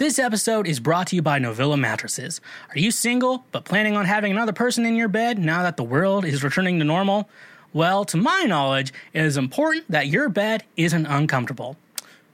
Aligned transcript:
This 0.00 0.18
episode 0.18 0.66
is 0.66 0.80
brought 0.80 1.08
to 1.08 1.16
you 1.16 1.20
by 1.20 1.38
Novilla 1.38 1.78
Mattresses. 1.78 2.40
Are 2.70 2.78
you 2.78 2.90
single 2.90 3.44
but 3.52 3.66
planning 3.66 3.98
on 3.98 4.06
having 4.06 4.32
another 4.32 4.54
person 4.54 4.86
in 4.86 4.96
your 4.96 5.08
bed 5.08 5.38
now 5.38 5.62
that 5.62 5.76
the 5.76 5.84
world 5.84 6.24
is 6.24 6.42
returning 6.42 6.78
to 6.78 6.86
normal? 6.86 7.28
Well, 7.74 8.06
to 8.06 8.16
my 8.16 8.44
knowledge, 8.44 8.94
it 9.12 9.22
is 9.22 9.36
important 9.36 9.90
that 9.90 10.06
your 10.06 10.30
bed 10.30 10.64
isn't 10.74 11.04
uncomfortable. 11.04 11.76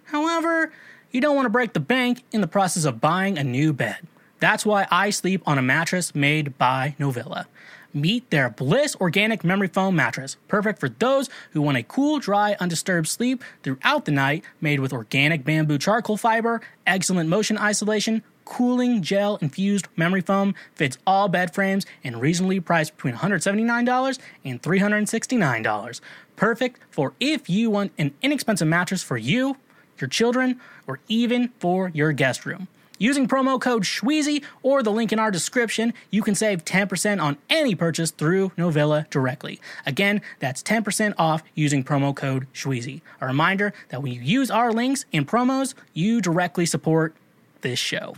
However, 0.04 0.72
you 1.10 1.21
don't 1.21 1.34
want 1.34 1.46
to 1.46 1.50
break 1.50 1.72
the 1.72 1.80
bank 1.80 2.22
in 2.30 2.40
the 2.40 2.46
process 2.46 2.84
of 2.84 3.00
buying 3.00 3.37
a 3.37 3.42
new 3.42 3.72
bed. 3.72 3.98
That's 4.38 4.64
why 4.64 4.87
I 4.88 5.10
sleep 5.10 5.42
on 5.44 5.58
a 5.58 5.62
mattress 5.62 6.14
made 6.14 6.56
by 6.58 6.94
Novilla. 7.01 7.46
Meet 7.92 8.30
their 8.30 8.50
Bliss 8.50 8.96
Organic 8.96 9.44
Memory 9.44 9.68
Foam 9.68 9.96
mattress, 9.96 10.36
perfect 10.48 10.78
for 10.78 10.88
those 10.88 11.28
who 11.53 11.62
want 11.62 11.78
a 11.78 11.82
cool, 11.82 12.18
dry, 12.18 12.56
undisturbed 12.60 13.08
sleep 13.08 13.42
throughout 13.62 14.04
the 14.04 14.12
night, 14.12 14.44
made 14.60 14.80
with 14.80 14.92
organic 14.92 15.44
bamboo 15.44 15.78
charcoal 15.78 16.16
fiber, 16.16 16.60
excellent 16.86 17.28
motion 17.28 17.56
isolation, 17.59 18.22
cooling 18.45 19.02
gel 19.02 19.36
infused 19.42 19.88
memory 19.96 20.20
foam, 20.22 20.54
fits 20.74 20.98
all 21.06 21.28
bed 21.28 21.54
frames, 21.54 21.84
and 22.02 22.20
reasonably 22.20 22.60
priced 22.60 22.96
between 22.96 23.14
$179 23.14 24.18
and 24.44 24.62
$369. 24.62 26.00
Perfect 26.36 26.80
for 26.91 27.12
if 27.20 27.50
you 27.50 27.70
want 27.70 27.92
an 27.98 28.14
inexpensive 28.22 28.68
mattress 28.68 29.02
for 29.02 29.18
you, 29.18 29.56
your 29.98 30.08
children, 30.08 30.60
or 30.86 31.00
even 31.08 31.48
for 31.58 31.91
your 31.94 32.12
guest 32.12 32.46
room. 32.46 32.68
Using 32.98 33.28
promo 33.28 33.60
code 33.60 33.84
SHWEEZY 33.84 34.42
or 34.62 34.82
the 34.82 34.91
link 34.91 35.12
in 35.12 35.18
our 35.18 35.30
description, 35.30 35.92
you 36.10 36.23
can 36.23 36.34
save 36.34 36.64
10% 36.64 37.22
on 37.22 37.36
any 37.50 37.74
purchase 37.74 38.10
through 38.10 38.50
Novilla 38.56 39.09
directly. 39.10 39.60
Again, 39.84 40.22
that's 40.41 40.62
10% 40.62 41.12
off 41.19 41.42
using 41.55 41.84
promo 41.84 42.16
code 42.16 42.46
SHWEEZY. 42.55 43.02
A 43.20 43.27
reminder 43.27 43.74
that 43.91 44.02
when 44.02 44.12
you 44.12 44.20
use 44.22 44.50
our 44.50 44.72
links 44.72 45.05
and 45.12 45.28
promos, 45.28 45.74
you 45.92 46.22
directly 46.22 46.64
support 46.64 47.14
this 47.60 47.78
show. 47.78 48.14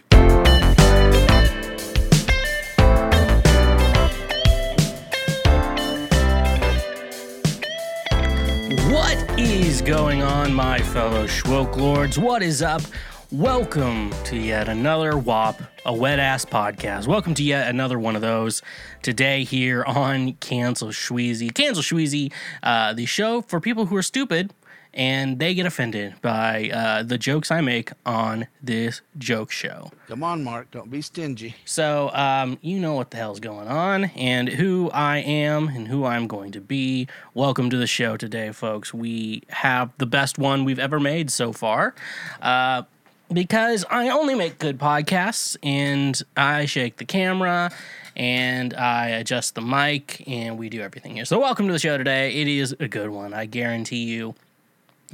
What 8.90 9.38
is 9.40 9.82
going 9.82 10.22
on, 10.22 10.54
my 10.54 10.78
fellow 10.78 11.26
Schwoke 11.26 11.76
Lords? 11.76 12.16
What 12.16 12.44
is 12.44 12.62
up? 12.62 12.82
Welcome 13.30 14.10
to 14.24 14.38
yet 14.38 14.70
another 14.70 15.18
WAP, 15.18 15.60
a 15.84 15.92
wet 15.92 16.18
ass 16.18 16.46
podcast. 16.46 17.06
Welcome 17.06 17.34
to 17.34 17.42
yet 17.42 17.68
another 17.68 17.98
one 17.98 18.16
of 18.16 18.22
those 18.22 18.62
today 19.02 19.44
here 19.44 19.84
on 19.84 20.32
Cancel 20.36 20.88
Shweezy. 20.88 21.52
Cancel 21.52 21.82
Shweezy, 21.82 22.32
uh, 22.62 22.94
the 22.94 23.04
show 23.04 23.42
for 23.42 23.60
people 23.60 23.84
who 23.84 23.96
are 23.96 24.02
stupid 24.02 24.54
and 24.94 25.38
they 25.38 25.52
get 25.52 25.66
offended 25.66 26.14
by 26.22 26.70
uh, 26.72 27.02
the 27.02 27.18
jokes 27.18 27.50
I 27.50 27.60
make 27.60 27.92
on 28.06 28.46
this 28.62 29.02
joke 29.18 29.50
show. 29.50 29.90
Come 30.06 30.22
on, 30.22 30.42
Mark. 30.42 30.70
Don't 30.70 30.90
be 30.90 31.02
stingy. 31.02 31.54
So, 31.66 32.10
um, 32.14 32.58
you 32.62 32.78
know 32.80 32.94
what 32.94 33.10
the 33.10 33.18
hell's 33.18 33.40
going 33.40 33.68
on 33.68 34.06
and 34.16 34.48
who 34.48 34.90
I 34.90 35.18
am 35.18 35.68
and 35.68 35.86
who 35.86 36.06
I'm 36.06 36.26
going 36.28 36.52
to 36.52 36.62
be. 36.62 37.08
Welcome 37.34 37.68
to 37.68 37.76
the 37.76 37.86
show 37.86 38.16
today, 38.16 38.52
folks. 38.52 38.94
We 38.94 39.42
have 39.50 39.92
the 39.98 40.06
best 40.06 40.38
one 40.38 40.64
we've 40.64 40.78
ever 40.78 40.98
made 40.98 41.30
so 41.30 41.52
far. 41.52 41.94
Uh, 42.40 42.84
because 43.32 43.84
I 43.90 44.08
only 44.08 44.34
make 44.34 44.58
good 44.58 44.78
podcasts 44.78 45.56
and 45.62 46.20
I 46.36 46.66
shake 46.66 46.96
the 46.96 47.04
camera 47.04 47.70
and 48.16 48.74
I 48.74 49.08
adjust 49.08 49.54
the 49.54 49.60
mic 49.60 50.24
and 50.26 50.58
we 50.58 50.68
do 50.68 50.80
everything 50.80 51.16
here. 51.16 51.24
So, 51.24 51.38
welcome 51.38 51.66
to 51.66 51.72
the 51.72 51.78
show 51.78 51.98
today. 51.98 52.40
It 52.40 52.48
is 52.48 52.74
a 52.80 52.88
good 52.88 53.10
one. 53.10 53.34
I 53.34 53.46
guarantee 53.46 54.04
you 54.04 54.34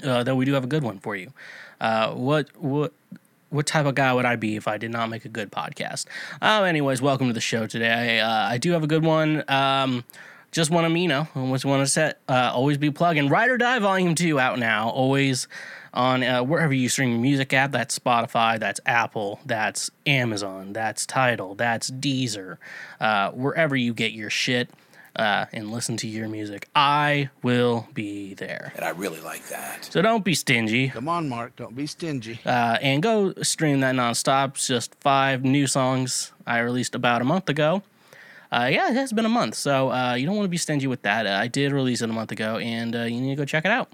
uh, 0.02 0.22
that 0.24 0.34
we 0.36 0.44
do 0.44 0.52
have 0.54 0.64
a 0.64 0.68
good 0.68 0.82
one 0.82 0.98
for 0.98 1.16
you. 1.16 1.32
Uh, 1.80 2.12
what 2.12 2.48
what 2.56 2.92
what 3.50 3.66
type 3.66 3.86
of 3.86 3.94
guy 3.94 4.12
would 4.12 4.24
I 4.24 4.36
be 4.36 4.56
if 4.56 4.66
I 4.66 4.78
did 4.78 4.90
not 4.90 5.10
make 5.10 5.24
a 5.24 5.28
good 5.28 5.50
podcast? 5.50 6.06
Oh, 6.42 6.64
anyways, 6.64 7.00
welcome 7.02 7.28
to 7.28 7.32
the 7.32 7.40
show 7.40 7.66
today. 7.66 8.20
Uh, 8.20 8.28
I 8.28 8.58
do 8.58 8.72
have 8.72 8.82
a 8.82 8.88
good 8.88 9.04
one. 9.04 9.44
Um, 9.48 10.04
just 10.50 10.70
want 10.70 10.92
to, 10.92 10.98
you 10.98 11.08
know, 11.08 11.28
always 11.34 11.64
want 11.64 11.82
to 11.82 11.86
set, 11.86 12.20
uh, 12.28 12.52
always 12.54 12.78
be 12.78 12.90
plugging. 12.90 13.28
Ride 13.28 13.50
or 13.50 13.58
Die 13.58 13.78
Volume 13.80 14.14
2 14.14 14.38
out 14.38 14.58
now. 14.58 14.88
Always 14.88 15.48
on 15.94 16.22
uh, 16.22 16.42
wherever 16.42 16.74
you 16.74 16.88
stream 16.88 17.10
your 17.10 17.20
music 17.20 17.52
app. 17.52 17.72
That's 17.72 17.98
Spotify, 17.98 18.58
that's 18.58 18.80
Apple, 18.84 19.40
that's 19.46 19.90
Amazon, 20.06 20.72
that's 20.72 21.06
Tidal, 21.06 21.54
that's 21.54 21.90
Deezer. 21.90 22.58
Uh, 23.00 23.30
wherever 23.30 23.74
you 23.76 23.94
get 23.94 24.12
your 24.12 24.28
shit 24.28 24.68
uh, 25.16 25.46
and 25.52 25.70
listen 25.70 25.96
to 25.98 26.08
your 26.08 26.28
music, 26.28 26.68
I 26.74 27.30
will 27.42 27.88
be 27.94 28.34
there. 28.34 28.72
And 28.76 28.84
I 28.84 28.90
really 28.90 29.20
like 29.20 29.46
that. 29.48 29.84
So 29.84 30.02
don't 30.02 30.24
be 30.24 30.34
stingy. 30.34 30.88
Come 30.88 31.08
on, 31.08 31.28
Mark. 31.28 31.56
Don't 31.56 31.76
be 31.76 31.86
stingy. 31.86 32.40
Uh, 32.44 32.78
and 32.82 33.02
go 33.02 33.32
stream 33.42 33.80
that 33.80 33.94
nonstop. 33.94 34.56
It's 34.56 34.66
just 34.66 34.94
five 34.96 35.44
new 35.44 35.66
songs 35.66 36.32
I 36.46 36.58
released 36.58 36.94
about 36.94 37.22
a 37.22 37.24
month 37.24 37.48
ago. 37.48 37.82
Uh, 38.52 38.68
yeah, 38.70 38.88
it 38.88 38.94
has 38.94 39.12
been 39.12 39.24
a 39.24 39.28
month, 39.28 39.56
so 39.56 39.90
uh, 39.90 40.14
you 40.14 40.26
don't 40.26 40.36
want 40.36 40.44
to 40.44 40.50
be 40.50 40.56
stingy 40.56 40.86
with 40.86 41.02
that. 41.02 41.26
Uh, 41.26 41.30
I 41.30 41.48
did 41.48 41.72
release 41.72 42.02
it 42.02 42.10
a 42.10 42.12
month 42.12 42.30
ago, 42.30 42.58
and 42.58 42.94
uh, 42.94 43.02
you 43.02 43.20
need 43.20 43.30
to 43.30 43.36
go 43.36 43.44
check 43.44 43.64
it 43.64 43.70
out. 43.72 43.90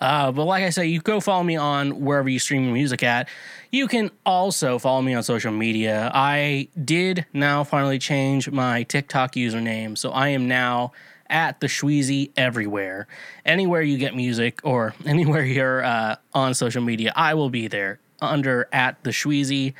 Uh, 0.00 0.32
but 0.32 0.44
like 0.44 0.64
I 0.64 0.70
say, 0.70 0.86
you 0.86 1.00
go 1.00 1.20
follow 1.20 1.42
me 1.42 1.56
on 1.56 2.00
wherever 2.00 2.28
you 2.28 2.38
stream 2.38 2.72
music 2.72 3.02
at. 3.02 3.28
You 3.70 3.88
can 3.88 4.10
also 4.24 4.78
follow 4.78 5.02
me 5.02 5.14
on 5.14 5.22
social 5.22 5.52
media. 5.52 6.10
I 6.14 6.68
did 6.82 7.26
now 7.32 7.64
finally 7.64 7.98
change 7.98 8.50
my 8.50 8.84
TikTok 8.84 9.32
username, 9.32 9.98
so 9.98 10.10
I 10.10 10.28
am 10.28 10.48
now 10.48 10.92
at 11.28 11.60
the 11.60 11.66
Shweezy 11.66 12.30
everywhere. 12.36 13.06
Anywhere 13.44 13.82
you 13.82 13.98
get 13.98 14.14
music 14.14 14.60
or 14.64 14.94
anywhere 15.04 15.42
you're 15.42 15.84
uh, 15.84 16.16
on 16.34 16.54
social 16.54 16.82
media, 16.82 17.12
I 17.16 17.34
will 17.34 17.50
be 17.50 17.68
there 17.68 17.98
under 18.20 18.68
at 18.72 19.02
the 19.04 19.10
Shweezy. 19.10 19.74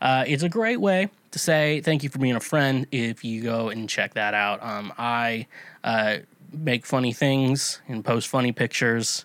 Uh, 0.00 0.24
it's 0.26 0.42
a 0.42 0.48
great 0.48 0.80
way 0.80 1.10
to 1.30 1.38
say 1.38 1.80
thank 1.80 2.02
you 2.02 2.08
for 2.08 2.18
being 2.18 2.36
a 2.36 2.40
friend 2.40 2.86
if 2.90 3.24
you 3.24 3.42
go 3.42 3.68
and 3.68 3.88
check 3.88 4.14
that 4.14 4.34
out. 4.34 4.62
Um, 4.62 4.92
I 4.98 5.46
uh, 5.84 6.18
make 6.52 6.86
funny 6.86 7.12
things 7.12 7.80
and 7.88 8.04
post 8.04 8.28
funny 8.28 8.52
pictures 8.52 9.24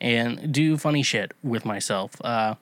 and 0.00 0.52
do 0.52 0.76
funny 0.76 1.02
shit 1.02 1.32
with 1.42 1.64
myself. 1.64 2.20
Uh, 2.22 2.54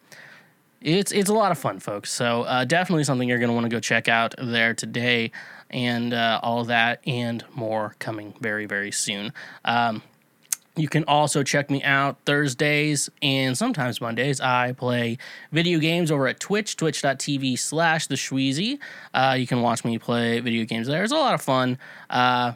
it's 0.81 1.13
it's 1.13 1.29
a 1.29 1.35
lot 1.35 1.53
of 1.53 1.59
fun, 1.59 1.79
folks. 1.79 2.13
So 2.13 2.43
uh, 2.43 2.65
definitely 2.65 3.05
something 3.05 3.29
you're 3.29 3.39
to 3.39 3.53
want 3.53 3.65
to 3.65 3.71
go 3.71 3.81
check 3.81 4.09
out 4.09 4.35
there 4.39 4.75
today, 4.75 5.33
and 5.69 6.15
uh, 6.15 6.41
all 6.43 6.65
that 6.65 7.01
and 7.07 7.45
more 7.55 7.97
coming 7.99 8.35
very 8.41 8.67
very 8.67 8.91
soon. 8.91 9.33
Um, 9.65 10.03
you 10.77 10.89
can 10.89 11.05
also 11.05 11.43
check 11.43 11.69
me 11.69 11.83
out 11.83 12.17
Thursdays 12.25 13.11
and 13.21 13.59
sometimes 13.59 14.01
Mondays. 14.01 14.41
I 14.41 14.73
play 14.73 15.19
video 15.53 15.79
games 15.79 16.11
over 16.11 16.29
at 16.29 16.41
Twitch, 16.41 16.77
twitch.tv 16.77 17.59
slash 17.59 18.07
the 18.07 18.15
Shweezy. 18.15 18.79
Uh, 19.13 19.37
you 19.39 19.47
can 19.47 19.63
watch 19.63 19.85
me 19.85 19.99
play 19.99 20.41
video 20.41 20.65
games 20.65 20.87
there. 20.87 21.03
It's 21.03 21.13
a 21.13 21.17
lot 21.17 21.35
of 21.35 21.43
fun 21.43 21.77
uh, 22.09 22.53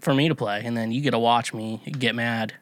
for 0.00 0.14
me 0.14 0.28
to 0.28 0.34
play, 0.34 0.62
and 0.64 0.76
then 0.76 0.92
you 0.92 1.00
get 1.00 1.10
to 1.12 1.18
watch 1.18 1.52
me 1.52 1.82
get 1.98 2.14
mad 2.14 2.54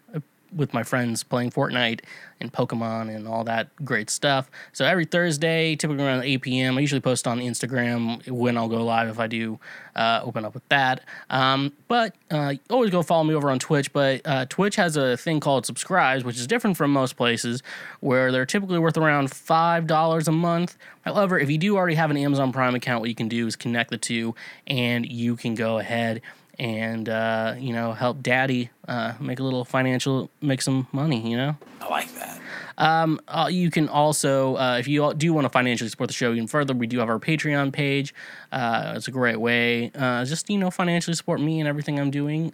with 0.56 0.72
my 0.72 0.82
friends 0.82 1.22
playing 1.22 1.50
Fortnite 1.50 2.00
and 2.40 2.52
Pokemon 2.52 3.14
and 3.14 3.26
all 3.26 3.44
that 3.44 3.68
great 3.84 4.10
stuff. 4.10 4.50
So 4.72 4.84
every 4.84 5.04
Thursday, 5.04 5.76
typically 5.76 6.04
around 6.04 6.22
8 6.22 6.42
p.m., 6.42 6.76
I 6.76 6.80
usually 6.80 7.00
post 7.00 7.26
on 7.26 7.38
Instagram 7.38 8.28
when 8.30 8.56
I'll 8.56 8.68
go 8.68 8.84
live 8.84 9.08
if 9.08 9.18
I 9.18 9.26
do 9.26 9.58
uh, 9.94 10.20
open 10.22 10.44
up 10.44 10.54
with 10.54 10.66
that. 10.68 11.02
Um, 11.30 11.72
but 11.88 12.14
uh, 12.30 12.54
always 12.70 12.90
go 12.90 13.02
follow 13.02 13.24
me 13.24 13.34
over 13.34 13.50
on 13.50 13.58
Twitch. 13.58 13.92
But 13.92 14.22
uh, 14.24 14.46
Twitch 14.46 14.76
has 14.76 14.96
a 14.96 15.16
thing 15.16 15.40
called 15.40 15.66
subscribes, 15.66 16.24
which 16.24 16.36
is 16.36 16.46
different 16.46 16.76
from 16.76 16.92
most 16.92 17.16
places 17.16 17.62
where 18.00 18.30
they're 18.32 18.46
typically 18.46 18.78
worth 18.78 18.96
around 18.96 19.30
$5 19.30 20.28
a 20.28 20.32
month. 20.32 20.76
However, 21.02 21.38
if 21.38 21.50
you 21.50 21.58
do 21.58 21.76
already 21.76 21.94
have 21.94 22.10
an 22.10 22.16
Amazon 22.16 22.52
Prime 22.52 22.74
account, 22.74 23.00
what 23.00 23.08
you 23.08 23.14
can 23.14 23.28
do 23.28 23.46
is 23.46 23.56
connect 23.56 23.90
the 23.90 23.98
two 23.98 24.34
and 24.66 25.06
you 25.06 25.36
can 25.36 25.54
go 25.54 25.78
ahead 25.78 26.20
and 26.58 27.08
uh, 27.08 27.54
you 27.58 27.72
know 27.72 27.92
help 27.92 28.22
daddy 28.22 28.70
uh, 28.88 29.14
make 29.20 29.38
a 29.38 29.42
little 29.42 29.64
financial 29.64 30.30
make 30.40 30.62
some 30.62 30.86
money 30.92 31.28
you 31.28 31.36
know? 31.36 31.56
I 31.80 31.88
like 31.88 32.12
that. 32.14 32.40
um, 32.78 33.20
uh, 33.28 33.48
you 33.50 33.70
can 33.70 33.88
also 33.88 34.56
uh, 34.56 34.76
if 34.78 34.88
you 34.88 35.12
do 35.14 35.32
want 35.32 35.44
to 35.44 35.48
financially 35.50 35.90
support 35.90 36.08
the 36.08 36.14
show 36.14 36.32
even 36.32 36.46
further 36.46 36.74
we 36.74 36.86
do 36.86 36.98
have 36.98 37.08
our 37.08 37.18
patreon 37.18 37.72
page. 37.72 38.14
Uh, 38.52 38.94
it's 38.96 39.08
a 39.08 39.10
great 39.10 39.40
way 39.40 39.90
uh, 39.94 40.24
just 40.24 40.48
you 40.48 40.58
know 40.58 40.70
financially 40.70 41.14
support 41.14 41.40
me 41.40 41.60
and 41.60 41.68
everything 41.68 41.98
i'm 41.98 42.10
doing. 42.10 42.52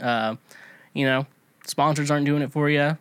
You 0.94 1.06
know 1.06 1.26
sponsors 1.66 2.10
aren't 2.10 2.26
doing 2.26 2.42
it 2.42 2.52
for 2.52 2.68
you 2.68 2.98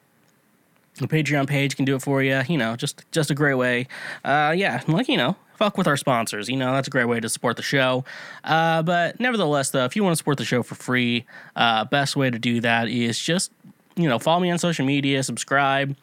the 0.98 1.08
patreon 1.08 1.48
page 1.48 1.76
can 1.76 1.86
do 1.86 1.96
it 1.96 2.02
for 2.02 2.22
you 2.22 2.42
you 2.48 2.58
know 2.58 2.76
just 2.76 3.04
just 3.12 3.32
a 3.32 3.36
great 3.36 3.56
way. 3.56 3.88
Yeah 4.24 4.82
like 4.88 5.08
you 5.08 5.18
know 5.18 5.36
fuck 5.62 5.78
with 5.78 5.86
our 5.86 5.98
sponsors. 5.98 6.50
You 6.50 6.58
know, 6.58 6.74
that's 6.74 6.88
a 6.88 6.92
great 6.92 7.06
way 7.06 7.20
to 7.20 7.30
support 7.30 7.56
the 7.56 7.62
show. 7.62 8.04
Uh, 8.44 8.82
but 8.82 9.20
nevertheless, 9.20 9.70
though, 9.70 9.86
if 9.86 9.96
you 9.96 10.04
want 10.04 10.14
to 10.14 10.18
support 10.18 10.40
the 10.40 10.44
show 10.44 10.64
for 10.64 10.74
free, 10.74 11.24
uh, 11.56 11.86
best 11.86 12.16
way 12.16 12.32
to 12.32 12.40
do 12.40 12.62
that 12.62 12.88
is 12.88 13.20
just, 13.20 13.52
you 13.96 14.10
know, 14.10 14.18
follow 14.18 14.40
me 14.40 14.50
on 14.50 14.58
social 14.58 14.88
media, 14.88 15.22
subscribe. 15.22 15.96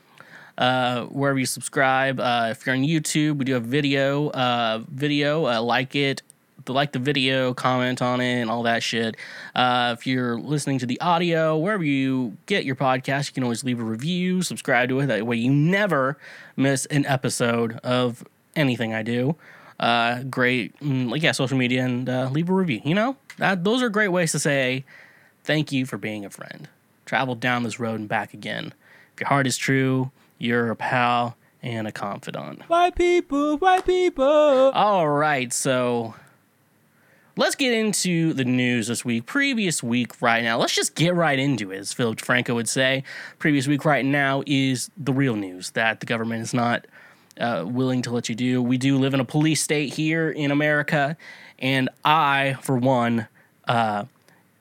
Uh, 0.56 1.06
wherever 1.06 1.40
you 1.40 1.46
subscribe, 1.46 2.20
uh, 2.20 2.48
if 2.52 2.64
you're 2.64 2.74
on 2.76 2.82
YouTube, 2.82 3.38
we 3.38 3.44
do 3.44 3.56
a 3.56 3.60
video, 3.60 4.28
uh, 4.30 4.80
video, 4.92 5.46
uh, 5.46 5.60
like 5.60 5.96
it, 5.96 6.22
like 6.68 6.92
the 6.92 6.98
video, 7.00 7.52
comment 7.52 8.00
on 8.00 8.20
it, 8.20 8.40
and 8.40 8.50
all 8.50 8.62
that 8.62 8.84
shit. 8.84 9.16
Uh, 9.56 9.96
if 9.98 10.06
you're 10.06 10.38
listening 10.38 10.78
to 10.78 10.86
the 10.86 11.00
audio, 11.00 11.58
wherever 11.58 11.84
you 11.84 12.36
get 12.46 12.64
your 12.64 12.76
podcast, 12.76 13.26
you 13.26 13.34
can 13.34 13.42
always 13.42 13.64
leave 13.64 13.80
a 13.80 13.84
review, 13.84 14.40
subscribe 14.42 14.88
to 14.88 15.00
it. 15.00 15.06
That 15.06 15.26
way, 15.26 15.36
you 15.36 15.52
never 15.52 16.16
miss 16.56 16.86
an 16.86 17.06
episode 17.06 17.78
of 17.78 18.24
anything 18.58 18.94
I 18.94 19.02
do. 19.02 19.36
Uh, 19.80 20.24
great, 20.24 20.78
mm, 20.80 21.10
like 21.10 21.22
yeah, 21.22 21.32
social 21.32 21.56
media 21.56 21.84
and 21.84 22.08
uh, 22.08 22.28
leave 22.32 22.48
a 22.50 22.52
review. 22.52 22.80
You 22.84 22.94
know, 22.94 23.16
that 23.38 23.64
those 23.64 23.82
are 23.82 23.88
great 23.88 24.08
ways 24.08 24.32
to 24.32 24.38
say 24.38 24.84
thank 25.44 25.72
you 25.72 25.86
for 25.86 25.96
being 25.96 26.24
a 26.24 26.30
friend. 26.30 26.68
Travel 27.06 27.34
down 27.34 27.62
this 27.62 27.78
road 27.80 28.00
and 28.00 28.08
back 28.08 28.34
again. 28.34 28.74
If 29.14 29.20
your 29.20 29.28
heart 29.28 29.46
is 29.46 29.56
true, 29.56 30.10
you're 30.38 30.70
a 30.70 30.76
pal 30.76 31.36
and 31.62 31.86
a 31.86 31.92
confidant. 31.92 32.62
White 32.68 32.96
people, 32.96 33.56
white 33.56 33.86
people. 33.86 34.24
All 34.24 35.08
right, 35.08 35.52
so 35.52 36.14
let's 37.36 37.54
get 37.54 37.72
into 37.72 38.32
the 38.32 38.44
news 38.44 38.88
this 38.88 39.04
week. 39.04 39.26
Previous 39.26 39.82
week, 39.82 40.20
right 40.20 40.42
now, 40.42 40.58
let's 40.58 40.74
just 40.74 40.94
get 40.94 41.14
right 41.14 41.38
into 41.38 41.70
it, 41.70 41.78
as 41.78 41.92
Philip 41.92 42.20
Franco 42.20 42.54
would 42.54 42.68
say. 42.68 43.04
Previous 43.38 43.66
week, 43.66 43.84
right 43.84 44.04
now, 44.04 44.42
is 44.46 44.90
the 44.96 45.12
real 45.12 45.36
news 45.36 45.70
that 45.70 46.00
the 46.00 46.06
government 46.06 46.42
is 46.42 46.52
not 46.52 46.86
uh, 47.38 47.64
willing 47.66 48.02
to 48.02 48.10
let 48.10 48.28
you 48.28 48.34
do. 48.34 48.62
We 48.62 48.78
do 48.78 48.98
live 48.98 49.14
in 49.14 49.20
a 49.20 49.24
police 49.24 49.62
state 49.62 49.94
here 49.94 50.30
in 50.30 50.50
America, 50.50 51.16
and 51.58 51.88
I, 52.04 52.56
for 52.62 52.76
one, 52.76 53.28
uh, 53.66 54.04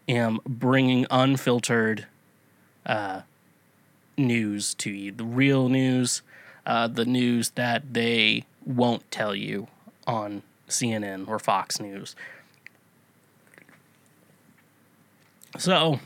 am 0.08 0.40
bringing 0.46 1.06
unfiltered 1.10 2.06
uh, 2.86 3.22
news 4.18 4.74
to 4.76 4.92
you. 4.92 5.12
The 5.12 5.24
real 5.24 5.70
news, 5.70 6.22
uh, 6.66 6.88
the 6.88 7.06
news 7.06 7.52
that 7.52 7.94
they 7.94 8.46
won't 8.66 9.10
tell 9.12 9.36
you 9.36 9.68
on 10.06 10.44
CNN 10.68 11.28
or 11.28 11.40
Fox 11.40 11.80
News. 11.80 12.16
So, 15.58 16.00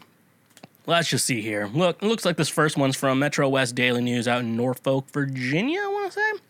let's 0.85 1.09
just 1.09 1.25
see 1.25 1.41
here. 1.41 1.69
Look, 1.73 2.01
it 2.01 2.05
looks 2.05 2.25
like 2.25 2.37
this 2.37 2.49
first 2.49 2.77
one's 2.77 2.95
from 2.95 3.19
Metro 3.19 3.49
West 3.49 3.75
Daily 3.75 4.01
News 4.01 4.27
out 4.27 4.41
in 4.41 4.55
Norfolk, 4.55 5.09
Virginia, 5.11 5.81
I 5.81 5.87
want 5.87 6.11
to 6.11 6.19
say. 6.19 6.41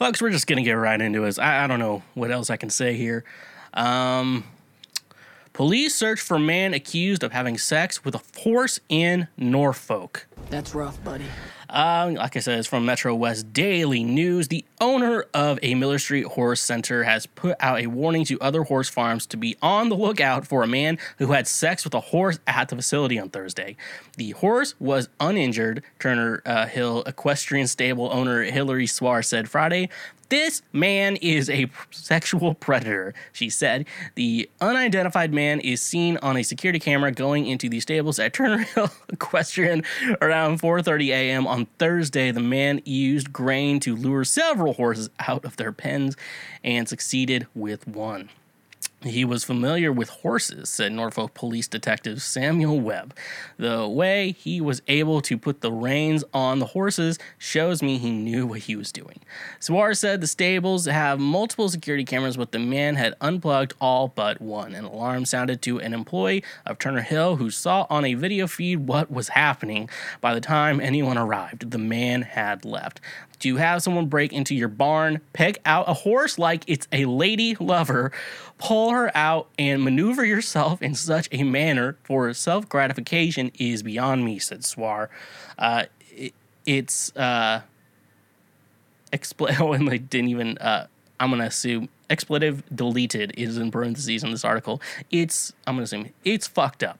Folks, 0.00 0.22
we're 0.22 0.30
just 0.30 0.46
to 0.56 0.62
get 0.62 0.72
right 0.72 0.98
into 0.98 1.24
it. 1.24 1.38
I, 1.38 1.64
I, 1.64 1.66
don't 1.66 1.78
know 1.78 2.02
what 2.14 2.30
else 2.30 2.48
I 2.48 2.56
can 2.56 2.70
say 2.70 2.94
here. 2.94 3.22
Um, 3.74 4.44
police 5.52 5.94
search 5.94 6.22
for 6.22 6.38
man 6.38 6.72
accused 6.72 7.22
of 7.22 7.32
having 7.32 7.58
sex 7.58 8.02
with 8.02 8.14
a 8.14 8.22
horse 8.38 8.80
in 8.88 9.28
Norfolk. 9.36 10.26
That's 10.48 10.74
rough, 10.74 11.04
buddy. 11.04 11.26
Uh, 11.68 12.12
like 12.16 12.34
I 12.34 12.40
said, 12.40 12.58
it's 12.58 12.66
from 12.66 12.86
Metro 12.86 13.14
West 13.14 13.52
Daily 13.52 14.02
News. 14.02 14.48
The 14.48 14.64
owner 14.80 15.26
of 15.34 15.58
a 15.62 15.74
Miller 15.74 15.98
Street 15.98 16.26
Horse 16.26 16.60
Center 16.60 17.04
has 17.04 17.26
put 17.26 17.56
out 17.60 17.80
a 17.80 17.86
warning 17.86 18.24
to 18.26 18.40
other 18.40 18.62
horse 18.62 18.88
farms 18.88 19.26
to 19.26 19.36
be 19.36 19.56
on 19.62 19.88
the 19.88 19.96
lookout 19.96 20.46
for 20.46 20.62
a 20.62 20.66
man 20.66 20.98
who 21.18 21.32
had 21.32 21.46
sex 21.46 21.84
with 21.84 21.94
a 21.94 22.00
horse 22.00 22.38
at 22.46 22.68
the 22.68 22.76
facility 22.76 23.18
on 23.18 23.28
Thursday. 23.28 23.76
The 24.16 24.30
horse 24.30 24.74
was 24.78 25.08
uninjured, 25.20 25.82
Turner 25.98 26.42
uh, 26.46 26.66
Hill 26.66 27.02
Equestrian 27.06 27.66
Stable 27.66 28.10
owner 28.12 28.42
Hillary 28.42 28.86
Swar 28.86 29.22
said 29.22 29.48
Friday. 29.48 29.88
This 30.30 30.62
man 30.72 31.16
is 31.16 31.50
a 31.50 31.68
sexual 31.90 32.54
predator, 32.54 33.14
she 33.32 33.50
said. 33.50 33.86
The 34.14 34.48
unidentified 34.60 35.34
man 35.34 35.58
is 35.58 35.82
seen 35.82 36.18
on 36.18 36.36
a 36.36 36.44
security 36.44 36.78
camera 36.78 37.10
going 37.10 37.48
into 37.48 37.68
the 37.68 37.80
stables 37.80 38.20
at 38.20 38.32
Turner 38.32 38.58
Hill 38.58 38.92
Equestrian 39.08 39.82
around 40.22 40.60
4:30 40.60 41.08
a.m. 41.08 41.48
on 41.48 41.66
Thursday. 41.80 42.30
The 42.30 42.38
man 42.38 42.80
used 42.84 43.32
grain 43.32 43.80
to 43.80 43.96
lure 43.96 44.22
several 44.22 44.69
horses 44.72 45.10
out 45.20 45.44
of 45.44 45.56
their 45.56 45.72
pens 45.72 46.16
and 46.64 46.88
succeeded 46.88 47.46
with 47.54 47.86
one. 47.86 48.28
He 49.02 49.24
was 49.24 49.44
familiar 49.44 49.90
with 49.90 50.10
horses, 50.10 50.68
said 50.68 50.92
Norfolk 50.92 51.32
Police 51.32 51.66
Detective 51.66 52.20
Samuel 52.20 52.80
Webb. 52.80 53.16
The 53.56 53.88
way 53.88 54.32
he 54.32 54.60
was 54.60 54.82
able 54.88 55.22
to 55.22 55.38
put 55.38 55.62
the 55.62 55.72
reins 55.72 56.22
on 56.34 56.58
the 56.58 56.66
horses 56.66 57.18
shows 57.38 57.82
me 57.82 57.96
he 57.96 58.10
knew 58.10 58.46
what 58.46 58.60
he 58.60 58.76
was 58.76 58.92
doing. 58.92 59.20
Suarez 59.58 60.00
said 60.00 60.20
the 60.20 60.26
stables 60.26 60.84
have 60.84 61.18
multiple 61.18 61.70
security 61.70 62.04
cameras, 62.04 62.36
but 62.36 62.52
the 62.52 62.58
man 62.58 62.96
had 62.96 63.14
unplugged 63.22 63.72
all 63.80 64.08
but 64.08 64.38
one. 64.38 64.74
An 64.74 64.84
alarm 64.84 65.24
sounded 65.24 65.62
to 65.62 65.80
an 65.80 65.94
employee 65.94 66.44
of 66.66 66.78
Turner 66.78 67.00
Hill 67.00 67.36
who 67.36 67.50
saw 67.50 67.86
on 67.88 68.04
a 68.04 68.12
video 68.12 68.46
feed 68.46 68.86
what 68.86 69.10
was 69.10 69.28
happening. 69.28 69.88
By 70.20 70.34
the 70.34 70.42
time 70.42 70.78
anyone 70.78 71.16
arrived, 71.16 71.70
the 71.70 71.78
man 71.78 72.20
had 72.20 72.66
left. 72.66 73.00
To 73.40 73.56
have 73.56 73.82
someone 73.82 74.06
break 74.06 74.34
into 74.34 74.54
your 74.54 74.68
barn, 74.68 75.22
pick 75.32 75.62
out 75.64 75.88
a 75.88 75.94
horse 75.94 76.38
like 76.38 76.62
it's 76.66 76.86
a 76.92 77.06
lady 77.06 77.56
lover, 77.58 78.12
pull 78.60 78.90
her 78.90 79.10
out, 79.16 79.48
and 79.58 79.82
maneuver 79.82 80.24
yourself 80.24 80.82
in 80.82 80.94
such 80.94 81.28
a 81.32 81.42
manner 81.42 81.96
for 82.04 82.32
self 82.34 82.68
gratification 82.68 83.50
is 83.58 83.82
beyond 83.82 84.24
me, 84.24 84.38
said 84.38 84.64
Swar. 84.64 85.10
Uh, 85.58 85.84
it, 86.10 86.34
it's 86.66 87.14
uh, 87.16 87.62
expl- 89.12 89.54
oh, 89.60 89.72
and 89.72 89.88
they 89.88 89.98
didn't 89.98 90.28
even. 90.28 90.58
Uh, 90.58 90.86
I'm 91.18 91.30
gonna 91.30 91.44
assume 91.44 91.88
expletive 92.08 92.62
deleted 92.74 93.32
is 93.36 93.58
in 93.58 93.70
parentheses 93.70 94.22
in 94.22 94.30
this 94.30 94.44
article. 94.44 94.80
It's 95.10 95.52
I'm 95.66 95.74
gonna 95.74 95.84
assume 95.84 96.10
it's 96.24 96.46
fucked 96.46 96.82
up. 96.82 96.98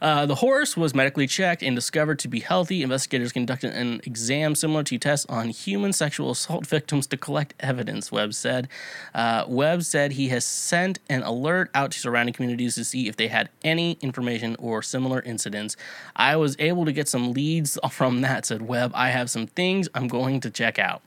Uh, 0.00 0.26
the 0.26 0.36
horse 0.36 0.76
was 0.76 0.94
medically 0.94 1.26
checked 1.26 1.62
and 1.62 1.74
discovered 1.74 2.18
to 2.20 2.28
be 2.28 2.40
healthy. 2.40 2.82
Investigators 2.82 3.32
conducted 3.32 3.72
an 3.74 4.00
exam 4.04 4.54
similar 4.54 4.82
to 4.84 4.98
tests 4.98 5.26
on 5.28 5.48
human 5.48 5.92
sexual 5.92 6.30
assault 6.30 6.66
victims 6.66 7.06
to 7.08 7.16
collect 7.16 7.54
evidence, 7.60 8.12
Webb 8.12 8.34
said. 8.34 8.68
Uh, 9.14 9.44
Webb 9.48 9.82
said 9.82 10.12
he 10.12 10.28
has 10.28 10.44
sent 10.44 10.98
an 11.08 11.22
alert 11.22 11.70
out 11.74 11.92
to 11.92 11.98
surrounding 11.98 12.32
communities 12.32 12.74
to 12.76 12.84
see 12.84 13.08
if 13.08 13.16
they 13.16 13.28
had 13.28 13.48
any 13.64 13.98
information 14.00 14.56
or 14.58 14.82
similar 14.82 15.20
incidents. 15.22 15.76
I 16.16 16.36
was 16.36 16.56
able 16.58 16.84
to 16.84 16.92
get 16.92 17.08
some 17.08 17.32
leads 17.32 17.78
from 17.90 18.20
that, 18.22 18.46
said 18.46 18.62
Webb. 18.62 18.92
I 18.94 19.10
have 19.10 19.30
some 19.30 19.46
things 19.46 19.88
I'm 19.94 20.08
going 20.08 20.40
to 20.40 20.50
check 20.50 20.78
out. 20.78 21.02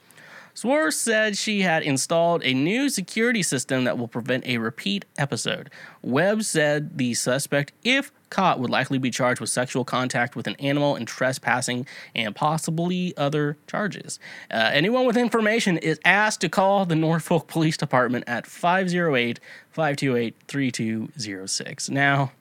Swartz 0.54 0.98
said 0.98 1.38
she 1.38 1.62
had 1.62 1.84
installed 1.84 2.42
a 2.44 2.54
new 2.54 2.90
security 2.90 3.44
system 3.44 3.84
that 3.86 3.98
will 3.98 4.08
prevent 4.08 4.46
a 4.46 4.58
repeat 4.58 5.06
episode. 5.18 5.70
Webb 6.02 6.44
said 6.44 6.98
the 6.98 7.14
suspect, 7.14 7.72
if 7.84 8.12
caught, 8.30 8.60
would 8.60 8.70
likely 8.70 8.98
be 8.98 9.12
charged 9.12 9.40
with 9.40 9.50
sexual 9.50 9.86
contact 9.86 10.36
with 10.36 10.48
an 10.48 10.56
animal 10.56 10.96
and 10.96 11.08
trespassing 11.08 11.86
and 12.16 12.36
possibly 12.36 13.16
other 13.18 13.58
charges. 13.68 14.20
Uh, 14.50 14.72
anyone 14.74 15.06
with 15.06 15.18
information 15.18 15.78
is 15.78 16.00
asked 16.04 16.42
to 16.42 16.50
call 16.50 16.86
the 16.86 16.96
Norfolk 16.96 17.48
Police 17.48 17.78
Department 17.78 18.24
at 18.28 18.48
508 18.48 19.40
528 19.72 20.36
3206. 20.48 21.90
Now, 21.90 22.32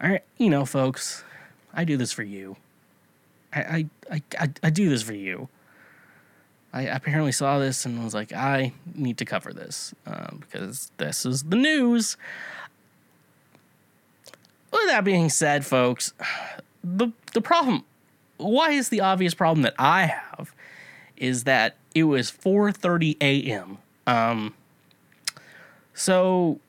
all 0.00 0.10
right, 0.10 0.22
you 0.36 0.50
know, 0.50 0.64
folks, 0.64 1.24
I 1.72 1.84
do 1.84 1.96
this 1.96 2.12
for 2.12 2.22
you. 2.22 2.56
I, 3.54 3.88
I, 4.10 4.22
I, 4.38 4.50
I 4.62 4.70
do 4.70 4.88
this 4.88 5.02
for 5.02 5.14
you. 5.14 5.48
I 6.72 6.82
apparently 6.82 7.32
saw 7.32 7.58
this 7.58 7.86
and 7.86 8.02
was 8.04 8.14
like, 8.14 8.32
I 8.32 8.72
need 8.94 9.18
to 9.18 9.24
cover 9.24 9.52
this 9.52 9.94
uh, 10.06 10.28
because 10.38 10.90
this 10.98 11.24
is 11.24 11.44
the 11.44 11.56
news. 11.56 12.16
With 14.72 14.86
that 14.88 15.04
being 15.04 15.30
said, 15.30 15.64
folks, 15.64 16.12
the 16.84 17.08
the 17.32 17.40
problem, 17.40 17.84
why 18.36 18.72
is 18.72 18.90
the 18.90 19.00
obvious 19.00 19.34
problem 19.34 19.62
that 19.62 19.74
I 19.78 20.06
have, 20.06 20.54
is 21.16 21.44
that 21.44 21.76
it 21.94 22.04
was 22.04 22.30
4:30 22.30 23.16
a.m. 23.22 23.78
Um, 24.06 24.54
so 25.94 26.60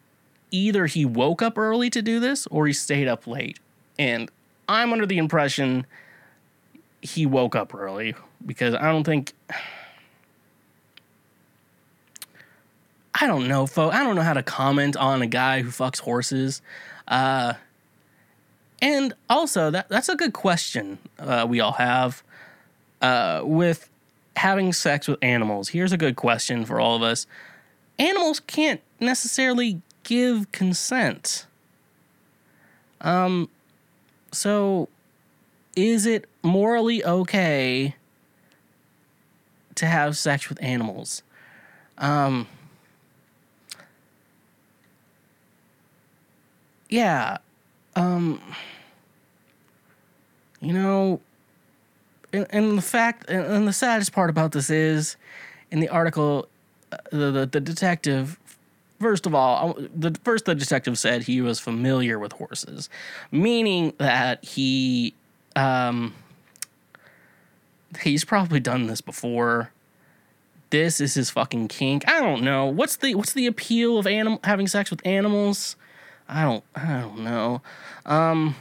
either 0.52 0.86
he 0.86 1.06
woke 1.06 1.42
up 1.42 1.58
early 1.58 1.90
to 1.90 2.02
do 2.02 2.22
this 2.22 2.48
or 2.48 2.66
he 2.66 2.74
stayed 2.74 3.10
up 3.10 3.28
late, 3.28 3.60
and 4.00 4.32
I'm 4.70 4.94
under 4.94 5.06
the 5.06 5.18
impression 5.18 5.86
he 7.02 7.26
woke 7.26 7.56
up 7.56 7.76
early 7.76 8.16
because 8.46 8.74
I 8.74 8.92
don't 8.92 9.04
think 9.04 9.34
I 13.20 13.26
don't 13.26 13.48
know, 13.48 13.66
folks. 13.66 13.96
I 13.96 14.04
don't 14.04 14.16
know 14.16 14.22
how 14.22 14.34
to 14.34 14.44
comment 14.44 14.96
on 14.96 15.24
a 15.24 15.28
guy 15.28 15.62
who 15.62 15.70
fucks 15.70 16.00
horses. 16.00 16.62
Uh, 17.08 17.54
and 18.80 19.14
also, 19.28 19.72
that 19.72 19.90
that's 19.90 20.08
a 20.08 20.16
good 20.16 20.34
question 20.34 21.00
uh, 21.18 21.46
we 21.50 21.60
all 21.60 21.72
have 21.74 22.22
uh, 23.02 23.42
with 23.44 23.90
having 24.36 24.72
sex 24.72 25.08
with 25.08 25.18
animals. 25.24 25.70
Here's 25.70 25.92
a 25.92 25.98
good 25.98 26.16
question 26.16 26.64
for 26.64 26.80
all 26.80 26.96
of 26.96 27.02
us: 27.02 27.26
Animals 27.98 28.40
can't 28.40 28.82
necessarily 29.00 29.82
give 30.04 30.52
consent. 30.52 31.48
Um, 33.02 33.50
so 34.32 34.90
is 35.76 36.06
it 36.06 36.26
morally 36.44 37.04
okay 37.04 37.96
to 39.74 39.86
have 39.88 40.18
sex 40.18 40.50
with 40.50 40.62
animals? 40.62 41.24
Um 41.98 42.48
yeah, 46.90 47.38
um, 47.96 48.42
you 50.62 50.74
know, 50.74 51.20
and, 52.34 52.48
and 52.50 52.78
the 52.78 52.82
fact, 52.82 53.30
and, 53.30 53.46
and, 53.46 53.68
the 53.68 53.74
saddest 53.74 54.12
part 54.12 54.30
about 54.30 54.52
this 54.52 54.70
is, 54.70 55.18
in 55.72 55.80
the 55.80 55.90
article, 55.90 56.48
uh, 56.92 56.98
the, 57.12 57.32
the, 57.32 57.46
the 57.46 57.60
detective, 57.60 58.40
first 59.00 59.26
of 59.26 59.36
all, 59.36 59.78
the 59.96 60.16
first 60.24 60.46
the 60.46 60.56
detective 60.56 60.98
said 60.98 61.24
he 61.24 61.42
was 61.42 61.60
familiar 61.60 62.20
with 62.20 62.34
horses, 62.34 62.90
meaning 63.32 63.94
that 63.98 64.44
he, 64.44 65.14
um, 65.56 66.14
he's 68.02 68.24
probably 68.26 68.60
done 68.60 68.88
this 68.88 69.02
before. 69.02 69.72
this 70.70 71.00
is 71.00 71.14
his 71.14 71.30
fucking 71.30 71.68
kink. 71.68 72.08
I 72.08 72.20
don't 72.20 72.44
know. 72.44 72.66
What's 72.66 72.98
the 72.98 73.16
what's 73.16 73.34
the 73.34 73.48
appeal 73.48 73.98
of 73.98 74.06
animal 74.06 74.40
having 74.44 74.68
sex 74.68 74.90
with 74.90 75.06
animals? 75.06 75.76
I 76.28 76.44
don't 76.44 76.64
I 76.76 77.02
don't 77.02 77.20
know. 77.20 77.62
Um 78.06 78.56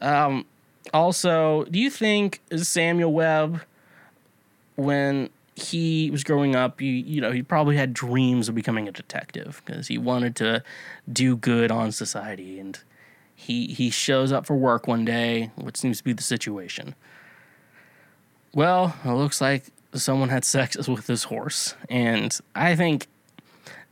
um 0.00 0.46
also, 0.92 1.64
do 1.64 1.78
you 1.78 1.90
think 1.90 2.40
Samuel 2.56 3.12
Webb 3.12 3.62
when 4.76 5.28
he 5.54 6.10
was 6.10 6.24
growing 6.24 6.54
up, 6.54 6.80
you 6.80 6.90
you 6.92 7.20
know, 7.20 7.32
he 7.32 7.42
probably 7.42 7.76
had 7.76 7.92
dreams 7.92 8.48
of 8.48 8.54
becoming 8.54 8.88
a 8.88 8.92
detective 8.92 9.62
because 9.64 9.88
he 9.88 9.98
wanted 9.98 10.36
to 10.36 10.62
do 11.12 11.36
good 11.36 11.70
on 11.70 11.92
society 11.92 12.58
and 12.58 12.78
he 13.34 13.68
he 13.68 13.90
shows 13.90 14.32
up 14.32 14.46
for 14.46 14.56
work 14.56 14.88
one 14.88 15.04
day, 15.04 15.50
which 15.56 15.76
seems 15.76 15.98
to 15.98 16.04
be 16.04 16.12
the 16.12 16.22
situation. 16.22 16.96
Well, 18.52 18.96
it 19.04 19.12
looks 19.12 19.40
like 19.40 19.66
someone 19.94 20.28
had 20.28 20.44
sex 20.44 20.76
with 20.88 21.06
his 21.06 21.24
horse, 21.24 21.74
and 21.88 22.36
I 22.54 22.74
think 22.74 23.06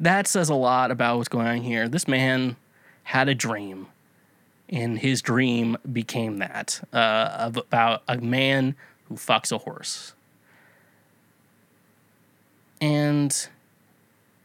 that 0.01 0.27
says 0.27 0.49
a 0.49 0.55
lot 0.55 0.91
about 0.91 1.17
what's 1.17 1.29
going 1.29 1.47
on 1.47 1.63
here. 1.63 1.89
This 1.89 2.07
man 2.07 2.57
had 3.05 3.29
a 3.29 3.35
dream, 3.35 3.87
and 4.69 4.99
his 4.99 5.23
dream 5.23 5.77
became 5.93 6.39
that 6.39 6.81
uh, 6.93 7.51
about 7.55 8.03
a 8.09 8.19
man 8.19 8.75
who 9.09 9.15
fucks 9.15 9.53
a 9.53 9.59
horse. 9.59 10.13
And 12.81 13.49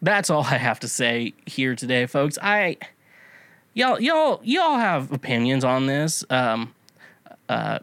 that's 0.01 0.29
all 0.29 0.43
I 0.43 0.57
have 0.57 0.79
to 0.81 0.87
say 0.87 1.33
here 1.45 1.75
today, 1.75 2.05
folks. 2.05 2.37
I 2.41 2.77
y'all 3.73 3.99
y'all 3.99 4.39
y'all 4.43 4.77
have 4.77 5.11
opinions 5.11 5.63
on 5.63 5.85
this. 5.85 6.23
Um 6.29 6.73
uh 7.49 7.79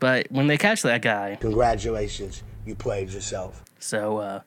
but 0.00 0.30
when 0.30 0.46
they 0.46 0.56
catch 0.58 0.82
that 0.82 1.02
guy, 1.02 1.36
Congratulations, 1.40 2.42
you 2.66 2.74
played 2.74 3.10
yourself. 3.10 3.64
so 3.78 4.18
uh 4.18 4.40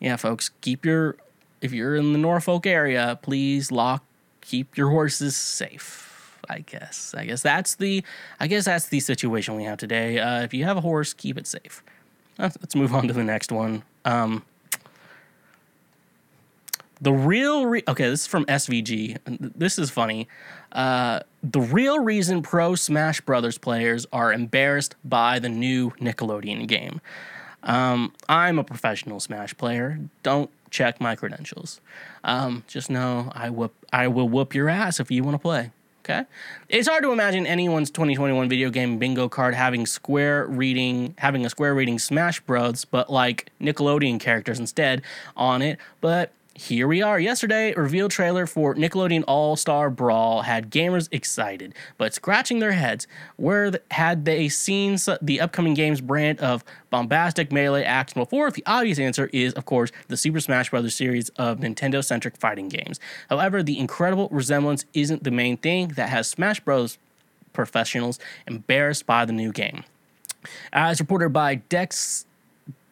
yeah, 0.00 0.14
folks, 0.16 0.50
keep 0.60 0.84
your 0.86 1.16
if 1.60 1.72
you're 1.72 1.96
in 1.96 2.12
the 2.12 2.18
Norfolk 2.18 2.66
area, 2.66 3.18
please 3.22 3.70
lock 3.72 4.04
keep 4.40 4.76
your 4.76 4.90
horses 4.90 5.36
safe. 5.36 6.06
I 6.48 6.60
guess. 6.60 7.14
I 7.16 7.26
guess 7.26 7.42
that's 7.42 7.74
the 7.74 8.02
I 8.40 8.46
guess 8.46 8.64
that's 8.64 8.86
the 8.86 9.00
situation 9.00 9.56
we 9.56 9.64
have 9.64 9.78
today. 9.78 10.18
Uh 10.18 10.42
if 10.42 10.54
you 10.54 10.64
have 10.64 10.76
a 10.76 10.80
horse, 10.80 11.12
keep 11.12 11.36
it 11.36 11.46
safe. 11.46 11.82
Let's, 12.38 12.76
move 12.76 12.94
on 12.94 13.08
to 13.08 13.12
the 13.12 13.24
next 13.24 13.50
one. 13.52 13.82
Um 14.04 14.44
the 17.00 17.12
real 17.12 17.66
re- 17.66 17.84
okay, 17.86 18.08
this 18.08 18.22
is 18.22 18.26
from 18.26 18.44
SVG. 18.46 19.18
This 19.54 19.78
is 19.78 19.90
funny. 19.90 20.28
Uh, 20.72 21.20
the 21.42 21.60
real 21.60 22.00
reason 22.00 22.42
pro 22.42 22.74
Smash 22.74 23.20
Brothers 23.20 23.58
players 23.58 24.06
are 24.12 24.32
embarrassed 24.32 24.96
by 25.04 25.38
the 25.38 25.48
new 25.48 25.90
Nickelodeon 25.92 26.66
game. 26.66 27.00
Um, 27.62 28.12
I'm 28.28 28.58
a 28.58 28.64
professional 28.64 29.20
Smash 29.20 29.56
player. 29.56 30.00
Don't 30.22 30.50
check 30.70 31.00
my 31.00 31.16
credentials. 31.16 31.80
Um, 32.24 32.64
just 32.66 32.90
know 32.90 33.30
I 33.34 33.50
whoop 33.50 33.74
I 33.92 34.08
will 34.08 34.28
whoop 34.28 34.54
your 34.54 34.68
ass 34.68 35.00
if 35.00 35.10
you 35.10 35.22
want 35.24 35.34
to 35.34 35.38
play. 35.38 35.72
Okay, 36.04 36.24
it's 36.70 36.88
hard 36.88 37.02
to 37.02 37.12
imagine 37.12 37.46
anyone's 37.46 37.90
2021 37.90 38.48
video 38.48 38.70
game 38.70 38.98
bingo 38.98 39.28
card 39.28 39.54
having 39.54 39.84
square 39.84 40.46
reading 40.46 41.14
having 41.18 41.44
a 41.44 41.50
square 41.50 41.74
reading 41.74 41.98
Smash 41.98 42.40
Bros, 42.40 42.84
but 42.86 43.10
like 43.10 43.50
Nickelodeon 43.60 44.18
characters 44.18 44.58
instead 44.58 45.02
on 45.36 45.60
it. 45.60 45.78
But 46.00 46.32
here 46.58 46.88
we 46.88 47.00
are. 47.02 47.20
Yesterday, 47.20 47.72
reveal 47.74 48.08
trailer 48.08 48.44
for 48.44 48.74
Nickelodeon 48.74 49.22
All 49.28 49.54
Star 49.54 49.90
Brawl 49.90 50.42
had 50.42 50.70
gamers 50.70 51.08
excited, 51.12 51.72
but 51.96 52.14
scratching 52.14 52.58
their 52.58 52.72
heads. 52.72 53.06
Where 53.36 53.78
had 53.92 54.24
they 54.24 54.48
seen 54.48 54.98
the 55.22 55.40
upcoming 55.40 55.74
game's 55.74 56.00
brand 56.00 56.40
of 56.40 56.64
bombastic 56.90 57.52
melee 57.52 57.84
action 57.84 58.20
before? 58.20 58.50
The 58.50 58.64
obvious 58.66 58.98
answer 58.98 59.30
is, 59.32 59.52
of 59.52 59.66
course, 59.66 59.92
the 60.08 60.16
Super 60.16 60.40
Smash 60.40 60.70
Bros. 60.70 60.92
series 60.94 61.28
of 61.30 61.60
Nintendo 61.60 62.04
centric 62.04 62.36
fighting 62.36 62.68
games. 62.68 62.98
However, 63.30 63.62
the 63.62 63.78
incredible 63.78 64.28
resemblance 64.32 64.84
isn't 64.94 65.22
the 65.22 65.30
main 65.30 65.58
thing 65.58 65.88
that 65.88 66.08
has 66.08 66.26
Smash 66.26 66.58
Bros. 66.58 66.98
professionals 67.52 68.18
embarrassed 68.48 69.06
by 69.06 69.24
the 69.24 69.32
new 69.32 69.52
game. 69.52 69.84
As 70.72 70.98
reported 70.98 71.30
by 71.30 71.56
Dex 71.56 72.26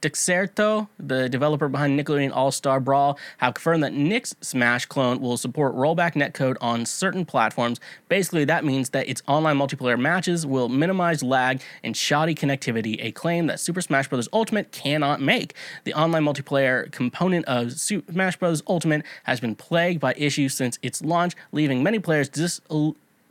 Dexerto, 0.02 0.88
the 0.98 1.28
developer 1.28 1.68
behind 1.68 1.98
Nickelodeon 1.98 2.32
All 2.34 2.50
Star 2.50 2.80
Brawl, 2.80 3.18
have 3.38 3.54
confirmed 3.54 3.82
that 3.82 3.92
Nick's 3.92 4.34
Smash 4.40 4.86
clone 4.86 5.20
will 5.20 5.36
support 5.36 5.74
rollback 5.74 6.12
netcode 6.14 6.56
on 6.60 6.84
certain 6.84 7.24
platforms. 7.24 7.80
Basically, 8.08 8.44
that 8.44 8.64
means 8.64 8.90
that 8.90 9.08
its 9.08 9.22
online 9.26 9.58
multiplayer 9.58 9.98
matches 9.98 10.46
will 10.46 10.68
minimize 10.68 11.22
lag 11.22 11.60
and 11.82 11.96
shoddy 11.96 12.34
connectivity, 12.34 12.98
a 13.00 13.12
claim 13.12 13.46
that 13.46 13.58
Super 13.58 13.80
Smash 13.80 14.08
Bros. 14.08 14.28
Ultimate 14.32 14.70
cannot 14.70 15.20
make. 15.20 15.54
The 15.84 15.94
online 15.94 16.24
multiplayer 16.24 16.90
component 16.92 17.46
of 17.46 17.72
Super 17.72 18.12
Smash 18.12 18.36
Bros. 18.36 18.62
Ultimate 18.68 19.04
has 19.24 19.40
been 19.40 19.54
plagued 19.54 20.00
by 20.00 20.14
issues 20.16 20.54
since 20.54 20.78
its 20.82 21.02
launch, 21.02 21.34
leaving 21.52 21.82
many 21.82 21.98
players 21.98 22.28
dis- 22.28 22.60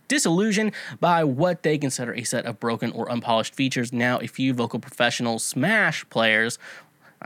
disillusioned 0.08 0.72
by 1.00 1.24
what 1.24 1.64
they 1.64 1.78
consider 1.78 2.14
a 2.14 2.24
set 2.24 2.46
of 2.46 2.60
broken 2.60 2.92
or 2.92 3.12
unpolished 3.12 3.56
features. 3.56 3.92
Now, 3.92 4.20
a 4.20 4.28
few 4.28 4.54
vocal 4.54 4.80
professional 4.80 5.40
Smash 5.40 6.08
players. 6.10 6.58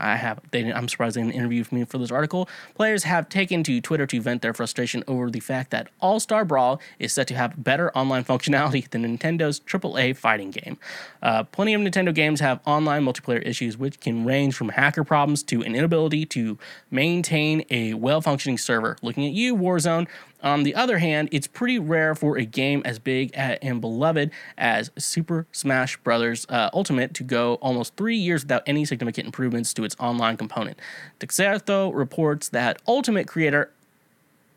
I 0.00 0.16
have. 0.16 0.40
They, 0.50 0.72
I'm 0.72 0.88
surprised 0.88 1.16
they 1.16 1.22
didn't 1.22 1.34
interview 1.34 1.64
me 1.70 1.84
for 1.84 1.98
this 1.98 2.10
article. 2.10 2.48
Players 2.74 3.04
have 3.04 3.28
taken 3.28 3.62
to 3.64 3.80
Twitter 3.80 4.06
to 4.06 4.20
vent 4.20 4.42
their 4.42 4.54
frustration 4.54 5.04
over 5.06 5.30
the 5.30 5.40
fact 5.40 5.70
that 5.70 5.88
All 6.00 6.18
Star 6.18 6.44
Brawl 6.44 6.80
is 6.98 7.12
set 7.12 7.26
to 7.28 7.34
have 7.34 7.62
better 7.62 7.96
online 7.96 8.24
functionality 8.24 8.88
than 8.88 9.04
Nintendo's 9.04 9.60
AAA 9.60 10.16
fighting 10.16 10.50
game. 10.50 10.78
Uh, 11.22 11.44
plenty 11.44 11.74
of 11.74 11.80
Nintendo 11.80 12.14
games 12.14 12.40
have 12.40 12.60
online 12.66 13.04
multiplayer 13.04 13.46
issues, 13.46 13.76
which 13.76 14.00
can 14.00 14.24
range 14.24 14.54
from 14.54 14.70
hacker 14.70 15.04
problems 15.04 15.42
to 15.44 15.62
an 15.62 15.74
inability 15.74 16.24
to 16.26 16.58
maintain 16.90 17.64
a 17.70 17.94
well-functioning 17.94 18.58
server. 18.58 18.96
Looking 19.02 19.26
at 19.26 19.32
you, 19.32 19.54
Warzone. 19.54 20.08
On 20.42 20.62
the 20.62 20.74
other 20.74 20.98
hand, 20.98 21.28
it's 21.32 21.46
pretty 21.46 21.78
rare 21.78 22.14
for 22.14 22.38
a 22.38 22.44
game 22.44 22.82
as 22.84 22.98
big 22.98 23.30
and 23.34 23.80
beloved 23.80 24.30
as 24.56 24.90
Super 24.98 25.46
Smash 25.52 25.96
Bros. 25.98 26.46
Uh, 26.48 26.70
Ultimate 26.72 27.14
to 27.14 27.22
go 27.22 27.54
almost 27.54 27.96
three 27.96 28.16
years 28.16 28.44
without 28.44 28.62
any 28.66 28.84
significant 28.84 29.26
improvements 29.26 29.74
to 29.74 29.84
its 29.84 29.96
online 29.98 30.36
component. 30.36 30.78
Dexerto 31.18 31.94
reports 31.94 32.48
that 32.48 32.80
Ultimate 32.86 33.26
creator 33.26 33.70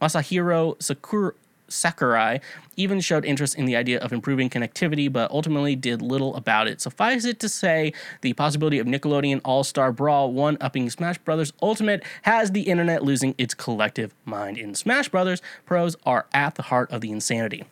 Masahiro 0.01 0.81
Sakura, 0.81 1.33
Sakurai 1.73 2.39
even 2.75 2.99
showed 2.99 3.25
interest 3.25 3.55
in 3.55 3.65
the 3.65 3.75
idea 3.75 3.99
of 3.99 4.13
improving 4.13 4.49
connectivity, 4.49 5.11
but 5.11 5.29
ultimately 5.31 5.75
did 5.75 6.01
little 6.01 6.35
about 6.35 6.67
it. 6.67 6.81
Suffice 6.81 7.25
it 7.25 7.39
to 7.39 7.49
say, 7.49 7.93
the 8.21 8.33
possibility 8.33 8.79
of 8.79 8.87
Nickelodeon 8.87 9.41
All 9.43 9.63
Star 9.63 9.91
Brawl 9.91 10.31
one 10.31 10.57
upping 10.61 10.89
Smash 10.89 11.17
Bros. 11.19 11.53
Ultimate 11.61 12.03
has 12.23 12.51
the 12.51 12.61
internet 12.61 13.03
losing 13.03 13.35
its 13.37 13.53
collective 13.53 14.13
mind. 14.25 14.57
In 14.57 14.75
Smash 14.75 15.09
Bros., 15.09 15.41
pros 15.65 15.95
are 16.05 16.25
at 16.33 16.55
the 16.55 16.63
heart 16.63 16.91
of 16.91 17.01
the 17.01 17.11
insanity. 17.11 17.63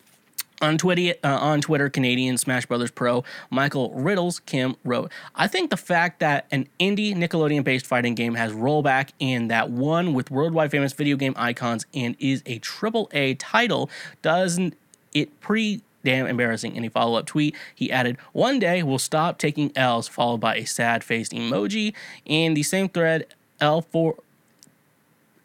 On 0.62 0.78
Twitter, 0.78 1.14
uh, 1.24 1.38
on 1.40 1.60
Twitter, 1.60 1.90
Canadian 1.90 2.38
Smash 2.38 2.66
Brothers 2.66 2.92
pro 2.92 3.24
Michael 3.50 3.90
Riddles 3.90 4.38
Kim 4.38 4.76
wrote, 4.84 5.10
"I 5.34 5.48
think 5.48 5.70
the 5.70 5.76
fact 5.76 6.20
that 6.20 6.46
an 6.52 6.68
indie 6.78 7.16
Nickelodeon-based 7.16 7.84
fighting 7.84 8.14
game 8.14 8.36
has 8.36 8.52
rollback 8.52 9.08
and 9.20 9.50
that 9.50 9.70
one 9.70 10.14
with 10.14 10.30
worldwide 10.30 10.70
famous 10.70 10.92
video 10.92 11.16
game 11.16 11.34
icons 11.36 11.84
and 11.92 12.14
is 12.20 12.44
a 12.46 12.60
triple 12.60 13.10
A 13.12 13.34
title 13.34 13.90
doesn't 14.22 14.74
it 15.12 15.40
pretty 15.40 15.82
damn 16.04 16.26
embarrassing." 16.28 16.76
In 16.76 16.84
a 16.84 16.90
follow-up 16.90 17.26
tweet, 17.26 17.56
he 17.74 17.90
added, 17.90 18.16
"One 18.32 18.60
day 18.60 18.84
we'll 18.84 19.00
stop 19.00 19.38
taking 19.38 19.72
L's," 19.74 20.06
followed 20.06 20.40
by 20.40 20.54
a 20.54 20.64
sad-faced 20.64 21.32
emoji. 21.32 21.92
In 22.24 22.54
the 22.54 22.62
same 22.62 22.88
thread, 22.88 23.26
L4 23.60 24.14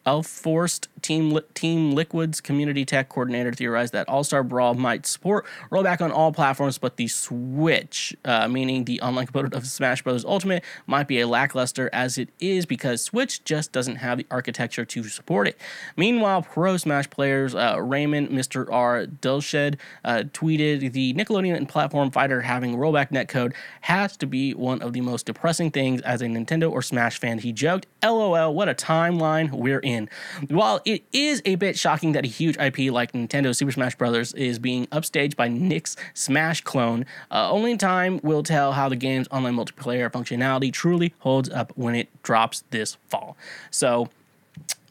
Elforced 0.06 0.88
Team 0.88 0.88
Li- 0.88 0.97
Team 1.08 1.40
Team 1.54 1.94
Liquid's 1.94 2.42
community 2.42 2.84
tech 2.84 3.08
coordinator 3.08 3.54
theorized 3.54 3.94
that 3.94 4.10
All 4.10 4.26
Star 4.26 4.44
Brawl 4.44 4.74
might 4.74 5.06
support 5.06 5.46
rollback 5.72 6.02
on 6.02 6.12
all 6.12 6.34
platforms, 6.34 6.78
but 6.78 6.98
the 6.98 7.08
Switch, 7.08 8.14
uh, 8.26 8.50
meaning 8.50 8.84
the 8.84 9.00
online 9.00 9.26
component 9.26 9.54
of 9.54 9.66
Smash 9.66 10.04
Bros. 10.04 10.26
Ultimate, 10.26 10.66
might 10.86 11.08
be 11.08 11.22
a 11.22 11.28
lackluster 11.28 11.90
as 11.94 12.18
it 12.18 12.28
is 12.42 12.66
because 12.66 13.02
Switch 13.02 13.42
just 13.46 13.72
doesn't 13.72 13.96
have 13.96 14.18
the 14.18 14.26
architecture 14.30 14.84
to 14.84 15.04
support 15.06 15.48
it. 15.48 15.58
Meanwhile, 15.96 16.42
pro 16.42 16.76
Smash 16.76 17.10
players 17.10 17.56
uh, 17.56 17.82
Raymond 17.82 18.28
Mr. 18.28 18.70
R. 18.70 19.06
Delshad 19.06 19.78
uh, 20.04 20.24
tweeted 20.34 20.92
the 20.92 21.14
Nickelodeon 21.14 21.56
and 21.56 21.70
platform 21.70 22.12
fighter 22.12 22.42
having 22.42 22.76
rollback 22.76 23.12
netcode 23.12 23.54
has 23.80 24.18
to 24.18 24.26
be 24.26 24.54
one 24.54 24.82
of 24.82 24.92
the 24.92 25.00
most 25.00 25.26
depressing 25.26 25.72
things 25.72 26.02
as 26.02 26.22
a 26.22 26.26
Nintendo 26.26 26.70
or 26.70 26.82
Smash 26.82 27.18
fan. 27.18 27.40
He 27.40 27.54
joked, 27.54 27.88
"LOL, 28.04 28.54
what 28.54 28.68
a 28.68 28.74
timeline 28.74 29.52
we're 29.52 29.80
in." 29.80 30.10
While 30.50 30.82
it 30.84 30.97
is 31.12 31.42
a 31.46 31.56
bit 31.56 31.77
shocking 31.77 32.12
that 32.13 32.25
a 32.25 32.27
huge 32.27 32.58
IP 32.58 32.92
like 32.92 33.12
Nintendo 33.13 33.56
Super 33.56 33.72
Smash 33.72 33.96
Bros. 33.96 34.34
is 34.34 34.60
being 34.60 34.88
upstaged 34.88 35.36
by 35.36 35.48
Nick's 35.48 35.96
Smash 36.13 36.62
clone, 36.62 37.06
uh, 37.32 37.50
only 37.51 37.77
time 37.77 38.20
will 38.24 38.44
tell 38.44 38.74
how 38.74 38.89
the 38.89 38.96
game's 38.96 39.27
online 39.30 39.56
multiplayer 39.56 40.12
functionality 40.12 40.72
truly 40.72 41.13
holds 41.20 41.50
up 41.50 41.72
when 41.75 41.96
it 41.96 42.10
drops 42.24 42.63
this 42.72 42.98
fall. 43.08 43.38
So, 43.72 44.10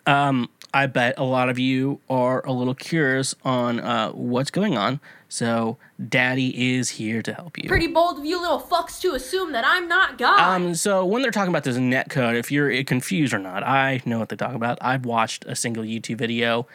Um, 0.06 0.48
I 0.72 0.86
bet 0.86 1.14
a 1.16 1.24
lot 1.24 1.48
of 1.48 1.58
you 1.58 2.00
are 2.10 2.44
a 2.44 2.52
little 2.52 2.74
curious 2.74 3.34
on 3.44 3.80
uh, 3.80 4.10
what's 4.10 4.50
going 4.50 4.76
on. 4.76 5.00
So, 5.28 5.78
Daddy 6.08 6.76
is 6.76 6.90
here 6.90 7.22
to 7.22 7.32
help 7.32 7.56
you. 7.58 7.68
Pretty 7.68 7.86
bold 7.86 8.18
of 8.18 8.24
you 8.24 8.40
little 8.40 8.60
fucks 8.60 9.00
to 9.00 9.14
assume 9.14 9.52
that 9.52 9.64
I'm 9.66 9.88
not 9.88 10.18
God. 10.18 10.38
Um, 10.38 10.74
so 10.74 11.04
when 11.04 11.22
they're 11.22 11.30
talking 11.30 11.48
about 11.48 11.64
this 11.64 11.76
net 11.76 12.10
code, 12.10 12.36
if 12.36 12.52
you're 12.52 12.84
confused 12.84 13.32
or 13.32 13.38
not, 13.38 13.62
I 13.62 14.02
know 14.04 14.18
what 14.18 14.28
they're 14.28 14.36
talking 14.36 14.56
about. 14.56 14.78
I've 14.80 15.06
watched 15.06 15.44
a 15.46 15.56
single 15.56 15.82
YouTube 15.82 16.18
video 16.18 16.66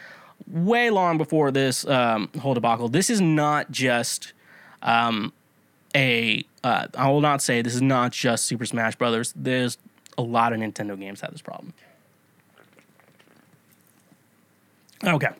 way 0.46 0.90
long 0.90 1.18
before 1.18 1.50
this 1.50 1.86
um, 1.86 2.28
whole 2.40 2.54
debacle. 2.54 2.88
This 2.88 3.08
is 3.08 3.20
not 3.20 3.70
just 3.70 4.32
um, 4.82 5.32
a. 5.94 6.44
Uh, 6.64 6.88
I 6.96 7.08
will 7.08 7.20
not 7.20 7.42
say 7.42 7.62
this 7.62 7.74
is 7.74 7.82
not 7.82 8.12
just 8.12 8.46
Super 8.46 8.66
Smash 8.66 8.96
Brothers. 8.96 9.32
There's 9.36 9.78
a 10.18 10.22
lot 10.22 10.52
of 10.52 10.60
Nintendo 10.60 10.98
games 10.98 11.20
that 11.20 11.28
have 11.28 11.34
this 11.34 11.42
problem. 11.42 11.72
Okay, 15.04 15.30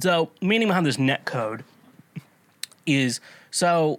so 0.00 0.30
meaning 0.40 0.68
behind 0.68 0.86
this 0.86 0.98
net 0.98 1.24
code 1.24 1.64
is 2.86 3.20
so 3.50 3.98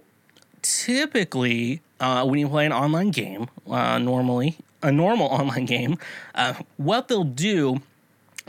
typically 0.61 1.81
uh, 1.99 2.25
when 2.25 2.39
you 2.39 2.47
play 2.47 2.65
an 2.65 2.71
online 2.71 3.11
game, 3.11 3.49
uh, 3.69 3.97
normally 3.97 4.57
a 4.81 4.91
normal 4.91 5.27
online 5.31 5.65
game, 5.65 5.97
uh, 6.35 6.53
what 6.77 7.09
they'll 7.09 7.25
do, 7.25 7.81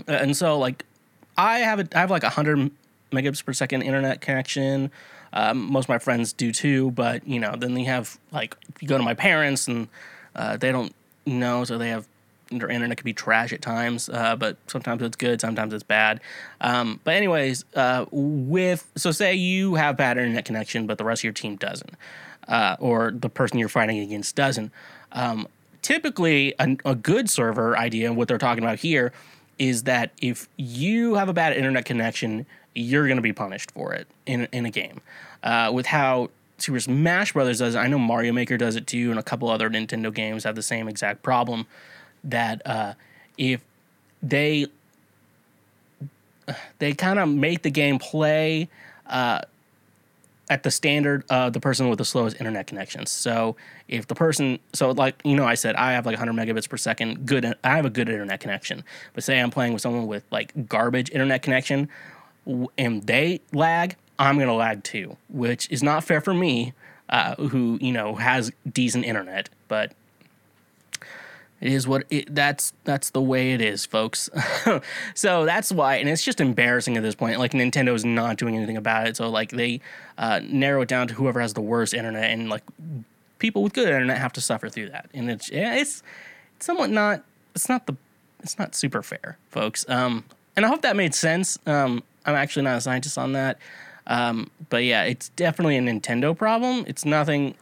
uh, 0.07 0.12
and 0.12 0.37
so 0.37 0.57
like 0.57 0.85
I 1.37 1.59
have 1.59 1.81
a, 1.81 1.88
I 1.95 2.00
have 2.00 2.11
like 2.12 2.23
hundred 2.23 2.71
megabits 3.11 3.45
per 3.45 3.52
second 3.52 3.83
internet 3.83 4.21
connection. 4.21 4.92
Um, 5.33 5.73
most 5.73 5.87
of 5.87 5.88
my 5.88 5.99
friends 5.99 6.33
do 6.33 6.52
too, 6.52 6.92
but 6.92 7.26
you 7.26 7.40
know, 7.40 7.57
then 7.57 7.75
they 7.75 7.85
have 7.85 8.19
like 8.31 8.57
you 8.81 8.87
go 8.87 8.97
to 8.97 9.04
my 9.04 9.14
parents 9.14 9.66
and 9.66 9.88
uh, 10.37 10.57
they 10.59 10.71
don't 10.71 10.95
know, 11.26 11.64
so 11.64 11.76
they 11.76 11.88
have 11.88 12.07
internet 12.52 12.97
can 12.97 13.04
be 13.04 13.12
trash 13.12 13.52
at 13.52 13.62
times, 13.62 14.09
uh, 14.09 14.37
but 14.37 14.56
sometimes 14.66 15.02
it's 15.02 15.16
good, 15.16 15.40
sometimes 15.40 15.73
it's 15.73 15.82
bad. 15.82 16.21
Um, 16.61 17.00
but 17.04 17.14
anyways, 17.14 17.64
uh, 17.75 18.06
with 18.11 18.90
so 18.97 19.11
say 19.11 19.35
you 19.35 19.75
have 19.75 19.97
bad 19.97 20.18
internet 20.18 20.44
connection, 20.44 20.87
but 20.87 20.99
the 20.99 21.04
rest 21.04 21.21
of 21.21 21.25
your 21.25 21.32
team 21.32 21.56
doesn't, 21.56 21.94
uh, 22.49 22.76
or 22.78 23.12
the 23.12 23.28
person 23.28 23.59
you're 23.59 23.68
fighting 23.68 23.99
against 23.99 24.37
doesn't. 24.37 24.73
Um, 25.12 25.49
typically, 25.82 26.54
a, 26.59 26.76
a 26.85 26.94
good 26.94 27.28
server 27.28 27.76
idea, 27.76 28.12
what 28.12 28.28
they're 28.28 28.38
talking 28.38 28.62
about 28.62 28.78
here, 28.78 29.12
is 29.59 29.85
that 29.85 30.12
if 30.21 30.49
you 30.56 31.14
have 31.14 31.28
a 31.28 31.32
bad 31.32 31.56
internet 31.56 31.85
connection, 31.85 32.47
you're 32.75 33.06
going 33.06 33.16
to 33.16 33.23
be 33.23 33.32
punished 33.32 33.71
for 33.71 33.92
it 33.92 34.06
in 34.26 34.49
in 34.52 34.66
a 34.66 34.71
game. 34.71 35.00
Uh, 35.42 35.71
with 35.73 35.87
how 35.87 36.30
Super 36.59 36.80
Smash 36.80 37.32
Brothers 37.32 37.59
does 37.59 37.75
it, 37.75 37.78
I 37.78 37.88
know 37.88 37.99
Mario 37.99 38.32
Maker 38.32 38.56
does 38.56 38.76
it 38.76 38.87
too, 38.87 39.11
and 39.11 39.18
a 39.18 39.23
couple 39.23 39.50
other 39.50 39.68
Nintendo 39.68 40.14
games 40.14 40.44
have 40.44 40.54
the 40.54 40.62
same 40.62 40.88
exact 40.88 41.23
problem 41.23 41.66
that 42.25 42.62
uh, 42.67 42.95
if 43.37 43.61
they 44.23 44.67
they 46.79 46.93
kind 46.93 47.19
of 47.19 47.29
make 47.29 47.62
the 47.62 47.71
game 47.71 47.99
play 47.99 48.69
uh, 49.07 49.41
at 50.50 50.62
the 50.62 50.71
standard 50.71 51.25
of 51.31 51.52
the 51.52 51.61
person 51.61 51.88
with 51.88 51.99
the 51.99 52.05
slowest 52.05 52.37
internet 52.38 52.67
connections. 52.67 53.11
So 53.11 53.57
if 53.88 54.07
the 54.07 54.14
person, 54.14 54.59
so 54.73 54.91
like 54.91 55.21
you 55.25 55.37
know, 55.37 55.47
I 55.47 55.55
said 55.55 55.76
I 55.76 55.93
have 55.93 56.05
like 56.07 56.19
100 56.19 56.35
megabits 56.35 56.69
per 56.69 56.76
second. 56.76 57.26
Good, 57.26 57.55
I 57.64 57.76
have 57.76 57.87
a 57.87 57.91
good 57.91 58.09
internet 58.09 58.41
connection. 58.41 58.85
But 59.14 59.25
say 59.25 59.41
I'm 59.41 59.50
playing 59.50 59.73
with 59.73 59.83
someone 59.83 60.07
with 60.07 60.25
like 60.31 60.69
garbage 60.69 61.11
internet 61.11 61.43
connection, 61.43 61.88
and 62.76 63.02
they 63.05 63.41
lag, 63.52 63.97
I'm 64.19 64.38
gonna 64.38 64.55
lag 64.55 64.83
too, 64.83 65.17
which 65.29 65.71
is 65.71 65.83
not 65.83 66.05
fair 66.05 66.21
for 66.21 66.35
me, 66.35 66.75
uh, 67.09 67.35
who 67.37 67.79
you 67.81 67.93
know 67.93 68.17
has 68.17 68.52
decent 68.71 69.05
internet. 69.05 69.49
But 69.69 69.93
it 71.62 71.73
is 71.73 71.87
what 71.87 72.04
it, 72.11 72.35
that's 72.35 72.73
that's 72.83 73.11
the 73.11 73.21
way 73.21 73.52
it 73.52 73.61
is, 73.61 73.87
folks. 73.87 74.28
so 75.14 75.45
that's 75.45 75.71
why, 75.71 75.95
and 75.95 76.09
it's 76.09 76.25
just 76.25 76.40
embarrassing 76.40 76.97
at 76.97 77.04
this 77.04 77.14
point. 77.14 77.38
Like 77.38 77.52
Nintendo 77.52 77.95
is 77.95 78.04
not 78.04 78.37
doing 78.37 78.57
anything 78.57 78.76
about 78.76 79.07
it. 79.07 79.16
So 79.16 79.31
like 79.31 79.50
they 79.50 79.81
uh, 80.19 80.40
narrow 80.42 80.83
it 80.83 80.88
down 80.88 81.07
to 81.07 81.14
whoever 81.14 81.40
has 81.40 81.54
the 81.54 81.61
worst 81.61 81.95
internet, 81.95 82.33
and 82.33 82.50
like 82.50 82.64
people 83.38 83.62
with 83.62 83.75
good 83.75 83.87
internet 83.87 84.19
have 84.19 84.33
to 84.33 84.40
suffer 84.40 84.69
through 84.69 84.88
that. 84.90 85.09
And 85.14 85.31
it's 85.31 85.50
it's, 85.52 86.02
it's 86.57 86.66
somewhat 86.66 86.90
not. 86.90 87.23
It's 87.54 87.69
not 87.69 87.87
the. 87.87 87.95
It's 88.40 88.59
not 88.59 88.75
super 88.75 89.00
fair, 89.00 89.38
folks. 89.50 89.88
Um, 89.88 90.25
and 90.56 90.67
I 90.67 90.69
hope 90.69 90.82
that 90.82 90.97
made 90.97 91.15
sense. 91.15 91.60
Um, 91.65 92.02
I'm 92.26 92.34
actually 92.34 92.65
not 92.65 92.78
a 92.78 92.80
scientist 92.80 93.17
on 93.17 93.34
that. 93.34 93.58
Um, 94.08 94.50
but 94.69 94.82
yeah, 94.82 95.04
it's 95.04 95.28
definitely 95.28 95.76
a 95.76 95.80
Nintendo 95.80 96.36
problem. 96.36 96.84
It's 96.89 97.04
nothing. 97.04 97.54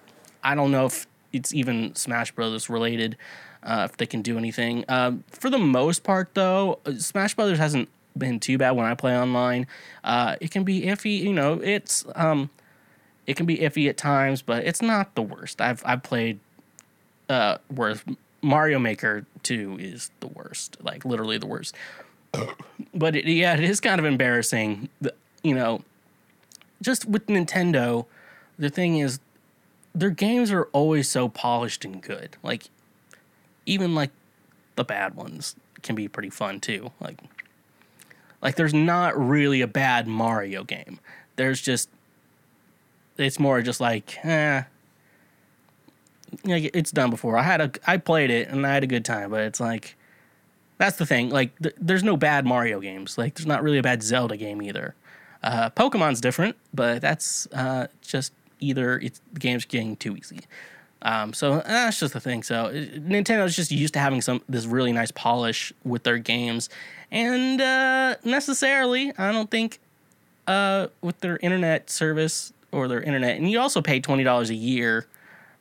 I 0.43 0.55
don't 0.55 0.73
know 0.73 0.87
if 0.87 1.07
it's 1.35 1.53
even 1.53 1.95
Smash 1.95 2.33
Brothers 2.33 2.71
related 2.71 3.19
uh, 3.63 3.89
if 3.91 3.97
they 3.97 4.07
can 4.07 4.23
do 4.23 4.39
anything. 4.39 4.85
Uh, 4.89 5.13
for 5.29 5.51
the 5.51 5.59
most 5.59 6.03
part, 6.03 6.31
though, 6.35 6.79
Smash 6.99 7.35
Brothers 7.35 7.59
hasn't 7.59 7.89
been 8.17 8.41
too 8.41 8.59
bad 8.59 8.73
when 8.73 8.87
I 8.87 8.95
play 8.95 9.19
online. 9.19 9.67
Uh, 10.05 10.37
it 10.41 10.51
can 10.51 10.65
be 10.65 10.83
iffy, 10.83 11.21
you 11.21 11.33
know. 11.33 11.61
It's 11.63 12.05
um, 12.15 12.51
it 13.27 13.37
can 13.37 13.47
be 13.47 13.59
iffy 13.59 13.89
at 13.89 13.97
times, 13.97 14.43
but 14.43 14.65
it's 14.65 14.83
not 14.83 15.15
the 15.15 15.23
worst. 15.23 15.61
I've 15.61 15.83
I've 15.85 16.03
played 16.03 16.41
uh, 17.29 17.59
where 17.69 17.97
Mario 18.43 18.79
Maker 18.79 19.27
Two 19.43 19.77
is 19.81 20.11
the 20.21 20.29
worst, 20.29 20.77
like 20.83 21.05
literally 21.05 21.39
the 21.39 21.47
worst. 21.47 21.75
but 22.95 23.17
it, 23.17 23.27
yeah, 23.27 23.55
it 23.55 23.65
is 23.65 23.81
kind 23.81 23.99
of 23.99 24.05
embarrassing. 24.05 24.89
You 25.43 25.55
know, 25.55 25.83
just 26.83 27.07
with 27.07 27.27
Nintendo, 27.27 28.07
the 28.59 28.71
thing 28.71 28.99
is, 28.99 29.21
their 29.95 30.11
games 30.11 30.51
are 30.51 30.65
always 30.73 31.09
so 31.09 31.29
polished 31.29 31.85
and 31.85 32.03
good. 32.03 32.37
Like 32.43 32.71
even 33.67 33.95
like 33.95 34.11
the 34.77 34.85
bad 34.85 35.15
ones 35.15 35.57
can 35.83 35.95
be 35.95 36.09
pretty 36.09 36.31
fun 36.31 36.61
too. 36.61 36.91
Like 37.01 37.19
like 38.43 38.57
there's 38.57 38.75
not 38.75 39.19
really 39.19 39.61
a 39.61 39.67
bad 39.67 40.07
Mario 40.07 40.65
game. 40.65 41.01
There's 41.37 41.61
just 41.61 41.89
it's 43.17 43.39
more 43.39 43.61
just 43.63 43.81
like 43.81 44.25
eh 44.25 44.63
like 46.45 46.71
it's 46.75 46.91
done 46.91 47.11
before. 47.11 47.37
I 47.37 47.43
had 47.43 47.61
a 47.61 47.71
I 47.87 47.97
played 47.97 48.31
it 48.31 48.49
and 48.49 48.67
I 48.67 48.75
had 48.75 48.85
a 48.85 48.87
good 48.87 49.05
time, 49.05 49.31
but 49.31 49.41
it's 49.41 49.61
like 49.61 49.97
that's 50.79 50.97
the 50.97 51.07
thing. 51.07 51.31
Like 51.31 51.57
th- 51.61 51.75
there's 51.79 52.03
no 52.03 52.17
bad 52.17 52.47
Mario 52.47 52.81
games. 52.81 53.19
Like 53.19 53.35
there's 53.35 53.47
not 53.47 53.63
really 53.63 53.79
a 53.79 53.83
bad 53.83 54.03
Zelda 54.03 54.37
game 54.37 54.63
either. 54.63 54.95
Uh, 55.43 55.71
Pokemon's 55.71 56.21
different, 56.21 56.57
but 56.73 57.01
that's 57.01 57.47
uh, 57.53 57.87
just 58.03 58.33
either 58.61 58.99
it's 58.99 59.21
the 59.33 59.41
game's 59.41 59.65
getting 59.65 59.97
too 59.97 60.17
easy. 60.17 60.41
Um, 61.03 61.33
so 61.33 61.55
uh, 61.55 61.63
that's 61.63 61.99
just 62.01 62.13
the 62.13 62.21
thing. 62.21 62.43
So 62.43 62.71
Nintendo's 62.73 63.57
just 63.57 63.71
used 63.71 63.95
to 63.95 64.01
having 64.01 64.21
some 64.21 64.43
this 64.49 64.67
really 64.67 64.93
nice 64.93 65.11
polish 65.11 65.73
with 65.85 66.03
their 66.03 66.19
games, 66.19 66.69
and 67.11 67.61
uh, 67.61 68.17
necessarily, 68.25 69.13
I 69.17 69.33
don't 69.33 69.51
think 69.51 69.79
uh, 70.47 70.89
with 71.01 71.21
their 71.21 71.39
internet 71.39 71.89
service 71.89 72.53
or 72.71 72.87
their 72.87 73.01
internet, 73.01 73.37
and 73.39 73.51
you 73.51 73.59
also 73.61 73.81
pay 73.81 73.99
twenty 74.01 74.25
dollars 74.25 74.51
a 74.51 74.55
year 74.55 75.07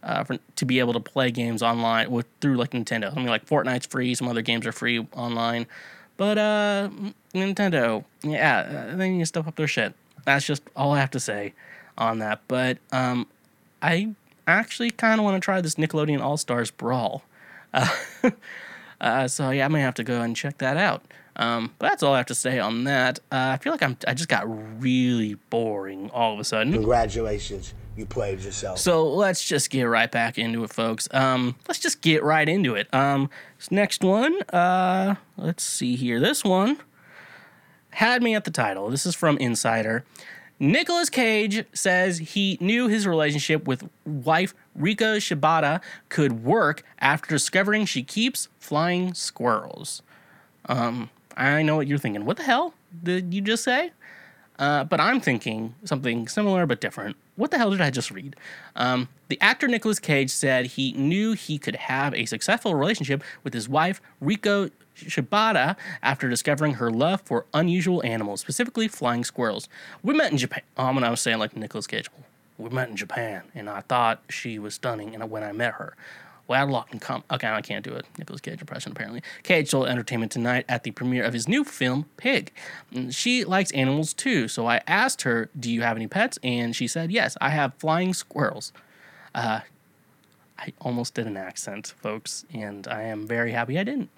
uh, 0.04 0.25
for, 0.25 0.38
to 0.58 0.65
be 0.65 0.80
able 0.80 0.93
to 0.93 0.99
play 0.99 1.32
games 1.32 1.63
online 1.63 2.12
with 2.12 2.25
through 2.41 2.58
like 2.58 2.71
Nintendo. 2.71 3.12
I 3.12 3.15
mean, 3.15 3.28
like 3.28 3.45
Fortnite's 3.45 3.86
free, 3.88 4.13
some 4.15 4.28
other 4.28 4.41
games 4.41 4.67
are 4.67 4.73
free 4.73 5.08
online, 5.13 5.67
but 6.17 6.38
uh, 6.38 6.89
Nintendo, 7.34 8.04
yeah, 8.23 8.93
they 8.93 9.10
need 9.10 9.19
to 9.19 9.25
step 9.25 9.47
up 9.47 9.56
their 9.56 9.67
shit. 9.67 9.93
That's 10.25 10.45
just 10.45 10.63
all 10.75 10.91
I 10.91 10.99
have 10.99 11.12
to 11.12 11.19
say 11.19 11.54
on 11.97 12.19
that. 12.19 12.41
But 12.49 12.78
um, 12.91 13.25
I 13.82 14.15
actually 14.52 14.92
kind 14.92 15.20
of 15.20 15.24
want 15.24 15.36
to 15.36 15.44
try 15.44 15.62
this 15.62 15.76
Nickelodeon 15.76 16.22
All 16.22 16.38
Stars 16.38 16.72
Brawl. 16.72 17.24
Uh, 17.74 17.90
uh, 19.02 19.28
so 19.28 19.50
yeah, 19.52 19.66
I 19.66 19.68
may 19.68 19.82
have 19.82 19.96
to 19.96 20.04
go 20.04 20.22
and 20.22 20.36
check 20.36 20.58
that 20.60 20.78
out. 20.78 21.04
Um, 21.36 21.74
but 21.80 21.90
that's 21.90 22.04
all 22.04 22.14
I 22.14 22.18
have 22.18 22.26
to 22.28 22.36
say 22.36 22.60
on 22.60 22.84
that. 22.84 23.20
Uh, 23.32 23.52
I 23.54 23.58
feel 23.58 23.72
like 23.72 23.82
I'm 23.82 23.98
I 24.06 24.14
just 24.14 24.28
got 24.28 24.44
really 24.82 25.36
boring 25.50 26.10
all 26.12 26.34
of 26.34 26.40
a 26.40 26.44
sudden. 26.44 26.74
Congratulations, 26.74 27.74
you 27.96 28.06
played 28.06 28.42
yourself. 28.42 28.78
So 28.78 29.08
let's 29.08 29.44
just 29.48 29.70
get 29.70 29.84
right 29.84 30.12
back 30.12 30.38
into 30.38 30.64
it, 30.66 30.74
folks. 30.74 31.08
Um, 31.12 31.56
let's 31.68 31.80
just 31.80 32.02
get 32.02 32.24
right 32.24 32.48
into 32.48 32.76
it. 32.76 32.94
Um, 32.94 33.30
next 33.72 34.04
one, 34.04 34.42
uh, 34.50 35.16
let's 35.38 35.64
see 35.64 35.96
here. 35.96 36.20
This 36.20 36.44
one 36.44 36.78
had 37.92 38.22
me 38.22 38.36
at 38.36 38.44
the 38.44 38.52
title. 38.52 38.90
This 38.90 39.06
is 39.06 39.16
from 39.16 39.38
Insider. 39.38 40.04
Nicolas 40.60 41.10
Cage 41.10 41.65
says 41.74 42.17
he 42.17 42.58
knew 42.60 42.88
his 42.88 43.08
relationship 43.08 43.65
with 43.65 43.89
wife 44.06 44.54
Riko 44.78 45.17
Shibata 45.17 45.82
could 46.10 46.43
work 46.43 46.84
after 47.00 47.30
discovering 47.30 47.86
she 47.86 48.04
keeps 48.04 48.50
flying 48.60 49.13
squirrels. 49.13 50.02
Um, 50.65 51.10
I 51.38 51.62
know 51.62 51.78
what 51.78 51.88
you're 51.88 51.98
thinking. 51.98 52.26
What 52.26 52.38
the 52.38 52.43
hell 52.43 52.74
did 53.04 53.34
you 53.34 53.39
just 53.39 53.63
say? 53.63 53.91
Uh, 54.60 54.84
but 54.84 55.00
I'm 55.00 55.22
thinking 55.22 55.74
something 55.86 56.28
similar 56.28 56.65
but 56.65 56.82
different. 56.82 57.15
What 57.38 57.52
the 57.52 57.58
hell 57.58 57.72
did 57.72 57.80
I 57.80 57.89
just 57.89 58.12
read? 58.12 58.36
Um, 58.76 59.08
the 59.30 59.39
actor 59.39 59.69
Nicolas 59.69 60.00
Cage 60.00 60.30
said 60.30 60.65
he 60.65 60.91
knew 60.91 61.32
he 61.32 61.58
could 61.58 61.78
have 61.78 62.13
a 62.13 62.26
successful 62.26 62.76
relationship 62.76 63.24
with 63.45 63.54
his 63.54 63.69
wife, 63.69 64.02
Riko 64.22 64.69
Shibata, 65.06 65.76
after 66.02 66.30
discovering 66.30 66.76
her 66.76 66.90
love 66.92 67.22
for 67.22 67.46
unusual 67.54 68.04
animals, 68.04 68.42
specifically 68.42 68.88
flying 68.88 69.24
squirrels. 69.24 69.70
We 70.04 70.14
met 70.14 70.32
in 70.32 70.38
Japan. 70.38 70.62
Oh, 70.78 70.94
when 70.94 71.04
I 71.04 71.10
was 71.10 71.22
saying 71.22 71.40
like 71.40 71.56
Nicolas 71.56 71.88
Cage, 71.88 72.10
we 72.58 72.70
met 72.70 72.90
in 72.90 72.96
Japan, 72.96 73.44
and 73.56 73.70
I 73.70 73.82
thought 73.82 74.22
she 74.30 74.60
was 74.60 74.76
stunning 74.76 75.16
and 75.16 75.32
when 75.32 75.44
I 75.44 75.52
met 75.52 75.76
her. 75.76 75.96
We 76.50 76.56
had 76.56 76.68
a 76.68 76.72
lot 76.72 76.88
in 76.92 76.98
common. 76.98 77.24
Okay, 77.32 77.48
I 77.48 77.62
can't 77.62 77.86
do 77.86 77.94
it. 77.94 78.08
Nicolas 78.18 78.42
Cage 78.42 78.60
impression, 78.60 78.92
apparently. 78.92 79.22
Cage 79.44 79.70
told 79.70 79.88
Entertainment 79.88 80.32
Tonight 80.32 80.66
at 80.68 80.84
the 80.84 80.90
premiere 80.90 81.24
of 81.24 81.32
his 81.32 81.48
new 81.48 81.64
film, 81.64 82.08
Pig. 82.18 82.52
She 83.12 83.46
likes 83.46 83.70
animals 83.72 84.16
too, 84.16 84.48
so 84.48 84.66
I 84.66 84.82
asked 84.88 85.22
her, 85.22 85.50
Do 85.58 85.72
you 85.72 85.84
have 85.84 85.96
any 85.96 86.08
pets? 86.08 86.40
And 86.44 86.76
she 86.76 86.88
said, 86.88 87.12
Yes, 87.12 87.38
I 87.40 87.50
have 87.50 87.76
flying 87.76 88.16
squirrels. 88.16 88.74
Uh, 89.36 89.60
I 90.58 90.74
almost 90.82 91.14
did 91.14 91.28
an 91.28 91.38
accent, 91.38 91.94
folks, 92.02 92.46
and 92.52 92.88
I 92.88 93.04
am 93.04 93.28
very 93.28 93.52
happy 93.52 93.78
I 93.78 93.84
didn't. 93.84 94.10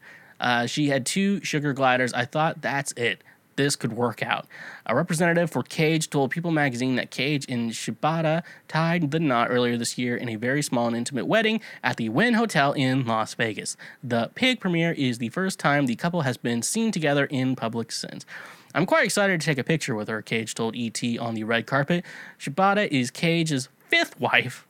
Uh, 0.41 0.65
she 0.65 0.89
had 0.89 1.05
two 1.05 1.41
sugar 1.43 1.71
gliders. 1.71 2.11
I 2.11 2.25
thought 2.25 2.61
that's 2.61 2.91
it. 2.93 3.23
This 3.57 3.75
could 3.75 3.93
work 3.93 4.23
out. 4.23 4.47
A 4.85 4.95
representative 4.95 5.51
for 5.51 5.61
Cage 5.61 6.09
told 6.09 6.31
People 6.31 6.51
magazine 6.51 6.95
that 6.95 7.11
Cage 7.11 7.45
and 7.47 7.71
Shibata 7.71 8.43
tied 8.67 9.11
the 9.11 9.19
knot 9.19 9.49
earlier 9.51 9.77
this 9.77 9.97
year 9.97 10.15
in 10.15 10.29
a 10.29 10.35
very 10.35 10.63
small 10.63 10.87
and 10.87 10.95
intimate 10.95 11.25
wedding 11.27 11.61
at 11.83 11.97
the 11.97 12.09
Wynn 12.09 12.33
Hotel 12.33 12.73
in 12.73 13.05
Las 13.05 13.35
Vegas. 13.35 13.77
The 14.03 14.31
Pig 14.35 14.59
premiere 14.59 14.93
is 14.93 15.19
the 15.19 15.29
first 15.29 15.59
time 15.59 15.85
the 15.85 15.95
couple 15.95 16.21
has 16.21 16.37
been 16.37 16.63
seen 16.63 16.91
together 16.91 17.25
in 17.25 17.55
public 17.55 17.91
since. 17.91 18.25
I'm 18.73 18.85
quite 18.85 19.05
excited 19.05 19.39
to 19.39 19.45
take 19.45 19.57
a 19.57 19.63
picture 19.65 19.95
with 19.95 20.07
her, 20.07 20.21
Cage 20.21 20.55
told 20.55 20.75
ET 20.75 21.03
on 21.19 21.35
the 21.35 21.43
red 21.43 21.67
carpet. 21.67 22.05
Shibata 22.39 22.87
is 22.87 23.11
Cage's 23.11 23.67
fifth 23.89 24.19
wife, 24.19 24.65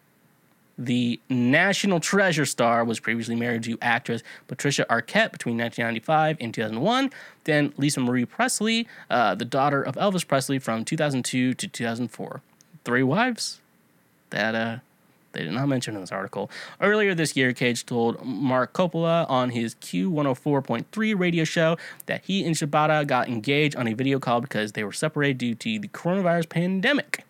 the 0.86 1.20
national 1.30 2.00
treasure 2.00 2.46
star 2.46 2.84
was 2.84 3.00
previously 3.00 3.36
married 3.36 3.64
to 3.64 3.78
actress 3.82 4.24
Patricia 4.48 4.86
Arquette 4.90 5.32
between 5.32 5.58
1995 5.58 6.38
and 6.40 6.54
2001. 6.54 7.12
Then 7.44 7.74
Lisa 7.78 8.00
Marie 8.00 8.26
Presley, 8.26 8.88
uh, 9.10 9.36
the 9.36 9.46
daughter 9.46 9.82
of 9.82 9.96
Elvis 9.96 10.28
Presley 10.28 10.60
from 10.60 10.86
2002 10.86 11.54
to 11.54 11.68
2004. 11.68 12.42
Three 12.84 13.04
wives 13.04 13.60
that 14.32 14.56
uh, 14.56 14.78
they 15.34 15.44
did 15.44 15.54
not 15.54 15.68
mention 15.68 15.96
in 15.96 16.02
this 16.02 16.12
article. 16.12 16.50
Earlier 16.80 17.16
this 17.16 17.36
year, 17.36 17.54
Cage 17.54 17.86
told 17.86 18.24
Mark 18.26 18.74
Coppola 18.74 19.30
on 19.30 19.52
his 19.52 19.76
Q104.3 19.76 21.20
radio 21.20 21.44
show 21.44 21.78
that 22.08 22.24
he 22.26 22.44
and 22.44 22.56
Shibata 22.56 23.06
got 23.06 23.28
engaged 23.28 23.76
on 23.76 23.88
a 23.88 23.94
video 23.94 24.20
call 24.20 24.42
because 24.42 24.74
they 24.74 24.84
were 24.84 24.92
separated 24.92 25.38
due 25.38 25.56
to 25.56 25.80
the 25.80 25.88
coronavirus 25.90 26.50
pandemic. 26.50 27.24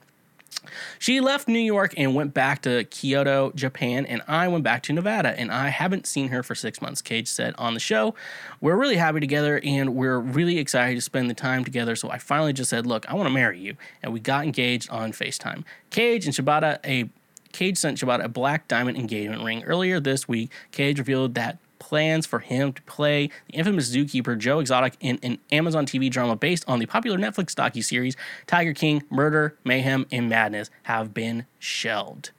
She 1.00 1.20
left 1.20 1.48
New 1.48 1.60
York 1.60 1.94
and 1.98 2.16
went 2.16 2.34
back 2.34 2.62
to 2.64 2.84
Kyoto, 2.86 3.52
Japan, 3.56 4.06
and 4.06 4.22
I 4.28 4.48
went 4.48 4.64
back 4.64 4.84
to 4.84 4.94
Nevada, 4.94 5.38
and 5.40 5.52
I 5.52 5.70
haven't 5.70 6.06
seen 6.06 6.30
her 6.30 6.44
for 6.44 6.56
six 6.56 6.82
months, 6.82 7.02
Cage 7.02 7.28
said 7.28 7.54
on 7.58 7.74
the 7.74 7.80
show. 7.80 8.16
We're 8.60 8.76
really 8.76 8.98
happy 8.98 9.20
together, 9.20 9.60
and 9.64 9.96
we're 9.96 10.20
really 10.20 10.58
excited 10.58 10.96
to 10.96 11.02
spend 11.02 11.30
the 11.30 11.34
time 11.34 11.64
together, 11.64 11.96
so 11.96 12.10
I 12.10 12.18
finally 12.18 12.54
just 12.54 12.70
said, 12.70 12.86
Look, 12.86 13.10
I 13.10 13.16
want 13.16 13.28
to 13.28 13.34
marry 13.34 13.60
you. 13.60 13.76
And 14.04 14.14
we 14.14 14.20
got 14.20 14.44
engaged 14.44 14.90
on 14.90 15.12
FaceTime. 15.12 15.64
Cage 15.90 16.26
and 16.26 16.36
Shibata, 16.36 16.80
a 16.86 17.10
Cage 17.52 17.78
sent 17.78 17.98
Shibata 17.98 18.24
a 18.24 18.30
black 18.30 18.68
diamond 18.68 18.98
engagement 18.98 19.44
ring. 19.44 19.64
Earlier 19.64 20.00
this 20.00 20.28
week, 20.28 20.52
Cage 20.72 20.98
revealed 20.98 21.36
that 21.36 21.58
plans 21.92 22.26
for 22.26 22.40
him 22.40 22.72
to 22.72 22.82
play 22.84 23.30
the 23.48 23.58
infamous 23.58 23.94
zookeeper 23.94 24.38
Joe 24.38 24.60
Exotic 24.60 24.94
in 25.02 25.20
an 25.24 25.40
Amazon 25.52 25.86
TV 25.86 26.10
drama 26.10 26.38
based 26.38 26.64
on 26.66 26.80
the 26.80 26.86
popular 26.86 27.18
Netflix 27.18 27.54
docu-series 27.54 28.16
Tiger 28.48 28.74
King: 28.74 29.04
Murder, 29.10 29.58
Mayhem, 29.66 30.06
and 30.10 30.30
Madness 30.30 30.70
have 30.84 31.14
been 31.14 31.46
shelved. 31.60 32.32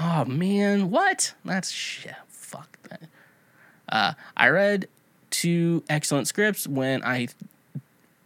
Oh 0.00 0.24
man, 0.24 0.90
what? 0.90 1.34
That's 1.44 1.70
shit. 1.70 2.14
Fuck 2.28 2.78
that. 2.88 3.02
Uh, 3.90 4.12
I 4.38 4.48
read 4.48 4.88
two 5.28 5.84
excellent 5.90 6.26
scripts 6.26 6.66
when 6.66 7.04
I 7.04 7.28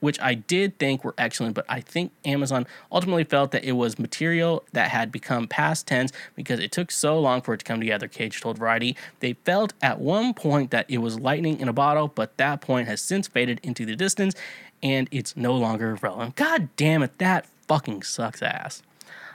which 0.00 0.20
I 0.20 0.34
did 0.34 0.78
think 0.78 1.04
were 1.04 1.14
excellent, 1.18 1.54
but 1.54 1.64
I 1.68 1.80
think 1.80 2.12
Amazon 2.24 2.66
ultimately 2.92 3.24
felt 3.24 3.50
that 3.52 3.64
it 3.64 3.72
was 3.72 3.98
material 3.98 4.64
that 4.72 4.90
had 4.90 5.10
become 5.10 5.48
past 5.48 5.86
tense 5.86 6.12
because 6.36 6.60
it 6.60 6.70
took 6.70 6.90
so 6.90 7.18
long 7.18 7.40
for 7.40 7.54
it 7.54 7.58
to 7.58 7.64
come 7.64 7.80
together, 7.80 8.06
Cage 8.06 8.40
told 8.40 8.58
Variety. 8.58 8.96
They 9.20 9.34
felt 9.44 9.72
at 9.82 10.00
one 10.00 10.34
point 10.34 10.70
that 10.70 10.86
it 10.88 10.98
was 10.98 11.18
lightning 11.18 11.58
in 11.60 11.68
a 11.68 11.72
bottle, 11.72 12.08
but 12.08 12.36
that 12.36 12.60
point 12.60 12.86
has 12.88 13.00
since 13.00 13.26
faded 13.26 13.60
into 13.62 13.84
the 13.84 13.96
distance 13.96 14.34
and 14.82 15.08
it's 15.10 15.36
no 15.36 15.54
longer 15.54 15.96
relevant. 16.00 16.36
God 16.36 16.68
damn 16.76 17.02
it, 17.02 17.18
that 17.18 17.46
fucking 17.66 18.02
sucks 18.02 18.42
ass. 18.42 18.82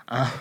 Uh, 0.08 0.32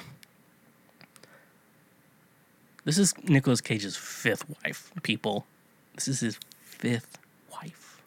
this 2.85 2.99
is 2.99 3.15
Nicolas 3.25 3.61
Cage's 3.61 3.97
fifth 3.97 4.45
wife, 4.65 4.93
people. 5.03 5.47
This 5.95 6.07
is 6.07 6.21
his 6.21 6.39
fifth 6.63 7.19
wife. 7.51 8.01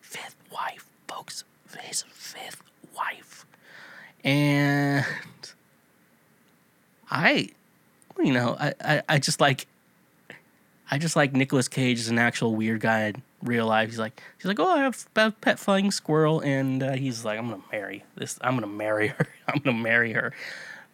Fifth 0.00 0.36
wife 0.52 0.87
his 1.80 2.02
fifth 2.10 2.62
wife. 2.96 3.46
And 4.24 5.04
I, 7.10 7.50
you 8.18 8.32
know, 8.32 8.56
I, 8.58 8.74
I, 8.80 9.02
I 9.08 9.18
just 9.18 9.40
like, 9.40 9.66
I 10.90 10.98
just 10.98 11.16
like 11.16 11.32
Nicolas 11.32 11.68
Cage 11.68 11.98
as 11.98 12.08
an 12.08 12.18
actual 12.18 12.54
weird 12.54 12.80
guy 12.80 13.08
in 13.08 13.22
real 13.42 13.66
life. 13.66 13.90
He's 13.90 13.98
like, 13.98 14.22
he's 14.38 14.46
like, 14.46 14.58
oh, 14.58 14.70
I 14.70 14.78
have 14.80 15.06
a 15.16 15.30
pet 15.30 15.58
flying 15.58 15.90
squirrel, 15.90 16.40
and 16.40 16.82
uh, 16.82 16.92
he's 16.92 17.24
like, 17.24 17.38
I'm 17.38 17.50
gonna 17.50 17.62
marry 17.70 18.04
this. 18.16 18.38
I'm 18.40 18.54
gonna 18.54 18.66
marry 18.66 19.08
her. 19.08 19.26
I'm 19.48 19.60
gonna 19.60 19.76
marry 19.76 20.12
her. 20.12 20.32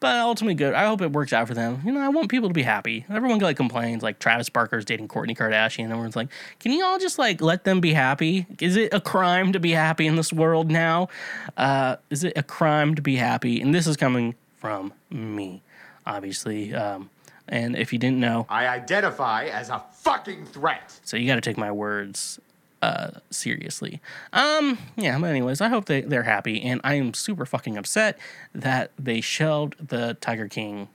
But 0.04 0.16
ultimately, 0.16 0.54
good. 0.54 0.74
I 0.74 0.84
hope 0.86 1.00
it 1.00 1.12
works 1.12 1.32
out 1.32 1.48
for 1.48 1.54
them. 1.54 1.80
You 1.84 1.92
know, 1.92 2.00
I 2.00 2.08
want 2.08 2.28
people 2.28 2.50
to 2.50 2.52
be 2.52 2.62
happy. 2.62 3.06
Everyone 3.08 3.38
like 3.38 3.56
complains, 3.56 4.02
like 4.02 4.18
Travis 4.18 4.50
Barker's 4.50 4.84
dating 4.84 5.08
Kourtney 5.08 5.34
Kardashian, 5.34 5.84
and 5.84 5.92
everyone's 5.92 6.14
like, 6.14 6.28
can 6.60 6.72
you 6.72 6.84
all 6.84 6.98
just 6.98 7.18
like 7.18 7.40
let 7.40 7.64
them 7.64 7.80
be 7.80 7.94
happy? 7.94 8.46
Is 8.60 8.76
it 8.76 8.92
a 8.92 9.00
crime 9.00 9.52
to 9.52 9.60
be 9.60 9.70
happy 9.70 10.06
in 10.06 10.16
this 10.16 10.30
world 10.30 10.70
now? 10.70 11.08
Uh, 11.56 11.96
is 12.10 12.22
it 12.22 12.34
a 12.36 12.42
crime 12.42 12.94
to 12.96 13.02
be 13.02 13.16
happy? 13.16 13.62
And 13.62 13.74
this 13.74 13.86
is 13.86 13.96
coming 13.96 14.34
from 14.56 14.92
me, 15.10 15.62
obviously. 16.06 16.74
Um, 16.74 17.08
and 17.48 17.74
if 17.74 17.92
you 17.92 17.98
didn't 17.98 18.20
know, 18.20 18.46
I 18.50 18.66
identify 18.68 19.44
as 19.44 19.70
a 19.70 19.82
fucking 19.92 20.46
threat. 20.46 20.98
so 21.04 21.16
you 21.16 21.26
got 21.26 21.36
to 21.36 21.40
take 21.40 21.56
my 21.56 21.72
words 21.72 22.40
uh, 22.84 23.10
seriously. 23.30 24.00
Um, 24.34 24.76
yeah, 24.96 25.18
but 25.18 25.30
anyways, 25.30 25.62
I 25.62 25.68
hope 25.68 25.86
they, 25.86 26.02
they're 26.02 26.24
happy, 26.24 26.60
and 26.60 26.82
I 26.84 26.94
am 26.94 27.14
super 27.14 27.46
fucking 27.46 27.78
upset 27.78 28.18
that 28.54 28.90
they 28.98 29.22
shelved 29.22 29.88
the 29.88 30.18
Tiger 30.20 30.48
King 30.48 30.88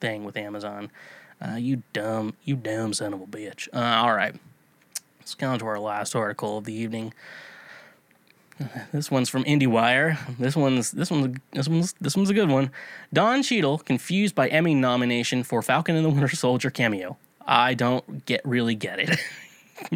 thing 0.00 0.22
with 0.22 0.36
Amazon. 0.36 0.92
Uh, 1.44 1.56
you 1.56 1.82
dumb, 1.92 2.34
you 2.44 2.54
dumb 2.54 2.94
son 2.94 3.12
of 3.12 3.20
a 3.20 3.26
bitch. 3.26 3.68
Uh, 3.72 4.04
all 4.04 4.14
right, 4.14 4.36
let's 5.18 5.34
go 5.34 5.48
on 5.48 5.58
to 5.58 5.66
our 5.66 5.80
last 5.80 6.14
article 6.14 6.58
of 6.58 6.66
the 6.66 6.72
evening. 6.72 7.12
This 8.92 9.10
one's 9.10 9.28
from 9.28 9.42
IndieWire. 9.42 10.36
This 10.38 10.54
one's 10.54 10.92
this 10.92 11.10
one's 11.10 11.36
this 11.50 11.68
one's 11.68 11.94
this 12.00 12.16
one's 12.16 12.30
a 12.30 12.34
good 12.34 12.48
one. 12.48 12.70
Don 13.12 13.42
Cheadle 13.42 13.78
confused 13.78 14.36
by 14.36 14.46
Emmy 14.46 14.76
nomination 14.76 15.42
for 15.42 15.60
Falcon 15.60 15.96
and 15.96 16.04
the 16.04 16.10
Winter 16.10 16.28
Soldier 16.36 16.70
cameo. 16.70 17.16
I 17.44 17.74
don't 17.74 18.24
get 18.24 18.40
really 18.44 18.76
get 18.76 19.00
it. 19.00 19.18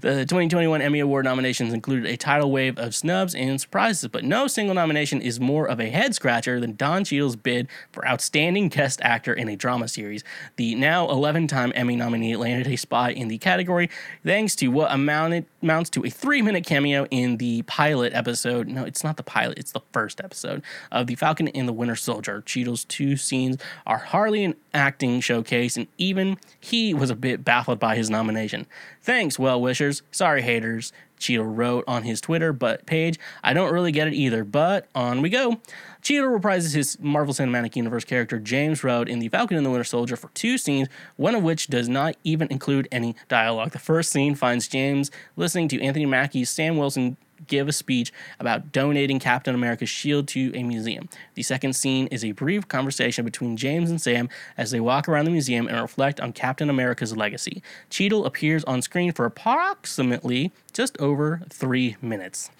the 0.00 0.24
2021 0.28 0.80
Emmy 0.80 1.00
Award 1.00 1.24
nominations 1.24 1.72
included 1.72 2.06
a 2.06 2.16
tidal 2.16 2.50
wave 2.52 2.78
of 2.78 2.94
snubs 2.94 3.34
and 3.34 3.60
surprises, 3.60 4.08
but 4.08 4.24
no 4.24 4.46
single 4.46 4.74
nomination 4.74 5.20
is 5.20 5.40
more 5.40 5.66
of 5.66 5.80
a 5.80 5.90
head 5.90 6.14
scratcher 6.14 6.60
than 6.60 6.76
Don 6.76 7.04
Cheadle's 7.04 7.36
bid 7.36 7.68
for 7.90 8.06
Outstanding 8.06 8.68
Guest 8.68 9.00
Actor 9.02 9.34
in 9.34 9.48
a 9.48 9.56
Drama 9.56 9.88
Series. 9.88 10.22
The 10.56 10.74
now 10.76 11.08
11 11.10 11.48
time 11.48 11.72
Emmy 11.74 11.96
nominee 11.96 12.36
landed 12.36 12.66
a 12.68 12.76
spot 12.76 13.12
in 13.12 13.28
the 13.28 13.38
category 13.38 13.90
thanks 14.24 14.54
to 14.56 14.68
what 14.68 14.92
amounted, 14.92 15.46
amounts 15.64 15.90
to 15.90 16.04
a 16.04 16.10
three 16.10 16.42
minute 16.42 16.64
cameo 16.64 17.06
in 17.10 17.38
the 17.38 17.62
pilot 17.62 18.12
episode. 18.12 18.68
No, 18.68 18.84
it's 18.84 19.02
not 19.02 19.16
the 19.16 19.22
pilot, 19.24 19.58
it's 19.58 19.72
the 19.72 19.80
first 19.92 20.20
episode 20.20 20.62
of 20.92 21.08
The 21.08 21.16
Falcon 21.16 21.48
and 21.48 21.66
the 21.66 21.72
Winter 21.72 21.96
Soldier. 21.96 22.42
Cheadle's 22.42 22.84
two 22.84 23.16
scenes 23.16 23.56
are 23.86 23.98
hardly 23.98 24.44
an 24.44 24.54
acting 24.72 25.20
showcase, 25.20 25.76
and 25.76 25.88
even 25.98 26.38
he 26.60 26.94
was 26.94 27.10
a 27.10 27.16
bit 27.16 27.44
baffled 27.44 27.80
by 27.80 27.96
his 27.96 28.08
nomination. 28.08 28.66
Thanks, 29.02 29.38
well 29.38 29.60
wishers. 29.60 30.02
Sorry, 30.12 30.42
haters. 30.42 30.92
Cheadle 31.18 31.46
wrote 31.46 31.84
on 31.88 32.02
his 32.02 32.20
Twitter 32.20 32.52
but 32.52 32.84
page, 32.86 33.18
I 33.42 33.54
don't 33.54 33.72
really 33.72 33.92
get 33.92 34.08
it 34.08 34.14
either, 34.14 34.44
but 34.44 34.88
on 34.94 35.22
we 35.22 35.30
go. 35.30 35.60
Cheadle 36.04 36.38
reprises 36.38 36.74
his 36.74 37.00
Marvel 37.00 37.32
Cinematic 37.32 37.76
Universe 37.76 38.04
character 38.04 38.38
James 38.38 38.84
Rhodes 38.84 39.10
in 39.10 39.20
The 39.20 39.30
Falcon 39.30 39.56
and 39.56 39.64
the 39.64 39.70
Winter 39.70 39.84
Soldier 39.84 40.16
for 40.16 40.28
two 40.34 40.58
scenes, 40.58 40.86
one 41.16 41.34
of 41.34 41.42
which 41.42 41.68
does 41.68 41.88
not 41.88 42.14
even 42.24 42.46
include 42.48 42.86
any 42.92 43.16
dialogue. 43.28 43.70
The 43.70 43.78
first 43.78 44.12
scene 44.12 44.34
finds 44.34 44.68
James 44.68 45.10
listening 45.34 45.66
to 45.68 45.80
Anthony 45.80 46.04
Mackie's 46.04 46.50
Sam 46.50 46.76
Wilson 46.76 47.16
give 47.46 47.68
a 47.68 47.72
speech 47.72 48.12
about 48.38 48.70
donating 48.70 49.18
Captain 49.18 49.54
America's 49.54 49.88
shield 49.88 50.28
to 50.28 50.52
a 50.54 50.62
museum. 50.62 51.08
The 51.36 51.42
second 51.42 51.72
scene 51.72 52.06
is 52.08 52.22
a 52.22 52.32
brief 52.32 52.68
conversation 52.68 53.24
between 53.24 53.56
James 53.56 53.88
and 53.88 54.00
Sam 54.00 54.28
as 54.58 54.72
they 54.72 54.80
walk 54.80 55.08
around 55.08 55.24
the 55.24 55.30
museum 55.30 55.66
and 55.66 55.80
reflect 55.80 56.20
on 56.20 56.34
Captain 56.34 56.68
America's 56.68 57.16
legacy. 57.16 57.62
Cheadle 57.88 58.26
appears 58.26 58.62
on 58.64 58.82
screen 58.82 59.12
for 59.12 59.24
approximately 59.24 60.52
just 60.74 61.00
over 61.00 61.40
three 61.48 61.96
minutes. 62.02 62.50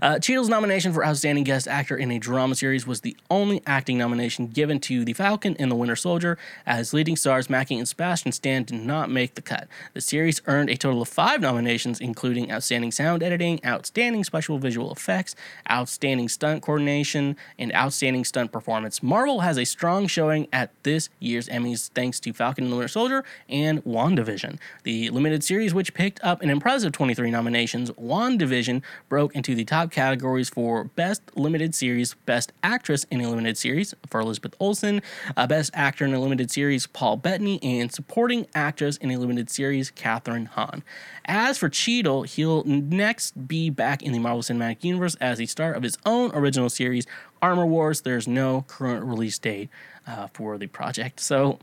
Uh, 0.00 0.18
Cheadle's 0.18 0.48
nomination 0.48 0.92
for 0.92 1.04
Outstanding 1.04 1.44
Guest 1.44 1.68
Actor 1.68 1.96
in 1.96 2.10
a 2.10 2.18
Drama 2.18 2.54
Series 2.54 2.86
was 2.86 3.00
the 3.00 3.16
only 3.30 3.62
acting 3.66 3.98
nomination 3.98 4.48
given 4.48 4.80
to 4.80 5.04
The 5.04 5.12
Falcon 5.12 5.56
and 5.58 5.70
the 5.70 5.76
Winter 5.76 5.96
Soldier, 5.96 6.38
as 6.66 6.92
leading 6.92 7.16
stars 7.16 7.50
Mackie 7.50 7.76
and 7.78 7.88
Sebastian 7.88 8.32
Stan 8.32 8.64
did 8.64 8.80
not 8.80 9.10
make 9.10 9.34
the 9.34 9.42
cut. 9.42 9.68
The 9.94 10.00
series 10.00 10.40
earned 10.46 10.70
a 10.70 10.76
total 10.76 11.02
of 11.02 11.08
five 11.08 11.40
nominations, 11.40 12.00
including 12.00 12.50
Outstanding 12.50 12.92
Sound 12.92 13.22
Editing, 13.22 13.64
Outstanding 13.64 14.24
Special 14.24 14.58
Visual 14.58 14.92
Effects, 14.92 15.34
Outstanding 15.70 16.28
Stunt 16.28 16.62
Coordination, 16.62 17.36
and 17.58 17.74
Outstanding 17.74 18.24
Stunt 18.24 18.52
Performance. 18.52 19.02
Marvel 19.02 19.40
has 19.40 19.58
a 19.58 19.64
strong 19.64 20.06
showing 20.06 20.48
at 20.52 20.70
this 20.82 21.08
year's 21.18 21.48
Emmys 21.48 21.88
thanks 21.90 22.20
to 22.20 22.32
Falcon 22.32 22.64
and 22.64 22.72
the 22.72 22.76
Winter 22.76 22.88
Soldier 22.88 23.24
and 23.48 23.84
WandaVision. 23.84 24.58
The 24.84 25.10
limited 25.10 25.44
series, 25.44 25.74
which 25.74 25.94
picked 25.94 26.22
up 26.22 26.42
an 26.42 26.50
impressive 26.50 26.92
23 26.92 27.30
nominations, 27.30 27.90
WandaVision 27.92 28.82
broke 29.08 29.34
into 29.34 29.47
the 29.54 29.64
top 29.64 29.90
categories 29.90 30.48
for 30.48 30.84
Best 30.84 31.22
Limited 31.34 31.74
Series, 31.74 32.14
Best 32.26 32.52
Actress 32.62 33.04
in 33.10 33.20
a 33.20 33.28
Limited 33.28 33.56
Series 33.56 33.94
for 34.06 34.20
Elizabeth 34.20 34.54
Olsen, 34.60 35.02
uh, 35.36 35.46
Best 35.46 35.70
Actor 35.74 36.04
in 36.04 36.14
a 36.14 36.20
Limited 36.20 36.50
Series, 36.50 36.86
Paul 36.86 37.16
Bettany, 37.16 37.62
and 37.62 37.92
Supporting 37.92 38.46
Actress 38.54 38.96
in 38.98 39.10
a 39.10 39.18
Limited 39.18 39.50
Series, 39.50 39.90
Kathryn 39.90 40.46
Hahn. 40.46 40.82
As 41.24 41.58
for 41.58 41.68
Cheadle, 41.68 42.22
he'll 42.22 42.64
next 42.64 43.48
be 43.48 43.70
back 43.70 44.02
in 44.02 44.12
the 44.12 44.18
Marvel 44.18 44.42
Cinematic 44.42 44.82
Universe 44.84 45.14
as 45.16 45.38
the 45.38 45.46
star 45.46 45.72
of 45.72 45.82
his 45.82 45.98
own 46.06 46.30
original 46.32 46.70
series, 46.70 47.06
Armor 47.42 47.66
Wars. 47.66 48.00
There's 48.00 48.26
no 48.26 48.64
current 48.68 49.04
release 49.04 49.38
date 49.38 49.68
uh, 50.06 50.28
for 50.32 50.58
the 50.58 50.66
project. 50.66 51.20
So, 51.20 51.58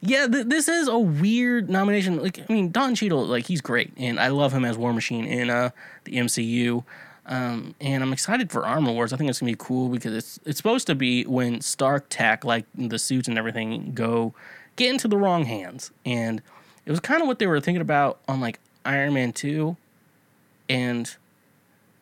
yeah, 0.00 0.26
th- 0.26 0.46
this 0.46 0.68
is 0.68 0.88
a 0.88 0.98
weird 0.98 1.68
nomination. 1.68 2.22
Like, 2.22 2.40
I 2.48 2.52
mean, 2.52 2.70
Don 2.70 2.94
Cheadle, 2.94 3.26
like, 3.26 3.46
he's 3.46 3.60
great, 3.60 3.92
and 3.96 4.18
I 4.18 4.28
love 4.28 4.52
him 4.52 4.64
as 4.64 4.76
War 4.76 4.92
Machine 4.92 5.24
in 5.24 5.50
uh, 5.50 5.70
the 6.04 6.16
MCU. 6.16 6.84
Um, 7.28 7.74
and 7.80 8.02
I'm 8.02 8.12
excited 8.12 8.52
for 8.52 8.64
Armor 8.64 8.92
Wars. 8.92 9.12
I 9.12 9.16
think 9.16 9.28
it's 9.28 9.40
gonna 9.40 9.52
be 9.52 9.56
cool 9.58 9.88
because 9.88 10.14
it's 10.14 10.40
it's 10.44 10.56
supposed 10.56 10.86
to 10.86 10.94
be 10.94 11.24
when 11.24 11.60
Stark 11.60 12.06
Tech, 12.08 12.44
like 12.44 12.66
the 12.74 12.98
suits 12.98 13.26
and 13.26 13.36
everything, 13.36 13.92
go 13.94 14.32
get 14.76 14.90
into 14.90 15.08
the 15.08 15.16
wrong 15.16 15.44
hands. 15.44 15.90
And 16.04 16.40
it 16.84 16.90
was 16.90 17.00
kind 17.00 17.20
of 17.20 17.26
what 17.26 17.38
they 17.40 17.46
were 17.46 17.60
thinking 17.60 17.82
about 17.82 18.20
on 18.28 18.40
like 18.40 18.60
Iron 18.84 19.12
Man 19.14 19.32
two, 19.32 19.76
and 20.68 21.14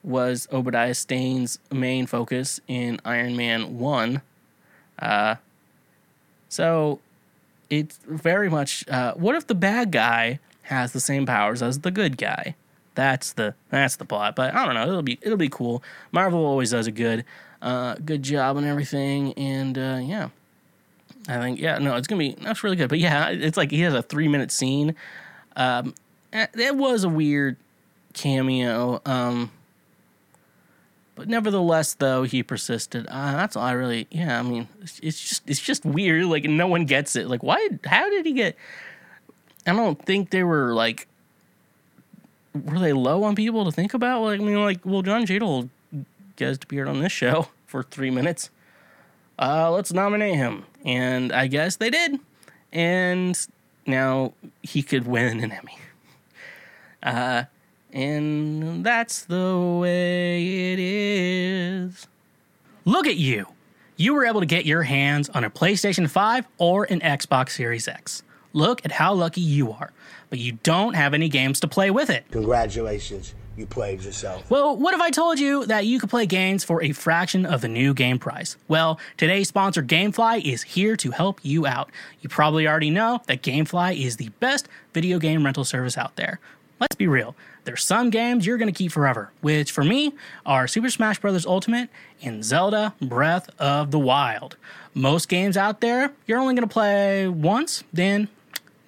was 0.02 0.46
Obadiah 0.52 0.94
Stane's 0.94 1.58
main 1.72 2.06
focus 2.06 2.60
in 2.68 3.00
Iron 3.04 3.34
Man 3.34 3.78
one. 3.78 4.20
Uh, 4.98 5.36
so 6.50 7.00
it's 7.70 7.98
very 8.06 8.50
much 8.50 8.86
uh, 8.88 9.14
what 9.14 9.34
if 9.34 9.46
the 9.46 9.54
bad 9.54 9.90
guy 9.90 10.38
has 10.64 10.92
the 10.92 11.00
same 11.00 11.24
powers 11.24 11.62
as 11.62 11.80
the 11.80 11.90
good 11.90 12.18
guy? 12.18 12.54
That's 12.94 13.32
the 13.32 13.54
that's 13.70 13.96
the 13.96 14.04
plot. 14.04 14.36
But 14.36 14.54
I 14.54 14.64
don't 14.64 14.74
know. 14.74 14.82
It'll 14.82 15.02
be 15.02 15.18
it'll 15.22 15.38
be 15.38 15.48
cool. 15.48 15.82
Marvel 16.12 16.44
always 16.44 16.70
does 16.70 16.86
a 16.86 16.92
good 16.92 17.24
uh, 17.62 17.96
good 17.96 18.22
job 18.22 18.56
and 18.56 18.66
everything. 18.66 19.32
And 19.34 19.76
uh, 19.76 20.00
yeah, 20.02 20.28
I 21.28 21.38
think 21.38 21.60
yeah 21.60 21.78
no 21.78 21.96
it's 21.96 22.06
gonna 22.06 22.20
be 22.20 22.36
that's 22.40 22.62
really 22.62 22.76
good. 22.76 22.88
But 22.88 22.98
yeah, 22.98 23.28
it's 23.30 23.56
like 23.56 23.70
he 23.70 23.80
has 23.80 23.94
a 23.94 24.02
three 24.02 24.28
minute 24.28 24.52
scene. 24.52 24.94
Um, 25.56 25.94
it 26.32 26.76
was 26.76 27.04
a 27.04 27.08
weird 27.08 27.56
cameo. 28.12 29.00
Um, 29.04 29.50
but 31.16 31.28
nevertheless, 31.28 31.94
though 31.94 32.24
he 32.24 32.42
persisted. 32.42 33.06
Uh, 33.06 33.32
that's 33.32 33.56
all 33.56 33.62
I 33.62 33.72
really. 33.72 34.08
Yeah, 34.10 34.38
I 34.38 34.42
mean, 34.42 34.68
it's, 34.82 34.98
it's 35.00 35.28
just 35.28 35.42
it's 35.48 35.60
just 35.60 35.84
weird. 35.84 36.24
Like 36.26 36.44
no 36.44 36.66
one 36.66 36.86
gets 36.86 37.16
it. 37.16 37.28
Like 37.28 37.42
why? 37.42 37.68
How 37.84 38.08
did 38.08 38.26
he 38.26 38.32
get? 38.32 38.56
I 39.66 39.72
don't 39.72 40.00
think 40.04 40.30
they 40.30 40.42
were 40.42 40.74
like 40.74 41.08
were 42.54 42.78
they 42.78 42.92
low 42.92 43.24
on 43.24 43.34
people 43.34 43.64
to 43.64 43.72
think 43.72 43.94
about? 43.94 44.22
Like, 44.22 44.40
I 44.40 44.44
mean, 44.44 44.62
like, 44.62 44.80
well, 44.84 45.02
John 45.02 45.26
Cheadle 45.26 45.68
guest 46.36 46.64
appeared 46.64 46.88
on 46.88 47.00
this 47.00 47.12
show 47.12 47.48
for 47.66 47.82
three 47.82 48.10
minutes. 48.10 48.50
Uh, 49.38 49.70
let's 49.70 49.92
nominate 49.92 50.36
him, 50.36 50.64
and 50.84 51.32
I 51.32 51.48
guess 51.48 51.76
they 51.76 51.90
did, 51.90 52.20
and 52.72 53.36
now 53.84 54.32
he 54.62 54.82
could 54.82 55.06
win 55.06 55.40
an 55.40 55.52
Emmy. 55.52 55.78
Uh, 57.02 57.44
and 57.92 58.82
that's 58.82 59.26
the 59.26 59.58
way 59.78 60.72
it 60.72 60.78
is. 60.78 62.06
Look 62.86 63.06
at 63.06 63.16
you! 63.16 63.46
You 63.96 64.14
were 64.14 64.24
able 64.24 64.40
to 64.40 64.46
get 64.46 64.64
your 64.64 64.84
hands 64.84 65.28
on 65.28 65.44
a 65.44 65.50
PlayStation 65.50 66.08
5 66.08 66.46
or 66.56 66.84
an 66.84 67.00
Xbox 67.00 67.50
Series 67.50 67.86
X. 67.86 68.22
Look 68.54 68.82
at 68.84 68.92
how 68.92 69.12
lucky 69.12 69.42
you 69.42 69.72
are 69.72 69.92
but 70.34 70.40
you 70.40 70.58
don't 70.64 70.94
have 70.94 71.14
any 71.14 71.28
games 71.28 71.60
to 71.60 71.68
play 71.68 71.92
with 71.92 72.10
it. 72.10 72.24
Congratulations, 72.32 73.36
you 73.56 73.66
played 73.66 74.02
yourself. 74.02 74.50
Well, 74.50 74.76
what 74.76 74.92
if 74.92 75.00
I 75.00 75.10
told 75.10 75.38
you 75.38 75.64
that 75.66 75.86
you 75.86 76.00
could 76.00 76.10
play 76.10 76.26
games 76.26 76.64
for 76.64 76.82
a 76.82 76.90
fraction 76.90 77.46
of 77.46 77.60
the 77.60 77.68
new 77.68 77.94
game 77.94 78.18
price? 78.18 78.56
Well, 78.66 78.98
today's 79.16 79.46
sponsor, 79.46 79.80
Gamefly, 79.80 80.44
is 80.44 80.62
here 80.62 80.96
to 80.96 81.12
help 81.12 81.38
you 81.44 81.68
out. 81.68 81.88
You 82.20 82.28
probably 82.28 82.66
already 82.66 82.90
know 82.90 83.20
that 83.28 83.42
Gamefly 83.42 84.04
is 84.04 84.16
the 84.16 84.30
best 84.40 84.68
video 84.92 85.20
game 85.20 85.44
rental 85.44 85.62
service 85.62 85.96
out 85.96 86.16
there. 86.16 86.40
Let's 86.80 86.96
be 86.96 87.06
real. 87.06 87.36
There's 87.64 87.84
some 87.84 88.10
games 88.10 88.44
you're 88.44 88.58
going 88.58 88.72
to 88.72 88.76
keep 88.76 88.90
forever, 88.90 89.30
which 89.40 89.70
for 89.70 89.84
me 89.84 90.14
are 90.44 90.66
Super 90.66 90.90
Smash 90.90 91.20
Bros. 91.20 91.46
Ultimate 91.46 91.88
and 92.22 92.44
Zelda 92.44 92.92
Breath 93.00 93.48
of 93.60 93.92
the 93.92 94.00
Wild. 94.00 94.56
Most 94.94 95.28
games 95.28 95.56
out 95.56 95.80
there, 95.80 96.12
you're 96.26 96.40
only 96.40 96.54
going 96.54 96.68
to 96.68 96.72
play 96.72 97.28
once, 97.28 97.84
then 97.92 98.28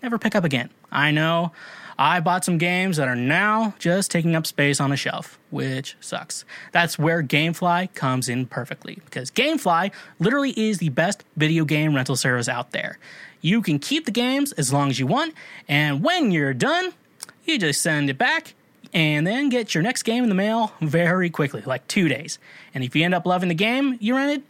never 0.07 0.19
pick 0.19 0.37
up 0.37 0.45
again. 0.45 0.71
I 0.92 1.11
know 1.11 1.51
I 1.99 2.21
bought 2.21 2.45
some 2.45 2.59
games 2.59 2.97
that 2.97 3.09
are 3.09 3.16
now 3.16 3.75
just 3.81 4.09
taking 4.09 4.37
up 4.37 4.47
space 4.47 4.81
on 4.81 4.92
a 4.92 4.97
shelf, 4.97 5.37
which 5.51 5.97
sucks. 6.01 6.45
That's 6.71 6.97
where 6.97 7.25
Gamefly 7.25 7.92
comes 7.92 8.29
in 8.29 8.47
perfectly 8.47 9.01
because 9.05 9.33
Gamefly 9.33 9.90
literally 10.21 10.51
is 10.51 10.79
the 10.79 10.90
best 10.90 11.25
video 11.37 11.64
game 11.64 11.92
rental 11.92 12.14
service 12.14 12.49
out 12.49 12.71
there. 12.71 13.01
You 13.40 13.62
can 13.62 13.81
keep 13.81 14.05
the 14.05 14.12
games 14.12 14.53
as 14.53 14.73
long 14.73 14.90
as 14.90 15.01
you 15.01 15.09
want, 15.09 15.35
and 15.66 16.05
when 16.05 16.31
you're 16.31 16.55
done, 16.55 16.92
you 17.45 17.59
just 17.59 17.83
send 17.83 18.09
it 18.09 18.16
back 18.16 18.55
and 18.95 19.27
then 19.27 19.49
get 19.49 19.75
your 19.75 19.83
next 19.83 20.05
game 20.05 20.23
in 20.23 20.29
the 20.29 20.37
mail 20.37 20.73
very 20.81 21.31
quickly, 21.31 21.62
like 21.66 21.87
two 21.88 22.09
days. 22.09 22.38
And 22.75 22.85
if 22.85 22.95
you 22.95 23.05
end 23.05 23.14
up 23.14 23.27
loving 23.27 23.49
the 23.49 23.57
game 23.57 23.99
you 24.01 24.14
rented, 24.14 24.45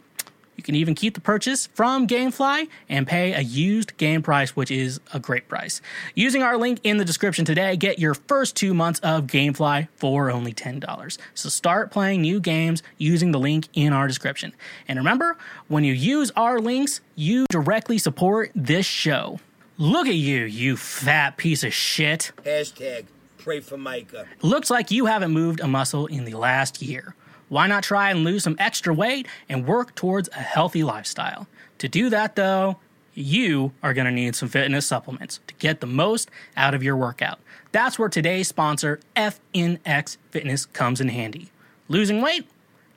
you 0.57 0.63
can 0.63 0.75
even 0.75 0.95
keep 0.95 1.13
the 1.13 1.21
purchase 1.21 1.67
from 1.67 2.07
Gamefly 2.07 2.67
and 2.89 3.05
pay 3.05 3.33
a 3.33 3.41
used 3.41 3.95
game 3.97 4.23
price, 4.23 4.55
which 4.55 4.71
is 4.71 4.99
a 5.13 5.19
great 5.19 5.47
price. 5.47 5.81
Using 6.15 6.41
our 6.41 6.57
link 6.57 6.79
in 6.83 6.97
the 6.97 7.05
description 7.05 7.45
today, 7.45 7.77
get 7.77 7.99
your 7.99 8.15
first 8.15 8.55
two 8.55 8.73
months 8.73 8.99
of 9.01 9.27
Gamefly 9.27 9.87
for 9.95 10.31
only 10.31 10.53
$10. 10.53 11.17
So 11.35 11.49
start 11.49 11.91
playing 11.91 12.21
new 12.21 12.39
games 12.39 12.81
using 12.97 13.31
the 13.31 13.39
link 13.39 13.67
in 13.73 13.93
our 13.93 14.07
description. 14.07 14.53
And 14.87 14.97
remember, 14.97 15.37
when 15.67 15.83
you 15.83 15.93
use 15.93 16.31
our 16.35 16.59
links, 16.59 17.01
you 17.15 17.45
directly 17.49 17.99
support 17.99 18.51
this 18.55 18.85
show. 18.85 19.39
Look 19.77 20.07
at 20.07 20.15
you, 20.15 20.45
you 20.45 20.75
fat 20.75 21.37
piece 21.37 21.63
of 21.63 21.71
shit. 21.71 22.31
Hashtag 22.43 23.05
pray 23.37 23.59
for 23.59 23.77
Micah. 23.77 24.25
Looks 24.41 24.71
like 24.71 24.89
you 24.89 25.05
haven't 25.05 25.31
moved 25.31 25.59
a 25.59 25.67
muscle 25.67 26.07
in 26.07 26.25
the 26.25 26.33
last 26.33 26.81
year. 26.81 27.15
Why 27.49 27.67
not 27.67 27.83
try 27.83 28.11
and 28.11 28.23
lose 28.23 28.43
some 28.43 28.55
extra 28.59 28.93
weight 28.93 29.27
and 29.47 29.65
work 29.65 29.95
towards 29.95 30.29
a 30.29 30.39
healthy 30.39 30.83
lifestyle? 30.83 31.47
To 31.79 31.87
do 31.87 32.09
that, 32.09 32.35
though, 32.35 32.77
you 33.13 33.71
are 33.81 33.93
going 33.93 34.05
to 34.05 34.11
need 34.11 34.35
some 34.35 34.49
fitness 34.49 34.85
supplements 34.85 35.39
to 35.47 35.53
get 35.55 35.79
the 35.79 35.87
most 35.87 36.29
out 36.55 36.73
of 36.73 36.83
your 36.83 36.95
workout. 36.95 37.39
That's 37.71 37.97
where 37.97 38.09
today's 38.09 38.47
sponsor, 38.47 38.99
FNX 39.15 40.17
Fitness, 40.31 40.65
comes 40.65 41.01
in 41.01 41.09
handy. 41.09 41.51
Losing 41.87 42.21
weight? 42.21 42.47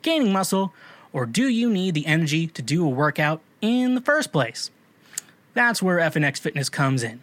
Gaining 0.02 0.32
muscle? 0.32 0.74
Or 1.12 1.26
do 1.26 1.48
you 1.48 1.70
need 1.70 1.94
the 1.94 2.06
energy 2.06 2.46
to 2.48 2.62
do 2.62 2.84
a 2.84 2.88
workout 2.88 3.40
in 3.60 3.94
the 3.94 4.00
first 4.00 4.32
place? 4.32 4.70
That's 5.54 5.82
where 5.82 5.98
FNX 5.98 6.38
Fitness 6.38 6.68
comes 6.68 7.02
in. 7.02 7.22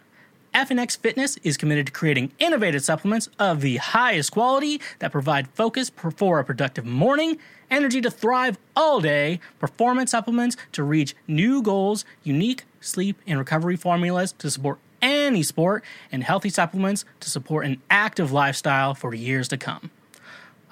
FNX 0.58 0.98
Fitness 0.98 1.36
is 1.44 1.56
committed 1.56 1.86
to 1.86 1.92
creating 1.92 2.32
innovative 2.40 2.82
supplements 2.82 3.28
of 3.38 3.60
the 3.60 3.76
highest 3.76 4.32
quality 4.32 4.80
that 4.98 5.12
provide 5.12 5.46
focus 5.50 5.88
for 6.16 6.40
a 6.40 6.44
productive 6.44 6.84
morning, 6.84 7.38
energy 7.70 8.00
to 8.00 8.10
thrive 8.10 8.58
all 8.74 9.00
day, 9.00 9.38
performance 9.60 10.10
supplements 10.10 10.56
to 10.72 10.82
reach 10.82 11.14
new 11.28 11.62
goals, 11.62 12.04
unique 12.24 12.64
sleep 12.80 13.16
and 13.24 13.38
recovery 13.38 13.76
formulas 13.76 14.32
to 14.32 14.50
support 14.50 14.80
any 15.00 15.44
sport, 15.44 15.84
and 16.10 16.24
healthy 16.24 16.50
supplements 16.50 17.04
to 17.20 17.30
support 17.30 17.64
an 17.64 17.80
active 17.88 18.32
lifestyle 18.32 18.96
for 18.96 19.14
years 19.14 19.46
to 19.46 19.56
come. 19.56 19.92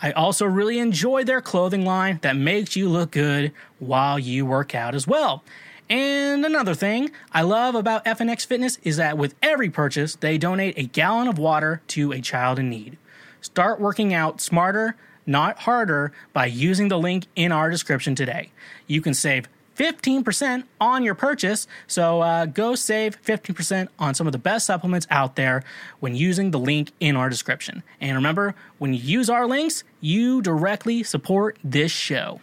I 0.02 0.10
also 0.10 0.46
really 0.46 0.80
enjoy 0.80 1.22
their 1.22 1.40
clothing 1.40 1.84
line 1.84 2.18
that 2.22 2.34
makes 2.34 2.74
you 2.74 2.88
look 2.88 3.12
good 3.12 3.52
while 3.78 4.18
you 4.18 4.46
work 4.46 4.74
out 4.74 4.96
as 4.96 5.06
well. 5.06 5.44
And 5.88 6.44
another 6.44 6.74
thing 6.74 7.12
I 7.32 7.42
love 7.42 7.74
about 7.76 8.04
FNX 8.04 8.44
Fitness 8.44 8.78
is 8.82 8.96
that 8.96 9.16
with 9.16 9.34
every 9.40 9.70
purchase, 9.70 10.16
they 10.16 10.36
donate 10.36 10.76
a 10.76 10.84
gallon 10.84 11.28
of 11.28 11.38
water 11.38 11.80
to 11.88 12.12
a 12.12 12.20
child 12.20 12.58
in 12.58 12.68
need. 12.68 12.98
Start 13.40 13.80
working 13.80 14.12
out 14.12 14.40
smarter, 14.40 14.96
not 15.26 15.60
harder, 15.60 16.12
by 16.32 16.46
using 16.46 16.88
the 16.88 16.98
link 16.98 17.26
in 17.36 17.52
our 17.52 17.70
description 17.70 18.16
today. 18.16 18.50
You 18.88 19.00
can 19.00 19.14
save 19.14 19.48
15% 19.76 20.64
on 20.80 21.04
your 21.04 21.14
purchase. 21.14 21.68
So 21.86 22.20
uh, 22.22 22.46
go 22.46 22.74
save 22.74 23.22
15% 23.22 23.88
on 23.98 24.14
some 24.14 24.26
of 24.26 24.32
the 24.32 24.38
best 24.38 24.66
supplements 24.66 25.06
out 25.10 25.36
there 25.36 25.62
when 26.00 26.16
using 26.16 26.50
the 26.50 26.58
link 26.58 26.90
in 26.98 27.14
our 27.14 27.28
description. 27.28 27.84
And 28.00 28.16
remember, 28.16 28.54
when 28.78 28.92
you 28.92 29.00
use 29.00 29.30
our 29.30 29.46
links, 29.46 29.84
you 30.00 30.42
directly 30.42 31.02
support 31.02 31.58
this 31.62 31.92
show. 31.92 32.40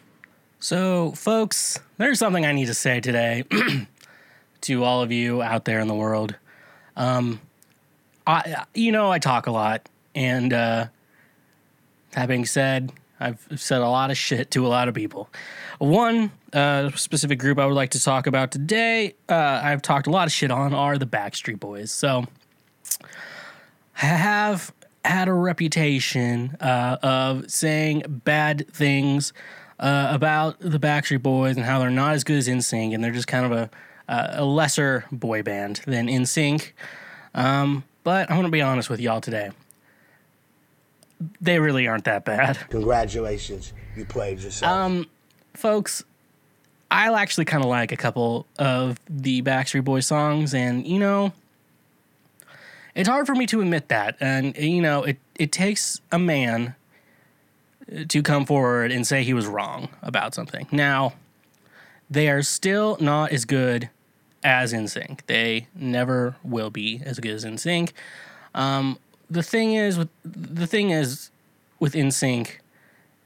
So, 0.64 1.12
folks, 1.12 1.78
there's 1.98 2.20
something 2.20 2.46
I 2.46 2.54
need 2.54 2.68
to 2.68 2.74
say 2.74 3.02
today 3.02 3.44
to 4.62 4.84
all 4.86 5.02
of 5.02 5.12
you 5.12 5.42
out 5.42 5.66
there 5.66 5.82
in 5.82 5.90
the 5.90 5.94
world. 5.94 6.38
Um, 6.96 7.42
I, 8.26 8.64
you 8.74 8.94
know, 8.94 9.12
I 9.12 9.20
talk 9.20 9.48
a 9.48 9.52
lot, 9.52 9.90
and 10.16 10.54
uh, 10.54 10.88
that 12.12 12.28
being 12.30 12.46
said, 12.46 12.94
I've 13.20 13.46
said 13.58 13.82
a 13.82 13.90
lot 13.90 14.10
of 14.10 14.16
shit 14.16 14.52
to 14.52 14.66
a 14.66 14.70
lot 14.70 14.88
of 14.88 14.94
people. 14.94 15.30
One 15.80 16.32
uh, 16.54 16.92
specific 16.92 17.40
group 17.40 17.60
I 17.60 17.66
would 17.66 17.76
like 17.76 17.90
to 17.90 18.02
talk 18.02 18.26
about 18.26 18.54
today, 18.54 19.16
uh, 19.28 19.60
I've 19.62 19.82
talked 19.82 20.08
a 20.08 20.12
lot 20.12 20.28
of 20.28 20.32
shit 20.32 20.50
on, 20.50 20.74
are 20.74 20.98
the 20.98 21.06
Backstreet 21.06 21.60
Boys. 21.60 21.92
So, 21.92 22.26
I 24.02 24.06
have 24.06 24.74
had 25.04 25.28
a 25.28 25.34
reputation 25.34 26.56
uh, 26.62 27.00
of 27.04 27.52
saying 27.52 28.22
bad 28.24 28.66
things 28.72 29.34
uh, 29.84 30.08
about 30.12 30.56
the 30.62 30.80
Backstreet 30.80 31.22
Boys 31.22 31.58
and 31.58 31.66
how 31.66 31.78
they're 31.80 31.90
not 31.90 32.14
as 32.14 32.24
good 32.24 32.38
as 32.38 32.48
NSYNC, 32.48 32.96
and 32.96 33.04
they're 33.04 33.12
just 33.12 33.28
kind 33.28 33.46
of 33.46 33.52
a, 33.52 33.70
a 34.08 34.46
lesser 34.46 35.04
boy 35.12 35.44
band 35.44 35.82
than 35.86 36.08
NSYNC. 36.08 36.72
Um, 37.36 37.84
but 38.06 38.32
I'm 38.32 38.42
to 38.44 38.50
be 38.50 38.62
honest 38.62 38.90
with 38.90 39.02
y'all 39.02 39.20
today. 39.20 39.52
They 41.42 41.60
really 41.60 41.86
aren't 41.88 42.06
that 42.06 42.24
bad. 42.24 42.58
Congratulations, 42.70 43.74
you 43.96 44.06
played 44.06 44.40
yourself. 44.40 44.72
Um, 44.72 45.08
folks, 45.54 46.04
I 46.90 47.14
actually 47.14 47.46
kind 47.46 47.64
of 47.64 47.70
like 47.70 47.92
a 47.92 47.98
couple 47.98 48.46
of 48.58 49.00
the 49.10 49.42
Backstreet 49.42 49.84
Boys 49.84 50.08
songs, 50.08 50.54
and 50.54 50.88
you 50.88 51.00
know, 51.00 51.34
it's 52.96 53.10
hard 53.10 53.28
for 53.28 53.36
me 53.36 53.46
to 53.48 53.60
admit 53.60 53.90
that. 53.90 54.16
And 54.22 54.56
you 54.56 54.82
know, 54.82 55.04
it 55.04 55.18
it 55.36 55.52
takes 55.52 56.00
a 56.10 56.20
man 56.20 56.76
to 58.08 58.22
come 58.22 58.46
forward 58.46 58.92
and 58.92 59.06
say 59.06 59.24
he 59.24 59.34
was 59.34 59.46
wrong 59.46 59.90
about 60.02 60.34
something. 60.34 60.68
Now, 60.72 61.14
they 62.10 62.30
are 62.30 62.42
still 62.42 62.98
not 63.00 63.32
as 63.32 63.46
good 63.46 63.90
as 64.44 64.74
NSYNC. 64.74 65.22
They 65.26 65.68
never 65.76 66.36
will 66.44 66.70
be 66.70 67.02
as 67.06 67.20
good 67.20 67.34
as 67.34 67.46
NSYNC. 67.46 67.92
Um, 68.54 69.00
the 69.30 69.44
thing 69.44 69.74
is 69.74 69.98
with 69.98 70.10
the 70.24 70.68
thing 70.68 70.92
is 70.92 71.32
with 71.80 71.94
NSYNC 71.94 72.58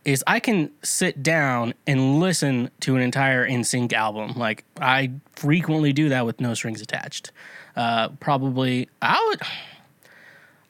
is 0.05 0.23
I 0.25 0.39
can 0.39 0.71
sit 0.83 1.21
down 1.21 1.73
and 1.85 2.19
listen 2.19 2.71
to 2.79 2.95
an 2.95 3.01
entire 3.01 3.47
NSYNC 3.47 3.91
album. 3.91 4.33
Like 4.37 4.63
I 4.79 5.11
frequently 5.33 5.91
do 5.91 6.09
that 6.09 6.25
with 6.25 6.39
no 6.39 6.53
strings 6.53 6.81
attached. 6.81 7.31
Uh, 7.75 8.09
probably 8.19 8.87
I 9.01 9.23
would 9.29 9.41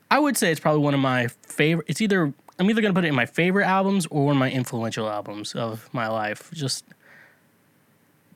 I 0.10 0.20
would 0.20 0.38
say 0.38 0.52
it's 0.52 0.60
probably 0.60 0.82
one 0.82 0.94
of 0.94 1.00
my 1.00 1.28
favorite. 1.28 1.86
It's 1.88 2.02
either 2.02 2.34
I'm 2.60 2.70
either 2.70 2.82
gonna 2.82 2.94
put 2.94 3.06
it 3.06 3.10
in 3.10 3.16
my 3.16 3.26
favorite 3.26 3.66
albums 3.66 4.08
or 4.08 4.26
one 4.26 4.36
of 4.36 4.40
my 4.40 4.52
influential 4.52 5.10
albums 5.10 5.54
of 5.54 5.90
my 5.94 6.08
life. 6.08 6.50
Just 6.54 6.86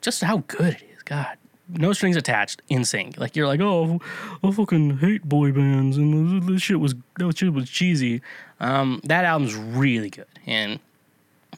just 0.01 0.23
how 0.23 0.43
good 0.47 0.75
it 0.75 0.83
is. 0.95 1.03
God, 1.03 1.37
no 1.69 1.93
strings 1.93 2.15
attached, 2.15 2.61
NSYNC. 2.69 3.17
Like 3.17 3.35
you're 3.35 3.47
like, 3.47 3.61
oh, 3.61 3.99
I 4.43 4.51
fucking 4.51 4.99
hate 4.99 5.23
boy 5.23 5.51
bands, 5.51 5.97
and 5.97 6.47
this 6.47 6.61
shit 6.61 6.79
was 6.79 6.95
that 7.17 7.37
shit 7.37 7.53
was 7.53 7.69
cheesy. 7.69 8.21
Um, 8.59 9.01
that 9.05 9.25
album's 9.25 9.55
really 9.55 10.09
good 10.09 10.25
and 10.45 10.79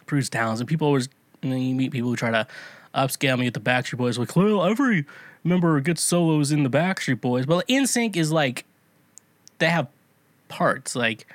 proves 0.06 0.30
talents. 0.30 0.62
And 0.62 0.68
people 0.68 0.88
always, 0.88 1.10
you, 1.42 1.54
you 1.54 1.76
meet 1.76 1.92
people 1.92 2.10
who 2.10 2.16
try 2.16 2.32
to 2.32 2.48
upscale 2.96 3.38
me 3.38 3.48
at 3.48 3.54
the 3.54 3.60
Backstreet 3.60 3.98
Boys. 3.98 4.18
Like, 4.18 4.36
well, 4.36 4.64
every 4.64 5.06
member 5.44 5.80
gets 5.82 6.02
solos 6.02 6.52
in 6.52 6.64
the 6.64 6.70
Backstreet 6.70 7.22
Boys, 7.22 7.46
but 7.46 7.68
NSYNC 7.68 8.16
is 8.16 8.32
like 8.32 8.66
they 9.60 9.70
have 9.70 9.88
parts. 10.48 10.96
Like 10.96 11.28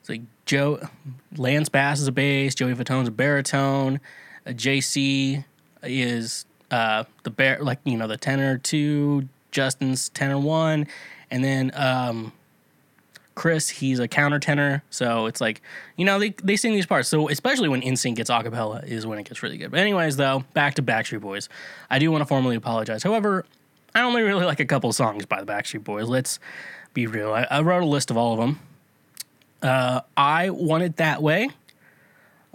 it's 0.00 0.08
like 0.08 0.22
Joe 0.46 0.88
Lance 1.36 1.68
Bass 1.68 2.00
is 2.00 2.08
a 2.08 2.12
bass, 2.12 2.54
Joey 2.54 2.74
Fatone's 2.74 3.08
a 3.08 3.12
baritone, 3.12 4.00
uh, 4.46 4.50
JC 4.50 5.44
is 5.82 6.46
uh, 6.70 7.04
the 7.24 7.30
bear 7.30 7.58
like 7.60 7.80
you 7.84 7.96
know 7.96 8.06
the 8.06 8.16
tenor 8.16 8.58
two, 8.58 9.28
Justin's 9.50 10.08
tenor 10.10 10.38
one, 10.38 10.86
and 11.30 11.44
then 11.44 11.72
um, 11.74 12.32
Chris 13.34 13.68
he's 13.68 13.98
a 13.98 14.08
countertenor. 14.08 14.82
So 14.90 15.26
it's 15.26 15.40
like 15.40 15.62
you 15.96 16.04
know 16.04 16.18
they 16.18 16.30
they 16.42 16.56
sing 16.56 16.72
these 16.72 16.86
parts. 16.86 17.08
So 17.08 17.28
especially 17.28 17.68
when 17.68 17.82
NSYNC 17.82 18.14
gets 18.14 18.30
acapella 18.30 18.84
is 18.86 19.06
when 19.06 19.18
it 19.18 19.24
gets 19.24 19.42
really 19.42 19.58
good. 19.58 19.70
But 19.70 19.80
anyways 19.80 20.16
though, 20.16 20.44
back 20.54 20.74
to 20.74 20.82
Backstreet 20.82 21.20
Boys. 21.20 21.48
I 21.90 21.98
do 21.98 22.10
want 22.10 22.22
to 22.22 22.26
formally 22.26 22.56
apologize. 22.56 23.02
However, 23.02 23.44
I 23.94 24.02
only 24.02 24.22
really 24.22 24.44
like 24.44 24.60
a 24.60 24.66
couple 24.66 24.92
songs 24.92 25.26
by 25.26 25.42
the 25.42 25.50
Backstreet 25.50 25.84
Boys. 25.84 26.08
Let's 26.08 26.38
be 26.94 27.06
real. 27.06 27.32
I, 27.32 27.46
I 27.50 27.60
wrote 27.62 27.82
a 27.82 27.86
list 27.86 28.10
of 28.10 28.16
all 28.16 28.32
of 28.32 28.38
them. 28.40 28.60
Uh, 29.66 30.02
I 30.16 30.50
want 30.50 30.84
it 30.84 30.96
that 30.96 31.22
way. 31.22 31.50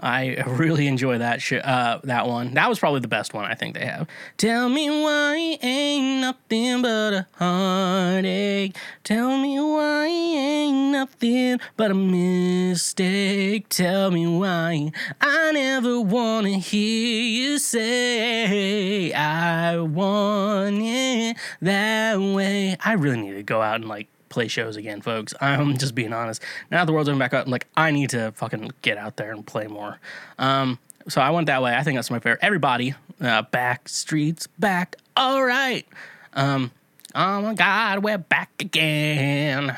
I 0.04 0.42
really 0.48 0.88
enjoy 0.88 1.20
that 1.20 1.42
sh- 1.42 1.54
uh, 1.64 2.00
that 2.04 2.28
one. 2.28 2.56
That 2.56 2.68
was 2.70 2.80
probably 2.80 3.02
the 3.02 3.08
best 3.08 3.34
one 3.34 3.46
I 3.46 3.54
think 3.54 3.76
they 3.76 3.86
have. 3.86 4.08
Tell 4.38 4.68
me 4.68 4.90
why 4.90 5.58
ain't 5.62 6.22
nothing 6.22 6.82
but 6.82 7.14
a 7.14 7.28
heartache. 7.38 8.76
Tell 9.04 9.38
me 9.38 9.60
why 9.60 10.08
ain't 10.08 10.92
nothing 10.92 11.60
but 11.78 11.92
a 11.92 11.94
mistake. 11.94 13.70
Tell 13.70 14.10
me 14.10 14.26
why 14.26 14.92
I 15.20 15.52
never 15.52 16.02
wanna 16.02 16.58
hear 16.58 17.22
you 17.24 17.60
say 17.60 19.14
I 19.14 19.78
want 19.78 20.80
it 20.82 21.38
that 21.62 22.20
way. 22.20 22.76
I 22.84 22.94
really 22.94 23.22
need 23.22 23.34
to 23.34 23.44
go 23.44 23.62
out 23.62 23.76
and 23.76 23.88
like 23.88 24.08
play 24.32 24.48
shows 24.48 24.76
again, 24.76 25.02
folks. 25.02 25.36
I'm 25.42 25.78
just 25.78 25.94
being 25.94 26.14
honest. 26.14 26.42
Now 26.72 26.86
the 26.86 26.94
world's 26.94 27.10
going 27.10 27.20
back 27.20 27.34
up, 27.34 27.46
I'm 27.46 27.52
like 27.52 27.68
I 27.78 27.92
need 27.92 28.10
to 28.12 28.32
fucking 28.32 28.72
get 28.82 28.98
out 28.98 29.18
there 29.18 29.32
and 29.32 29.46
play 29.46 29.68
more. 29.68 30.00
Um, 30.40 30.80
so 31.08 31.22
I 31.22 31.30
went 31.30 31.48
that 31.48 31.62
way. 31.62 31.76
I 31.76 31.84
think 31.84 31.98
that's 31.98 32.10
my 32.10 32.20
favorite. 32.20 32.40
Everybody, 32.42 32.96
uh, 33.20 33.44
back 33.44 33.90
streets 33.90 34.48
back. 34.58 34.96
All 35.16 35.44
right. 35.44 35.86
Um, 36.34 36.72
oh 37.14 37.42
my 37.42 37.54
God, 37.54 38.04
we're 38.04 38.18
back 38.18 38.50
again. 38.60 39.72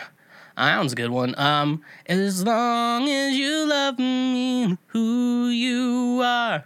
Uh, 0.55 0.65
that 0.65 0.77
one's 0.77 0.93
a 0.93 0.95
good 0.95 1.09
one. 1.09 1.33
Um, 1.37 1.81
as 2.05 2.43
long 2.43 3.09
as 3.09 3.35
you 3.35 3.67
love 3.67 3.97
me, 3.97 4.77
who 4.87 5.47
you 5.49 6.21
are 6.23 6.65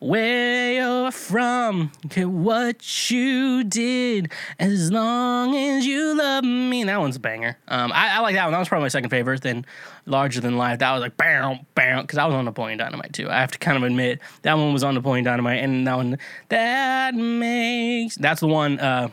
where 0.00 0.72
you're 0.72 1.10
from, 1.10 1.90
care 2.08 2.28
what 2.28 3.10
you 3.10 3.64
did, 3.64 4.32
as 4.58 4.90
long 4.92 5.56
as 5.56 5.86
you 5.86 6.16
love 6.16 6.44
me. 6.44 6.84
That 6.84 7.00
one's 7.00 7.16
a 7.16 7.20
banger. 7.20 7.58
Um, 7.68 7.92
I, 7.92 8.16
I 8.16 8.20
like 8.20 8.34
that 8.34 8.44
one. 8.44 8.52
That 8.52 8.58
was 8.58 8.68
probably 8.68 8.84
my 8.84 8.88
second 8.88 9.10
favorite. 9.10 9.42
Then 9.42 9.66
Larger 10.06 10.40
Than 10.40 10.56
Life. 10.56 10.78
That 10.78 10.92
was 10.92 11.00
like 11.00 11.16
bam, 11.16 11.60
bam, 11.74 12.02
because 12.02 12.18
I 12.18 12.26
was 12.26 12.34
on 12.34 12.44
Napoleon 12.44 12.78
Dynamite 12.78 13.12
too. 13.12 13.28
I 13.28 13.40
have 13.40 13.50
to 13.52 13.58
kind 13.58 13.76
of 13.76 13.82
admit 13.82 14.20
that 14.42 14.54
one 14.54 14.72
was 14.72 14.84
on 14.84 14.94
Napoleon 14.94 15.24
Dynamite, 15.24 15.62
and 15.62 15.86
that 15.86 15.96
one 15.96 16.18
that 16.48 17.14
makes 17.14 18.16
that's 18.16 18.40
the 18.40 18.48
one. 18.48 18.78
Uh, 18.78 19.08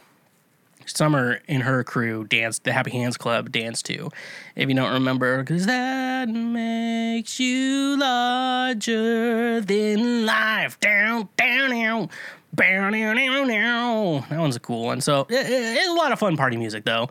Summer 0.86 1.40
and 1.48 1.64
her 1.64 1.84
crew 1.84 2.26
danced 2.26 2.64
the 2.64 2.72
Happy 2.74 2.92
Hands 2.92 3.16
Club 3.18 3.52
dance 3.52 3.82
to. 3.84 4.10
If 4.56 4.70
you 4.70 4.76
don't 4.76 4.94
remember, 4.94 5.40
because 5.44 5.66
that 5.66 6.30
makes 6.30 7.40
you 7.40 7.98
larger 8.00 9.62
than 9.62 10.26
life. 10.26 10.80
Down, 10.80 11.30
down, 11.38 11.70
down. 11.72 12.10
Down, 12.54 12.92
down, 12.94 13.16
down, 13.18 13.48
down. 13.48 14.26
That 14.30 14.40
one's 14.40 14.56
a 14.56 14.60
cool 14.62 14.86
one. 14.86 15.02
So 15.02 15.22
it, 15.30 15.34
it, 15.34 15.50
it's 15.50 15.90
a 15.90 15.94
lot 15.94 16.12
of 16.12 16.20
fun 16.20 16.38
party 16.38 16.56
music 16.58 16.86
though. 16.86 17.10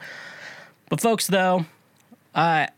But 0.89 1.01
folks, 1.01 1.27
though, 1.27 1.67
I 2.35 2.69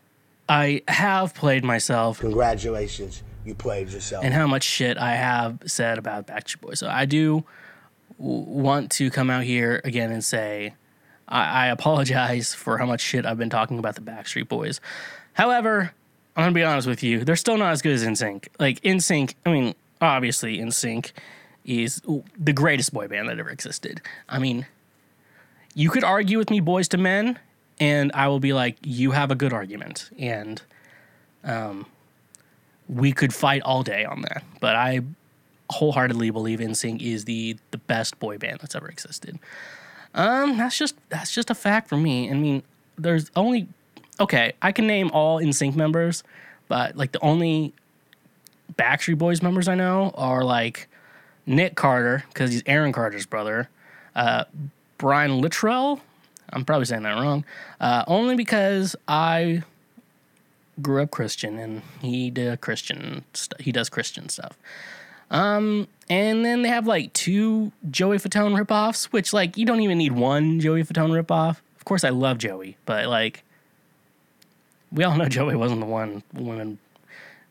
I 0.49 0.81
have 0.87 1.33
played 1.33 1.63
myself 1.63 2.19
Congratulations, 2.19 3.23
you 3.45 3.53
played 3.55 3.89
yourself. 3.89 4.23
and 4.25 4.33
how 4.33 4.47
much 4.47 4.63
shit 4.63 4.97
I 4.97 5.15
have 5.15 5.59
said 5.65 5.97
about 5.97 6.27
Backstreet 6.27 6.61
Boys. 6.61 6.79
So 6.79 6.89
I 6.89 7.05
do 7.05 7.45
w- 8.17 8.43
want 8.43 8.91
to 8.93 9.09
come 9.11 9.29
out 9.29 9.43
here 9.43 9.79
again 9.85 10.11
and 10.11 10.23
say 10.23 10.73
I, 11.27 11.65
I 11.65 11.67
apologize 11.67 12.53
for 12.53 12.77
how 12.77 12.85
much 12.85 13.01
shit 13.01 13.25
I've 13.25 13.37
been 13.37 13.49
talking 13.49 13.79
about 13.79 13.95
the 13.95 14.01
Backstreet 14.01 14.47
Boys. 14.47 14.79
However, 15.33 15.93
I'm 16.35 16.43
gonna 16.43 16.53
be 16.53 16.63
honest 16.63 16.87
with 16.87 17.03
you, 17.03 17.23
they're 17.23 17.35
still 17.35 17.57
not 17.57 17.71
as 17.71 17.81
good 17.81 17.93
as 17.93 18.03
NSYNC. 18.03 18.47
Like 18.59 18.81
NSYNC, 18.81 19.33
I 19.45 19.51
mean, 19.51 19.75
obviously 20.01 20.59
NSYNC 20.59 21.11
is 21.65 22.01
the 22.37 22.53
greatest 22.53 22.93
boy 22.93 23.07
band 23.07 23.29
that 23.29 23.39
ever 23.39 23.49
existed. 23.49 24.01
I 24.29 24.39
mean, 24.39 24.65
you 25.73 25.89
could 25.89 26.03
argue 26.03 26.37
with 26.37 26.49
me, 26.49 26.61
Boyz 26.61 26.93
II 26.93 27.01
Men, 27.01 27.39
and 27.79 28.11
I 28.13 28.27
will 28.29 28.39
be 28.39 28.53
like, 28.53 28.77
you 28.83 29.11
have 29.11 29.31
a 29.31 29.35
good 29.35 29.53
argument, 29.53 30.09
and 30.17 30.61
um, 31.43 31.85
we 32.87 33.11
could 33.11 33.33
fight 33.33 33.61
all 33.63 33.83
day 33.83 34.05
on 34.05 34.21
that. 34.21 34.43
But 34.59 34.75
I 34.75 35.01
wholeheartedly 35.69 36.29
believe 36.29 36.59
NSYNC 36.59 37.01
is 37.01 37.25
the 37.25 37.57
the 37.71 37.77
best 37.77 38.19
boy 38.19 38.37
band 38.37 38.59
that's 38.61 38.75
ever 38.75 38.87
existed. 38.87 39.37
Um, 40.13 40.57
that's 40.57 40.77
just 40.77 40.95
that's 41.09 41.33
just 41.33 41.49
a 41.49 41.55
fact 41.55 41.89
for 41.89 41.97
me. 41.97 42.29
I 42.29 42.33
mean, 42.33 42.63
there's 42.97 43.31
only 43.35 43.67
okay. 44.19 44.53
I 44.61 44.71
can 44.71 44.87
name 44.87 45.11
all 45.13 45.39
NSYNC 45.39 45.75
members, 45.75 46.23
but 46.67 46.95
like 46.95 47.11
the 47.11 47.19
only 47.19 47.73
Backstreet 48.77 49.17
Boys 49.17 49.41
members 49.41 49.67
I 49.67 49.75
know 49.75 50.11
are 50.15 50.43
like 50.43 50.87
Nick 51.45 51.75
Carter, 51.75 52.23
because 52.29 52.51
he's 52.51 52.63
Aaron 52.65 52.91
Carter's 52.91 53.25
brother, 53.25 53.69
uh, 54.15 54.45
Brian 54.97 55.41
Littrell. 55.41 56.01
I'm 56.51 56.63
probably 56.65 56.85
saying 56.85 57.03
that 57.03 57.13
wrong. 57.13 57.45
Uh, 57.79 58.03
only 58.07 58.35
because 58.35 58.95
I 59.07 59.63
grew 60.81 61.01
up 61.01 61.11
Christian 61.11 61.57
and 61.57 61.81
he 62.01 62.29
did 62.29 62.61
Christian 62.61 63.23
st- 63.33 63.61
he 63.61 63.71
does 63.71 63.89
Christian 63.89 64.29
stuff. 64.29 64.57
Um, 65.29 65.87
and 66.09 66.45
then 66.45 66.61
they 66.61 66.69
have 66.69 66.87
like 66.87 67.11
two 67.13 67.71
Joey 67.89 68.17
Fatone 68.17 68.57
ripoffs, 68.59 69.05
which 69.05 69.33
like 69.33 69.57
you 69.57 69.65
don't 69.65 69.81
even 69.81 69.97
need 69.97 70.13
one 70.13 70.59
Joey 70.59 70.83
Fatone 70.83 71.11
ripoff. 71.11 71.57
Of 71.77 71.85
course, 71.85 72.03
I 72.03 72.09
love 72.09 72.37
Joey, 72.37 72.77
but 72.85 73.07
like 73.07 73.43
we 74.91 75.03
all 75.03 75.15
know 75.15 75.25
Joey 75.29 75.55
wasn't 75.55 75.81
the 75.81 75.85
one 75.85 76.23
women 76.33 76.79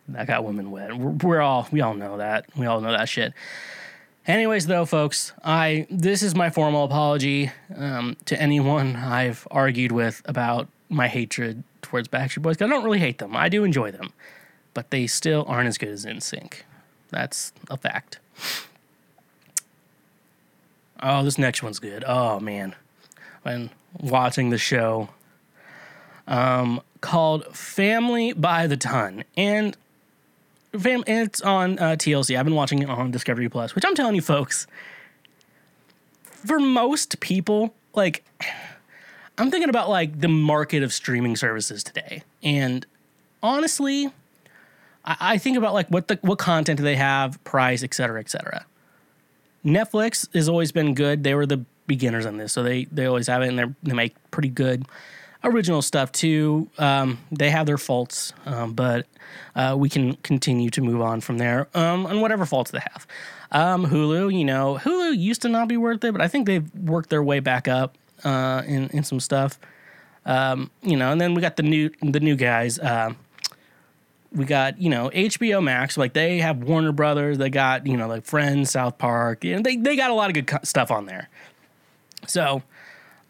that 0.08 0.26
got 0.26 0.44
women 0.44 0.70
wet. 0.70 0.96
We're, 0.96 1.40
all 1.40 1.68
we 1.70 1.80
all 1.80 1.94
know 1.94 2.18
that. 2.18 2.46
We 2.56 2.66
all 2.66 2.80
know 2.80 2.92
that 2.92 3.08
shit. 3.08 3.32
Anyways, 4.26 4.66
though, 4.66 4.84
folks, 4.84 5.32
I 5.44 5.86
this 5.90 6.22
is 6.22 6.34
my 6.34 6.50
formal 6.50 6.84
apology 6.84 7.52
um, 7.76 8.16
to 8.24 8.40
anyone 8.40 8.96
I've 8.96 9.46
argued 9.50 9.92
with 9.92 10.22
about 10.24 10.68
my 10.88 11.08
hatred 11.08 11.62
towards 11.82 12.08
Backstreet 12.08 12.42
Boys. 12.42 12.60
I 12.60 12.66
don't 12.66 12.84
really 12.84 12.98
hate 12.98 13.18
them. 13.18 13.36
I 13.36 13.48
do 13.48 13.64
enjoy 13.64 13.90
them, 13.90 14.12
but 14.74 14.90
they 14.90 15.06
still 15.06 15.44
aren't 15.46 15.68
as 15.68 15.78
good 15.78 15.90
as 15.90 16.04
NSYNC. 16.04 16.62
That's 17.10 17.52
a 17.70 17.76
fact. 17.76 18.18
Oh, 21.02 21.22
this 21.22 21.38
next 21.38 21.62
one's 21.62 21.78
good. 21.78 22.04
Oh 22.06 22.40
man, 22.40 22.74
when 23.42 23.70
watching 24.00 24.50
the 24.50 24.58
show, 24.58 25.10
um, 26.26 26.80
called 27.00 27.46
Family 27.56 28.32
by 28.32 28.66
the 28.66 28.76
Ton, 28.76 29.24
and 29.36 29.76
fam, 30.78 31.04
it's 31.06 31.40
on 31.42 31.78
uh, 31.78 31.96
TLC. 31.96 32.38
I've 32.38 32.46
been 32.46 32.54
watching 32.54 32.82
it 32.82 32.88
on 32.88 33.10
Discovery 33.10 33.48
Plus, 33.48 33.74
which 33.74 33.84
I'm 33.84 33.94
telling 33.94 34.14
you, 34.14 34.22
folks, 34.22 34.66
for 36.22 36.58
most 36.58 37.20
people, 37.20 37.74
like 37.94 38.24
I'm 39.38 39.50
thinking 39.50 39.68
about 39.68 39.90
like 39.90 40.20
the 40.20 40.28
market 40.28 40.82
of 40.82 40.92
streaming 40.92 41.36
services 41.36 41.84
today, 41.84 42.22
and 42.42 42.86
honestly, 43.42 44.10
I, 45.06 45.16
I 45.20 45.38
think 45.38 45.56
about 45.56 45.74
like 45.74 45.88
what 45.88 46.08
the 46.08 46.18
what 46.22 46.38
content 46.38 46.78
do 46.78 46.82
they 46.82 46.96
have, 46.96 47.42
price, 47.44 47.82
et 47.82 47.94
cetera, 47.94 48.20
et 48.20 48.30
cetera. 48.30 48.66
Netflix 49.64 50.32
has 50.34 50.48
always 50.48 50.72
been 50.72 50.94
good. 50.94 51.24
They 51.24 51.34
were 51.34 51.46
the 51.46 51.64
beginners 51.86 52.26
on 52.26 52.36
this, 52.36 52.52
so 52.52 52.62
they 52.62 52.84
they 52.86 53.06
always 53.06 53.26
have 53.26 53.42
it, 53.42 53.48
and 53.48 53.58
they 53.58 53.64
they 53.82 53.94
make 53.94 54.14
pretty 54.30 54.48
good 54.48 54.86
original 55.44 55.82
stuff 55.82 56.12
too. 56.12 56.68
Um, 56.78 57.18
they 57.30 57.50
have 57.50 57.66
their 57.66 57.78
faults, 57.78 58.32
um, 58.44 58.72
but 58.74 59.06
uh, 59.54 59.74
we 59.78 59.88
can 59.88 60.14
continue 60.16 60.70
to 60.70 60.80
move 60.80 61.00
on 61.00 61.20
from 61.20 61.38
there 61.38 61.68
um, 61.74 62.06
on 62.06 62.20
whatever 62.20 62.46
faults 62.46 62.70
they 62.70 62.80
have. 62.80 63.06
Um, 63.52 63.86
Hulu, 63.86 64.36
you 64.36 64.44
know, 64.44 64.78
Hulu 64.82 65.16
used 65.16 65.42
to 65.42 65.48
not 65.48 65.68
be 65.68 65.76
worth 65.76 66.02
it, 66.04 66.12
but 66.12 66.20
I 66.20 66.28
think 66.28 66.46
they've 66.46 66.74
worked 66.74 67.10
their 67.10 67.22
way 67.22 67.40
back 67.40 67.68
up 67.68 67.96
uh, 68.24 68.62
in 68.66 68.88
in 68.88 69.04
some 69.04 69.20
stuff. 69.20 69.58
Um, 70.24 70.70
you 70.82 70.96
know, 70.96 71.12
and 71.12 71.20
then 71.20 71.34
we 71.34 71.40
got 71.40 71.56
the 71.56 71.62
new 71.62 71.90
the 72.02 72.20
new 72.20 72.34
guys. 72.36 72.78
Um, 72.80 73.16
we 74.36 74.44
got 74.44 74.80
you 74.80 74.90
know 74.90 75.10
HBO 75.10 75.62
Max, 75.62 75.96
like 75.96 76.12
they 76.12 76.38
have 76.38 76.62
Warner 76.62 76.92
Brothers. 76.92 77.38
They 77.38 77.50
got 77.50 77.86
you 77.86 77.96
know 77.96 78.06
like 78.06 78.24
Friends, 78.24 78.70
South 78.70 78.98
Park. 78.98 79.42
You 79.42 79.56
know, 79.56 79.62
they 79.62 79.76
they 79.76 79.96
got 79.96 80.10
a 80.10 80.14
lot 80.14 80.28
of 80.28 80.34
good 80.34 80.66
stuff 80.66 80.90
on 80.90 81.06
there. 81.06 81.28
So 82.26 82.62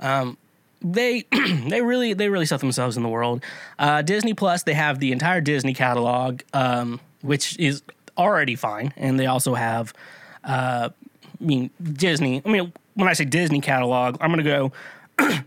um, 0.01 0.37
they 0.83 1.25
they 1.69 1.81
really 1.81 2.13
they 2.13 2.29
really 2.29 2.47
set 2.47 2.61
themselves 2.61 2.97
in 2.97 3.03
the 3.03 3.09
world. 3.09 3.43
Uh, 3.79 4.03
Disney 4.03 4.35
Plus, 4.35 4.65
they 4.65 4.75
have 4.75 4.99
the 4.99 5.13
entire 5.13 5.41
Disney 5.41 5.75
catalog, 5.75 6.43
um, 6.53 7.01
which 7.23 7.59
is 7.59 7.83
already 8.19 8.57
fine, 8.57 8.93
and 8.97 9.19
they 9.19 9.27
also 9.27 9.55
have. 9.55 9.95
Uh, 10.43 10.91
I 11.41 11.45
mean 11.45 11.71
Disney. 11.83 12.43
I 12.45 12.49
mean 12.49 12.73
when 12.95 13.09
I 13.09 13.13
say 13.13 13.25
Disney 13.25 13.61
catalog, 13.61 14.17
I'm 14.21 14.31
gonna 14.31 14.43
go 14.43 14.73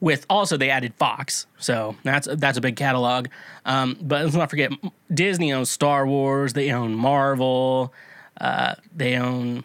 with 0.00 0.26
also 0.30 0.56
they 0.56 0.70
added 0.70 0.94
Fox, 0.94 1.46
so 1.58 1.96
that's 2.04 2.28
that's 2.36 2.56
a 2.56 2.60
big 2.60 2.76
catalog. 2.76 3.28
Um, 3.64 3.96
but 4.00 4.24
let's 4.24 4.36
not 4.36 4.50
forget 4.50 4.72
Disney 5.12 5.52
owns 5.52 5.70
Star 5.70 6.06
Wars, 6.06 6.52
they 6.52 6.70
own 6.70 6.94
Marvel, 6.94 7.92
uh, 8.40 8.74
they 8.94 9.16
own 9.16 9.64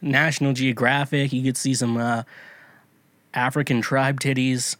National 0.00 0.52
Geographic. 0.52 1.32
You 1.32 1.42
could 1.42 1.56
see 1.56 1.74
some 1.74 1.96
uh, 1.96 2.22
African 3.34 3.80
tribe 3.80 4.20
titties. 4.20 4.76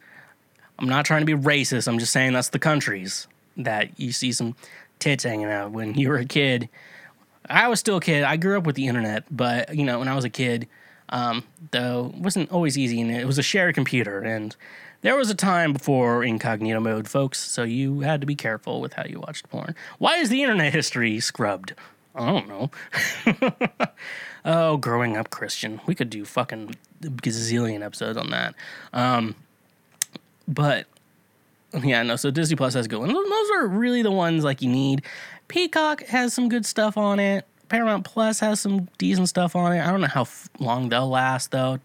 I'm 0.78 0.88
not 0.88 1.04
trying 1.04 1.24
to 1.24 1.26
be 1.26 1.34
racist. 1.34 1.88
I'm 1.88 1.98
just 1.98 2.12
saying 2.12 2.32
that's 2.32 2.50
the 2.50 2.58
countries 2.58 3.26
that 3.56 3.98
you 3.98 4.12
see 4.12 4.32
some 4.32 4.54
tits 4.98 5.24
hanging 5.24 5.46
out 5.46 5.72
when 5.72 5.94
you 5.94 6.08
were 6.08 6.18
a 6.18 6.24
kid. 6.24 6.68
I 7.48 7.68
was 7.68 7.80
still 7.80 7.96
a 7.96 8.00
kid. 8.00 8.24
I 8.24 8.36
grew 8.36 8.58
up 8.58 8.64
with 8.64 8.76
the 8.76 8.86
internet, 8.86 9.24
but 9.30 9.74
you 9.74 9.84
know 9.84 9.98
when 9.98 10.08
I 10.08 10.14
was 10.14 10.24
a 10.24 10.30
kid 10.30 10.68
um, 11.10 11.44
though 11.70 12.12
it 12.14 12.20
wasn't 12.20 12.50
always 12.50 12.76
easy 12.76 13.00
and 13.00 13.10
it 13.10 13.26
was 13.26 13.38
a 13.38 13.42
shared 13.42 13.74
computer 13.74 14.20
and 14.20 14.56
there 15.02 15.16
was 15.16 15.30
a 15.30 15.34
time 15.34 15.72
before 15.72 16.24
incognito 16.24 16.80
mode 16.80 17.08
folks 17.08 17.38
so 17.38 17.62
you 17.62 18.00
had 18.00 18.20
to 18.20 18.26
be 18.26 18.34
careful 18.34 18.80
with 18.80 18.94
how 18.94 19.04
you 19.04 19.20
watched 19.20 19.48
porn. 19.48 19.74
Why 19.98 20.16
is 20.16 20.28
the 20.30 20.42
internet 20.42 20.72
history 20.72 21.20
scrubbed? 21.20 21.74
I 22.14 22.26
don't 22.26 22.48
know. 22.48 22.70
Oh 24.48 24.76
growing 24.76 25.16
up 25.16 25.30
christian 25.30 25.80
we 25.86 25.96
could 25.96 26.08
do 26.08 26.24
fucking 26.24 26.76
gazillion 27.02 27.84
episodes 27.84 28.16
on 28.16 28.30
that. 28.30 28.54
Um, 28.92 29.34
but 30.46 30.86
yeah 31.82 32.04
no 32.04 32.14
so 32.14 32.30
disney 32.30 32.54
plus 32.54 32.74
has 32.74 32.86
good 32.86 33.00
ones 33.00 33.12
those 33.12 33.50
are 33.56 33.66
really 33.66 34.02
the 34.02 34.12
ones 34.12 34.44
like 34.44 34.62
you 34.62 34.68
need. 34.70 35.02
Peacock 35.48 36.04
has 36.04 36.32
some 36.32 36.48
good 36.48 36.64
stuff 36.64 36.96
on 36.96 37.18
it 37.18 37.44
Paramount 37.68 38.04
Plus 38.04 38.40
has 38.40 38.60
some 38.60 38.88
decent 38.98 39.28
stuff 39.28 39.56
on 39.56 39.72
it. 39.72 39.80
I 39.80 39.90
don't 39.90 40.00
know 40.00 40.06
how 40.06 40.22
f- 40.22 40.48
long 40.58 40.88
they'll 40.88 41.08
last 41.08 41.50
though. 41.50 41.78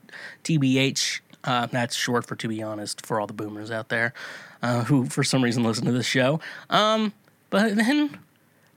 TBH, 0.43 1.21
uh, 1.43 1.65
that's 1.67 1.95
short 1.95 2.25
for 2.25 2.35
to 2.35 2.47
be 2.47 2.61
honest, 2.61 3.05
for 3.05 3.19
all 3.19 3.27
the 3.27 3.33
boomers 3.33 3.71
out 3.71 3.89
there 3.89 4.13
uh, 4.61 4.83
who 4.83 5.05
for 5.05 5.23
some 5.23 5.43
reason 5.43 5.63
listen 5.63 5.85
to 5.85 5.91
this 5.91 6.05
show. 6.05 6.39
Um, 6.69 7.13
but 7.49 7.75
then 7.75 8.19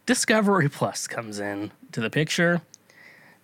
Discovery 0.06 0.68
Plus 0.68 1.06
comes 1.06 1.38
in 1.38 1.72
to 1.92 2.00
the 2.00 2.10
picture. 2.10 2.62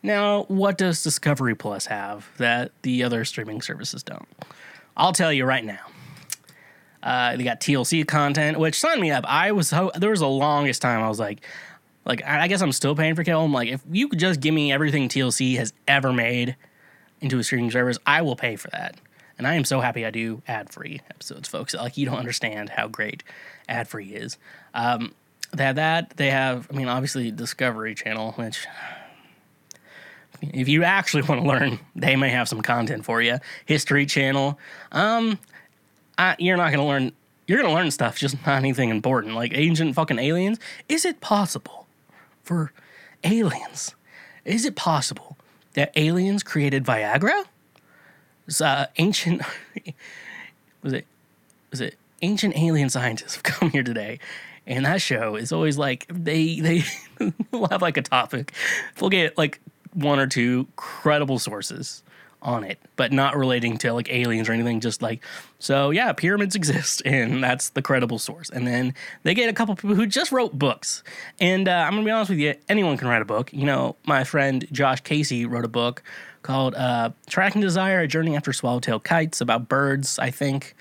Now, 0.03 0.45
what 0.45 0.79
does 0.79 1.03
Discovery 1.03 1.55
Plus 1.55 1.87
have 1.87 2.29
that 2.39 2.73
the 2.83 3.03
other 3.03 3.25
streaming 3.25 3.61
services 3.61 4.03
don't? 4.03 4.27
I'll 4.97 5.13
tell 5.13 5.33
you 5.33 5.45
right 5.45 5.65
now. 5.65 5.79
Uh, 7.03 7.37
they 7.37 7.45
got 7.45 7.61
TLC 7.61 8.07
content, 8.07 8.59
which 8.59 8.79
signed 8.79 9.01
me 9.01 9.11
up. 9.11 9.25
I 9.27 9.53
was 9.53 9.71
ho- 9.71 9.93
there 9.97 10.11
was 10.11 10.21
the 10.21 10.29
longest 10.29 10.83
time 10.83 11.03
I 11.03 11.09
was 11.09 11.19
like, 11.19 11.41
like 12.05 12.25
I 12.25 12.49
guess 12.49 12.63
I'm 12.63 12.73
still 12.73 12.97
paying 12.97 13.15
for 13.15 13.25
cable. 13.25 13.45
I'm 13.45 13.53
like, 13.53 13.69
if 13.69 13.83
you 13.91 14.09
could 14.09 14.19
just 14.19 14.41
give 14.41 14.55
me 14.55 14.73
everything 14.73 15.09
TLC 15.09 15.57
has 15.57 15.73
ever 15.87 16.13
made 16.13 16.57
into 17.21 17.39
a 17.39 17.45
streaming 17.45 17.71
service, 17.71 17.99
I 18.07 18.23
will 18.23 18.37
pay 18.37 18.57
for 18.57 18.71
that. 18.71 18.97
And 19.39 19.47
I 19.47 19.55
am 19.55 19.65
so 19.65 19.81
happy 19.81 20.05
I 20.05 20.11
do 20.11 20.43
ad 20.47 20.71
free 20.71 21.01
episodes, 21.09 21.49
folks. 21.49 21.75
Like 21.75 21.97
you 21.97 22.07
don't 22.07 22.19
understand 22.19 22.71
how 22.71 22.89
great 22.89 23.23
ad 23.69 23.89
free 23.89 24.09
is. 24.09 24.39
Um, 24.75 25.15
they 25.53 25.65
have 25.65 25.77
that. 25.77 26.11
They 26.17 26.31
have, 26.31 26.69
I 26.71 26.77
mean, 26.77 26.89
obviously 26.89 27.31
Discovery 27.31 27.95
Channel, 27.95 28.33
which 28.33 28.67
if 30.43 30.69
you 30.69 30.85
actually 30.85 31.23
want 31.23 31.43
to 31.43 31.49
learn, 31.49 31.81
they 31.97 32.17
may 32.17 32.29
have 32.29 32.49
some 32.49 32.61
content 32.61 33.05
for 33.05 33.21
you. 33.23 33.39
History 33.67 34.07
Channel. 34.07 34.59
Um, 34.93 35.39
I, 36.19 36.37
you're 36.39 36.57
not 36.57 36.71
to 36.71 36.83
learn. 36.83 37.13
You're 37.47 37.63
to 37.63 37.73
learn 37.73 37.91
stuff, 37.91 38.17
just 38.17 38.37
not 38.47 38.59
anything 38.59 38.91
important. 38.91 39.35
Like 39.35 39.53
ancient 39.55 39.95
fucking 39.95 40.19
aliens. 40.19 40.61
Is 40.89 41.05
it 41.05 41.21
possible 41.21 41.80
for 42.51 42.73
aliens? 43.23 43.95
Is 44.45 44.65
it 44.65 44.75
possible 44.75 45.37
that 45.75 45.93
aliens 45.95 46.43
created 46.43 46.83
Viagra? 46.83 47.45
It's, 48.49 48.61
uh, 48.61 48.87
ancient. 48.99 49.43
was 50.83 50.93
it? 50.93 51.07
Was 51.71 51.81
it? 51.81 51.97
Ancient 52.23 52.57
alien 52.57 52.91
scientists 52.91 53.37
have 53.37 53.43
come 53.45 53.71
here 53.71 53.85
today, 53.85 54.19
and 54.67 54.85
that 54.85 55.01
show 55.01 55.37
is 55.37 55.53
always 55.53 55.79
like 55.79 56.07
they 56.09 56.59
they 56.59 56.83
will 57.53 57.69
have 57.69 57.83
like 57.83 57.97
a 57.97 58.03
topic. 58.03 58.53
They'll 58.97 59.11
get 59.11 59.39
like 59.39 59.61
one 59.95 60.19
or 60.19 60.27
two 60.27 60.67
credible 60.75 61.39
sources 61.39 62.03
on 62.43 62.65
it, 62.65 62.79
but 62.97 63.13
not 63.13 63.37
relating 63.37 63.77
to 63.79 63.93
like 63.93 64.11
aliens 64.11 64.49
or 64.49 64.53
anything. 64.53 64.81
Just 64.81 65.03
like, 65.03 65.25
so 65.59 65.91
yeah, 65.91 66.13
pyramids 66.13 66.55
exist, 66.55 67.03
and 67.05 67.43
that's 67.43 67.71
the 67.71 67.83
credible 67.83 68.19
source. 68.19 68.51
And 68.51 68.67
then 68.67 68.95
they 69.23 69.35
get 69.35 69.49
a 69.49 69.53
couple 69.53 69.75
people 69.77 69.95
who 69.95 70.07
just 70.07 70.33
wrote 70.33 70.59
books. 70.59 71.03
And 71.41 71.69
uh, 71.69 71.73
I'm 71.73 71.93
gonna 71.93 72.05
be 72.05 72.11
honest 72.11 72.31
with 72.31 72.39
you, 72.39 72.55
anyone 72.69 72.97
can 72.97 73.09
write 73.09 73.23
a 73.23 73.27
book. 73.27 73.53
You 73.53 73.67
know, 73.67 73.97
my 74.07 74.25
friend 74.25 74.67
Josh 74.73 75.01
Casey 75.01 75.47
wrote 75.47 75.65
a 75.65 75.69
book 75.69 76.03
called 76.43 76.75
uh, 76.75 77.11
"Tracking 77.29 77.61
Desire: 77.61 78.01
A 78.01 78.09
Journey 78.09 78.37
After 78.37 78.53
Swallowtail 78.53 79.01
Kites" 79.01 79.41
about 79.41 79.69
birds. 79.69 80.19
I 80.19 80.31
think. 80.31 80.75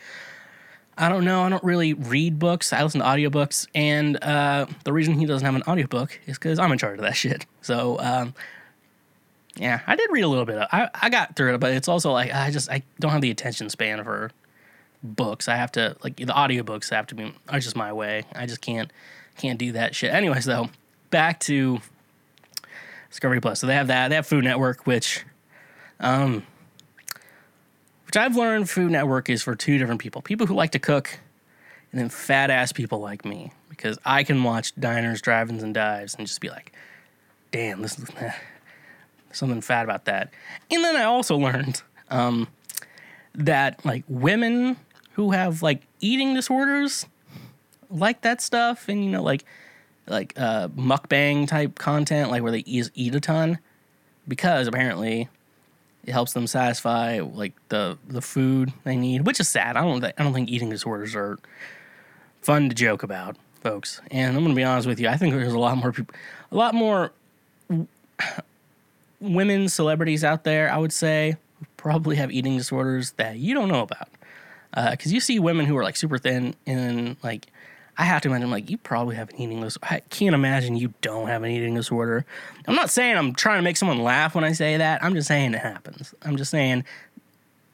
I 1.01 1.07
don't 1.07 1.24
know. 1.24 1.43
I 1.43 1.49
don't 1.49 1.64
really 1.64 1.93
read 1.93 2.39
books. 2.39 2.74
I 2.74 2.84
listen 2.84 2.99
to 2.99 3.07
audiobooks. 3.07 3.68
And 3.74 4.22
uh, 4.22 4.66
the 4.84 4.91
reason 4.91 5.14
he 5.18 5.26
doesn't 5.26 5.45
have 5.45 5.55
an 5.55 5.64
audiobook 5.66 6.20
is 6.26 6.38
because 6.38 6.60
I'm 6.60 6.74
in 6.74 6.78
charge 6.78 6.99
of 6.99 7.05
that 7.05 7.16
shit. 7.16 7.45
So, 7.62 7.97
um, 8.01 8.34
yeah, 9.60 9.82
I 9.86 9.95
did 9.97 10.10
read 10.10 10.22
a 10.22 10.28
little 10.28 10.45
bit. 10.45 10.57
Of, 10.57 10.70
I 10.72 10.89
I 10.93 11.10
got 11.10 11.36
through 11.36 11.55
it, 11.55 11.57
but 11.60 11.74
it's 11.74 11.89
also 11.89 12.12
like 12.12 12.34
I 12.34 12.49
just 12.49 12.72
I 12.72 12.82
don't 12.99 13.12
have 13.12 13.22
the 13.22 13.30
attention 13.30 13.70
span 13.70 14.01
for 14.03 14.32
books. 15.03 15.49
I 15.49 15.57
have 15.57 15.72
to 15.74 15.97
like 16.01 16.16
the 16.16 16.26
audiobooks 16.26 16.89
have 16.91 17.07
to 17.07 17.16
be 17.16 17.34
are 17.49 17.60
just 17.60 17.76
my 17.76 17.91
way. 17.91 18.24
I 18.34 18.45
just 18.45 18.62
can't 18.62 18.91
can't 19.38 19.60
do 19.60 19.74
that 19.74 19.95
shit. 19.95 20.14
Anyways, 20.14 20.45
though, 20.45 20.70
back 21.10 21.41
to 21.41 21.82
Discovery 23.10 23.41
Plus. 23.41 23.60
So 23.60 23.68
they 23.68 23.74
have 23.74 23.88
that. 23.88 24.07
They 24.07 24.16
have 24.16 24.28
Food 24.28 24.45
Network, 24.45 24.88
which, 24.88 25.26
um, 25.99 26.43
which 28.05 28.16
I've 28.16 28.38
learned 28.38 28.70
Food 28.70 28.91
Network 28.91 29.30
is 29.30 29.43
for 29.43 29.55
two 29.55 29.78
different 29.78 29.99
people: 29.99 30.22
people 30.22 30.47
who 30.47 30.53
like 30.53 30.72
to 30.72 30.80
cook, 30.80 31.20
and 31.91 31.99
then 31.99 32.07
fat 32.07 32.49
ass 32.49 32.72
people 32.72 32.99
like 32.99 33.26
me, 33.26 33.51
because 33.68 33.99
I 34.05 34.24
can 34.24 34.41
watch 34.41 34.74
diners, 34.80 35.22
drive-ins, 35.22 35.64
and 35.64 35.74
dives, 35.74 36.16
and 36.16 36.26
just 36.26 36.39
be 36.39 36.49
like, 36.49 36.72
"Damn, 37.51 37.82
this 37.82 37.99
is 37.99 38.10
something 39.32 39.62
fat 39.62 39.84
about 39.84 40.06
that." 40.06 40.34
And 40.72 40.84
then 40.84 40.96
I 40.96 41.04
also 41.04 41.38
learned 41.38 41.82
um, 42.10 42.48
that 43.36 43.84
like 43.86 44.04
women 44.08 44.78
who 45.14 45.32
have 45.32 45.62
like 45.62 45.82
eating 46.00 46.34
disorders 46.34 47.06
like 47.90 48.22
that 48.22 48.42
stuff, 48.42 48.88
and 48.88 49.04
you 49.04 49.12
know, 49.12 49.24
like 49.24 49.46
like 50.08 50.34
uh, 50.38 50.68
mukbang 50.70 51.48
type 51.48 51.78
content, 51.78 52.32
like 52.32 52.42
where 52.42 52.52
they 52.52 52.60
eat, 52.60 52.90
eat 52.96 53.16
a 53.16 53.20
ton, 53.20 53.60
because 54.28 54.68
apparently 54.68 55.30
it 56.06 56.12
helps 56.12 56.34
them 56.34 56.48
satisfy 56.48 57.20
like 57.20 57.54
the 57.70 57.98
the 58.08 58.22
food 58.22 58.74
they 58.84 58.96
need, 58.96 59.26
which 59.26 59.40
is 59.40 59.50
sad. 59.50 59.78
I 59.78 59.82
don't 59.82 60.04
I 60.04 60.12
don't 60.18 60.34
think 60.34 60.50
eating 60.50 60.70
disorders 60.70 61.16
are 61.16 61.38
fun 62.42 62.70
to 62.70 62.76
joke 62.76 63.04
about, 63.04 63.38
folks. 63.62 64.02
And 64.12 64.36
I'm 64.36 64.44
gonna 64.44 64.56
be 64.56 64.64
honest 64.64 64.88
with 64.88 65.00
you, 65.00 65.08
I 65.08 65.18
think 65.18 65.34
there's 65.34 65.54
a 65.54 65.60
lot 65.60 65.78
more 65.78 65.92
people, 65.92 66.16
a 66.52 66.56
lot 66.56 66.74
more 66.74 67.12
women 69.20 69.70
celebrities 69.70 70.24
out 70.24 70.43
there. 70.43 70.72
I 70.72 70.78
would 70.78 70.93
say 70.93 71.38
probably 71.78 72.15
have 72.15 72.32
eating 72.32 72.57
disorders 72.57 73.11
that 73.13 73.38
you 73.38 73.53
don't 73.53 73.67
know 73.67 73.82
about, 73.82 74.09
because 74.91 75.11
you 75.11 75.20
see 75.20 75.39
women 75.39 75.65
who 75.65 75.76
are 75.78 75.84
like 75.84 75.97
super 75.97 76.17
thin 76.17 76.55
and 76.65 77.17
like 77.24 77.47
I 77.97 78.03
have 78.03 78.22
to 78.22 78.30
imagine, 78.30 78.49
like, 78.49 78.70
you 78.70 78.78
probably 78.78 79.17
have 79.17 79.30
an 79.30 79.41
eating 79.41 79.59
disorder. 79.59 79.86
I 79.93 79.99
can't 80.09 80.34
imagine 80.34 80.78
you 80.78 80.93
don't 81.01 81.28
have 81.28 81.43
an 81.43 81.51
eating 81.51 81.76
disorder. 81.76 82.26
I'm 82.65 82.76
not 82.76 82.89
saying 82.89 83.17
I'm 83.17 83.34
trying 83.34 83.57
to 83.57 83.61
make 83.61 83.76
someone 83.76 83.99
laugh 83.99 84.36
when 84.36 84.45
I 84.45 84.53
say 84.53 84.78
that. 84.78 85.03
I'm 85.03 85.13
just 85.13 85.28
saying 85.28 85.53
it 85.53 85.59
happens. 85.59 86.13
I'm 86.22 86.38
just 86.38 86.49
saying, 86.49 86.86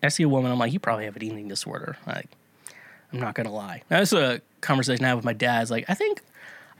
I 0.02 0.08
see 0.08 0.24
a 0.24 0.30
woman, 0.30 0.52
I'm 0.52 0.58
like, 0.58 0.74
you 0.74 0.80
probably 0.80 1.06
have 1.06 1.16
an 1.16 1.22
eating 1.22 1.48
disorder. 1.48 1.96
Like, 2.08 2.28
I'm 3.14 3.20
not 3.20 3.36
gonna 3.36 3.52
lie. 3.52 3.84
That's 3.88 4.14
a 4.14 4.42
conversation 4.62 5.06
I 5.06 5.10
have 5.10 5.20
with 5.20 5.26
my 5.26 5.34
dad. 5.34 5.62
It's 5.62 5.70
like, 5.70 5.86
I 5.88 5.94
think 5.94 6.24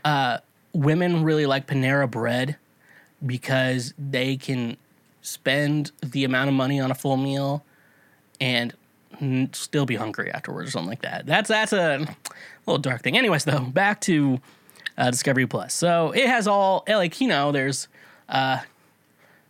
uh, 0.04 0.40
women 0.74 1.24
really 1.24 1.46
like 1.46 1.68
Panera 1.68 2.10
bread 2.10 2.58
because 3.26 3.94
they 3.98 4.38
can 4.38 4.78
spend 5.22 5.92
the 6.02 6.24
amount 6.24 6.50
of 6.50 6.54
money 6.54 6.80
on 6.80 6.92
a 6.92 6.96
full 6.96 7.18
meal 7.18 7.64
and 8.40 8.74
still 9.54 9.86
be 9.86 9.96
hungry 9.96 10.32
afterwards 10.32 10.70
or 10.70 10.72
something 10.72 10.90
like 10.90 11.02
that. 11.02 11.26
That's 11.26 11.50
that's 11.50 11.74
a 11.74 12.06
little 12.66 12.80
dark 12.80 13.02
thing. 13.02 13.18
Anyways, 13.18 13.46
though, 13.46 13.62
back 13.62 14.02
to 14.02 14.40
uh, 14.98 15.12
Discovery 15.12 15.48
Plus. 15.48 15.74
So 15.74 16.12
it 16.12 16.28
has 16.28 16.48
all 16.48 16.84
like 16.88 17.20
you 17.22 17.28
know, 17.28 17.52
there's 17.52 17.88
uh, 18.30 18.60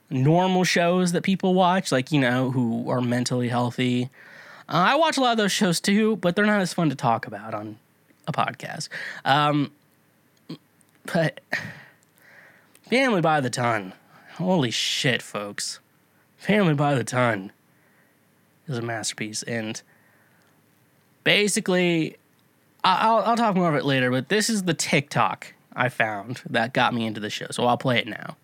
normal 0.09 0.63
shows 0.63 1.11
that 1.13 1.23
people 1.23 1.53
watch, 1.53 1.91
like 1.91 2.11
you 2.11 2.19
know, 2.19 2.51
who 2.51 2.89
are 2.89 3.01
mentally 3.01 3.49
healthy. 3.49 4.09
Uh, 4.67 4.89
I 4.89 4.95
watch 4.95 5.17
a 5.17 5.21
lot 5.21 5.31
of 5.31 5.37
those 5.37 5.51
shows 5.51 5.79
too, 5.79 6.15
but 6.17 6.35
they're 6.35 6.45
not 6.45 6.61
as 6.61 6.73
fun 6.73 6.89
to 6.89 6.95
talk 6.95 7.27
about 7.27 7.53
on 7.53 7.77
a 8.27 8.31
podcast. 8.31 8.89
Um, 9.23 9.71
but 11.11 11.39
Family 12.89 13.19
by 13.19 13.41
the 13.41 13.49
Ton, 13.49 13.93
holy 14.33 14.69
shit, 14.69 15.23
folks! 15.23 15.79
Family 16.37 16.75
by 16.75 16.93
the 16.93 17.03
Ton 17.03 17.51
is 18.67 18.77
a 18.77 18.81
masterpiece, 18.83 19.41
and 19.41 19.81
basically, 21.23 22.17
I'll 22.83 23.23
I'll 23.23 23.37
talk 23.37 23.55
more 23.55 23.69
of 23.69 23.75
it 23.75 23.85
later. 23.85 24.11
But 24.11 24.29
this 24.29 24.51
is 24.51 24.63
the 24.63 24.75
TikTok 24.75 25.55
I 25.73 25.89
found 25.89 26.43
that 26.47 26.73
got 26.73 26.93
me 26.93 27.07
into 27.07 27.19
the 27.19 27.31
show, 27.31 27.47
so 27.49 27.65
I'll 27.65 27.75
play 27.75 27.97
it 27.97 28.07
now. 28.07 28.37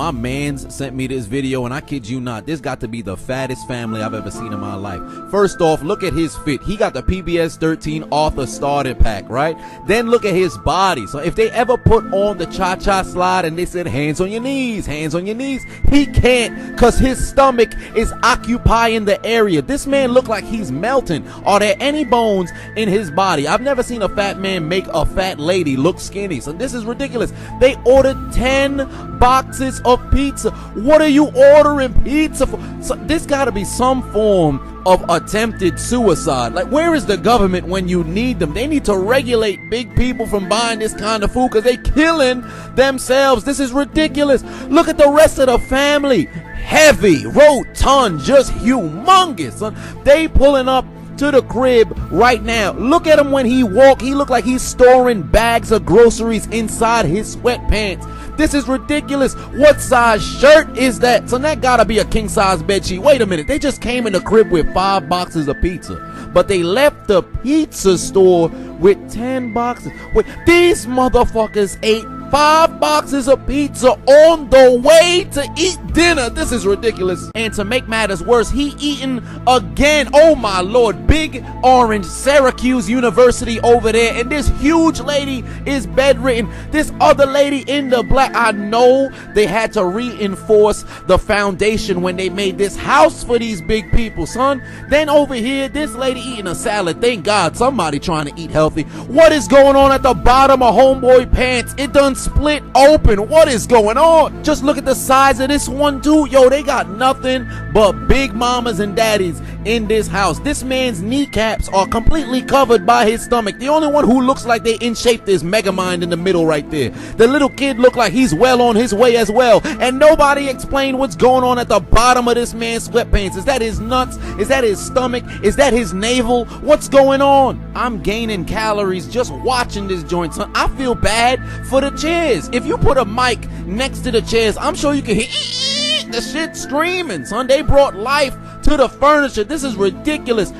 My 0.00 0.12
man's 0.12 0.74
sent 0.74 0.96
me 0.96 1.06
this 1.08 1.26
video, 1.26 1.66
and 1.66 1.74
I 1.74 1.82
kid 1.82 2.08
you 2.08 2.22
not, 2.22 2.46
this 2.46 2.58
got 2.58 2.80
to 2.80 2.88
be 2.88 3.02
the 3.02 3.18
fattest 3.18 3.68
family 3.68 4.00
I've 4.00 4.14
ever 4.14 4.30
seen 4.30 4.50
in 4.50 4.58
my 4.58 4.74
life. 4.74 5.02
First 5.30 5.60
off, 5.60 5.82
look 5.82 6.02
at 6.02 6.14
his 6.14 6.34
fit. 6.38 6.62
He 6.62 6.78
got 6.78 6.94
the 6.94 7.02
PBS 7.02 7.58
13 7.58 8.08
Arthur 8.10 8.46
starter 8.46 8.94
pack, 8.94 9.28
right? 9.28 9.58
Then 9.86 10.08
look 10.08 10.24
at 10.24 10.32
his 10.32 10.56
body. 10.56 11.06
So 11.06 11.18
if 11.18 11.34
they 11.34 11.50
ever 11.50 11.76
put 11.76 12.02
on 12.14 12.38
the 12.38 12.46
cha 12.46 12.76
cha 12.76 13.02
slide 13.02 13.44
and 13.44 13.58
they 13.58 13.66
said, 13.66 13.86
hands 13.86 14.22
on 14.22 14.30
your 14.30 14.40
knees, 14.40 14.86
hands 14.86 15.14
on 15.14 15.26
your 15.26 15.36
knees, 15.36 15.62
he 15.90 16.06
can't 16.06 16.72
because 16.72 16.98
his 16.98 17.28
stomach 17.28 17.70
is 17.94 18.10
occupying 18.22 19.04
the 19.04 19.22
area. 19.22 19.60
This 19.60 19.86
man 19.86 20.12
look 20.12 20.28
like 20.28 20.44
he's 20.44 20.72
melting. 20.72 21.28
Are 21.44 21.60
there 21.60 21.76
any 21.78 22.06
bones 22.06 22.50
in 22.74 22.88
his 22.88 23.10
body? 23.10 23.46
I've 23.46 23.60
never 23.60 23.82
seen 23.82 24.00
a 24.00 24.08
fat 24.08 24.38
man 24.38 24.66
make 24.66 24.86
a 24.86 25.04
fat 25.04 25.38
lady 25.38 25.76
look 25.76 26.00
skinny. 26.00 26.40
So 26.40 26.52
this 26.52 26.72
is 26.72 26.86
ridiculous. 26.86 27.34
They 27.60 27.76
ordered 27.84 28.32
10 28.32 29.18
boxes 29.18 29.82
of 29.94 30.10
pizza. 30.10 30.50
What 30.50 31.00
are 31.00 31.08
you 31.08 31.30
ordering 31.34 31.94
pizza 32.02 32.46
for? 32.46 32.58
So 32.82 32.94
this 32.94 33.26
got 33.26 33.46
to 33.46 33.52
be 33.52 33.64
some 33.64 34.02
form 34.12 34.82
of 34.86 35.04
attempted 35.08 35.78
suicide. 35.78 36.52
Like, 36.52 36.70
where 36.70 36.94
is 36.94 37.06
the 37.06 37.16
government 37.16 37.66
when 37.66 37.88
you 37.88 38.04
need 38.04 38.38
them? 38.38 38.54
They 38.54 38.66
need 38.66 38.84
to 38.86 38.96
regulate 38.96 39.58
big 39.70 39.94
people 39.96 40.26
from 40.26 40.48
buying 40.48 40.78
this 40.78 40.94
kind 40.94 41.22
of 41.22 41.32
food 41.32 41.50
because 41.50 41.64
they 41.64 41.76
killing 41.76 42.44
themselves. 42.74 43.44
This 43.44 43.60
is 43.60 43.72
ridiculous. 43.72 44.42
Look 44.68 44.88
at 44.88 44.98
the 44.98 45.10
rest 45.10 45.38
of 45.38 45.46
the 45.46 45.58
family. 45.58 46.24
Heavy, 46.24 47.26
rotund, 47.26 48.20
just 48.20 48.52
humongous. 48.52 50.04
They 50.04 50.28
pulling 50.28 50.68
up 50.68 50.84
to 51.20 51.30
the 51.30 51.42
crib 51.42 51.94
right 52.10 52.42
now. 52.42 52.72
Look 52.72 53.06
at 53.06 53.18
him 53.18 53.30
when 53.30 53.44
he 53.44 53.62
walk. 53.62 54.00
He 54.00 54.14
look 54.14 54.30
like 54.30 54.44
he's 54.44 54.62
storing 54.62 55.22
bags 55.22 55.70
of 55.70 55.84
groceries 55.84 56.46
inside 56.46 57.04
his 57.04 57.36
sweatpants. 57.36 58.06
This 58.36 58.54
is 58.54 58.68
ridiculous. 58.68 59.34
What 59.34 59.80
size 59.80 60.24
shirt 60.24 60.76
is 60.76 60.98
that? 61.00 61.28
So 61.28 61.38
that 61.38 61.60
gotta 61.60 61.84
be 61.84 61.98
a 61.98 62.04
king 62.04 62.28
size 62.28 62.62
bed 62.62 62.84
sheet. 62.84 63.00
Wait 63.00 63.20
a 63.20 63.26
minute. 63.26 63.46
They 63.46 63.58
just 63.58 63.80
came 63.80 64.06
in 64.06 64.12
the 64.12 64.20
crib 64.20 64.50
with 64.50 64.72
five 64.72 65.08
boxes 65.08 65.48
of 65.48 65.60
pizza, 65.60 66.30
but 66.32 66.48
they 66.48 66.62
left 66.62 67.08
the 67.08 67.22
pizza 67.22 67.98
store 67.98 68.48
with 68.78 69.10
ten 69.10 69.52
boxes. 69.52 69.92
Wait, 70.14 70.26
these 70.46 70.86
motherfuckers 70.86 71.78
ate 71.82 72.04
five 72.30 72.78
boxes 72.78 73.28
of 73.28 73.46
pizza 73.46 73.90
on 73.90 74.48
the 74.50 74.80
way 74.82 75.28
to 75.32 75.46
eat 75.58 75.78
dinner. 75.92 76.30
This 76.30 76.52
is 76.52 76.66
ridiculous. 76.66 77.30
And 77.34 77.52
to 77.54 77.64
make 77.64 77.88
matters 77.88 78.22
worse, 78.22 78.50
he 78.50 78.74
eating 78.78 79.22
again. 79.46 80.08
Oh 80.14 80.34
my 80.34 80.60
lord, 80.60 81.06
big 81.06 81.44
orange 81.62 82.06
Syracuse 82.06 82.88
University 82.88 83.60
over 83.60 83.92
there, 83.92 84.14
and 84.14 84.30
this 84.30 84.48
huge 84.60 85.00
lady 85.00 85.44
is 85.66 85.86
bedridden. 85.86 86.50
This 86.70 86.92
other 87.00 87.26
lady 87.26 87.64
in 87.66 87.90
the 87.90 88.02
black. 88.02 88.32
I 88.34 88.52
know 88.52 89.10
they 89.34 89.46
had 89.46 89.72
to 89.74 89.84
reinforce 89.84 90.84
the 91.06 91.18
foundation 91.18 92.02
when 92.02 92.16
they 92.16 92.28
made 92.28 92.58
this 92.58 92.76
house 92.76 93.24
for 93.24 93.38
these 93.38 93.60
big 93.60 93.90
people, 93.92 94.26
son. 94.26 94.62
Then 94.88 95.08
over 95.08 95.34
here, 95.34 95.68
this 95.68 95.94
lady 95.94 96.20
eating 96.20 96.46
a 96.46 96.54
salad. 96.54 97.00
Thank 97.00 97.24
God 97.24 97.56
somebody 97.56 97.98
trying 97.98 98.26
to 98.26 98.40
eat 98.40 98.50
healthy. 98.50 98.82
What 98.82 99.32
is 99.32 99.48
going 99.48 99.76
on 99.76 99.92
at 99.92 100.02
the 100.02 100.14
bottom 100.14 100.62
of 100.62 100.74
homeboy 100.74 101.32
pants? 101.32 101.74
It 101.76 101.92
done 101.92 102.14
split 102.24 102.62
open. 102.74 103.28
What 103.28 103.48
is 103.48 103.66
going 103.66 103.98
on? 103.98 104.44
Just 104.44 104.62
look 104.62 104.78
at 104.78 104.84
the 104.84 104.94
size 104.94 105.40
of 105.40 105.48
this 105.48 105.68
one, 105.68 106.00
dude. 106.00 106.32
Yo, 106.32 106.48
they 106.48 106.62
got 106.62 106.88
nothing 106.90 107.48
but 107.72 107.92
big 108.08 108.32
mamas 108.34 108.80
and 108.80 108.96
daddies 108.96 109.40
in 109.64 109.86
this 109.86 110.06
house. 110.06 110.38
This 110.40 110.62
man's 110.62 111.02
kneecaps 111.02 111.68
are 111.68 111.86
completely 111.86 112.42
covered 112.42 112.86
by 112.86 113.08
his 113.08 113.22
stomach. 113.22 113.58
The 113.58 113.68
only 113.68 113.88
one 113.88 114.04
who 114.04 114.22
looks 114.22 114.46
like 114.46 114.64
they 114.64 114.76
in 114.76 114.94
shape 114.94 115.28
is 115.28 115.42
Megamind 115.42 116.02
in 116.02 116.10
the 116.10 116.16
middle 116.16 116.46
right 116.46 116.68
there. 116.70 116.90
The 117.16 117.26
little 117.26 117.48
kid 117.50 117.78
look 117.78 117.96
like 117.96 118.12
he's 118.12 118.34
well 118.34 118.62
on 118.62 118.76
his 118.76 118.94
way 118.94 119.16
as 119.16 119.30
well. 119.30 119.60
And 119.64 119.98
nobody 119.98 120.48
explained 120.48 120.98
what's 120.98 121.16
going 121.16 121.44
on 121.44 121.58
at 121.58 121.68
the 121.68 121.80
bottom 121.80 122.28
of 122.28 122.34
this 122.34 122.54
man's 122.54 122.88
sweatpants. 122.88 123.36
Is 123.36 123.44
that 123.44 123.60
his 123.60 123.80
nuts? 123.80 124.16
Is 124.38 124.48
that 124.48 124.64
his 124.64 124.84
stomach? 124.84 125.24
Is 125.42 125.56
that 125.56 125.72
his 125.72 125.92
navel? 125.92 126.46
What's 126.60 126.88
going 126.88 127.20
on? 127.20 127.60
I'm 127.74 128.02
gaining 128.02 128.44
calories 128.44 129.06
just 129.06 129.32
watching 129.32 129.88
this 129.88 130.02
joint. 130.04 130.30
I 130.54 130.68
feel 130.76 130.94
bad 130.94 131.40
for 131.66 131.80
the 131.80 131.90
chairs. 132.10 132.50
If 132.52 132.66
you 132.66 132.76
put 132.76 132.98
a 132.98 133.04
mic 133.04 133.48
next 133.66 134.00
to 134.00 134.10
the 134.10 134.20
chairs, 134.20 134.56
I'm 134.56 134.74
sure 134.74 134.94
you 134.94 135.02
can 135.02 135.14
hear 135.14 136.10
the 136.10 136.20
shit 136.20 136.56
screaming, 136.56 137.24
son. 137.24 137.46
They 137.46 137.62
brought 137.62 137.94
life 137.94 138.34
to 138.64 138.76
the 138.76 138.88
furniture. 138.88 139.44
This 139.44 139.62
is 139.62 139.76
ridiculous. 139.76 140.52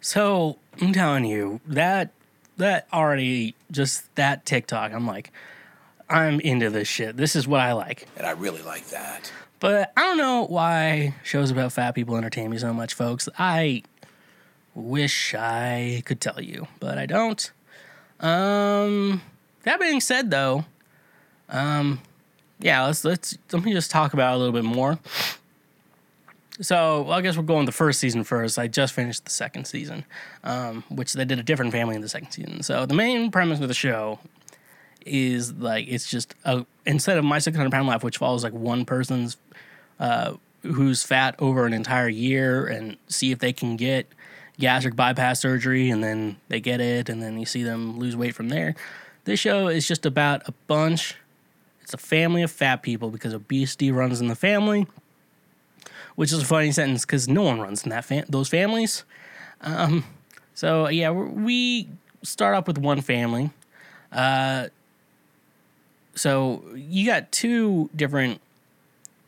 So 0.00 0.58
I'm 0.80 0.92
telling 0.92 1.24
you 1.24 1.60
that 1.66 2.12
that 2.58 2.86
already 2.92 3.54
just 3.70 4.14
that 4.14 4.46
TikTok. 4.46 4.92
I'm 4.92 5.06
like, 5.06 5.32
I'm 6.08 6.40
into 6.40 6.70
this 6.70 6.88
shit. 6.88 7.16
This 7.16 7.34
is 7.34 7.46
what 7.48 7.60
I 7.60 7.72
like. 7.72 8.06
And 8.16 8.26
I 8.26 8.30
really 8.30 8.62
like 8.62 8.86
that. 8.88 9.32
But 9.60 9.92
I 9.96 10.02
don't 10.02 10.18
know 10.18 10.46
why 10.46 11.14
shows 11.24 11.50
about 11.50 11.72
fat 11.72 11.96
people 11.96 12.16
entertain 12.16 12.50
me 12.50 12.58
so 12.58 12.72
much, 12.72 12.94
folks. 12.94 13.28
I 13.36 13.82
wish 14.78 15.34
I 15.34 16.02
could 16.04 16.20
tell 16.20 16.40
you, 16.40 16.68
but 16.80 16.98
I 16.98 17.06
don't. 17.06 17.50
Um, 18.20 19.22
that 19.64 19.80
being 19.80 20.00
said, 20.00 20.30
though, 20.30 20.64
um, 21.48 22.00
yeah, 22.60 22.84
let's 22.84 23.04
let's 23.04 23.36
let 23.52 23.64
me 23.64 23.72
just 23.72 23.90
talk 23.90 24.14
about 24.14 24.34
a 24.34 24.38
little 24.38 24.52
bit 24.52 24.64
more. 24.64 24.98
So 26.60 27.02
well, 27.02 27.18
I 27.18 27.20
guess 27.20 27.36
we're 27.36 27.44
going 27.44 27.66
the 27.66 27.72
first 27.72 28.00
season 28.00 28.24
first. 28.24 28.58
I 28.58 28.66
just 28.66 28.92
finished 28.92 29.24
the 29.24 29.30
second 29.30 29.66
season, 29.66 30.04
um, 30.42 30.82
which 30.88 31.12
they 31.12 31.24
did 31.24 31.38
a 31.38 31.42
different 31.42 31.72
family 31.72 31.94
in 31.94 32.02
the 32.02 32.08
second 32.08 32.32
season. 32.32 32.62
So 32.62 32.84
the 32.86 32.94
main 32.94 33.30
premise 33.30 33.60
of 33.60 33.68
the 33.68 33.74
show 33.74 34.18
is 35.06 35.52
like 35.54 35.86
it's 35.88 36.10
just 36.10 36.34
a 36.44 36.66
instead 36.84 37.18
of 37.18 37.24
my 37.24 37.38
600 37.38 37.70
pound 37.70 37.86
life, 37.86 38.02
which 38.02 38.18
follows 38.18 38.42
like 38.42 38.52
one 38.52 38.84
person's 38.84 39.36
uh, 40.00 40.34
who's 40.62 41.04
fat 41.04 41.36
over 41.38 41.64
an 41.66 41.72
entire 41.72 42.08
year 42.08 42.66
and 42.66 42.96
see 43.06 43.30
if 43.30 43.38
they 43.38 43.52
can 43.52 43.76
get 43.76 44.12
gastric 44.58 44.96
bypass 44.96 45.40
surgery 45.40 45.90
and 45.90 46.02
then 46.02 46.36
they 46.48 46.60
get 46.60 46.80
it 46.80 47.08
and 47.08 47.22
then 47.22 47.38
you 47.38 47.46
see 47.46 47.62
them 47.62 47.98
lose 47.98 48.16
weight 48.16 48.34
from 48.34 48.48
there. 48.48 48.74
This 49.24 49.40
show 49.40 49.68
is 49.68 49.86
just 49.86 50.06
about 50.06 50.48
a 50.48 50.52
bunch. 50.66 51.14
It's 51.82 51.94
a 51.94 51.98
family 51.98 52.42
of 52.42 52.50
fat 52.50 52.82
people 52.82 53.10
because 53.10 53.34
obesity 53.34 53.90
runs 53.90 54.20
in 54.20 54.28
the 54.28 54.34
family, 54.34 54.86
which 56.16 56.32
is 56.32 56.42
a 56.42 56.44
funny 56.44 56.72
sentence 56.72 57.04
because 57.04 57.28
no 57.28 57.42
one 57.42 57.60
runs 57.60 57.84
in 57.84 57.90
that 57.90 58.04
fam- 58.04 58.24
those 58.28 58.48
families. 58.48 59.04
Um, 59.60 60.04
so 60.54 60.88
yeah, 60.88 61.10
we 61.10 61.88
start 62.22 62.54
off 62.54 62.66
with 62.66 62.78
one 62.78 63.00
family. 63.00 63.50
Uh, 64.10 64.68
so 66.14 66.64
you 66.74 67.06
got 67.06 67.30
two 67.30 67.90
different 67.94 68.40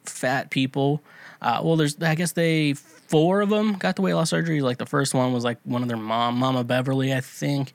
fat 0.04 0.50
people. 0.50 1.00
Uh, 1.40 1.60
well, 1.62 1.76
there's 1.76 2.00
I 2.02 2.14
guess 2.14 2.32
they 2.32 2.74
four 3.11 3.40
of 3.40 3.50
them 3.50 3.74
got 3.74 3.96
the 3.96 4.02
weight 4.02 4.14
loss 4.14 4.30
surgery. 4.30 4.62
Like 4.62 4.78
the 4.78 4.86
first 4.86 5.12
one 5.12 5.32
was 5.32 5.44
like 5.44 5.58
one 5.64 5.82
of 5.82 5.88
their 5.88 5.96
mom, 5.96 6.38
Mama 6.38 6.64
Beverly, 6.64 7.12
I 7.12 7.20
think. 7.20 7.72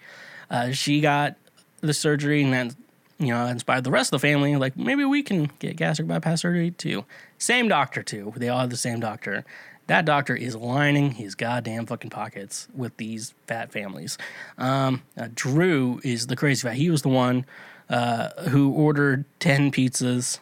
Uh, 0.50 0.72
she 0.72 1.02
got 1.02 1.36
the 1.82 1.94
surgery, 1.94 2.42
and 2.42 2.54
then 2.54 2.72
you 3.20 3.28
know 3.28 3.46
inspired 3.46 3.84
the 3.84 3.92
rest 3.92 4.14
of 4.14 4.22
the 4.22 4.28
family. 4.28 4.56
Like 4.56 4.78
maybe 4.78 5.04
we 5.04 5.22
can 5.22 5.52
get 5.60 5.76
gastric 5.76 6.08
bypass 6.08 6.42
surgery 6.42 6.72
too. 6.72 7.06
Same 7.38 7.68
doctor 7.68 8.02
too. 8.02 8.34
They 8.36 8.50
all 8.50 8.60
have 8.60 8.70
the 8.70 8.78
same 8.78 9.00
doctor. 9.00 9.46
That 9.88 10.06
doctor 10.06 10.36
is 10.36 10.56
lining 10.56 11.12
his 11.12 11.36
goddamn 11.36 11.86
fucking 11.86 12.10
pockets 12.10 12.68
with 12.74 12.98
these 12.98 13.36
fat 13.46 13.72
families. 13.72 14.18
Um, 14.58 15.04
uh, 15.16 15.28
Drew 15.36 16.02
is 16.04 16.26
the 16.26 16.36
crazy 16.36 16.68
fat. 16.68 16.76
He 16.76 16.90
was 16.90 17.04
the 17.04 17.10
one 17.10 17.46
uh, 17.88 18.30
who 18.50 18.72
ordered 18.72 19.26
ten 19.40 19.72
pizzas 19.72 20.40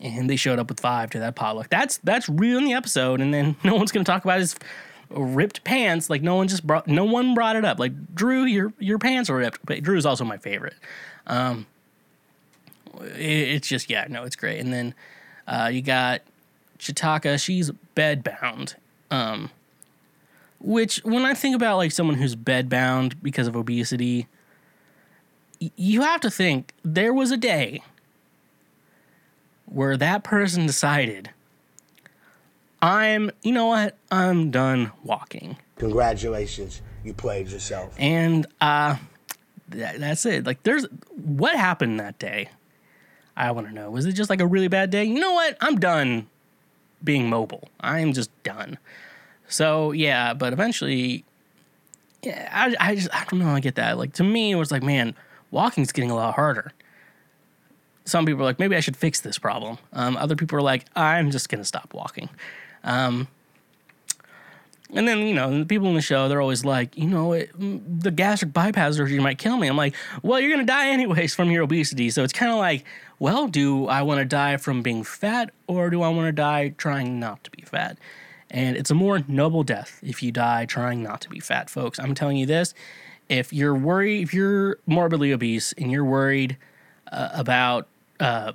and 0.00 0.28
they 0.30 0.36
showed 0.36 0.58
up 0.58 0.68
with 0.68 0.80
five 0.80 1.10
to 1.10 1.18
that 1.20 1.34
potluck. 1.34 1.68
That's 1.70 1.98
that's 1.98 2.28
real 2.28 2.58
in 2.58 2.64
the 2.64 2.74
episode, 2.74 3.20
and 3.20 3.32
then 3.32 3.56
no 3.64 3.74
one's 3.74 3.92
gonna 3.92 4.04
talk 4.04 4.24
about 4.24 4.40
his 4.40 4.56
ripped 5.10 5.64
pants. 5.64 6.10
Like 6.10 6.22
no 6.22 6.36
one 6.36 6.48
just 6.48 6.66
brought, 6.66 6.86
no 6.86 7.04
one 7.04 7.34
brought 7.34 7.56
it 7.56 7.64
up. 7.64 7.78
Like 7.78 8.14
Drew, 8.14 8.44
your 8.44 8.72
your 8.78 8.98
pants 8.98 9.30
are 9.30 9.36
ripped. 9.36 9.64
But 9.64 9.82
Drew 9.82 9.96
is 9.96 10.06
also 10.06 10.24
my 10.24 10.38
favorite. 10.38 10.74
Um, 11.26 11.66
it, 13.00 13.48
it's 13.48 13.68
just 13.68 13.90
yeah, 13.90 14.06
no, 14.08 14.24
it's 14.24 14.36
great. 14.36 14.60
And 14.60 14.72
then 14.72 14.94
uh, 15.46 15.70
you 15.72 15.82
got 15.82 16.22
Chitaka. 16.78 17.42
She's 17.42 17.70
bedbound. 17.96 18.74
Um, 19.10 19.50
which 20.60 20.96
when 21.04 21.24
I 21.24 21.34
think 21.34 21.54
about 21.54 21.76
like 21.76 21.92
someone 21.92 22.16
who's 22.16 22.36
bedbound 22.36 23.14
because 23.22 23.46
of 23.46 23.56
obesity, 23.56 24.26
y- 25.60 25.70
you 25.76 26.02
have 26.02 26.20
to 26.22 26.30
think 26.30 26.74
there 26.84 27.14
was 27.14 27.30
a 27.30 27.36
day 27.36 27.82
where 29.72 29.96
that 29.96 30.24
person 30.24 30.66
decided, 30.66 31.30
I'm, 32.80 33.30
you 33.42 33.52
know 33.52 33.66
what, 33.66 33.96
I'm 34.10 34.50
done 34.50 34.92
walking. 35.02 35.56
Congratulations, 35.76 36.82
you 37.04 37.14
played 37.14 37.48
yourself. 37.48 37.94
And 37.98 38.46
uh, 38.60 38.96
that, 39.70 40.00
that's 40.00 40.26
it. 40.26 40.46
Like, 40.46 40.62
there's 40.62 40.86
what 41.14 41.56
happened 41.56 42.00
that 42.00 42.18
day? 42.18 42.50
I 43.36 43.52
want 43.52 43.68
to 43.68 43.72
know. 43.72 43.90
Was 43.90 44.04
it 44.04 44.12
just 44.12 44.30
like 44.30 44.40
a 44.40 44.46
really 44.46 44.66
bad 44.66 44.90
day? 44.90 45.04
You 45.04 45.20
know 45.20 45.32
what? 45.32 45.56
I'm 45.60 45.78
done 45.78 46.26
being 47.04 47.28
mobile. 47.28 47.68
I'm 47.80 48.12
just 48.12 48.30
done. 48.42 48.78
So 49.46 49.92
yeah, 49.92 50.34
but 50.34 50.52
eventually, 50.52 51.24
yeah, 52.22 52.48
I, 52.52 52.74
I 52.90 52.94
just 52.96 53.08
I 53.14 53.24
don't 53.30 53.38
know. 53.38 53.50
I 53.50 53.60
get 53.60 53.76
that. 53.76 53.96
Like 53.96 54.12
to 54.14 54.24
me, 54.24 54.50
it 54.50 54.56
was 54.56 54.72
like, 54.72 54.82
man, 54.82 55.14
walking's 55.52 55.92
getting 55.92 56.10
a 56.10 56.16
lot 56.16 56.34
harder 56.34 56.72
some 58.08 58.26
people 58.26 58.42
are 58.42 58.44
like, 58.44 58.58
maybe 58.58 58.76
I 58.76 58.80
should 58.80 58.96
fix 58.96 59.20
this 59.20 59.38
problem. 59.38 59.78
Um, 59.92 60.16
other 60.16 60.36
people 60.36 60.58
are 60.58 60.62
like, 60.62 60.84
I'm 60.96 61.30
just 61.30 61.48
gonna 61.48 61.64
stop 61.64 61.92
walking. 61.94 62.28
Um, 62.84 63.28
and 64.90 65.06
then 65.06 65.18
you 65.18 65.34
know 65.34 65.58
the 65.58 65.66
people 65.66 65.88
in 65.88 65.94
the 65.94 66.00
show, 66.00 66.28
they're 66.28 66.40
always 66.40 66.64
like, 66.64 66.96
you 66.96 67.08
know, 67.08 67.32
it, 67.32 67.50
the 67.58 68.10
gastric 68.10 68.52
bypass 68.52 68.96
surgery 68.96 69.18
might 69.18 69.38
kill 69.38 69.56
me. 69.58 69.68
I'm 69.68 69.76
like, 69.76 69.94
well, 70.22 70.40
you're 70.40 70.50
gonna 70.50 70.64
die 70.64 70.88
anyways 70.88 71.34
from 71.34 71.50
your 71.50 71.62
obesity. 71.62 72.10
So 72.10 72.24
it's 72.24 72.32
kind 72.32 72.50
of 72.50 72.58
like, 72.58 72.84
well, 73.18 73.48
do 73.48 73.86
I 73.86 74.02
want 74.02 74.20
to 74.20 74.24
die 74.24 74.56
from 74.56 74.82
being 74.82 75.02
fat 75.04 75.50
or 75.66 75.90
do 75.90 76.02
I 76.02 76.08
want 76.08 76.28
to 76.28 76.32
die 76.32 76.70
trying 76.70 77.20
not 77.20 77.44
to 77.44 77.50
be 77.50 77.62
fat? 77.62 77.98
And 78.50 78.76
it's 78.76 78.90
a 78.90 78.94
more 78.94 79.22
noble 79.28 79.62
death 79.62 80.00
if 80.02 80.22
you 80.22 80.32
die 80.32 80.64
trying 80.64 81.02
not 81.02 81.20
to 81.22 81.28
be 81.28 81.40
fat, 81.40 81.68
folks. 81.68 81.98
I'm 81.98 82.14
telling 82.14 82.38
you 82.38 82.46
this. 82.46 82.72
If 83.28 83.52
you're 83.52 83.74
worried, 83.74 84.22
if 84.22 84.32
you're 84.32 84.78
morbidly 84.86 85.32
obese 85.32 85.74
and 85.74 85.92
you're 85.92 86.04
worried 86.04 86.56
uh, 87.12 87.28
about 87.34 87.88
uh, 88.20 88.52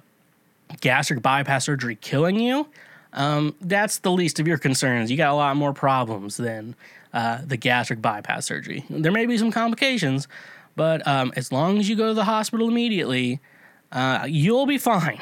gastric 0.81 1.21
bypass 1.21 1.65
surgery 1.65 1.95
killing 1.95 2.39
you, 2.39 2.67
um, 3.13 3.55
that's 3.61 3.99
the 3.99 4.11
least 4.11 4.39
of 4.39 4.47
your 4.47 4.57
concerns. 4.57 5.11
You 5.11 5.17
got 5.17 5.31
a 5.31 5.35
lot 5.35 5.55
more 5.55 5.73
problems 5.73 6.37
than 6.37 6.75
uh, 7.13 7.39
the 7.45 7.57
gastric 7.57 8.01
bypass 8.01 8.45
surgery. 8.45 8.85
There 8.89 9.11
may 9.11 9.25
be 9.25 9.37
some 9.37 9.51
complications, 9.51 10.27
but 10.75 11.05
um, 11.07 11.31
as 11.35 11.51
long 11.51 11.77
as 11.77 11.87
you 11.87 11.95
go 11.95 12.07
to 12.07 12.13
the 12.13 12.25
hospital 12.25 12.67
immediately, 12.67 13.39
uh, 13.91 14.25
you'll 14.27 14.65
be 14.65 14.79
fine, 14.79 15.21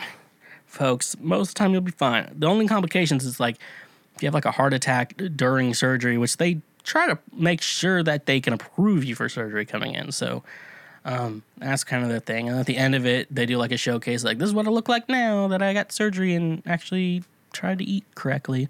folks. 0.65 1.17
Most 1.19 1.49
of 1.49 1.53
the 1.55 1.59
time, 1.59 1.73
you'll 1.73 1.81
be 1.81 1.91
fine. 1.91 2.33
The 2.33 2.47
only 2.47 2.67
complications 2.67 3.25
is 3.25 3.39
like 3.39 3.57
if 4.15 4.23
you 4.23 4.27
have 4.27 4.33
like 4.33 4.45
a 4.45 4.51
heart 4.51 4.73
attack 4.73 5.15
during 5.35 5.73
surgery, 5.73 6.17
which 6.17 6.37
they 6.37 6.61
try 6.83 7.07
to 7.07 7.19
make 7.33 7.61
sure 7.61 8.01
that 8.03 8.25
they 8.25 8.39
can 8.39 8.53
approve 8.53 9.03
you 9.03 9.15
for 9.15 9.27
surgery 9.27 9.65
coming 9.65 9.93
in. 9.93 10.11
So 10.11 10.43
um, 11.05 11.43
that's 11.57 11.83
kind 11.83 12.03
of 12.03 12.09
the 12.09 12.19
thing. 12.19 12.49
And 12.49 12.59
at 12.59 12.65
the 12.65 12.77
end 12.77 12.95
of 12.95 13.05
it, 13.05 13.33
they 13.33 13.45
do 13.45 13.57
like 13.57 13.71
a 13.71 13.77
showcase, 13.77 14.23
like 14.23 14.37
this 14.37 14.47
is 14.47 14.53
what 14.53 14.67
I 14.67 14.69
look 14.69 14.89
like 14.89 15.09
now 15.09 15.47
that 15.47 15.61
I 15.61 15.73
got 15.73 15.91
surgery 15.91 16.33
and 16.33 16.61
actually 16.65 17.23
tried 17.53 17.79
to 17.79 17.83
eat 17.83 18.05
correctly. 18.15 18.69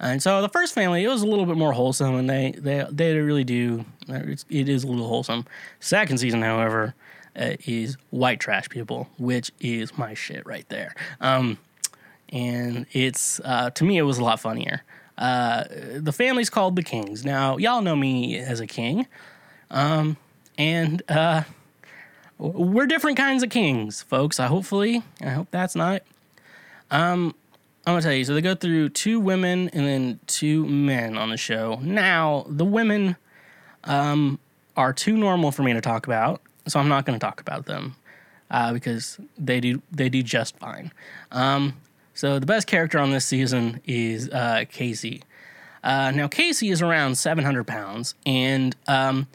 And 0.00 0.22
so 0.22 0.40
the 0.42 0.48
first 0.48 0.74
family, 0.74 1.02
it 1.02 1.08
was 1.08 1.22
a 1.22 1.26
little 1.26 1.46
bit 1.46 1.56
more 1.56 1.72
wholesome, 1.72 2.14
and 2.14 2.30
they 2.30 2.54
they 2.56 2.86
they 2.90 3.18
really 3.18 3.44
do. 3.44 3.84
It's, 4.08 4.44
it 4.48 4.68
is 4.68 4.84
a 4.84 4.86
little 4.86 5.08
wholesome. 5.08 5.44
Second 5.80 6.18
season, 6.18 6.42
however, 6.42 6.94
uh, 7.34 7.56
is 7.66 7.96
white 8.10 8.38
trash 8.38 8.68
people, 8.68 9.08
which 9.18 9.50
is 9.60 9.96
my 9.98 10.14
shit 10.14 10.46
right 10.46 10.68
there. 10.68 10.94
Um, 11.20 11.58
and 12.28 12.86
it's 12.92 13.40
uh, 13.44 13.70
to 13.70 13.84
me, 13.84 13.98
it 13.98 14.02
was 14.02 14.18
a 14.18 14.24
lot 14.24 14.38
funnier. 14.38 14.82
Uh, 15.16 15.64
the 15.96 16.12
family's 16.12 16.48
called 16.48 16.76
the 16.76 16.82
Kings. 16.82 17.24
Now, 17.24 17.56
y'all 17.56 17.82
know 17.82 17.96
me 17.96 18.38
as 18.38 18.60
a 18.60 18.68
king, 18.68 19.08
um, 19.72 20.16
and 20.56 21.02
uh, 21.08 21.42
we're 22.38 22.86
different 22.86 23.16
kinds 23.16 23.42
of 23.42 23.50
kings, 23.50 24.02
folks. 24.02 24.38
I 24.38 24.46
hopefully, 24.46 25.02
I 25.20 25.30
hope 25.30 25.48
that's 25.50 25.74
not. 25.74 26.02
Um, 26.90 27.34
I'm 27.86 27.94
gonna 27.94 28.02
tell 28.02 28.12
you. 28.12 28.24
So 28.24 28.34
they 28.34 28.40
go 28.40 28.54
through 28.54 28.90
two 28.90 29.18
women 29.18 29.68
and 29.72 29.86
then 29.86 30.20
two 30.26 30.66
men 30.66 31.18
on 31.18 31.30
the 31.30 31.36
show. 31.36 31.78
Now 31.82 32.46
the 32.48 32.64
women, 32.64 33.16
um, 33.84 34.38
are 34.76 34.92
too 34.92 35.16
normal 35.16 35.50
for 35.50 35.64
me 35.64 35.72
to 35.72 35.80
talk 35.80 36.06
about, 36.06 36.40
so 36.68 36.78
I'm 36.78 36.88
not 36.88 37.04
gonna 37.04 37.18
talk 37.18 37.40
about 37.40 37.66
them, 37.66 37.96
uh, 38.50 38.72
because 38.72 39.18
they 39.36 39.60
do 39.60 39.82
they 39.90 40.08
do 40.08 40.22
just 40.22 40.56
fine. 40.58 40.92
Um, 41.32 41.74
so 42.14 42.38
the 42.38 42.46
best 42.46 42.66
character 42.66 42.98
on 42.98 43.10
this 43.10 43.24
season 43.24 43.80
is 43.84 44.28
uh, 44.30 44.64
Casey. 44.70 45.22
Uh, 45.82 46.10
now 46.12 46.28
Casey 46.28 46.70
is 46.70 46.82
around 46.82 47.16
700 47.16 47.64
pounds, 47.66 48.14
and 48.26 48.76
um, 48.86 49.26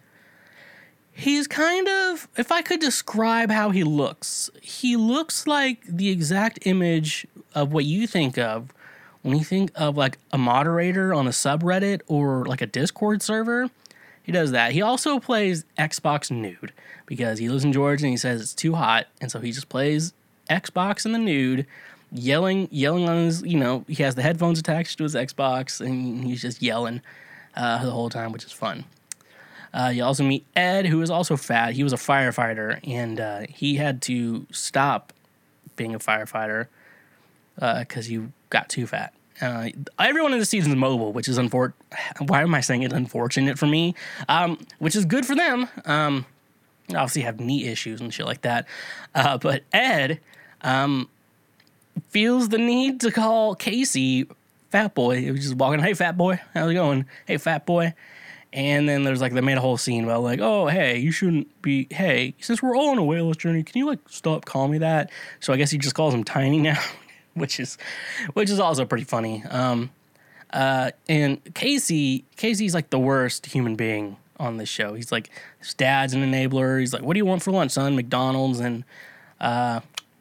he's 1.14 1.48
kind 1.48 1.88
of 1.88 2.28
if 2.38 2.52
i 2.52 2.62
could 2.62 2.80
describe 2.80 3.52
how 3.52 3.70
he 3.70 3.84
looks 3.84 4.50
he 4.62 4.96
looks 4.96 5.46
like 5.46 5.84
the 5.88 6.10
exact 6.10 6.60
image 6.66 7.28
of 7.54 7.72
what 7.72 7.86
you 7.86 8.08
think 8.08 8.38
of 8.38 8.74
when 9.24 9.38
you 9.38 9.44
think 9.44 9.72
of 9.76 9.98
like 9.98 10.20
a 10.32 10.38
moderator 10.38 11.14
on 11.14 11.26
a 11.26 11.32
subreddit 11.32 12.02
or 12.08 12.46
like 12.46 12.62
a 12.62 12.68
discord 12.68 13.22
server. 13.22 13.70
He 14.22 14.32
does 14.32 14.52
that. 14.52 14.72
He 14.74 14.82
also 14.82 15.20
plays 15.20 15.66
xbox 15.78 16.30
nude 16.30 16.72
because 17.06 17.40
he 17.40 17.50
lives 17.50 17.64
in 17.66 17.74
georgia 17.74 18.06
and 18.06 18.12
he 18.12 18.18
says 18.18 18.42
it's 18.42 18.54
too 18.54 18.76
hot 18.76 19.08
and 19.20 19.30
so 19.32 19.40
he 19.40 19.52
just 19.52 19.68
plays 19.68 20.14
xbox 20.50 21.06
in 21.06 21.12
the 21.12 21.20
nude 21.20 21.66
yelling 22.12 22.70
yelling 22.72 23.10
on 23.10 23.18
his 23.26 23.42
you 23.42 23.60
know 23.60 23.84
he 23.88 24.02
has 24.02 24.16
the 24.16 24.22
headphones 24.22 24.58
attached 24.60 24.98
to 24.98 25.04
his 25.04 25.16
xbox 25.16 25.86
and 25.86 26.24
he's 26.24 26.42
just 26.42 26.62
yelling 26.62 27.02
uh, 27.56 27.84
the 27.84 27.92
whole 27.92 28.10
time 28.10 28.32
which 28.32 28.46
is 28.46 28.52
fun 28.52 28.86
uh, 29.74 29.92
you 29.94 30.04
also 30.04 30.24
meet 30.24 30.46
Ed, 30.56 30.86
who 30.86 31.02
is 31.02 31.10
also 31.10 31.36
fat. 31.36 31.74
He 31.74 31.84
was 31.84 31.94
a 31.94 31.98
firefighter, 31.98 32.80
and 32.88 33.20
uh, 33.20 33.42
he 33.50 33.76
had 33.76 34.02
to 34.04 34.46
stop 34.52 35.14
being 35.76 35.96
a 35.96 36.00
firefighter 36.00 36.68
because 37.58 38.06
he 38.06 38.22
got 38.50 38.70
too 38.70 38.86
fat. 38.86 39.14
Uh, 39.42 39.70
everyone 40.00 40.32
in 40.34 40.40
the 40.40 40.46
season 40.46 40.72
is 40.72 40.78
mobile, 40.78 41.12
which 41.12 41.28
is 41.28 41.38
unfortunate. 41.38 41.76
Why 42.20 42.44
am 42.44 42.54
I 42.54 42.62
saying 42.62 42.84
it 42.84 42.94
unfortunate 42.94 43.58
for 43.58 43.66
me? 43.66 43.96
Um, 44.30 44.60
which 44.80 44.96
is 44.96 45.06
good 45.06 45.26
for 45.26 45.36
them. 45.36 45.68
Um, 45.86 46.26
obviously, 46.90 47.24
have 47.24 47.40
knee 47.40 47.66
issues 47.66 48.00
and 48.00 48.14
shit 48.14 48.26
like 48.26 48.42
that. 48.42 48.68
Uh, 49.16 49.38
but 49.38 49.64
Ed 49.74 50.20
um, 50.62 51.10
feels 52.10 52.50
the 52.50 52.58
need 52.60 53.02
to 53.02 53.12
call 53.12 53.56
Casey 53.56 54.28
fat 54.70 54.94
boy. 54.94 55.20
He 55.20 55.32
was 55.32 55.42
just 55.42 55.56
walking, 55.56 55.80
"Hey, 55.80 55.94
fat 55.94 56.16
boy, 56.16 56.40
how's 56.54 56.70
it 56.70 56.76
going? 56.76 57.06
Hey, 57.26 57.38
fat 57.38 57.66
boy." 57.66 57.94
And 58.54 58.88
then 58.88 59.04
there's 59.04 59.20
like 59.20 59.34
they 59.34 59.42
made 59.42 59.58
a 59.58 59.62
whole 59.62 59.78
scene 59.78 60.04
about 60.04 60.22
like, 60.22 60.40
oh 60.40 60.68
hey, 60.68 61.00
you 61.00 61.12
shouldn't 61.12 61.62
be. 61.64 61.88
Hey, 61.90 62.36
since 62.40 62.62
we're 62.62 62.78
all 62.78 62.90
on 62.90 63.00
a 63.00 63.02
waitlist 63.02 63.40
journey, 63.40 63.64
can 63.64 63.80
you 63.80 63.88
like 63.88 64.00
stop 64.08 64.46
calling 64.46 64.72
me 64.72 64.78
that? 64.78 65.12
So 65.40 65.52
I 65.54 65.58
guess 65.58 65.72
he 65.72 65.80
just 65.80 65.96
calls 65.96 66.14
him 66.14 66.24
Tiny 66.24 66.60
now, 66.60 66.80
which 67.34 67.60
is 67.60 67.80
which 68.34 68.52
is 68.52 68.60
also 68.60 68.86
pretty 68.86 69.06
funny. 69.06 69.44
Um, 69.50 69.90
uh, 70.52 70.92
and 71.10 71.42
Casey, 71.56 72.26
Casey's 72.36 72.76
like 72.76 72.92
the 72.92 73.00
worst 73.00 73.48
human 73.48 73.76
being 73.76 74.18
on 74.38 74.58
this 74.58 74.70
show. 74.70 74.94
He's 74.94 75.12
like 75.12 75.32
his 75.58 75.74
dad's 75.74 76.14
an 76.14 76.22
enabler. 76.22 76.80
He's 76.80 76.94
like, 76.94 77.02
what 77.02 77.16
do 77.16 77.18
you 77.18 77.26
want 77.26 77.42
for 77.42 77.52
lunch, 77.52 77.72
son? 77.72 77.96
McDonald's, 77.96 78.60
and 78.60 78.84
uh, 79.42 79.80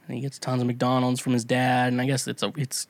and 0.09 0.17
he 0.17 0.23
gets 0.23 0.39
tons 0.39 0.63
of 0.63 0.67
McDonald's 0.67 1.21
from 1.21 1.35
his 1.35 1.45
dad. 1.45 1.93
And 1.93 2.01
I 2.01 2.07
guess 2.07 2.27
it's 2.27 2.43
a 2.43 2.51
it's 2.57 2.87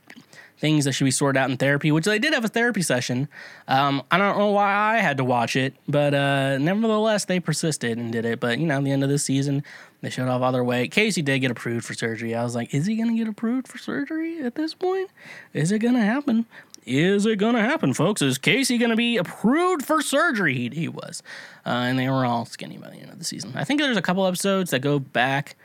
things 0.62 0.84
that 0.84 0.92
should 0.92 1.04
be 1.04 1.10
sorted 1.10 1.36
out 1.36 1.50
in 1.50 1.56
therapy, 1.56 1.90
which 1.90 2.04
they 2.04 2.20
did 2.20 2.32
have 2.32 2.44
a 2.44 2.48
therapy 2.48 2.82
session. 2.82 3.28
Um, 3.66 4.00
I 4.12 4.16
don't 4.16 4.38
know 4.38 4.50
why 4.52 4.72
I 4.72 4.98
had 4.98 5.16
to 5.16 5.24
watch 5.24 5.56
it, 5.56 5.74
but 5.88 6.14
uh, 6.14 6.56
nevertheless, 6.58 7.24
they 7.24 7.40
persisted 7.40 7.98
and 7.98 8.12
did 8.12 8.24
it. 8.24 8.38
But 8.38 8.60
you 8.60 8.66
know, 8.66 8.78
at 8.78 8.84
the 8.84 8.92
end 8.92 9.02
of 9.02 9.10
the 9.10 9.18
season, 9.18 9.64
they 10.02 10.08
showed 10.08 10.28
off 10.28 10.52
their 10.52 10.62
weight. 10.62 10.92
Casey 10.92 11.20
did 11.20 11.40
get 11.40 11.50
approved 11.50 11.84
for 11.84 11.94
surgery. 11.94 12.32
I 12.36 12.44
was 12.44 12.54
like, 12.54 12.72
is 12.72 12.86
he 12.86 12.94
gonna 12.94 13.16
get 13.16 13.26
approved 13.26 13.66
for 13.66 13.76
surgery 13.76 14.40
at 14.40 14.54
this 14.54 14.72
point? 14.72 15.10
Is 15.52 15.72
it 15.72 15.80
gonna 15.80 16.04
happen? 16.04 16.46
Is 16.86 17.26
it 17.26 17.36
gonna 17.36 17.60
happen, 17.60 17.92
folks? 17.92 18.22
Is 18.22 18.38
Casey 18.38 18.78
gonna 18.78 18.94
be 18.94 19.16
approved 19.16 19.84
for 19.84 20.00
surgery? 20.00 20.54
He, 20.54 20.68
he 20.68 20.88
was, 20.88 21.24
uh, 21.66 21.70
and 21.70 21.98
they 21.98 22.08
were 22.08 22.24
all 22.24 22.44
skinny 22.44 22.78
by 22.78 22.90
the 22.90 22.98
end 22.98 23.10
of 23.10 23.18
the 23.18 23.24
season. 23.24 23.50
I 23.56 23.64
think 23.64 23.80
there's 23.80 23.96
a 23.96 24.02
couple 24.02 24.24
episodes 24.28 24.70
that 24.70 24.78
go 24.78 25.00
back 25.00 25.56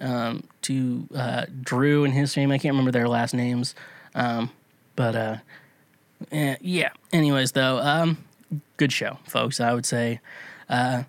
um, 0.00 0.44
to 0.62 1.06
uh, 1.14 1.44
Drew 1.60 2.06
and 2.06 2.14
his 2.14 2.32
family. 2.32 2.54
I 2.54 2.58
can't 2.58 2.72
remember 2.72 2.90
their 2.90 3.08
last 3.08 3.34
names. 3.34 3.74
Um, 4.16 4.50
but 4.96 5.14
uh, 5.14 5.36
eh, 6.32 6.56
yeah. 6.60 6.90
Anyways, 7.12 7.52
though, 7.52 7.78
um, 7.78 8.24
good 8.78 8.90
show, 8.90 9.18
folks. 9.28 9.60
I 9.60 9.74
would 9.74 9.86
say 9.86 10.20
uh, 10.68 11.04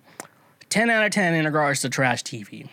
ten 0.68 0.90
out 0.90 1.04
of 1.04 1.10
ten 1.10 1.34
in 1.34 1.44
regards 1.44 1.80
to 1.80 1.88
trash 1.88 2.22
TV. 2.22 2.68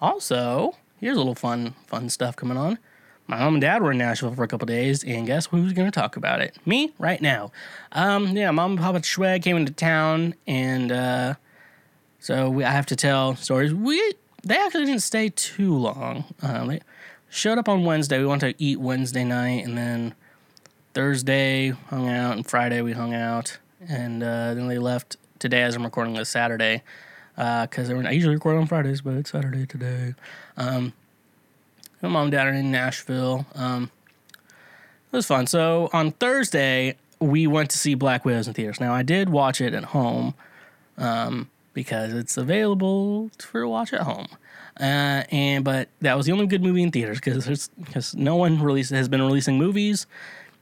Also, 0.00 0.76
here's 1.00 1.16
a 1.16 1.20
little 1.20 1.34
fun, 1.34 1.74
fun 1.86 2.10
stuff 2.10 2.36
coming 2.36 2.58
on. 2.58 2.78
My 3.26 3.38
mom 3.40 3.54
and 3.54 3.60
dad 3.60 3.82
were 3.82 3.92
in 3.92 3.98
Nashville 3.98 4.34
for 4.34 4.42
a 4.42 4.48
couple 4.48 4.66
days, 4.66 5.04
and 5.04 5.26
guess 5.26 5.46
who's 5.46 5.72
going 5.72 5.90
to 5.90 6.00
talk 6.00 6.16
about 6.16 6.40
it? 6.40 6.56
Me, 6.64 6.92
right 6.98 7.20
now. 7.20 7.52
Um, 7.92 8.28
yeah, 8.28 8.50
mom 8.50 8.72
and 8.72 8.80
papa 8.80 9.00
Schweg 9.00 9.42
came 9.42 9.56
into 9.56 9.72
town, 9.72 10.34
and 10.46 10.90
uh, 10.90 11.34
so 12.20 12.48
we, 12.48 12.64
I 12.64 12.70
have 12.70 12.86
to 12.86 12.96
tell 12.96 13.36
stories. 13.36 13.74
We 13.74 14.14
they 14.44 14.56
actually 14.56 14.86
didn't 14.86 15.02
stay 15.02 15.28
too 15.28 15.74
long. 15.74 16.24
Um, 16.42 16.68
they, 16.68 16.80
showed 17.28 17.58
up 17.58 17.68
on 17.68 17.84
Wednesday. 17.84 18.18
We 18.18 18.26
went 18.26 18.40
to 18.40 18.54
eat 18.58 18.80
Wednesday 18.80 19.24
night, 19.24 19.64
and 19.64 19.76
then 19.76 20.14
Thursday 20.94 21.70
hung 21.70 22.08
out, 22.08 22.36
and 22.36 22.46
Friday 22.46 22.82
we 22.82 22.92
hung 22.92 23.14
out, 23.14 23.58
and 23.86 24.22
uh, 24.22 24.54
then 24.54 24.68
they 24.68 24.78
left 24.78 25.16
today 25.38 25.62
as 25.62 25.76
I'm 25.76 25.84
recording 25.84 26.14
this 26.14 26.28
Saturday 26.28 26.82
because 27.36 27.90
uh, 27.90 27.94
I 27.96 28.10
usually 28.10 28.34
record 28.34 28.56
on 28.56 28.66
Fridays, 28.66 29.00
but 29.00 29.14
it's 29.14 29.30
Saturday 29.30 29.64
today. 29.64 30.14
Um, 30.56 30.92
my 32.02 32.08
mom 32.08 32.22
and 32.24 32.32
dad 32.32 32.46
are 32.46 32.52
in 32.52 32.72
Nashville. 32.72 33.46
Um, 33.54 33.90
it 35.12 35.16
was 35.16 35.26
fun. 35.26 35.46
So 35.46 35.88
on 35.92 36.12
Thursday 36.12 36.96
we 37.20 37.46
went 37.46 37.70
to 37.70 37.78
see 37.78 37.94
Black 37.94 38.24
Widows 38.24 38.48
in 38.48 38.54
theaters. 38.54 38.80
Now 38.80 38.92
I 38.92 39.02
did 39.02 39.28
watch 39.28 39.60
it 39.60 39.74
at 39.74 39.84
home 39.86 40.34
um, 40.96 41.48
because 41.74 42.12
it's 42.12 42.36
available 42.36 43.30
for 43.38 43.66
watch 43.66 43.92
at 43.92 44.02
home. 44.02 44.28
Uh, 44.78 45.24
and 45.32 45.64
but 45.64 45.88
that 46.00 46.16
was 46.16 46.26
the 46.26 46.32
only 46.32 46.46
good 46.46 46.62
movie 46.62 46.82
in 46.82 46.90
theaters 46.90 47.18
because 47.20 47.68
because 47.84 48.14
no 48.14 48.36
one 48.36 48.60
release 48.62 48.90
has 48.90 49.08
been 49.08 49.22
releasing 49.22 49.58
movies 49.58 50.06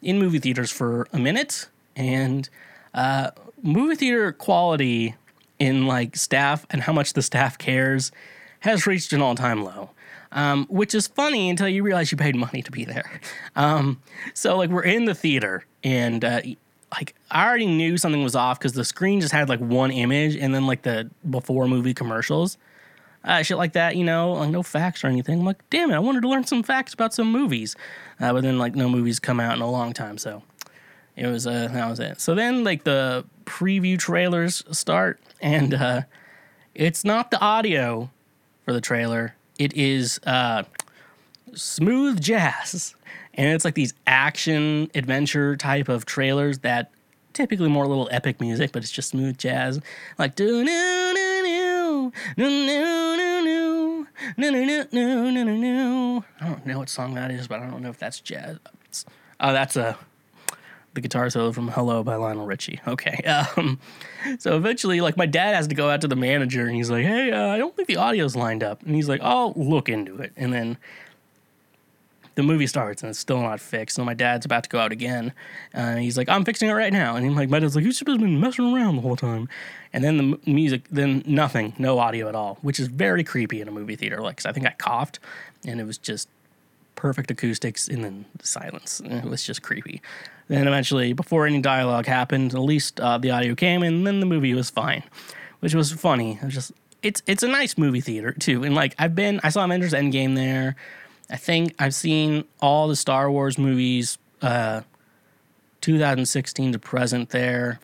in 0.02 0.18
movie 0.18 0.38
theaters 0.38 0.70
for 0.70 1.06
a 1.12 1.18
minute, 1.18 1.68
and 1.94 2.48
uh, 2.94 3.30
movie 3.62 3.94
theater 3.94 4.32
quality 4.32 5.14
in 5.58 5.86
like 5.86 6.16
staff 6.16 6.66
and 6.70 6.82
how 6.82 6.92
much 6.92 7.12
the 7.12 7.22
staff 7.22 7.58
cares 7.58 8.12
has 8.60 8.86
reached 8.86 9.12
an 9.12 9.20
all 9.20 9.34
time 9.34 9.64
low. 9.64 9.90
Um, 10.32 10.66
which 10.66 10.94
is 10.94 11.06
funny 11.06 11.48
until 11.48 11.68
you 11.68 11.82
realize 11.82 12.10
you 12.10 12.18
paid 12.18 12.34
money 12.34 12.60
to 12.60 12.70
be 12.70 12.84
there. 12.84 13.20
Um, 13.54 14.02
so 14.34 14.56
like 14.56 14.68
we're 14.68 14.82
in 14.82 15.04
the 15.04 15.14
theater 15.14 15.64
and 15.84 16.24
uh, 16.24 16.40
like 16.92 17.14
I 17.30 17.46
already 17.46 17.66
knew 17.66 17.96
something 17.96 18.22
was 18.22 18.34
off 18.34 18.58
because 18.58 18.72
the 18.72 18.84
screen 18.84 19.20
just 19.20 19.32
had 19.32 19.48
like 19.48 19.60
one 19.60 19.90
image 19.90 20.36
and 20.36 20.54
then 20.54 20.66
like 20.66 20.82
the 20.82 21.08
before 21.30 21.68
movie 21.68 21.94
commercials 21.94 22.58
uh, 23.26 23.42
shit 23.42 23.58
like 23.58 23.72
that, 23.72 23.96
you 23.96 24.04
know, 24.04 24.32
like 24.32 24.50
no 24.50 24.62
facts 24.62 25.04
or 25.04 25.08
anything. 25.08 25.40
I'm 25.40 25.44
like, 25.44 25.68
damn 25.68 25.90
it, 25.90 25.94
I 25.94 25.98
wanted 25.98 26.22
to 26.22 26.28
learn 26.28 26.44
some 26.44 26.62
facts 26.62 26.94
about 26.94 27.12
some 27.12 27.30
movies, 27.30 27.74
uh, 28.20 28.32
but 28.32 28.42
then 28.42 28.58
like 28.58 28.74
no 28.74 28.88
movies 28.88 29.18
come 29.18 29.40
out 29.40 29.56
in 29.56 29.62
a 29.62 29.70
long 29.70 29.92
time, 29.92 30.16
so 30.16 30.42
it 31.16 31.26
was 31.26 31.46
uh 31.46 31.68
that 31.72 31.90
was 31.90 31.98
it. 31.98 32.20
So 32.20 32.34
then 32.34 32.62
like 32.62 32.84
the 32.84 33.24
preview 33.44 33.98
trailers 33.98 34.62
start, 34.70 35.20
and 35.40 35.74
uh, 35.74 36.02
it's 36.74 37.04
not 37.04 37.30
the 37.30 37.40
audio 37.40 38.10
for 38.64 38.72
the 38.72 38.80
trailer; 38.80 39.34
it 39.58 39.74
is 39.74 40.20
uh, 40.24 40.62
smooth 41.54 42.20
jazz, 42.20 42.94
and 43.34 43.48
it's 43.48 43.64
like 43.64 43.74
these 43.74 43.94
action 44.06 44.90
adventure 44.94 45.56
type 45.56 45.88
of 45.88 46.06
trailers 46.06 46.60
that 46.60 46.92
typically 47.32 47.68
more 47.68 47.86
little 47.86 48.08
epic 48.12 48.40
music, 48.40 48.72
but 48.72 48.82
it's 48.82 48.92
just 48.92 49.10
smooth 49.10 49.36
jazz, 49.36 49.80
like 50.18 50.36
do 50.36 50.64
no 50.64 51.12
no 52.36 52.48
no 52.48 53.16
no 53.16 54.06
no 54.36 54.50
no 54.50 54.50
no 54.50 54.86
no 54.92 55.30
no 55.30 55.44
no 55.44 55.54
no. 55.54 56.24
I 56.40 56.48
don't 56.48 56.66
know 56.66 56.78
what 56.78 56.88
song 56.88 57.14
that 57.14 57.30
is, 57.30 57.48
but 57.48 57.60
I 57.60 57.68
don't 57.68 57.82
know 57.82 57.90
if 57.90 57.98
that's 57.98 58.20
jazz. 58.20 58.58
Oh, 59.40 59.52
that's 59.52 59.76
a 59.76 59.98
the 60.96 61.00
guitar 61.00 61.30
solo 61.30 61.52
from 61.52 61.68
"Hello" 61.68 62.02
by 62.02 62.16
Lionel 62.16 62.46
Richie. 62.46 62.80
Okay, 62.88 63.16
um, 63.56 63.78
so 64.38 64.56
eventually, 64.56 65.00
like 65.00 65.16
my 65.16 65.26
dad 65.26 65.54
has 65.54 65.68
to 65.68 65.74
go 65.74 65.88
out 65.90 66.00
to 66.00 66.08
the 66.08 66.16
manager, 66.16 66.66
and 66.66 66.74
he's 66.74 66.90
like, 66.90 67.04
"Hey, 67.04 67.30
uh, 67.30 67.48
I 67.48 67.58
don't 67.58 67.76
think 67.76 67.86
the 67.86 67.98
audio's 67.98 68.34
lined 68.34 68.64
up," 68.64 68.82
and 68.82 68.94
he's 68.94 69.08
like, 69.08 69.20
"I'll 69.22 69.52
look 69.54 69.88
into 69.88 70.18
it," 70.18 70.32
and 70.36 70.52
then 70.52 70.78
the 72.36 72.42
movie 72.42 72.66
starts 72.66 73.02
and 73.02 73.10
it's 73.10 73.18
still 73.18 73.40
not 73.40 73.60
fixed. 73.60 73.96
So 73.96 74.04
my 74.04 74.14
dad's 74.14 74.46
about 74.46 74.62
to 74.64 74.68
go 74.68 74.78
out 74.78 74.92
again. 74.92 75.32
And 75.72 75.98
he's 75.98 76.16
like, 76.16 76.28
I'm 76.28 76.44
fixing 76.44 76.68
it 76.68 76.74
right 76.74 76.92
now. 76.92 77.16
And 77.16 77.26
I'm 77.26 77.34
like, 77.34 77.48
my 77.48 77.58
dad's 77.58 77.74
like, 77.74 77.84
you've 77.84 77.98
been 78.04 78.38
messing 78.38 78.72
around 78.72 78.96
the 78.96 79.02
whole 79.02 79.16
time. 79.16 79.48
And 79.92 80.04
then 80.04 80.18
the 80.18 80.38
music, 80.46 80.82
then 80.90 81.22
nothing, 81.26 81.74
no 81.78 81.98
audio 81.98 82.28
at 82.28 82.34
all, 82.34 82.58
which 82.60 82.78
is 82.78 82.88
very 82.88 83.24
creepy 83.24 83.62
in 83.62 83.68
a 83.68 83.70
movie 83.70 83.96
theater. 83.96 84.20
Like, 84.20 84.36
cause 84.36 84.46
I 84.46 84.52
think 84.52 84.66
I 84.66 84.74
coughed 84.78 85.18
and 85.66 85.80
it 85.80 85.84
was 85.84 85.96
just 85.96 86.28
perfect 86.94 87.30
acoustics 87.30 87.88
and 87.88 88.04
then 88.04 88.26
silence. 88.42 89.00
And 89.00 89.12
it 89.24 89.24
was 89.24 89.42
just 89.42 89.62
creepy. 89.62 90.02
Then 90.48 90.68
eventually, 90.68 91.14
before 91.14 91.46
any 91.46 91.60
dialogue 91.60 92.06
happened, 92.06 92.54
at 92.54 92.60
least 92.60 93.00
uh, 93.00 93.16
the 93.16 93.30
audio 93.30 93.54
came 93.54 93.82
and 93.82 94.06
then 94.06 94.20
the 94.20 94.26
movie 94.26 94.52
was 94.52 94.68
fine, 94.68 95.02
which 95.60 95.74
was 95.74 95.90
funny. 95.90 96.34
It 96.34 96.44
was 96.44 96.54
just, 96.54 96.72
it's, 97.02 97.22
it's 97.26 97.42
a 97.42 97.48
nice 97.48 97.78
movie 97.78 98.02
theater 98.02 98.32
too. 98.32 98.62
And 98.62 98.74
like, 98.74 98.94
I've 98.98 99.14
been, 99.14 99.40
I 99.42 99.48
saw 99.48 99.64
Avengers 99.64 99.94
Endgame 99.94 100.34
there. 100.34 100.76
I 101.30 101.36
think 101.36 101.74
I've 101.78 101.94
seen 101.94 102.44
all 102.60 102.88
the 102.88 102.96
Star 102.96 103.30
Wars 103.30 103.58
movies, 103.58 104.18
uh, 104.42 104.82
2016 105.80 106.72
to 106.72 106.78
present 106.78 107.30
there. 107.30 107.80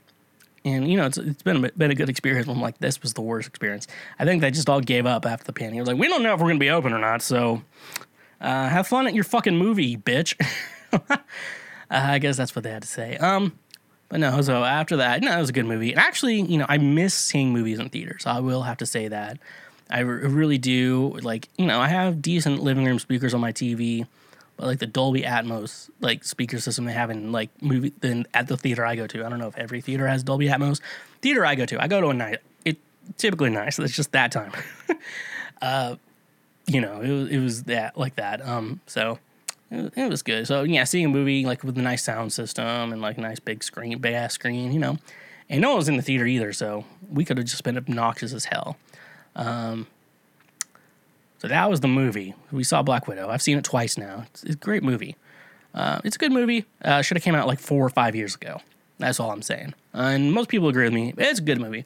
And, 0.65 0.89
you 0.89 0.97
know, 0.97 1.07
it's, 1.07 1.19
it's 1.19 1.43
been, 1.43 1.65
a, 1.65 1.73
been 1.73 1.91
a 1.91 1.95
good 1.95 2.09
experience. 2.09 2.49
I'm 2.49 2.61
like, 2.61 2.79
this 2.79 3.03
was 3.03 3.15
the 3.15 3.21
worst 3.21 3.49
experience. 3.49 3.89
I 4.19 4.25
think 4.25 4.43
they 4.43 4.51
just 4.53 4.69
all 4.69 4.81
gave 4.81 5.07
up 5.07 5.27
after 5.27 5.45
the 5.45 5.53
pandemic. 5.53 5.81
was 5.81 5.89
like, 5.89 5.99
we 5.99 6.07
don't 6.07 6.23
know 6.23 6.35
if 6.35 6.41
we're 6.41 6.53
to 6.53 6.59
be 6.59 6.71
open 6.71 6.93
or 6.93 6.99
not. 6.99 7.23
So 7.23 7.63
uh, 8.41 8.69
have 8.69 8.87
fun 8.87 9.07
at 9.07 9.15
your 9.15 9.25
fucking 9.25 9.57
movie, 9.57 9.97
bitch. 9.97 10.35
uh, 10.93 11.17
I 11.91 12.19
guess 12.21 12.37
that's 12.37 12.55
what 12.55 12.63
they 12.63 12.71
had 12.71 12.83
to 12.83 12.89
say. 12.89 13.17
Um, 13.17 13.59
but 14.09 14.21
no, 14.21 14.41
so 14.43 14.63
after 14.63 14.99
that, 14.99 15.23
no, 15.23 15.37
it 15.37 15.41
was 15.41 15.49
a 15.49 15.55
good 15.55 15.67
movie. 15.67 15.91
And 15.91 15.99
actually, 16.01 16.43
you 16.43 16.59
know, 16.59 16.67
I 16.69 16.79
miss 16.79 17.15
seeing 17.15 17.53
movies 17.53 17.79
in 17.79 17.89
theaters. 17.89 18.27
I 18.27 18.41
will 18.41 18.63
have 18.63 18.77
to 18.79 18.87
say 18.87 19.09
that. 19.09 19.39
I 19.93 20.01
really 20.01 20.59
do. 20.59 21.19
Like, 21.23 21.49
you 21.59 21.67
know, 21.67 21.79
I 21.79 21.89
have 21.89 22.23
decent 22.23 22.63
living 22.63 22.87
room 22.87 22.99
speakers 22.99 23.35
on 23.35 23.41
my 23.41 23.53
TV, 23.53 24.07
but 24.57 24.67
like 24.67 24.79
the 24.79 24.87
Dolby 24.87 25.23
Atmos 25.23 25.91
like 26.01 26.25
speaker 26.25 26.59
system 26.59 26.87
they 26.87 26.93
have 26.93 27.11
in 27.11 27.31
like 27.31 27.51
movie 27.61 27.93
then 28.01 28.27
at 28.33 28.49
the 28.49 28.57
theater 28.57 28.87
I 28.87 28.97
go 28.97 29.07
to. 29.07 29.25
I 29.25 29.29
don't 29.29 29.39
know 29.39 29.49
if 29.49 29.59
every 29.59 29.83
theater 29.83 30.07
has 30.07 30.23
Dolby 30.23 30.49
Atmos. 30.49 30.81
Theater 31.21 31.45
I 31.45 31.55
go 31.55 31.67
to, 31.67 31.83
I 31.83 31.89
go 31.89 32.01
to 32.01 32.09
a 32.09 32.15
night. 32.15 32.39
It 32.65 32.79
typically 33.19 33.51
nice. 33.51 33.79
It's 33.79 33.95
just 33.95 34.13
that 34.13 34.33
time. 34.33 34.53
uh, 35.63 35.97
you 36.67 36.81
know, 36.81 37.03
it 37.03 37.11
was 37.11 37.29
it 37.29 37.39
was 37.39 37.63
that 37.65 37.99
like 37.99 38.17
that. 38.17 38.47
Um, 38.47 38.81
so 38.87 39.19
it, 39.71 39.93
it 39.95 40.09
was 40.09 40.23
good. 40.23 40.47
So 40.47 40.63
yeah, 40.63 40.85
seeing 40.85 41.05
a 41.05 41.11
movie 41.11 41.45
like 41.45 41.65
with 41.65 41.77
a 41.77 41.83
nice 41.83 42.03
sound 42.03 42.33
system 42.33 42.93
and 42.93 43.03
like 43.03 43.19
nice 43.19 43.41
big 43.41 43.63
screen, 43.63 43.99
big 43.99 44.15
ass 44.15 44.33
screen, 44.33 44.73
you 44.73 44.81
know. 44.81 44.97
And 45.51 45.61
no 45.61 45.69
one 45.69 45.77
was 45.77 45.89
in 45.91 45.97
the 45.99 46.03
theater 46.03 46.25
either, 46.25 46.55
so 46.55 46.87
we 47.11 47.27
could 47.27 47.37
have 47.37 47.45
just 47.45 47.63
been 47.63 47.77
obnoxious 47.77 48.33
as 48.33 48.47
hell. 48.47 48.79
Um, 49.37 49.87
so 51.39 51.49
that 51.49 51.69
was 51.69 51.81
the 51.81 51.89
movie. 51.89 52.35
We 52.53 52.65
saw 52.65 52.83
Black 52.83 53.09
Widow. 53.09 53.29
I've 53.29 53.43
seen 53.43 53.59
it 53.59 53.65
twice 53.65 53.99
now. 53.99 54.27
It's, 54.31 54.45
a 54.45 54.55
great 54.55 54.83
movie. 54.83 55.17
Uh, 55.75 56.01
it's 56.05 56.17
a 56.17 56.19
good 56.19 56.33
movie. 56.33 56.67
Uh, 56.85 57.03
Should 57.03 57.17
have 57.17 57.25
came 57.25 57.35
out 57.35 57.49
like 57.49 57.59
four 57.59 57.85
or 57.85 57.91
five 57.91 58.15
years 58.15 58.37
ago. 58.37 58.61
That's 58.99 59.19
all 59.19 59.33
I'm 59.33 59.43
saying. 59.43 59.75
Uh, 59.93 60.13
and 60.15 60.33
most 60.33 60.49
people 60.49 60.69
agree 60.69 60.85
with 60.85 60.93
me. 60.93 61.15
It's 61.19 61.41
a 61.41 61.43
good 61.43 61.61
movie. 61.61 61.85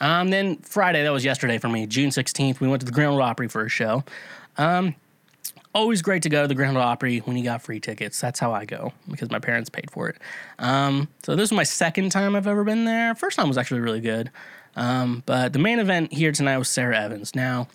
Um, 0.00 0.30
then 0.30 0.56
Friday, 0.56 1.04
that 1.04 1.12
was 1.12 1.24
yesterday 1.24 1.58
for 1.58 1.68
me, 1.68 1.86
June 1.86 2.10
16th, 2.10 2.58
we 2.60 2.68
went 2.68 2.80
to 2.80 2.86
the 2.86 2.92
Grand 2.92 3.12
Ole 3.12 3.22
Opry 3.22 3.48
for 3.48 3.64
a 3.64 3.68
show. 3.68 4.02
Um, 4.58 4.96
always 5.76 6.02
great 6.02 6.22
to 6.22 6.28
go 6.28 6.42
to 6.42 6.48
the 6.48 6.54
Grand 6.54 6.76
Ole 6.76 6.82
Opry 6.82 7.18
when 7.18 7.36
you 7.36 7.44
got 7.44 7.62
free 7.62 7.78
tickets. 7.78 8.20
That's 8.20 8.40
how 8.40 8.52
I 8.52 8.64
go 8.64 8.92
because 9.10 9.30
my 9.30 9.38
parents 9.38 9.70
paid 9.70 9.90
for 9.90 10.08
it. 10.08 10.16
Um, 10.58 11.08
so 11.22 11.36
this 11.36 11.50
was 11.50 11.52
my 11.52 11.62
second 11.62 12.10
time 12.10 12.34
I've 12.34 12.46
ever 12.46 12.64
been 12.64 12.84
there. 12.84 13.14
First 13.14 13.36
time 13.36 13.48
was 13.48 13.58
actually 13.58 13.80
really 13.80 14.00
good. 14.00 14.30
Um, 14.76 15.22
but 15.26 15.52
the 15.52 15.58
main 15.58 15.78
event 15.78 16.12
here 16.12 16.32
tonight 16.32 16.58
was 16.58 16.68
Sara 16.68 16.98
Evans. 17.00 17.34
Now, 17.34 17.68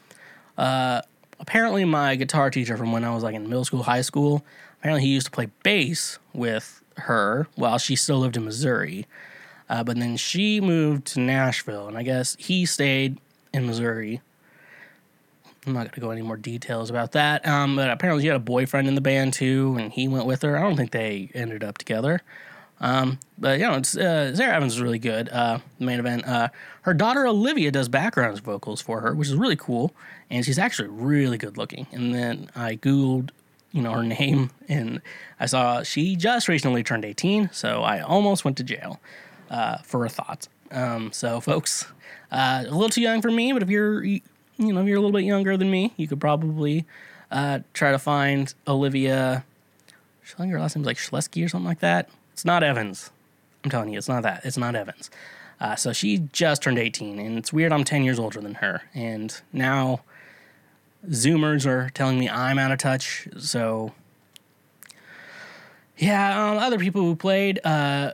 uh, 0.57 1.01
apparently 1.39 1.83
my 1.83 2.15
guitar 2.15 2.49
teacher 2.49 2.77
from 2.77 2.91
when 2.91 3.03
I 3.03 3.13
was 3.13 3.23
like 3.23 3.35
in 3.35 3.43
middle 3.43 3.65
school, 3.65 3.83
high 3.83 4.01
school, 4.01 4.45
apparently 4.79 5.01
he 5.07 5.13
used 5.13 5.25
to 5.25 5.31
play 5.31 5.47
bass 5.63 6.19
with 6.33 6.81
her 6.97 7.47
while 7.55 7.79
she 7.79 7.95
still 7.95 8.19
lived 8.19 8.37
in 8.37 8.45
Missouri. 8.45 9.07
Uh, 9.67 9.83
but 9.83 9.97
then 9.97 10.17
she 10.17 10.61
moved 10.61 11.05
to 11.07 11.19
Nashville, 11.19 11.87
and 11.87 11.97
I 11.97 12.03
guess 12.03 12.35
he 12.37 12.65
stayed 12.65 13.17
in 13.53 13.65
Missouri. 13.65 14.21
I'm 15.65 15.73
not 15.73 15.83
going 15.83 15.91
to 15.91 16.01
go 16.01 16.11
any 16.11 16.21
more 16.21 16.37
details 16.37 16.89
about 16.89 17.13
that. 17.13 17.47
Um, 17.47 17.75
but 17.75 17.89
apparently, 17.89 18.23
she 18.23 18.27
had 18.27 18.35
a 18.35 18.39
boyfriend 18.39 18.87
in 18.87 18.95
the 18.95 19.01
band 19.01 19.33
too, 19.33 19.77
and 19.79 19.91
he 19.91 20.07
went 20.07 20.25
with 20.25 20.41
her. 20.41 20.57
I 20.57 20.61
don't 20.61 20.75
think 20.75 20.91
they 20.91 21.29
ended 21.33 21.63
up 21.63 21.77
together. 21.77 22.21
Um, 22.81 23.19
but 23.37 23.59
you 23.59 23.67
know, 23.67 23.75
it's, 23.75 23.95
uh, 23.95 24.35
Sara 24.35 24.55
Evans 24.55 24.73
is 24.73 24.81
really 24.81 24.99
good. 24.99 25.29
Uh, 25.29 25.59
main 25.79 25.99
event. 25.99 26.27
Uh, 26.27 26.49
her 26.81 26.93
daughter 26.93 27.25
Olivia 27.27 27.71
does 27.71 27.87
background 27.87 28.41
vocals 28.41 28.81
for 28.81 29.01
her, 29.01 29.13
which 29.13 29.29
is 29.29 29.35
really 29.35 29.55
cool, 29.55 29.93
and 30.29 30.43
she's 30.43 30.59
actually 30.59 30.89
really 30.89 31.37
good 31.37 31.57
looking. 31.57 31.85
And 31.91 32.13
then 32.13 32.49
I 32.55 32.75
googled, 32.75 33.29
you 33.71 33.83
know, 33.83 33.93
her 33.93 34.03
name, 34.03 34.49
and 34.67 35.01
I 35.39 35.45
saw 35.45 35.83
she 35.83 36.15
just 36.15 36.47
recently 36.47 36.83
turned 36.83 37.05
18, 37.05 37.51
so 37.53 37.83
I 37.83 38.01
almost 38.01 38.43
went 38.43 38.57
to 38.57 38.63
jail 38.63 38.99
uh, 39.51 39.77
for 39.77 40.03
a 40.03 40.09
thought. 40.09 40.47
Um, 40.71 41.11
so, 41.11 41.39
folks, 41.39 41.85
uh, 42.31 42.63
a 42.67 42.71
little 42.71 42.89
too 42.89 43.01
young 43.01 43.21
for 43.21 43.29
me, 43.29 43.53
but 43.53 43.61
if 43.61 43.69
you're, 43.69 44.03
you 44.03 44.21
know, 44.57 44.81
if 44.81 44.87
you're 44.87 44.97
a 44.97 45.01
little 45.01 45.11
bit 45.11 45.25
younger 45.25 45.55
than 45.55 45.69
me, 45.69 45.93
you 45.97 46.07
could 46.07 46.19
probably 46.19 46.85
uh, 47.29 47.59
try 47.73 47.91
to 47.91 47.99
find 47.99 48.53
Olivia. 48.67 49.45
I 50.33 50.37
think 50.37 50.51
her 50.53 50.59
last 50.59 50.75
name's 50.75 50.87
like 50.87 50.97
Schlesky 50.97 51.45
or 51.45 51.49
something 51.49 51.67
like 51.67 51.81
that. 51.81 52.09
It's 52.41 52.45
not 52.47 52.63
Evans. 52.63 53.11
I'm 53.63 53.69
telling 53.69 53.89
you, 53.89 53.99
it's 53.99 54.09
not 54.09 54.23
that. 54.23 54.43
It's 54.43 54.57
not 54.57 54.73
Evans. 54.73 55.11
Uh, 55.59 55.75
so 55.75 55.93
she 55.93 56.27
just 56.33 56.63
turned 56.63 56.79
18, 56.79 57.19
and 57.19 57.37
it's 57.37 57.53
weird. 57.53 57.71
I'm 57.71 57.83
10 57.83 58.03
years 58.03 58.17
older 58.17 58.41
than 58.41 58.55
her, 58.55 58.81
and 58.95 59.39
now 59.53 60.01
Zoomers 61.07 61.67
are 61.67 61.91
telling 61.91 62.17
me 62.17 62.27
I'm 62.27 62.57
out 62.57 62.71
of 62.71 62.79
touch. 62.79 63.27
So, 63.37 63.93
yeah, 65.99 66.49
um, 66.49 66.57
other 66.57 66.79
people 66.79 67.03
who 67.03 67.15
played. 67.15 67.59
Uh, 67.63 68.13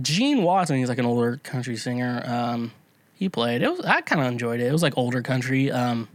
Gene 0.00 0.42
Watson, 0.42 0.78
he's 0.78 0.88
like 0.88 0.96
an 0.96 1.04
older 1.04 1.38
country 1.42 1.76
singer. 1.76 2.22
Um, 2.24 2.72
he 3.12 3.28
played. 3.28 3.60
It 3.60 3.68
was 3.68 3.80
I 3.80 4.00
kind 4.00 4.22
of 4.22 4.28
enjoyed 4.28 4.60
it. 4.60 4.68
It 4.68 4.72
was 4.72 4.82
like 4.82 4.96
older 4.96 5.20
country. 5.20 5.70
Um, 5.70 6.08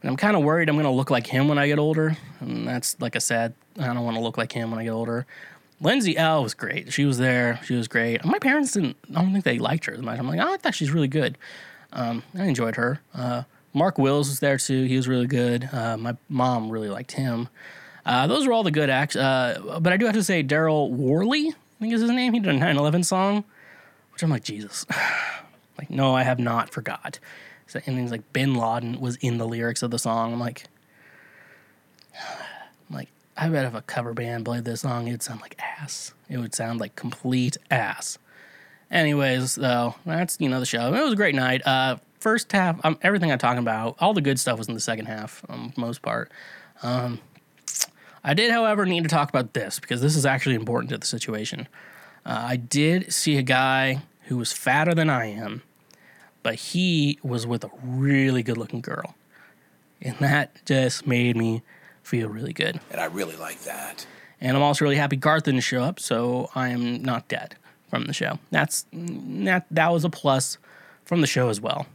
and 0.00 0.10
I'm 0.10 0.16
kind 0.16 0.34
of 0.34 0.42
worried 0.42 0.70
I'm 0.70 0.76
gonna 0.76 0.90
look 0.90 1.10
like 1.10 1.26
him 1.26 1.48
when 1.48 1.58
I 1.58 1.66
get 1.66 1.78
older, 1.78 2.16
and 2.40 2.66
that's 2.66 2.98
like 3.02 3.16
a 3.16 3.20
sad. 3.20 3.52
I 3.78 3.88
don't 3.88 4.02
want 4.02 4.16
to 4.16 4.22
look 4.22 4.38
like 4.38 4.52
him 4.52 4.70
when 4.70 4.80
I 4.80 4.84
get 4.84 4.92
older. 4.92 5.26
Lindsay 5.82 6.16
Ell 6.16 6.42
was 6.42 6.54
great. 6.54 6.92
She 6.92 7.04
was 7.04 7.18
there. 7.18 7.60
She 7.64 7.74
was 7.74 7.88
great. 7.88 8.24
My 8.24 8.38
parents 8.38 8.72
didn't. 8.72 8.96
I 9.10 9.22
don't 9.22 9.32
think 9.32 9.44
they 9.44 9.58
liked 9.58 9.84
her 9.86 9.92
as 9.92 10.00
much. 10.00 10.18
I'm 10.18 10.28
like, 10.28 10.40
oh, 10.40 10.54
I 10.54 10.56
thought 10.56 10.74
she's 10.74 10.92
really 10.92 11.08
good. 11.08 11.36
Um, 11.92 12.22
I 12.38 12.44
enjoyed 12.44 12.76
her. 12.76 13.00
Uh, 13.12 13.42
Mark 13.74 13.98
Wills 13.98 14.28
was 14.28 14.40
there 14.40 14.58
too. 14.58 14.84
He 14.84 14.96
was 14.96 15.08
really 15.08 15.26
good. 15.26 15.68
Uh, 15.72 15.96
my 15.96 16.16
mom 16.28 16.70
really 16.70 16.88
liked 16.88 17.12
him. 17.12 17.48
Uh, 18.06 18.26
those 18.26 18.46
were 18.46 18.52
all 18.52 18.62
the 18.62 18.70
good 18.70 18.90
acts. 18.90 19.16
Uh, 19.16 19.78
but 19.80 19.92
I 19.92 19.96
do 19.96 20.06
have 20.06 20.14
to 20.14 20.24
say, 20.24 20.42
Daryl 20.42 20.90
Worley, 20.90 21.48
I 21.48 21.80
think 21.80 21.92
is 21.92 22.00
his 22.00 22.10
name. 22.10 22.32
He 22.32 22.40
did 22.40 22.54
a 22.54 22.58
9 22.58 22.76
11 22.76 23.04
song, 23.04 23.44
which 24.12 24.22
I'm 24.22 24.30
like, 24.30 24.44
Jesus. 24.44 24.86
like, 25.78 25.90
no, 25.90 26.14
I 26.14 26.22
have 26.22 26.38
not 26.38 26.70
forgot. 26.70 27.18
So, 27.66 27.80
and 27.86 27.96
things 27.96 28.10
like 28.10 28.32
Bin 28.32 28.54
Laden 28.54 29.00
was 29.00 29.16
in 29.16 29.38
the 29.38 29.46
lyrics 29.46 29.82
of 29.82 29.90
the 29.90 29.98
song. 29.98 30.32
I'm 30.32 30.40
like, 30.40 30.64
I 33.36 33.48
bet 33.48 33.64
if 33.64 33.74
a 33.74 33.82
cover 33.82 34.12
band 34.12 34.44
played 34.44 34.64
this 34.64 34.82
song, 34.82 35.08
it'd 35.08 35.22
sound 35.22 35.40
like 35.40 35.56
ass. 35.58 36.12
It 36.28 36.38
would 36.38 36.54
sound 36.54 36.80
like 36.80 36.96
complete 36.96 37.56
ass. 37.70 38.18
Anyways, 38.90 39.54
though, 39.54 39.94
that's 40.04 40.36
you 40.38 40.48
know 40.48 40.60
the 40.60 40.66
show. 40.66 40.92
It 40.92 41.02
was 41.02 41.14
a 41.14 41.16
great 41.16 41.34
night. 41.34 41.66
Uh, 41.66 41.96
first 42.20 42.52
half, 42.52 42.78
um, 42.84 42.98
everything 43.02 43.32
I'm 43.32 43.38
talking 43.38 43.58
about, 43.58 43.96
all 43.98 44.14
the 44.14 44.20
good 44.20 44.38
stuff 44.38 44.58
was 44.58 44.68
in 44.68 44.74
the 44.74 44.80
second 44.80 45.06
half, 45.06 45.44
um, 45.48 45.72
most 45.76 46.02
part. 46.02 46.30
Um, 46.82 47.20
I 48.22 48.34
did, 48.34 48.52
however, 48.52 48.86
need 48.86 49.02
to 49.02 49.08
talk 49.08 49.28
about 49.28 49.54
this 49.54 49.80
because 49.80 50.00
this 50.00 50.14
is 50.14 50.24
actually 50.24 50.54
important 50.54 50.90
to 50.90 50.98
the 50.98 51.06
situation. 51.06 51.66
Uh, 52.24 52.44
I 52.50 52.56
did 52.56 53.12
see 53.12 53.36
a 53.36 53.42
guy 53.42 54.02
who 54.26 54.36
was 54.36 54.52
fatter 54.52 54.94
than 54.94 55.10
I 55.10 55.26
am, 55.26 55.62
but 56.42 56.54
he 56.54 57.18
was 57.22 57.46
with 57.46 57.64
a 57.64 57.70
really 57.82 58.42
good-looking 58.42 58.82
girl, 58.82 59.16
and 60.00 60.16
that 60.20 60.64
just 60.64 61.06
made 61.06 61.36
me 61.36 61.62
feel 62.02 62.28
really 62.28 62.52
good. 62.52 62.80
And 62.90 63.00
I 63.00 63.06
really 63.06 63.36
like 63.36 63.60
that. 63.62 64.06
And 64.40 64.56
I'm 64.56 64.62
also 64.62 64.84
really 64.84 64.96
happy 64.96 65.16
Garth 65.16 65.44
didn't 65.44 65.60
show 65.60 65.82
up, 65.82 66.00
so 66.00 66.50
I 66.54 66.68
am 66.68 67.02
not 67.02 67.28
dead 67.28 67.54
from 67.88 68.06
the 68.06 68.12
show. 68.12 68.38
That's 68.50 68.86
mm, 68.92 69.44
that 69.44 69.66
that 69.70 69.92
was 69.92 70.04
a 70.04 70.10
plus 70.10 70.58
from 71.04 71.20
the 71.20 71.26
show 71.26 71.48
as 71.48 71.60
well. 71.60 71.86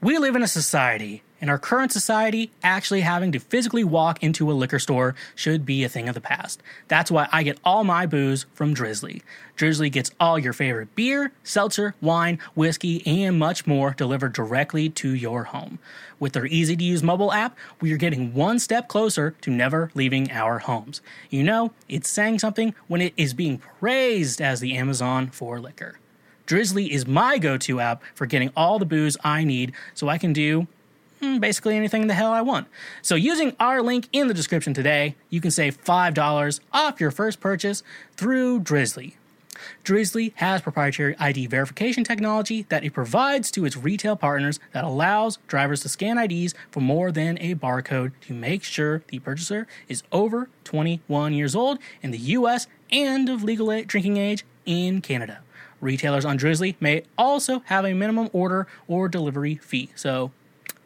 We 0.00 0.18
live 0.18 0.36
in 0.36 0.42
a 0.42 0.48
society, 0.48 1.22
and 1.40 1.50
our 1.50 1.58
current 1.58 1.92
society, 1.92 2.50
actually 2.62 3.02
having 3.02 3.32
to 3.32 3.38
physically 3.38 3.84
walk 3.84 4.22
into 4.22 4.50
a 4.50 4.54
liquor 4.54 4.78
store 4.78 5.14
should 5.34 5.64
be 5.64 5.84
a 5.84 5.88
thing 5.88 6.08
of 6.08 6.14
the 6.14 6.20
past. 6.20 6.62
That's 6.88 7.10
why 7.10 7.28
I 7.32 7.42
get 7.42 7.58
all 7.64 7.84
my 7.84 8.06
booze 8.06 8.46
from 8.54 8.74
Drizzly. 8.74 9.22
Drizzly 9.56 9.90
gets 9.90 10.10
all 10.20 10.38
your 10.38 10.52
favorite 10.52 10.94
beer, 10.94 11.32
seltzer, 11.42 11.94
wine, 12.00 12.38
whiskey, 12.54 13.06
and 13.06 13.38
much 13.38 13.66
more 13.66 13.94
delivered 13.96 14.32
directly 14.32 14.88
to 14.90 15.14
your 15.14 15.44
home. 15.44 15.78
With 16.20 16.32
their 16.32 16.46
easy 16.46 16.76
to 16.76 16.84
use 16.84 17.02
mobile 17.02 17.32
app, 17.32 17.56
we 17.80 17.92
are 17.92 17.96
getting 17.96 18.34
one 18.34 18.58
step 18.58 18.88
closer 18.88 19.36
to 19.40 19.50
never 19.50 19.90
leaving 19.94 20.30
our 20.32 20.58
homes. 20.58 21.00
You 21.30 21.44
know, 21.44 21.72
it's 21.88 22.08
saying 22.08 22.40
something 22.40 22.74
when 22.88 23.00
it 23.00 23.14
is 23.16 23.34
being 23.34 23.58
praised 23.58 24.40
as 24.40 24.60
the 24.60 24.76
Amazon 24.76 25.28
for 25.28 25.60
liquor. 25.60 25.98
Drizzly 26.46 26.92
is 26.92 27.06
my 27.06 27.36
go 27.36 27.58
to 27.58 27.78
app 27.78 28.02
for 28.14 28.24
getting 28.24 28.50
all 28.56 28.78
the 28.78 28.86
booze 28.86 29.18
I 29.22 29.44
need 29.44 29.72
so 29.92 30.08
I 30.08 30.16
can 30.16 30.32
do 30.32 30.66
Hmm, 31.20 31.38
basically 31.38 31.76
anything 31.76 32.06
the 32.06 32.14
hell 32.14 32.32
I 32.32 32.42
want. 32.42 32.68
So, 33.02 33.14
using 33.14 33.56
our 33.58 33.82
link 33.82 34.08
in 34.12 34.28
the 34.28 34.34
description 34.34 34.72
today, 34.72 35.16
you 35.30 35.40
can 35.40 35.50
save 35.50 35.82
$5 35.82 36.60
off 36.72 37.00
your 37.00 37.10
first 37.10 37.40
purchase 37.40 37.82
through 38.16 38.60
Drizzly. 38.60 39.16
Drizzly 39.82 40.32
has 40.36 40.62
proprietary 40.62 41.16
ID 41.18 41.46
verification 41.48 42.04
technology 42.04 42.66
that 42.68 42.84
it 42.84 42.92
provides 42.92 43.50
to 43.52 43.64
its 43.64 43.76
retail 43.76 44.16
partners 44.16 44.60
that 44.72 44.84
allows 44.84 45.38
drivers 45.48 45.80
to 45.82 45.88
scan 45.88 46.18
IDs 46.18 46.54
for 46.70 46.80
more 46.80 47.10
than 47.10 47.38
a 47.38 47.54
barcode 47.54 48.12
to 48.22 48.34
make 48.34 48.62
sure 48.62 49.02
the 49.08 49.18
purchaser 49.18 49.66
is 49.88 50.02
over 50.12 50.48
21 50.64 51.32
years 51.32 51.56
old 51.56 51.78
in 52.02 52.12
the 52.12 52.18
US 52.18 52.66
and 52.90 53.28
of 53.28 53.42
legal 53.42 53.82
drinking 53.82 54.16
age 54.16 54.44
in 54.64 55.00
Canada. 55.00 55.40
Retailers 55.80 56.24
on 56.24 56.36
Drizzly 56.36 56.76
may 56.80 57.04
also 57.16 57.60
have 57.66 57.84
a 57.84 57.94
minimum 57.94 58.28
order 58.32 58.66
or 58.88 59.08
delivery 59.08 59.56
fee. 59.56 59.90
So, 59.94 60.32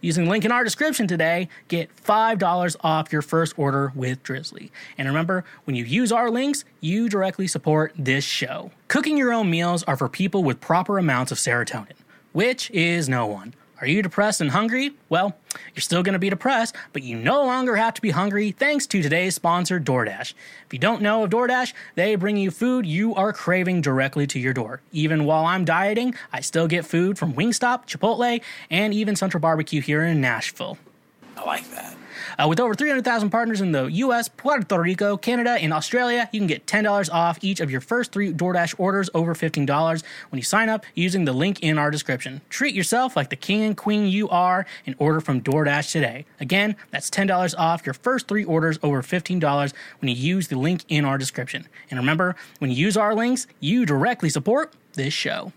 using 0.03 0.24
the 0.24 0.30
link 0.30 0.44
in 0.44 0.53
our 0.53 0.62
description 0.62 1.07
today, 1.07 1.48
get 1.68 1.88
$5 1.96 2.76
off 2.82 3.11
your 3.11 3.22
first 3.22 3.59
order 3.59 3.92
with 3.94 4.22
Drizzly. 4.22 4.70
And 4.98 5.09
remember, 5.09 5.44
when 5.64 5.74
you 5.74 5.84
use 5.84 6.12
our 6.12 6.30
links, 6.30 6.66
you 6.80 7.09
directly 7.09 7.46
support 7.46 7.94
this 7.96 8.24
show. 8.24 8.70
Cooking 8.88 9.16
your 9.16 9.32
own 9.32 9.48
meals 9.48 9.82
are 9.84 9.96
for 9.96 10.11
people 10.11 10.44
with 10.44 10.61
proper 10.61 10.98
amounts 10.98 11.32
of 11.32 11.38
serotonin, 11.38 11.96
which 12.32 12.70
is 12.72 13.09
no 13.09 13.24
one. 13.26 13.55
Are 13.83 13.89
you 13.89 14.01
depressed 14.01 14.41
and 14.41 14.53
hungry? 14.53 14.93
Well, 15.09 15.37
you're 15.74 15.83
still 15.83 16.05
going 16.05 16.12
to 16.12 16.20
be 16.20 16.30
depressed, 16.30 16.76
but 16.93 17.03
you 17.03 17.16
no 17.16 17.45
longer 17.45 17.74
have 17.74 17.95
to 17.95 18.01
be 18.01 18.11
hungry 18.11 18.53
thanks 18.53 18.87
to 18.87 19.03
today's 19.03 19.35
sponsor, 19.35 19.80
DoorDash. 19.80 20.35
If 20.66 20.72
you 20.72 20.78
don't 20.78 21.03
know 21.03 21.24
of 21.24 21.30
DoorDash, 21.30 21.72
they 21.97 22.14
bring 22.14 22.37
you 22.37 22.53
food 22.53 22.87
you 22.87 23.12
are 23.16 23.33
craving 23.33 23.80
directly 23.80 24.24
to 24.28 24.39
your 24.39 24.53
door. 24.53 24.83
Even 24.93 25.24
while 25.24 25.45
I'm 25.47 25.64
dieting, 25.64 26.14
I 26.33 26.43
still 26.43 26.68
get 26.68 26.87
food 26.87 27.18
from 27.18 27.35
Wingstop, 27.35 27.89
Chipotle, 27.89 28.41
and 28.70 28.95
even 28.95 29.16
Central 29.16 29.41
Barbecue 29.41 29.80
here 29.80 30.05
in 30.05 30.20
Nashville. 30.20 30.78
I 31.37 31.45
like 31.45 31.68
that. 31.72 31.97
Uh, 32.39 32.47
with 32.49 32.61
over 32.61 32.74
300,000 32.74 33.30
partners 33.30 33.61
in 33.61 33.72
the 33.72 33.85
US, 33.85 34.28
Puerto 34.28 34.80
Rico, 34.80 35.16
Canada, 35.16 35.53
and 35.53 35.72
Australia, 35.72 36.28
you 36.33 36.41
can 36.41 36.47
get 36.47 36.66
$10 36.66 37.12
off 37.12 37.39
each 37.43 37.61
of 37.61 37.70
your 37.70 37.80
first 37.80 38.12
three 38.12 38.33
DoorDash 38.33 38.74
orders 38.78 39.11
over 39.14 39.35
$15 39.35 40.03
when 40.30 40.39
you 40.39 40.43
sign 40.43 40.68
up 40.68 40.85
using 40.95 41.24
the 41.24 41.33
link 41.33 41.61
in 41.61 41.78
our 41.78 41.91
description. 41.91 42.41
Treat 42.49 42.74
yourself 42.74 43.16
like 43.16 43.30
the 43.30 43.37
king 43.37 43.62
and 43.62 43.76
queen 43.76 44.07
you 44.07 44.28
are 44.28 44.66
and 44.87 44.95
order 44.99 45.20
from 45.20 45.41
DoorDash 45.41 45.93
today. 45.93 46.24
Again, 46.41 46.76
that's 46.91 47.11
$10 47.11 47.55
off 47.59 47.87
your 47.87 47.95
first 47.95 48.28
three 48.28 48.45
orders 48.45 48.78
over 48.83 49.03
$15 49.03 49.72
when 50.01 50.09
you 50.09 50.14
use 50.14 50.49
the 50.49 50.59
link 50.59 50.85
in 50.89 51.05
our 51.05 51.18
description. 51.18 51.68
And 51.91 51.99
remember, 51.99 52.37
when 52.59 52.70
you 52.70 52.76
use 52.76 52.97
our 52.97 53.14
links, 53.14 53.47
you 53.61 53.87
directly 53.87 54.28
support 54.28 54.72
this 54.95 55.12
show. 55.12 55.53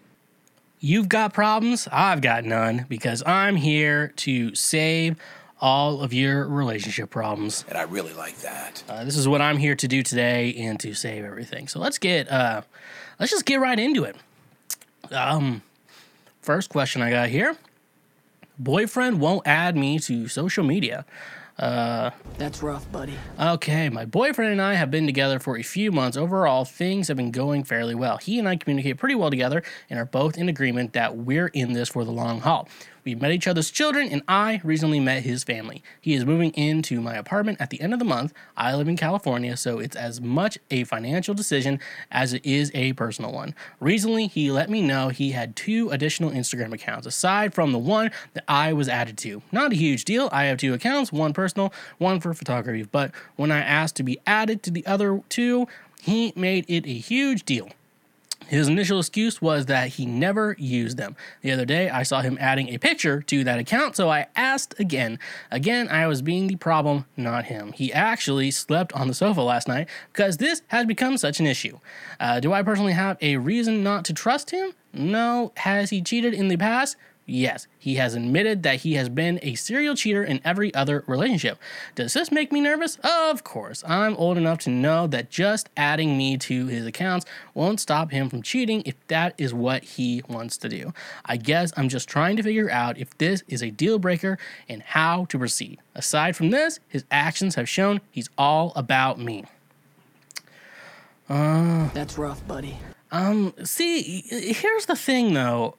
You've 0.80 1.10
got 1.10 1.34
problems, 1.34 1.88
I've 1.92 2.22
got 2.22 2.44
none 2.44 2.86
because 2.90 3.24
I'm 3.26 3.56
here 3.56 4.10
to 4.18 4.54
save 4.54 5.16
all 5.62 6.02
of 6.02 6.14
your 6.14 6.48
relationship 6.48 7.10
problems. 7.10 7.66
And 7.68 7.78
I 7.78 7.84
really 7.84 8.14
like 8.14 8.38
that. 8.40 8.84
Uh, 8.90 9.04
this 9.04 9.18
is 9.18 9.28
what 9.28 9.42
I'm 9.42 9.58
here 9.58 9.76
to 9.76 9.88
do 9.88 10.04
today 10.04 10.54
and 10.56 10.80
to 10.82 10.94
save 10.94 11.24
everything. 11.24 11.68
So 11.68 11.80
let's 11.80 11.98
get 11.98 12.30
uh 12.32 12.62
let's 13.20 13.32
just 13.32 13.46
get 13.46 13.60
right 13.60 13.80
into 13.80 14.04
it. 14.04 14.18
Um 15.12 15.62
first 16.42 16.70
question 16.70 17.02
I 17.02 17.10
got 17.10 17.30
here. 17.30 17.56
Boyfriend 18.58 19.20
won't 19.20 19.46
add 19.48 19.76
me 19.76 20.00
to 20.00 20.28
social 20.28 20.64
media. 20.64 21.06
Uh, 21.58 22.12
That's 22.38 22.62
rough, 22.62 22.90
buddy. 22.92 23.14
Okay, 23.40 23.88
my 23.90 24.04
boyfriend 24.04 24.52
and 24.52 24.62
I 24.62 24.74
have 24.74 24.92
been 24.92 25.06
together 25.06 25.40
for 25.40 25.58
a 25.58 25.64
few 25.64 25.90
months. 25.92 26.18
Overall, 26.18 26.66
things 26.66 27.08
have 27.08 27.16
been 27.16 27.32
going 27.32 27.64
fairly 27.64 27.96
well. 27.96 28.18
He 28.18 28.40
and 28.40 28.48
I 28.48 28.58
communicate 28.58 28.98
pretty 28.98 29.16
well 29.16 29.30
together 29.30 29.64
and 29.90 29.98
are 29.98 30.06
both 30.06 30.38
in 30.38 30.50
agreement 30.50 30.94
that 30.94 31.16
we're 31.16 31.48
in 31.48 31.72
this 31.72 31.90
for 31.90 32.04
the 32.04 32.12
long 32.12 32.42
haul. 32.42 32.68
We've 33.06 33.22
met 33.22 33.32
each 33.32 33.48
other's 33.48 33.70
children, 33.70 34.10
and 34.10 34.24
I 34.28 34.62
recently 34.64 35.00
met 35.00 35.22
his 35.22 35.44
family. 35.44 35.84
He 36.02 36.16
is 36.16 36.26
moving 36.26 36.50
into 36.56 37.00
my 37.00 37.14
apartment 37.14 37.62
at 37.62 37.70
the 37.70 37.80
end 37.80 37.94
of 37.94 38.00
the 38.00 38.06
month. 38.06 38.34
I 38.58 38.74
live 38.74 38.88
in 38.88 38.98
California, 38.98 39.56
so 39.58 39.78
it's 39.78 39.96
as 39.96 40.20
much 40.20 40.58
a 40.72 40.86
financial 40.86 41.36
decision 41.36 41.80
as 42.10 42.34
it 42.34 42.44
is 42.44 42.72
a 42.74 42.94
personal 42.94 43.32
one. 43.32 43.54
Recently, 43.80 44.26
he 44.26 44.50
let 44.50 44.72
me 44.72 44.82
know 44.82 45.10
he 45.10 45.34
had 45.34 45.56
two 45.56 45.92
additional 45.92 46.32
Instagram 46.32 46.74
accounts 46.74 47.06
aside 47.06 47.54
from 47.54 47.74
the 47.74 47.78
one 47.78 48.10
that 48.34 48.44
I 48.48 48.74
was 48.74 48.90
added 48.90 49.20
to. 49.20 49.44
Not 49.52 49.72
a 49.72 49.76
huge 49.76 50.04
deal. 50.04 50.28
I 50.32 50.46
have 50.46 50.58
two 50.58 50.74
accounts, 50.74 51.12
one 51.12 51.32
personal, 51.32 51.72
one 52.00 52.20
for 52.20 52.34
photography. 52.34 52.88
But 52.92 53.12
when 53.36 53.52
I 53.52 53.60
asked 53.60 53.98
to 53.98 54.04
be 54.04 54.18
added 54.26 54.64
to 54.64 54.72
the 54.72 54.84
other 54.88 55.22
two, 55.30 55.68
he 56.02 56.34
made 56.36 56.66
it 56.68 56.88
a 56.88 56.98
huge 56.98 57.46
deal. 57.46 57.70
His 58.48 58.68
initial 58.68 59.00
excuse 59.00 59.42
was 59.42 59.66
that 59.66 59.90
he 59.90 60.06
never 60.06 60.56
used 60.60 60.98
them. 60.98 61.16
The 61.42 61.52
other 61.52 61.66
day, 61.66 61.90
I 61.90 62.04
saw 62.04 62.22
him 62.22 62.38
adding 62.40 62.70
a 62.70 62.78
picture 62.78 63.22
to 63.24 63.44
that 63.44 63.60
account, 63.60 63.96
so 63.96 64.10
I 64.10 64.28
asked 64.36 64.80
again. 64.80 65.18
Again, 65.52 65.90
I 65.90 66.06
was 66.08 66.22
being 66.22 66.48
the 66.48 66.56
problem, 66.56 67.06
not 67.18 67.46
him. 67.46 67.72
He 67.74 67.92
actually 67.92 68.52
slept 68.52 68.94
on 68.94 69.08
the 69.08 69.14
sofa 69.14 69.42
last 69.42 69.68
night 69.68 69.88
because 70.14 70.38
this 70.38 70.62
has 70.68 70.86
become 70.86 71.18
such 71.18 71.40
an 71.40 71.48
issue. 71.48 71.80
Uh, 72.20 72.40
do 72.40 72.54
I 72.54 72.62
personally 72.62 72.94
have 72.94 73.18
a 73.22 73.38
reason 73.38 73.84
not 73.84 74.06
to 74.06 74.14
trust 74.14 74.52
him? 74.52 74.74
No. 74.94 75.52
Has 75.58 75.90
he 75.90 76.02
cheated 76.02 76.34
in 76.34 76.48
the 76.48 76.58
past? 76.58 76.96
Yes, 77.28 77.66
he 77.80 77.96
has 77.96 78.14
admitted 78.14 78.62
that 78.64 78.82
he 78.82 78.94
has 78.94 79.10
been 79.10 79.40
a 79.42 79.56
serial 79.56 79.96
cheater 79.96 80.24
in 80.24 80.40
every 80.46 80.72
other 80.76 81.04
relationship. 81.08 81.58
Does 81.96 82.14
this 82.14 82.32
make 82.32 82.52
me 82.52 82.62
nervous? 82.62 83.00
Of 83.04 83.44
course. 83.44 83.84
I'm 83.88 84.16
old 84.18 84.38
enough 84.38 84.60
to 84.60 84.70
know 84.70 85.08
that 85.08 85.32
just 85.32 85.70
adding 85.76 86.18
me 86.20 86.38
to 86.38 86.68
his 86.68 86.86
accounts 86.86 87.26
won't 87.56 87.80
stop 87.80 88.12
him 88.12 88.30
from 88.30 88.44
cheating 88.44 88.84
if 88.86 88.96
that 89.08 89.34
is 89.40 89.56
what 89.56 89.84
he 89.84 90.22
wants 90.30 90.56
to 90.58 90.70
do. 90.70 90.94
I 91.26 91.38
guess 91.38 91.74
I'm 91.76 91.90
just 91.90 92.08
trying 92.08 92.38
to 92.38 92.44
figure 92.44 92.70
out 92.70 93.00
if 93.00 93.18
this 93.18 93.44
is 93.48 93.64
a 93.64 93.72
deal 93.72 93.98
breaker 93.98 94.38
and 94.70 94.84
how 94.84 95.26
to 95.26 95.40
proceed. 95.40 95.80
Aside 95.96 96.36
from 96.36 96.52
this, 96.52 96.80
his 96.88 97.06
actions 97.10 97.56
have 97.56 97.68
shown 97.68 98.02
he's 98.12 98.30
all 98.38 98.72
about 98.76 99.20
me. 99.20 99.46
That's 101.28 102.20
rough, 102.20 102.48
buddy. 102.48 102.78
Um, 103.12 103.54
See, 103.64 104.22
here's 104.30 104.86
the 104.86 104.96
thing 104.96 105.34
though. 105.34 105.76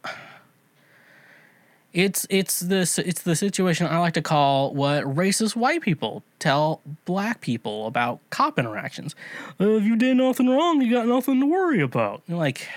It's 1.97 2.27
it's 2.29 2.61
this 2.61 2.99
it's 2.99 3.23
the 3.23 3.35
situation 3.35 3.87
I 3.87 3.97
like 3.97 4.13
to 4.15 4.23
call 4.23 4.75
what 4.75 5.05
racist 5.05 5.57
white 5.57 5.81
people 5.81 6.23
tell 6.39 6.83
black 7.07 7.41
people 7.41 7.87
about 7.87 8.21
cop 8.29 8.59
interactions. 8.59 9.15
Uh, 9.59 9.77
if 9.77 9.85
you 9.85 9.97
did 9.97 10.19
nothing 10.19 10.47
wrong, 10.47 10.83
you 10.83 10.93
got 10.93 11.07
nothing 11.07 11.41
to 11.41 11.47
worry 11.47 11.81
about. 11.81 12.21
You're 12.27 12.37
like, 12.37 12.69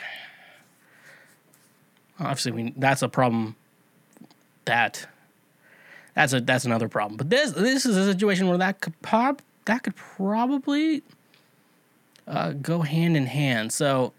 obviously, 2.17 2.53
we, 2.53 2.73
that's 2.77 3.01
a 3.01 3.09
problem. 3.09 3.57
That 4.63 5.05
that's 6.15 6.31
a 6.31 6.39
that's 6.39 6.63
another 6.63 6.87
problem. 6.87 7.17
But 7.17 7.29
this 7.29 7.51
this 7.51 7.85
is 7.85 7.97
a 7.97 8.05
situation 8.09 8.47
where 8.47 8.57
that 8.59 8.79
could 8.79 9.01
prob- 9.01 9.41
that 9.65 9.83
could 9.83 9.97
probably 9.97 11.03
uh, 12.25 12.53
go 12.53 12.83
hand 12.83 13.17
in 13.17 13.25
hand. 13.25 13.73
So 13.73 14.13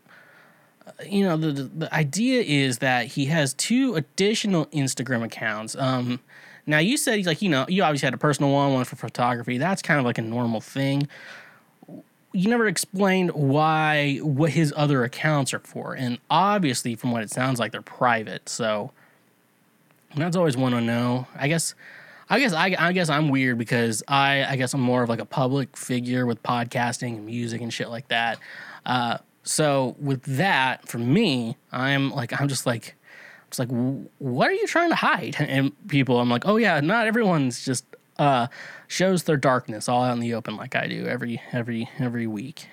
you 1.07 1.25
know 1.25 1.37
the 1.37 1.53
the 1.53 1.95
idea 1.95 2.43
is 2.43 2.79
that 2.79 3.07
he 3.07 3.27
has 3.27 3.55
two 3.55 3.95
additional 3.95 4.67
Instagram 4.67 5.25
accounts. 5.25 5.77
Um, 5.77 6.21
now 6.67 6.79
you 6.79 6.97
said 6.97 7.17
he's 7.17 7.27
like 7.27 7.43
you 7.43 7.49
know 7.49 7.67
you 7.69 7.83
obviously 7.83 8.07
had 8.07 8.15
a 8.15 8.19
personal 8.19 8.53
one, 8.53 8.73
one 8.73 8.85
for 8.85 8.97
photography. 8.97 9.59
That's 9.59 9.83
kind 9.83 9.99
of 9.99 10.07
like 10.07 10.19
a 10.19 10.23
normal 10.23 10.61
thing. 10.61 11.09
You 12.33 12.49
never 12.49 12.67
explained 12.67 13.33
why 13.33 14.19
what 14.19 14.51
his 14.51 14.73
other 14.77 15.05
accounts 15.05 15.53
are 15.53 15.59
for, 15.61 15.95
and 15.95 16.19
obviously 16.31 16.95
from 16.95 17.11
what 17.13 17.23
it 17.23 17.31
sounds 17.31 17.59
like 17.59 17.73
they're 17.73 17.83
private. 17.83 18.49
So 18.49 18.93
that's 20.17 20.37
always 20.37 20.57
one 20.57 20.73
to 20.73 20.81
know. 20.81 21.27
I 21.37 21.49
guess. 21.49 21.75
I 22.33 22.39
guess 22.39 22.53
I, 22.53 22.77
I 22.79 22.93
guess 22.93 23.09
I'm 23.09 23.29
weird 23.29 23.59
because 23.59 24.05
I 24.07 24.45
I 24.45 24.55
guess 24.55 24.73
I'm 24.73 24.81
more 24.81 25.03
of 25.03 25.09
like 25.09 25.19
a 25.19 25.25
public 25.25 25.77
figure 25.77 26.27
with 26.27 26.41
podcasting 26.45 27.17
and 27.17 27.27
music 27.27 27.61
and 27.61 27.73
shit 27.73 27.91
like 27.91 28.07
that. 28.07 28.39
Uh, 28.87 29.19
so 29.43 29.97
with 29.99 30.23
that, 30.37 30.89
for 30.89 30.99
me, 30.99 31.57
I'm 31.73 32.11
like 32.11 32.39
I'm 32.41 32.49
just 32.49 32.67
like 32.67 32.95
it's 33.49 33.59
like 33.59 33.69
what 34.19 34.49
are 34.49 34.55
you 34.55 34.67
trying 34.67 34.91
to 34.91 34.97
hide? 34.97 35.37
And 35.41 35.73
people, 35.89 36.21
I'm 36.21 36.29
like, 36.31 36.47
oh 36.47 36.57
yeah, 36.57 36.81
not 36.81 37.07
everyone's 37.07 37.65
just 37.65 37.85
uh, 38.19 38.47
shows 38.87 39.25
their 39.25 39.37
darkness 39.37 39.89
all 39.89 40.05
out 40.05 40.13
in 40.13 40.21
the 40.21 40.35
open 40.35 40.57
like 40.57 40.77
I 40.77 40.87
do 40.87 41.07
every 41.07 41.41
every 41.53 41.89
every 41.99 42.27
week. 42.27 42.67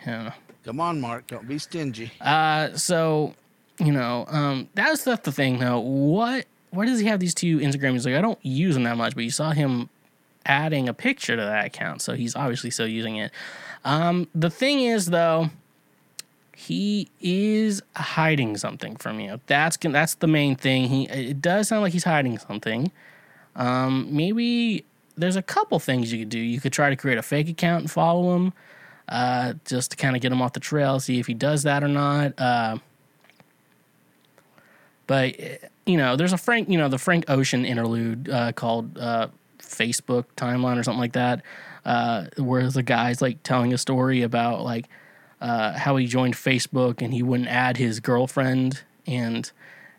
Come 0.64 0.82
on, 0.82 1.00
Mark. 1.00 1.28
Don't 1.28 1.48
be 1.48 1.58
stingy. 1.58 2.12
Uh, 2.20 2.76
so 2.76 3.34
you 3.80 3.92
know, 3.92 4.26
um, 4.28 4.70
that's 4.74 5.04
the, 5.04 5.20
the 5.24 5.32
thing 5.32 5.60
though. 5.60 5.80
What 5.80 6.46
why 6.72 6.86
does 6.86 7.00
he 7.00 7.08
have 7.08 7.20
these 7.20 7.34
two 7.34 7.60
Instagrams? 7.60 8.06
Like 8.06 8.16
I 8.16 8.22
don't 8.22 8.44
use 8.44 8.74
them 8.74 8.84
that 8.84 8.98
much, 8.98 9.16
but 9.16 9.24
you 9.24 9.32
saw 9.32 9.52
him 9.52 9.90
adding 10.46 10.90
a 10.90 10.94
picture 10.94 11.36
to 11.36 11.42
that 11.42 11.66
account, 11.66 12.02
so 12.02 12.14
he's 12.14 12.36
obviously 12.36 12.70
still 12.70 12.88
using 12.88 13.16
it. 13.16 13.32
Um, 13.86 14.28
the 14.36 14.50
thing 14.50 14.82
is 14.82 15.08
though, 15.08 15.50
he 16.60 17.08
is 17.22 17.84
hiding 17.96 18.58
something 18.58 18.96
from 18.96 19.20
you. 19.20 19.40
That's 19.46 19.78
that's 19.78 20.16
the 20.16 20.26
main 20.26 20.56
thing. 20.56 20.86
He 20.86 21.04
it 21.08 21.40
does 21.40 21.68
sound 21.68 21.84
like 21.84 21.94
he's 21.94 22.04
hiding 22.04 22.40
something. 22.40 22.92
Um, 23.56 24.08
maybe 24.10 24.84
there's 25.16 25.36
a 25.36 25.44
couple 25.44 25.78
things 25.78 26.12
you 26.12 26.18
could 26.18 26.30
do. 26.30 26.40
You 26.40 26.60
could 26.60 26.74
try 26.74 26.90
to 26.90 26.96
create 26.96 27.20
a 27.20 27.22
fake 27.22 27.48
account 27.48 27.82
and 27.82 27.92
follow 27.92 28.36
him, 28.36 28.54
uh, 29.08 29.54
just 29.66 29.92
to 29.92 29.98
kind 29.98 30.16
of 30.16 30.22
get 30.24 30.32
him 30.32 30.42
off 30.42 30.54
the 30.54 30.60
trail. 30.60 31.00
See 31.00 31.20
if 31.20 31.28
he 31.28 31.36
does 31.36 31.62
that 31.62 31.84
or 31.84 31.90
not. 31.90 32.34
Uh, 32.40 32.80
but 35.06 35.40
you 35.86 35.98
know, 35.98 36.16
there's 36.16 36.34
a 36.34 36.40
Frank, 36.40 36.70
you 36.70 36.80
know, 36.80 36.90
the 36.90 36.98
Frank 36.98 37.26
Ocean 37.30 37.66
interlude 37.66 38.32
uh, 38.32 38.52
called 38.52 38.98
uh, 38.98 39.28
Facebook 39.60 40.26
Timeline 40.36 40.80
or 40.80 40.84
something 40.84 41.02
like 41.02 41.14
that, 41.14 41.44
uh, 41.86 42.26
where 42.38 42.68
the 42.68 42.82
guy's 42.82 43.22
like 43.22 43.44
telling 43.44 43.74
a 43.74 43.78
story 43.78 44.24
about 44.24 44.64
like 44.64 44.88
uh, 45.42 45.74
how 45.74 45.96
he 45.98 46.08
joined 46.08 46.36
Facebook 46.36 47.02
and 47.02 47.14
he 47.14 47.24
wouldn't 47.24 47.50
add 47.50 47.78
his 47.78 48.00
girlfriend, 48.00 48.84
and 49.06 49.52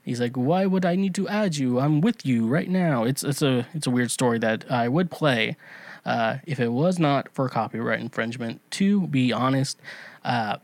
he's 0.05 0.21
like, 0.21 0.37
"Why 0.37 0.67
would 0.67 0.85
I 0.85 0.97
need 0.97 1.15
to 1.17 1.29
add 1.29 1.57
you? 1.57 1.79
I'm 1.79 2.01
with 2.01 2.27
you 2.27 2.47
right 2.47 2.69
now." 2.69 3.05
It's 3.05 3.23
it's 3.23 3.43
a 3.43 3.67
it's 3.75 3.87
a 3.87 3.91
weird 3.91 4.11
story 4.11 4.39
that 4.39 4.71
I 4.71 4.89
would 4.89 5.11
play 5.11 5.57
uh, 6.05 6.39
if 6.47 6.59
it 6.59 6.69
was 6.69 6.99
not 6.99 7.29
for 7.33 7.49
copyright 7.49 8.01
infringement. 8.01 8.61
To 8.73 9.07
be 9.07 9.33
honest, 9.33 9.79
uh, 10.25 10.57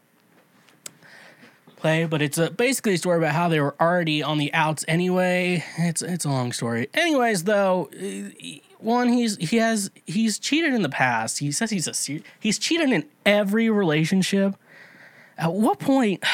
play, 1.77 2.07
but 2.07 2.22
it's 2.22 2.39
a, 2.39 2.51
basically 2.51 2.95
a 2.95 2.99
story 2.99 3.18
about 3.18 3.35
how 3.35 3.49
they 3.49 3.61
were 3.61 3.75
already 3.79 4.22
on 4.22 4.39
the 4.39 4.53
outs 4.55 4.85
anyway. 4.89 5.62
It's 5.79 6.01
it's 6.03 6.25
a 6.25 6.31
long 6.31 6.53
story. 6.53 6.89
Anyways, 6.95 7.45
though, 7.45 7.91
uh, 7.93 8.31
one 8.79 9.09
he's 9.09 9.37
he 9.37 9.59
has 9.59 9.91
he's 10.07 10.39
cheated 10.39 10.72
in 10.72 10.83
the 10.83 10.89
past. 10.89 11.39
He 11.39 11.53
says 11.53 11.70
he's 11.70 11.87
a 11.87 12.22
he's 12.41 12.59
cheated 12.59 12.91
in 12.91 13.05
every 13.27 13.68
relationship. 13.68 14.57
At 15.37 15.53
what 15.53 15.78
point, 15.78 16.24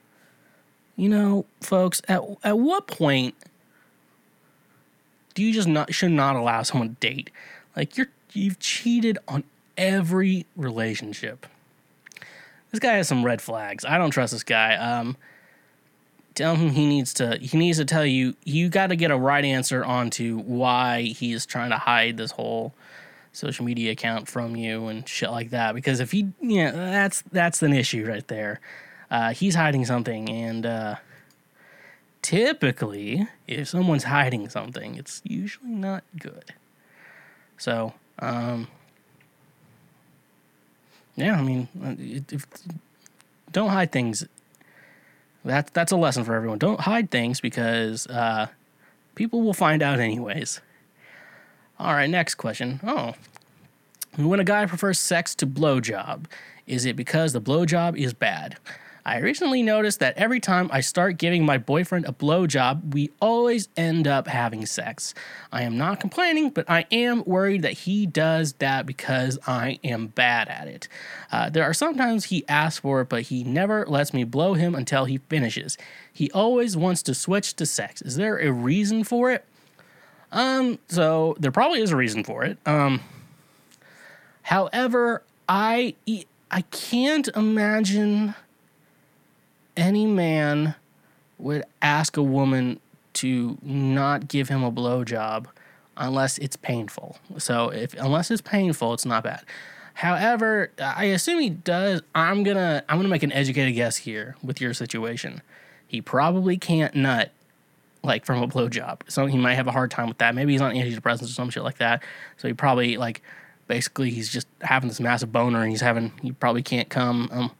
you 0.96 1.08
know, 1.08 1.46
folks, 1.60 2.02
at 2.08 2.20
at 2.42 2.58
what 2.58 2.86
point 2.86 3.34
do 5.34 5.42
you 5.42 5.52
just 5.52 5.68
not 5.68 5.92
should 5.94 6.12
not 6.12 6.36
allow 6.36 6.62
someone 6.62 6.90
to 6.90 6.94
date? 6.94 7.30
Like 7.76 7.96
you're 7.96 8.08
you've 8.32 8.58
cheated 8.58 9.18
on 9.28 9.44
every 9.76 10.46
relationship 10.56 11.46
this 12.70 12.80
guy 12.80 12.94
has 12.94 13.08
some 13.08 13.24
red 13.24 13.40
flags. 13.40 13.84
I 13.84 13.98
don't 13.98 14.10
trust 14.10 14.32
this 14.32 14.42
guy. 14.42 14.74
Um, 14.76 15.16
tell 16.34 16.56
him 16.56 16.70
he 16.70 16.86
needs 16.86 17.14
to. 17.14 17.38
He 17.38 17.56
needs 17.56 17.78
to 17.78 17.84
tell 17.84 18.04
you. 18.04 18.34
You 18.44 18.68
got 18.68 18.88
to 18.88 18.96
get 18.96 19.10
a 19.10 19.16
right 19.16 19.44
answer 19.44 19.84
onto 19.84 20.38
why 20.40 21.02
he 21.02 21.32
is 21.32 21.46
trying 21.46 21.70
to 21.70 21.78
hide 21.78 22.16
this 22.16 22.32
whole 22.32 22.74
social 23.36 23.64
media 23.64 23.92
account 23.92 24.28
from 24.28 24.56
you 24.56 24.86
and 24.86 25.06
shit 25.08 25.30
like 25.30 25.50
that. 25.50 25.74
Because 25.74 26.00
if 26.00 26.12
he, 26.12 26.28
yeah, 26.40 26.70
that's 26.70 27.22
that's 27.32 27.62
an 27.62 27.72
issue 27.72 28.06
right 28.06 28.26
there. 28.28 28.60
Uh, 29.10 29.32
he's 29.32 29.54
hiding 29.54 29.84
something, 29.84 30.28
and 30.28 30.66
uh, 30.66 30.96
typically, 32.22 33.28
if 33.46 33.68
someone's 33.68 34.04
hiding 34.04 34.48
something, 34.48 34.96
it's 34.96 35.22
usually 35.24 35.70
not 35.70 36.02
good. 36.18 36.54
So, 37.56 37.92
um, 38.18 38.66
yeah, 41.14 41.38
I 41.38 41.42
mean, 41.42 41.68
uh, 41.84 41.94
if, 41.98 42.46
don't 43.52 43.70
hide 43.70 43.92
things. 43.92 44.26
That's 45.44 45.70
that's 45.70 45.92
a 45.92 45.96
lesson 45.96 46.24
for 46.24 46.34
everyone. 46.34 46.58
Don't 46.58 46.80
hide 46.80 47.12
things 47.12 47.40
because 47.40 48.08
uh, 48.08 48.48
people 49.14 49.42
will 49.42 49.54
find 49.54 49.80
out 49.82 50.00
anyways. 50.00 50.60
All 51.78 51.92
right, 51.92 52.08
next 52.08 52.36
question. 52.36 52.80
Oh, 52.82 53.14
when 54.16 54.40
a 54.40 54.44
guy 54.44 54.64
prefers 54.64 54.98
sex 54.98 55.34
to 55.36 55.46
blowjob, 55.46 56.24
is 56.66 56.86
it 56.86 56.96
because 56.96 57.32
the 57.32 57.40
blowjob 57.40 57.98
is 57.98 58.14
bad? 58.14 58.56
I 59.04 59.18
recently 59.18 59.62
noticed 59.62 60.00
that 60.00 60.16
every 60.16 60.40
time 60.40 60.68
I 60.72 60.80
start 60.80 61.16
giving 61.16 61.44
my 61.44 61.58
boyfriend 61.58 62.06
a 62.06 62.12
blowjob, 62.12 62.92
we 62.92 63.12
always 63.20 63.68
end 63.76 64.08
up 64.08 64.26
having 64.26 64.66
sex. 64.66 65.14
I 65.52 65.62
am 65.62 65.76
not 65.76 66.00
complaining, 66.00 66.50
but 66.50 66.68
I 66.68 66.86
am 66.90 67.22
worried 67.24 67.62
that 67.62 67.74
he 67.74 68.04
does 68.06 68.54
that 68.54 68.84
because 68.84 69.38
I 69.46 69.78
am 69.84 70.08
bad 70.08 70.48
at 70.48 70.66
it. 70.66 70.88
Uh, 71.30 71.50
there 71.50 71.62
are 71.62 71.72
sometimes 71.74 72.24
he 72.24 72.48
asks 72.48 72.80
for 72.80 73.02
it, 73.02 73.08
but 73.08 73.22
he 73.22 73.44
never 73.44 73.86
lets 73.86 74.12
me 74.12 74.24
blow 74.24 74.54
him 74.54 74.74
until 74.74 75.04
he 75.04 75.18
finishes. 75.18 75.78
He 76.12 76.28
always 76.32 76.76
wants 76.76 77.02
to 77.02 77.14
switch 77.14 77.54
to 77.56 77.66
sex. 77.66 78.02
Is 78.02 78.16
there 78.16 78.38
a 78.38 78.50
reason 78.50 79.04
for 79.04 79.30
it? 79.30 79.44
Um, 80.36 80.78
so 80.88 81.34
there 81.40 81.50
probably 81.50 81.80
is 81.80 81.92
a 81.92 81.96
reason 81.96 82.22
for 82.22 82.44
it. 82.44 82.58
Um, 82.66 83.00
however, 84.42 85.22
I 85.48 85.94
I 86.50 86.60
can't 86.70 87.26
imagine 87.34 88.34
any 89.78 90.04
man 90.04 90.74
would 91.38 91.64
ask 91.80 92.18
a 92.18 92.22
woman 92.22 92.80
to 93.14 93.56
not 93.62 94.28
give 94.28 94.50
him 94.50 94.62
a 94.62 94.70
blowjob 94.70 95.46
unless 95.96 96.36
it's 96.36 96.56
painful. 96.56 97.16
So 97.38 97.70
if 97.70 97.94
unless 97.94 98.30
it's 98.30 98.42
painful, 98.42 98.92
it's 98.92 99.06
not 99.06 99.24
bad. 99.24 99.42
However, 99.94 100.70
I 100.78 101.06
assume 101.06 101.40
he 101.40 101.48
does. 101.48 102.02
I'm 102.14 102.42
gonna 102.42 102.84
I'm 102.90 102.98
gonna 102.98 103.08
make 103.08 103.22
an 103.22 103.32
educated 103.32 103.74
guess 103.74 103.96
here 103.96 104.36
with 104.42 104.60
your 104.60 104.74
situation. 104.74 105.40
He 105.88 106.02
probably 106.02 106.58
can't 106.58 106.94
nut 106.94 107.32
like 108.06 108.24
from 108.24 108.42
a 108.42 108.48
blowjob. 108.48 109.00
So 109.08 109.26
he 109.26 109.36
might 109.36 109.54
have 109.54 109.66
a 109.66 109.72
hard 109.72 109.90
time 109.90 110.08
with 110.08 110.18
that. 110.18 110.34
Maybe 110.34 110.52
he's 110.52 110.60
on 110.60 110.74
antidepressants 110.74 111.24
or 111.24 111.26
some 111.26 111.50
shit 111.50 111.62
like 111.62 111.78
that. 111.78 112.02
So 112.36 112.48
he 112.48 112.54
probably 112.54 112.96
like 112.96 113.22
basically 113.66 114.10
he's 114.10 114.32
just 114.32 114.46
having 114.62 114.88
this 114.88 115.00
massive 115.00 115.32
boner 115.32 115.60
and 115.60 115.70
he's 115.70 115.80
having 115.80 116.12
he 116.22 116.32
probably 116.32 116.62
can't 116.62 116.88
come. 116.88 117.28
Um, 117.32 117.50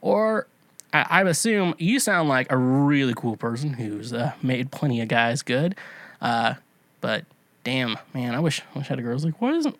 or 0.00 0.46
I, 0.92 1.06
I 1.10 1.22
assume 1.22 1.74
you 1.78 1.98
sound 1.98 2.28
like 2.28 2.52
a 2.52 2.56
really 2.56 3.14
cool 3.16 3.36
person 3.36 3.74
who's 3.74 4.12
uh, 4.12 4.32
made 4.42 4.70
plenty 4.70 5.00
of 5.00 5.08
guys 5.08 5.42
good. 5.42 5.74
Uh, 6.20 6.54
but 7.00 7.24
damn, 7.64 7.98
man, 8.14 8.34
I 8.34 8.40
wish 8.40 8.62
I 8.74 8.78
wish 8.78 8.86
I 8.86 8.90
had 8.90 8.98
a 8.98 9.02
girl 9.02 9.12
who's 9.12 9.24
like, 9.24 9.40
why 9.40 9.50
doesn't 9.50 9.76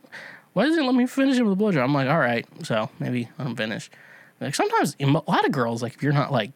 why 0.54 0.64
doesn't 0.64 0.82
it 0.82 0.86
let 0.86 0.94
me 0.94 1.06
finish 1.06 1.38
it 1.38 1.42
with 1.42 1.60
a 1.60 1.62
blowjob? 1.62 1.84
I'm 1.84 1.94
like, 1.94 2.08
all 2.08 2.18
right, 2.18 2.46
so 2.62 2.88
maybe 2.98 3.28
let 3.38 3.46
him 3.46 3.56
finish. 3.56 3.90
Like 4.40 4.54
sometimes 4.54 4.96
a 4.98 5.06
lot 5.06 5.44
of 5.44 5.52
girls, 5.52 5.82
like 5.82 5.94
if 5.94 6.02
you're 6.02 6.12
not 6.12 6.32
like 6.32 6.50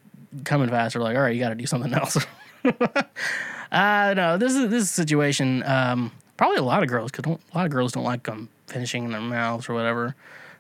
coming 0.45 0.69
fast, 0.69 0.97
are 0.97 1.01
like, 1.01 1.17
all 1.17 1.23
right, 1.23 1.35
you 1.35 1.41
got 1.41 1.51
to 1.51 1.55
do 1.55 1.67
something 1.67 1.93
else. 1.93 2.17
uh, 3.73 4.15
no, 4.17 4.37
this 4.37 4.55
is 4.55 4.71
this 4.71 4.83
is 4.85 4.91
a 4.91 4.93
situation. 4.93 5.63
Um, 5.65 6.13
probably 6.37 6.59
a 6.59 6.63
lot 6.63 6.83
of 6.83 6.89
girls 6.89 7.11
because 7.11 7.27
a 7.27 7.57
lot 7.57 7.67
of 7.67 7.73
girls 7.73 7.93
don't 7.93 8.05
like 8.05 8.25
them 8.25 8.49
finishing 8.67 9.05
in 9.05 9.13
their 9.13 9.21
mouths 9.21 9.69
or 9.69 9.75
whatever. 9.75 10.15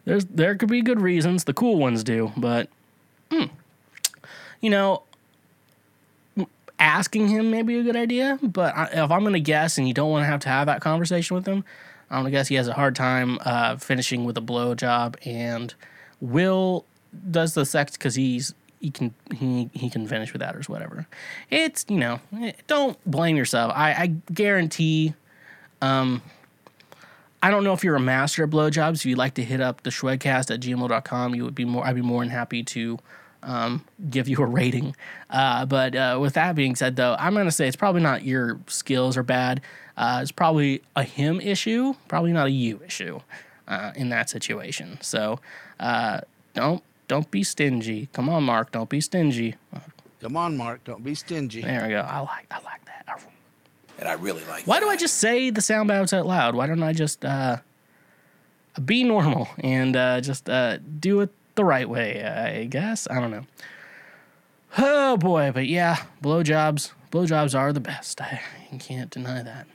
There's 0.05 0.25
there 0.27 0.55
could 0.57 0.69
be 0.69 0.83
good 0.83 1.01
reasons. 1.01 1.45
The 1.45 1.55
cool 1.55 1.77
ones 1.77 2.05
do, 2.05 2.33
but 2.37 2.69
hmm, 3.31 3.45
you 4.61 4.71
know, 4.71 5.03
asking 6.79 7.29
him 7.29 7.51
may 7.51 7.63
be 7.63 7.79
a 7.79 7.83
good 7.83 7.97
idea. 7.97 8.39
But 8.43 8.77
I, 8.77 8.85
if 8.93 9.11
I'm 9.11 9.25
gonna 9.25 9.41
guess, 9.41 9.79
and 9.79 9.87
you 9.87 9.95
don't 9.95 10.11
want 10.11 10.23
to 10.23 10.27
have 10.27 10.41
to 10.41 10.49
have 10.49 10.67
that 10.67 10.81
conversation 10.81 11.35
with 11.35 11.47
him, 11.47 11.65
I'm 12.11 12.21
gonna 12.21 12.31
guess 12.31 12.49
he 12.49 12.57
has 12.57 12.69
a 12.69 12.73
hard 12.73 12.97
time 12.97 13.39
uh, 13.45 13.77
finishing 13.77 14.25
with 14.25 14.37
a 14.37 14.41
blow 14.41 14.75
job, 14.75 15.17
and 15.25 15.75
will 16.21 16.85
does 17.31 17.55
the 17.55 17.67
sex 17.67 17.93
because 17.93 18.15
he's 18.15 18.55
he 18.81 18.91
can 18.91 19.15
he 19.35 19.71
he 19.73 19.91
can 19.91 20.07
finish 20.07 20.33
with 20.33 20.41
that 20.41 20.57
or 20.57 20.63
whatever. 20.63 21.07
It's 21.51 21.85
you 21.89 21.99
know 21.99 22.21
don't 22.67 22.99
blame 23.09 23.37
yourself. 23.37 23.73
I, 23.75 23.93
I 23.93 24.07
guarantee. 24.33 25.15
Um, 25.83 26.23
I 27.43 27.51
don't 27.51 27.65
know 27.65 27.73
if 27.73 27.85
you're 27.85 27.97
a 27.97 28.01
master 28.01 28.45
at 28.45 28.51
blowjobs. 28.51 28.97
If 28.97 29.07
you'd 29.07 29.19
like 29.19 29.35
to 29.35 29.45
hit 29.45 29.61
up 29.61 29.83
the 29.83 29.91
Schwedcast 29.91 30.53
at 30.53 30.61
gmail.com, 30.61 31.35
you 31.35 31.45
would 31.45 31.55
be 31.55 31.65
more. 31.65 31.87
I'd 31.87 31.95
be 31.95 32.03
more 32.03 32.23
than 32.23 32.31
happy 32.31 32.63
to 32.65 32.99
um, 33.43 33.85
give 34.09 34.29
you 34.29 34.39
a 34.39 34.47
rating. 34.47 34.97
Uh, 35.29 35.67
but 35.67 35.95
uh, 35.95 36.19
with 36.21 36.35
that 36.35 36.55
being 36.55 36.75
said, 36.75 36.97
though, 36.97 37.17
I'm 37.19 37.35
gonna 37.35 37.51
say 37.51 37.67
it's 37.67 37.77
probably 37.77 38.03
not 38.03 38.25
your 38.25 38.59
skills 38.67 39.17
are 39.17 39.23
bad. 39.23 39.61
Uh, 39.97 40.21
it's 40.23 40.33
probably 40.33 40.83
a 40.97 41.03
him 41.03 41.41
issue, 41.41 41.95
probably 42.09 42.33
not 42.33 42.47
a 42.47 42.51
you 42.51 42.81
issue 42.85 43.21
uh, 43.69 43.93
in 43.95 44.09
that 44.09 44.31
situation. 44.31 44.99
So 45.03 45.39
uh, 45.79 46.21
don't 46.55 46.83
don't 47.11 47.29
be 47.31 47.43
stingy. 47.43 48.09
Come 48.13 48.29
on, 48.29 48.45
Mark, 48.45 48.71
don't 48.71 48.89
be 48.89 49.01
stingy. 49.01 49.57
Come 50.21 50.37
on, 50.37 50.57
Mark. 50.57 50.85
Don't 50.85 51.03
be 51.03 51.15
stingy. 51.17 51.61
There 51.63 51.83
we 51.83 51.89
go. 51.89 52.01
I 52.01 52.21
like 52.21 52.47
I 52.51 52.57
like 52.63 52.85
that. 52.87 53.05
I- 53.09 53.19
And 53.99 54.09
I 54.09 54.13
really 54.13 54.45
like 54.45 54.65
Why 54.65 54.79
that. 54.79 54.87
do 54.87 54.91
I 54.91 54.97
just 54.97 55.17
say 55.19 55.51
the 55.51 55.61
sound 55.61 55.89
bites 55.89 56.13
out 56.13 56.25
loud? 56.27 56.55
Why 56.55 56.67
don't 56.69 56.83
I 56.83 56.93
just 56.93 57.25
uh, 57.25 57.57
be 58.85 59.03
normal 59.03 59.49
and 59.59 59.97
uh, 59.97 60.21
just 60.21 60.49
uh, 60.49 60.79
do 60.79 61.21
it 61.21 61.31
the 61.57 61.65
right 61.65 61.89
way? 61.89 62.23
I 62.25 62.65
guess 62.67 63.09
I 63.11 63.21
don't 63.21 63.31
know. 63.33 63.45
Oh 64.79 65.17
boy, 65.17 65.51
but 65.53 65.67
yeah, 65.67 65.97
blowjobs. 66.23 66.93
Blowjobs 67.11 67.59
are 67.59 67.73
the 67.73 67.81
best. 67.81 68.21
I 68.21 68.41
can't 68.79 69.11
deny 69.11 69.43
that. 69.43 69.67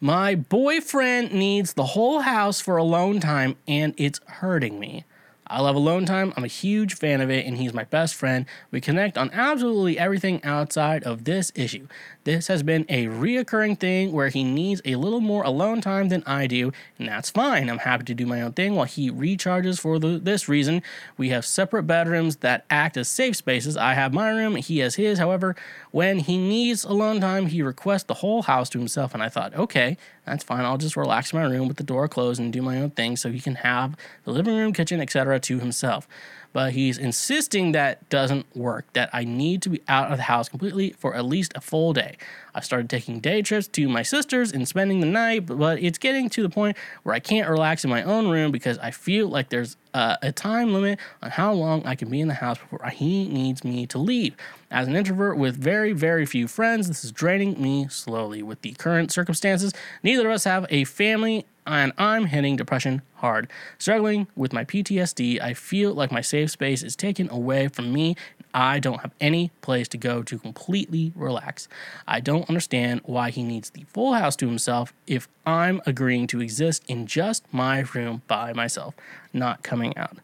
My 0.00 0.34
boyfriend 0.34 1.32
needs 1.32 1.74
the 1.74 1.84
whole 1.84 2.20
house 2.20 2.60
for 2.60 2.76
alone 2.76 3.20
time, 3.20 3.56
and 3.68 3.94
it's 3.96 4.20
hurting 4.26 4.78
me. 4.80 5.04
I 5.46 5.60
love 5.60 5.76
alone 5.76 6.06
time. 6.06 6.32
I'm 6.36 6.44
a 6.44 6.48
huge 6.48 6.94
fan 6.94 7.20
of 7.20 7.30
it, 7.30 7.44
and 7.46 7.58
he's 7.58 7.74
my 7.74 7.84
best 7.84 8.14
friend. 8.14 8.46
We 8.70 8.80
connect 8.80 9.18
on 9.18 9.30
absolutely 9.32 9.98
everything 9.98 10.42
outside 10.42 11.04
of 11.04 11.24
this 11.24 11.52
issue. 11.54 11.86
This 12.24 12.46
has 12.46 12.62
been 12.62 12.86
a 12.88 13.04
reoccurring 13.04 13.78
thing 13.78 14.10
where 14.10 14.30
he 14.30 14.44
needs 14.44 14.80
a 14.86 14.96
little 14.96 15.20
more 15.20 15.42
alone 15.42 15.82
time 15.82 16.08
than 16.08 16.22
I 16.24 16.46
do, 16.46 16.72
and 16.98 17.06
that's 17.06 17.28
fine. 17.28 17.68
I'm 17.68 17.78
happy 17.78 18.04
to 18.04 18.14
do 18.14 18.24
my 18.24 18.40
own 18.40 18.52
thing 18.52 18.74
while 18.74 18.86
he 18.86 19.10
recharges 19.10 19.78
for 19.78 19.98
the, 19.98 20.18
this 20.18 20.48
reason. 20.48 20.82
We 21.18 21.28
have 21.28 21.44
separate 21.44 21.82
bedrooms 21.82 22.36
that 22.36 22.64
act 22.70 22.96
as 22.96 23.08
safe 23.08 23.36
spaces. 23.36 23.76
I 23.76 23.92
have 23.92 24.14
my 24.14 24.30
room, 24.30 24.56
he 24.56 24.78
has 24.78 24.94
his. 24.94 25.18
However, 25.18 25.54
when 25.90 26.20
he 26.20 26.38
needs 26.38 26.82
alone 26.82 27.20
time, 27.20 27.46
he 27.46 27.60
requests 27.60 28.04
the 28.04 28.14
whole 28.14 28.42
house 28.42 28.70
to 28.70 28.78
himself, 28.78 29.12
and 29.12 29.22
I 29.22 29.28
thought, 29.28 29.54
okay, 29.54 29.98
that's 30.24 30.44
fine. 30.44 30.64
I'll 30.64 30.78
just 30.78 30.96
relax 30.96 31.32
in 31.32 31.38
my 31.38 31.44
room 31.44 31.68
with 31.68 31.76
the 31.76 31.84
door 31.84 32.08
closed 32.08 32.40
and 32.40 32.50
do 32.50 32.62
my 32.62 32.80
own 32.80 32.90
thing 32.90 33.16
so 33.18 33.30
he 33.30 33.40
can 33.40 33.56
have 33.56 33.96
the 34.24 34.32
living 34.32 34.56
room, 34.56 34.72
kitchen, 34.72 34.98
etc. 34.98 35.38
to 35.40 35.58
himself. 35.58 36.08
But 36.54 36.72
he's 36.72 36.98
insisting 36.98 37.72
that 37.72 38.08
doesn't 38.08 38.46
work, 38.56 38.86
that 38.92 39.10
I 39.12 39.24
need 39.24 39.60
to 39.62 39.68
be 39.68 39.82
out 39.88 40.12
of 40.12 40.18
the 40.18 40.22
house 40.22 40.48
completely 40.48 40.94
for 40.96 41.14
at 41.14 41.24
least 41.24 41.52
a 41.56 41.60
full 41.60 41.92
day. 41.92 42.16
I 42.54 42.60
started 42.60 42.88
taking 42.88 43.18
day 43.18 43.42
trips 43.42 43.66
to 43.68 43.88
my 43.88 44.02
sister's 44.02 44.52
and 44.52 44.66
spending 44.66 45.00
the 45.00 45.06
night, 45.06 45.46
but 45.46 45.82
it's 45.82 45.98
getting 45.98 46.30
to 46.30 46.42
the 46.42 46.48
point 46.48 46.76
where 47.02 47.12
I 47.12 47.18
can't 47.18 47.50
relax 47.50 47.82
in 47.84 47.90
my 47.90 48.04
own 48.04 48.28
room 48.28 48.52
because 48.52 48.78
I 48.78 48.92
feel 48.92 49.28
like 49.28 49.48
there's 49.48 49.76
uh, 49.94 50.16
a 50.20 50.32
time 50.32 50.74
limit 50.74 50.98
on 51.22 51.30
how 51.30 51.52
long 51.52 51.86
I 51.86 51.94
can 51.94 52.10
be 52.10 52.20
in 52.20 52.28
the 52.28 52.34
house 52.34 52.58
before 52.58 52.86
he 52.90 53.28
needs 53.28 53.64
me 53.64 53.86
to 53.86 53.98
leave. 53.98 54.34
As 54.70 54.88
an 54.88 54.96
introvert 54.96 55.38
with 55.38 55.56
very, 55.56 55.92
very 55.92 56.26
few 56.26 56.48
friends, 56.48 56.88
this 56.88 57.04
is 57.04 57.12
draining 57.12 57.62
me 57.62 57.86
slowly. 57.88 58.42
With 58.42 58.62
the 58.62 58.72
current 58.72 59.12
circumstances, 59.12 59.72
neither 60.02 60.26
of 60.26 60.34
us 60.34 60.44
have 60.44 60.66
a 60.68 60.84
family, 60.84 61.46
and 61.64 61.92
I'm 61.96 62.26
hitting 62.26 62.56
depression 62.56 63.02
hard. 63.14 63.48
Struggling 63.78 64.26
with 64.34 64.52
my 64.52 64.64
PTSD, 64.64 65.40
I 65.40 65.54
feel 65.54 65.94
like 65.94 66.10
my 66.10 66.20
safe 66.20 66.50
space 66.50 66.82
is 66.82 66.96
taken 66.96 67.30
away 67.30 67.68
from 67.68 67.92
me. 67.92 68.16
I 68.54 68.78
don't 68.78 69.00
have 69.00 69.10
any 69.20 69.50
place 69.60 69.88
to 69.88 69.98
go 69.98 70.22
to 70.22 70.38
completely 70.38 71.12
relax. 71.16 71.68
I 72.06 72.20
don't 72.20 72.48
understand 72.48 73.00
why 73.04 73.30
he 73.30 73.42
needs 73.42 73.70
the 73.70 73.84
full 73.88 74.14
house 74.14 74.36
to 74.36 74.46
himself 74.46 74.94
if 75.08 75.28
I'm 75.44 75.82
agreeing 75.84 76.28
to 76.28 76.40
exist 76.40 76.84
in 76.86 77.06
just 77.06 77.44
my 77.52 77.80
room 77.80 78.22
by 78.28 78.52
myself, 78.52 78.94
not 79.32 79.64
coming 79.64 79.96
out. 79.98 80.18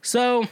So, 0.00 0.48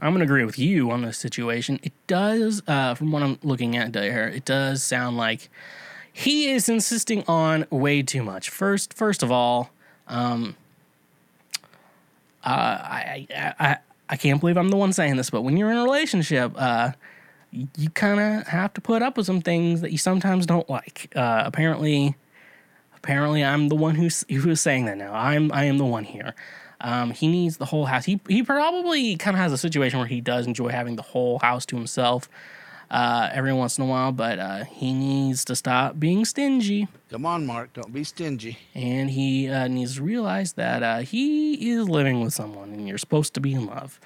I'm 0.00 0.12
going 0.12 0.18
to 0.18 0.24
agree 0.24 0.44
with 0.44 0.58
you 0.58 0.90
on 0.90 1.02
this 1.02 1.18
situation. 1.18 1.80
It 1.82 1.92
does, 2.06 2.62
uh, 2.66 2.94
from 2.94 3.10
what 3.12 3.22
I'm 3.22 3.38
looking 3.42 3.76
at 3.76 3.94
here, 3.94 4.28
it 4.28 4.44
does 4.44 4.82
sound 4.82 5.16
like 5.16 5.48
he 6.12 6.50
is 6.50 6.68
insisting 6.68 7.24
on 7.26 7.66
way 7.70 8.02
too 8.02 8.22
much. 8.22 8.50
First, 8.50 8.94
first 8.94 9.22
of 9.22 9.32
all, 9.32 9.70
um, 10.06 10.56
uh, 12.44 12.48
I, 12.48 13.26
I, 13.58 13.78
I, 14.08 14.16
can't 14.16 14.40
believe 14.40 14.56
I'm 14.56 14.70
the 14.70 14.76
one 14.76 14.92
saying 14.92 15.16
this, 15.16 15.30
but 15.30 15.42
when 15.42 15.56
you're 15.56 15.70
in 15.70 15.76
a 15.76 15.82
relationship, 15.82 16.52
uh, 16.56 16.92
you, 17.50 17.68
you 17.76 17.90
kind 17.90 18.20
of 18.20 18.46
have 18.46 18.72
to 18.74 18.80
put 18.80 19.02
up 19.02 19.16
with 19.16 19.26
some 19.26 19.40
things 19.40 19.80
that 19.80 19.92
you 19.92 19.98
sometimes 19.98 20.46
don't 20.46 20.68
like. 20.68 21.12
Uh, 21.14 21.42
apparently, 21.44 22.16
apparently, 22.96 23.44
I'm 23.44 23.68
the 23.68 23.76
one 23.76 23.94
who's 23.94 24.24
who's 24.28 24.60
saying 24.60 24.86
that 24.86 24.98
now. 24.98 25.14
I'm 25.14 25.52
I 25.52 25.64
am 25.64 25.78
the 25.78 25.84
one 25.84 26.04
here. 26.04 26.34
Um, 26.80 27.10
he 27.10 27.26
needs 27.26 27.56
the 27.56 27.64
whole 27.64 27.86
house. 27.86 28.04
He 28.04 28.20
he 28.28 28.42
probably 28.42 29.16
kind 29.16 29.36
of 29.36 29.40
has 29.40 29.52
a 29.52 29.58
situation 29.58 29.98
where 29.98 30.08
he 30.08 30.20
does 30.20 30.46
enjoy 30.46 30.68
having 30.68 30.96
the 30.96 31.02
whole 31.02 31.38
house 31.38 31.64
to 31.66 31.76
himself 31.76 32.28
uh, 32.90 33.28
every 33.32 33.52
once 33.52 33.78
in 33.78 33.84
a 33.84 33.86
while, 33.86 34.12
but 34.12 34.38
uh, 34.38 34.64
he 34.64 34.92
needs 34.92 35.44
to 35.46 35.56
stop 35.56 35.98
being 35.98 36.24
stingy, 36.24 36.88
Come 37.10 37.24
on, 37.26 37.46
Mark. 37.46 37.72
Don't 37.72 37.92
be 37.92 38.04
stingy. 38.04 38.58
and 38.74 39.10
he 39.10 39.48
uh, 39.48 39.68
needs 39.68 39.96
to 39.96 40.02
realize 40.02 40.54
that 40.54 40.82
uh, 40.82 40.98
he 40.98 41.70
is 41.70 41.88
living 41.88 42.20
with 42.20 42.32
someone, 42.34 42.72
and 42.72 42.86
you're 42.88 42.98
supposed 42.98 43.34
to 43.34 43.40
be 43.40 43.54
in 43.54 43.66
love. 43.66 43.98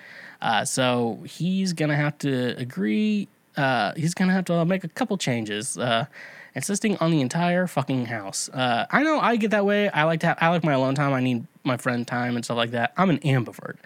Uh, 0.43 0.65
so 0.65 1.23
he's 1.27 1.73
gonna 1.73 1.97
have 1.97 2.17
to 2.19 2.57
agree. 2.59 3.29
Uh, 3.57 3.93
he's 3.97 4.15
gonna 4.15 4.33
have 4.33 4.45
to 4.47 4.65
make 4.65 4.85
a 4.85 4.89
couple 4.89 5.17
changes. 5.19 5.77
Uh, 5.79 6.07
insisting 6.55 6.97
on 6.97 7.11
the 7.13 7.21
entire 7.21 7.67
fucking 7.67 8.07
house. 8.07 8.49
Uh, 8.49 8.85
I 8.91 9.03
know 9.05 9.21
I 9.21 9.37
get 9.37 9.53
that 9.53 9.65
way. 9.65 9.89
I 9.91 10.03
like 10.05 10.21
to. 10.21 10.29
Have, 10.29 10.39
I 10.41 10.49
like 10.49 10.65
my 10.65 10.73
alone 10.73 10.95
time. 10.95 11.13
I 11.13 11.21
need 11.21 11.47
my 11.65 11.77
friend 11.77 12.07
time 12.07 12.35
and 12.37 12.45
stuff 12.45 12.57
like 12.57 12.73
that. 12.73 12.93
I'm 12.97 13.09
an 13.11 13.19
ambivert. 13.21 13.77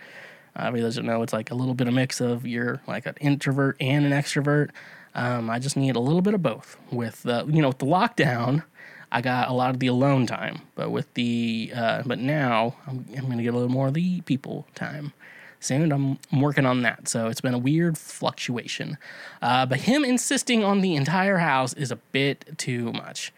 If 0.57 0.75
you 0.77 0.83
doesn't 0.83 1.05
know, 1.05 1.23
it's 1.23 1.33
like 1.33 1.51
a 1.51 1.55
little 1.55 1.75
bit 1.75 1.89
of 1.89 1.95
a 1.95 1.97
mix 1.97 2.21
of 2.21 2.47
you're 2.47 2.81
like 2.87 3.07
an 3.07 3.15
introvert 3.21 3.77
and 3.81 4.05
an 4.07 4.13
extrovert. 4.13 4.71
Um, 5.15 5.51
I 5.51 5.59
just 5.59 5.77
need 5.77 5.97
a 5.97 6.01
little 6.01 6.23
bit 6.23 6.35
of 6.35 6.43
both. 6.43 6.77
With 6.91 7.23
the 7.23 7.45
you 7.47 7.63
know 7.63 7.69
with 7.69 7.79
the 7.79 7.87
lockdown, 7.87 8.65
I 9.11 9.21
got 9.21 9.49
a 9.49 9.53
lot 9.53 9.71
of 9.71 9.81
the 9.81 9.87
alone 9.87 10.27
time, 10.27 10.63
but 10.75 10.91
with 10.91 11.13
the 11.15 11.73
uh, 11.75 12.03
but 12.05 12.19
now 12.19 12.77
I'm, 12.87 13.05
I'm 13.17 13.29
gonna 13.29 13.43
get 13.43 13.55
a 13.55 13.57
little 13.57 13.71
more 13.73 13.89
of 13.89 13.95
the 13.95 14.21
people 14.23 14.67
time 14.75 15.13
soon. 15.61 15.93
I'm 15.93 16.19
I'm 16.33 16.41
working 16.41 16.67
on 16.67 16.83
that, 16.83 17.09
so 17.09 17.29
it's 17.29 17.41
been 17.41 17.55
a 17.55 17.59
weird 17.59 17.97
fluctuation. 17.99 18.99
Uh, 19.43 19.67
but 19.67 19.81
him 19.81 20.05
insisting 20.05 20.65
on 20.65 20.81
the 20.81 20.95
entire 20.97 21.39
house 21.39 21.75
is 21.75 21.91
a 21.91 21.97
bit 21.97 22.59
too 22.59 22.93
much. 22.93 23.33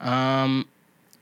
Um, 0.00 0.68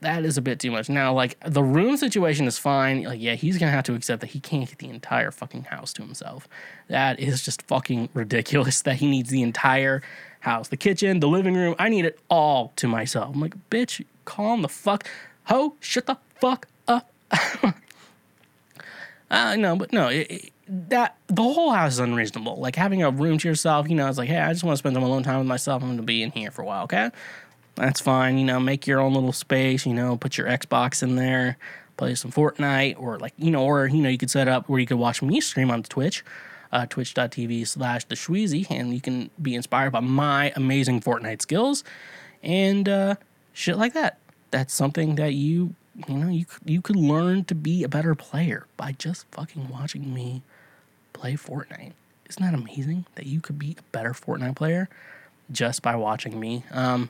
that 0.05 0.23
is 0.23 0.37
a 0.37 0.41
bit 0.41 0.59
too 0.59 0.71
much. 0.71 0.87
Now, 0.87 1.13
like 1.13 1.35
the 1.45 1.63
room 1.63 1.97
situation 1.97 2.45
is 2.47 2.57
fine. 2.57 3.03
Like, 3.03 3.19
yeah, 3.21 3.33
he's 3.35 3.57
gonna 3.57 3.71
have 3.71 3.83
to 3.85 3.95
accept 3.95 4.21
that 4.21 4.27
he 4.31 4.39
can't 4.39 4.69
get 4.69 4.77
the 4.79 4.87
entire 4.89 5.31
fucking 5.31 5.63
house 5.65 5.91
to 5.93 6.03
himself. 6.03 6.47
That 6.87 7.19
is 7.19 7.43
just 7.43 7.61
fucking 7.63 8.09
ridiculous. 8.13 8.81
That 8.85 8.97
he 8.97 9.07
needs 9.09 9.29
the 9.31 9.41
entire 9.41 10.01
house, 10.41 10.67
the 10.67 10.77
kitchen, 10.77 11.19
the 11.19 11.27
living 11.27 11.55
room. 11.55 11.75
I 11.79 11.89
need 11.89 12.05
it 12.05 12.19
all 12.29 12.71
to 12.77 12.87
myself. 12.87 13.33
I'm 13.33 13.41
like, 13.41 13.55
bitch, 13.71 14.05
calm 14.25 14.61
the 14.61 14.69
fuck, 14.69 15.05
ho, 15.45 15.75
shut 15.79 16.05
the 16.05 16.17
fuck 16.39 16.67
up. 16.87 17.11
uh, 19.31 19.55
no, 19.55 19.75
but 19.75 19.91
no, 19.91 20.07
it, 20.09 20.27
it- 20.29 20.51
that 20.67 21.15
the 21.27 21.43
whole 21.43 21.69
house 21.71 21.93
is 21.93 21.99
unreasonable. 21.99 22.55
Like 22.55 22.75
having 22.75 23.03
a 23.03 23.11
room 23.11 23.37
to 23.37 23.47
yourself, 23.47 23.87
you 23.87 23.93
know, 23.95 24.07
it's 24.09 24.17
like, 24.17 24.29
hey, 24.29 24.39
I 24.39 24.51
just 24.51 24.63
want 24.63 24.73
to 24.73 24.79
spend 24.79 24.95
some 24.95 25.03
alone 25.03 25.21
time 25.21 25.37
with 25.37 25.47
myself. 25.47 25.83
I'm 25.83 25.89
gonna 25.89 26.01
be 26.01 26.23
in 26.23 26.31
here 26.31 26.49
for 26.49 26.63
a 26.63 26.65
while, 26.65 26.85
okay? 26.85 27.11
That's 27.75 27.99
fine. 27.99 28.37
You 28.37 28.45
know, 28.45 28.59
make 28.59 28.87
your 28.87 28.99
own 28.99 29.13
little 29.13 29.33
space. 29.33 29.85
You 29.85 29.93
know, 29.93 30.17
put 30.17 30.37
your 30.37 30.47
Xbox 30.47 31.03
in 31.03 31.15
there, 31.15 31.57
play 31.97 32.15
some 32.15 32.31
Fortnite, 32.31 32.99
or 32.99 33.19
like 33.19 33.33
you 33.37 33.51
know, 33.51 33.63
or 33.63 33.87
you 33.87 34.01
know, 34.01 34.09
you 34.09 34.17
could 34.17 34.31
set 34.31 34.47
up 34.47 34.69
where 34.69 34.79
you 34.79 34.87
could 34.87 34.97
watch 34.97 35.21
me 35.21 35.41
stream 35.41 35.69
on 35.69 35.83
Twitch, 35.83 36.23
uh, 36.71 36.85
twitch.tv 36.85 37.67
slash 37.67 38.05
the 38.05 38.15
Shweezy, 38.15 38.69
and 38.69 38.93
you 38.93 39.01
can 39.01 39.29
be 39.41 39.55
inspired 39.55 39.91
by 39.91 39.99
my 39.99 40.53
amazing 40.55 41.01
Fortnite 41.01 41.41
skills 41.41 41.83
and 42.41 42.87
uh, 42.87 43.15
shit 43.51 43.77
like 43.77 43.93
that. 43.93 44.19
That's 44.51 44.73
something 44.73 45.15
that 45.15 45.33
you 45.33 45.75
you 46.07 46.15
know 46.15 46.29
you 46.29 46.45
you 46.63 46.81
could 46.81 46.95
learn 46.95 47.43
to 47.45 47.55
be 47.55 47.83
a 47.83 47.89
better 47.89 48.15
player 48.15 48.67
by 48.77 48.93
just 48.93 49.25
fucking 49.31 49.69
watching 49.69 50.13
me 50.13 50.43
play 51.11 51.33
Fortnite. 51.33 51.93
Isn't 52.29 52.43
that 52.43 52.53
amazing 52.53 53.05
that 53.15 53.25
you 53.25 53.41
could 53.41 53.59
be 53.59 53.75
a 53.77 53.83
better 53.91 54.11
Fortnite 54.11 54.55
player 54.55 54.87
just 55.51 55.81
by 55.81 55.95
watching 55.95 56.39
me? 56.39 56.63
Um, 56.71 57.09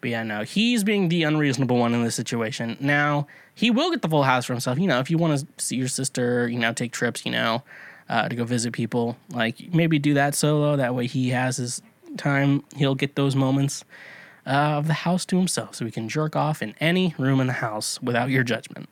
but 0.00 0.10
yeah, 0.10 0.22
no, 0.22 0.42
he's 0.42 0.84
being 0.84 1.08
the 1.08 1.22
unreasonable 1.22 1.78
one 1.78 1.94
in 1.94 2.02
this 2.04 2.14
situation. 2.14 2.76
Now, 2.80 3.26
he 3.54 3.70
will 3.70 3.90
get 3.90 4.02
the 4.02 4.08
full 4.08 4.24
house 4.24 4.44
for 4.44 4.52
himself. 4.52 4.78
You 4.78 4.86
know, 4.86 5.00
if 5.00 5.10
you 5.10 5.18
want 5.18 5.40
to 5.40 5.46
see 5.64 5.76
your 5.76 5.88
sister, 5.88 6.48
you 6.48 6.58
know, 6.58 6.72
take 6.72 6.92
trips, 6.92 7.24
you 7.24 7.32
know, 7.32 7.62
uh, 8.08 8.28
to 8.28 8.36
go 8.36 8.44
visit 8.44 8.72
people, 8.72 9.16
like 9.30 9.72
maybe 9.72 9.98
do 9.98 10.14
that 10.14 10.34
solo. 10.34 10.76
That 10.76 10.94
way 10.94 11.06
he 11.06 11.30
has 11.30 11.56
his 11.56 11.80
time. 12.16 12.64
He'll 12.76 12.94
get 12.94 13.16
those 13.16 13.34
moments 13.34 13.84
uh, 14.46 14.50
of 14.50 14.86
the 14.86 14.94
house 14.94 15.24
to 15.26 15.36
himself 15.36 15.74
so 15.74 15.84
he 15.84 15.90
can 15.90 16.08
jerk 16.08 16.36
off 16.36 16.62
in 16.62 16.74
any 16.80 17.14
room 17.18 17.40
in 17.40 17.46
the 17.46 17.54
house 17.54 18.00
without 18.02 18.30
your 18.30 18.42
judgment. 18.42 18.88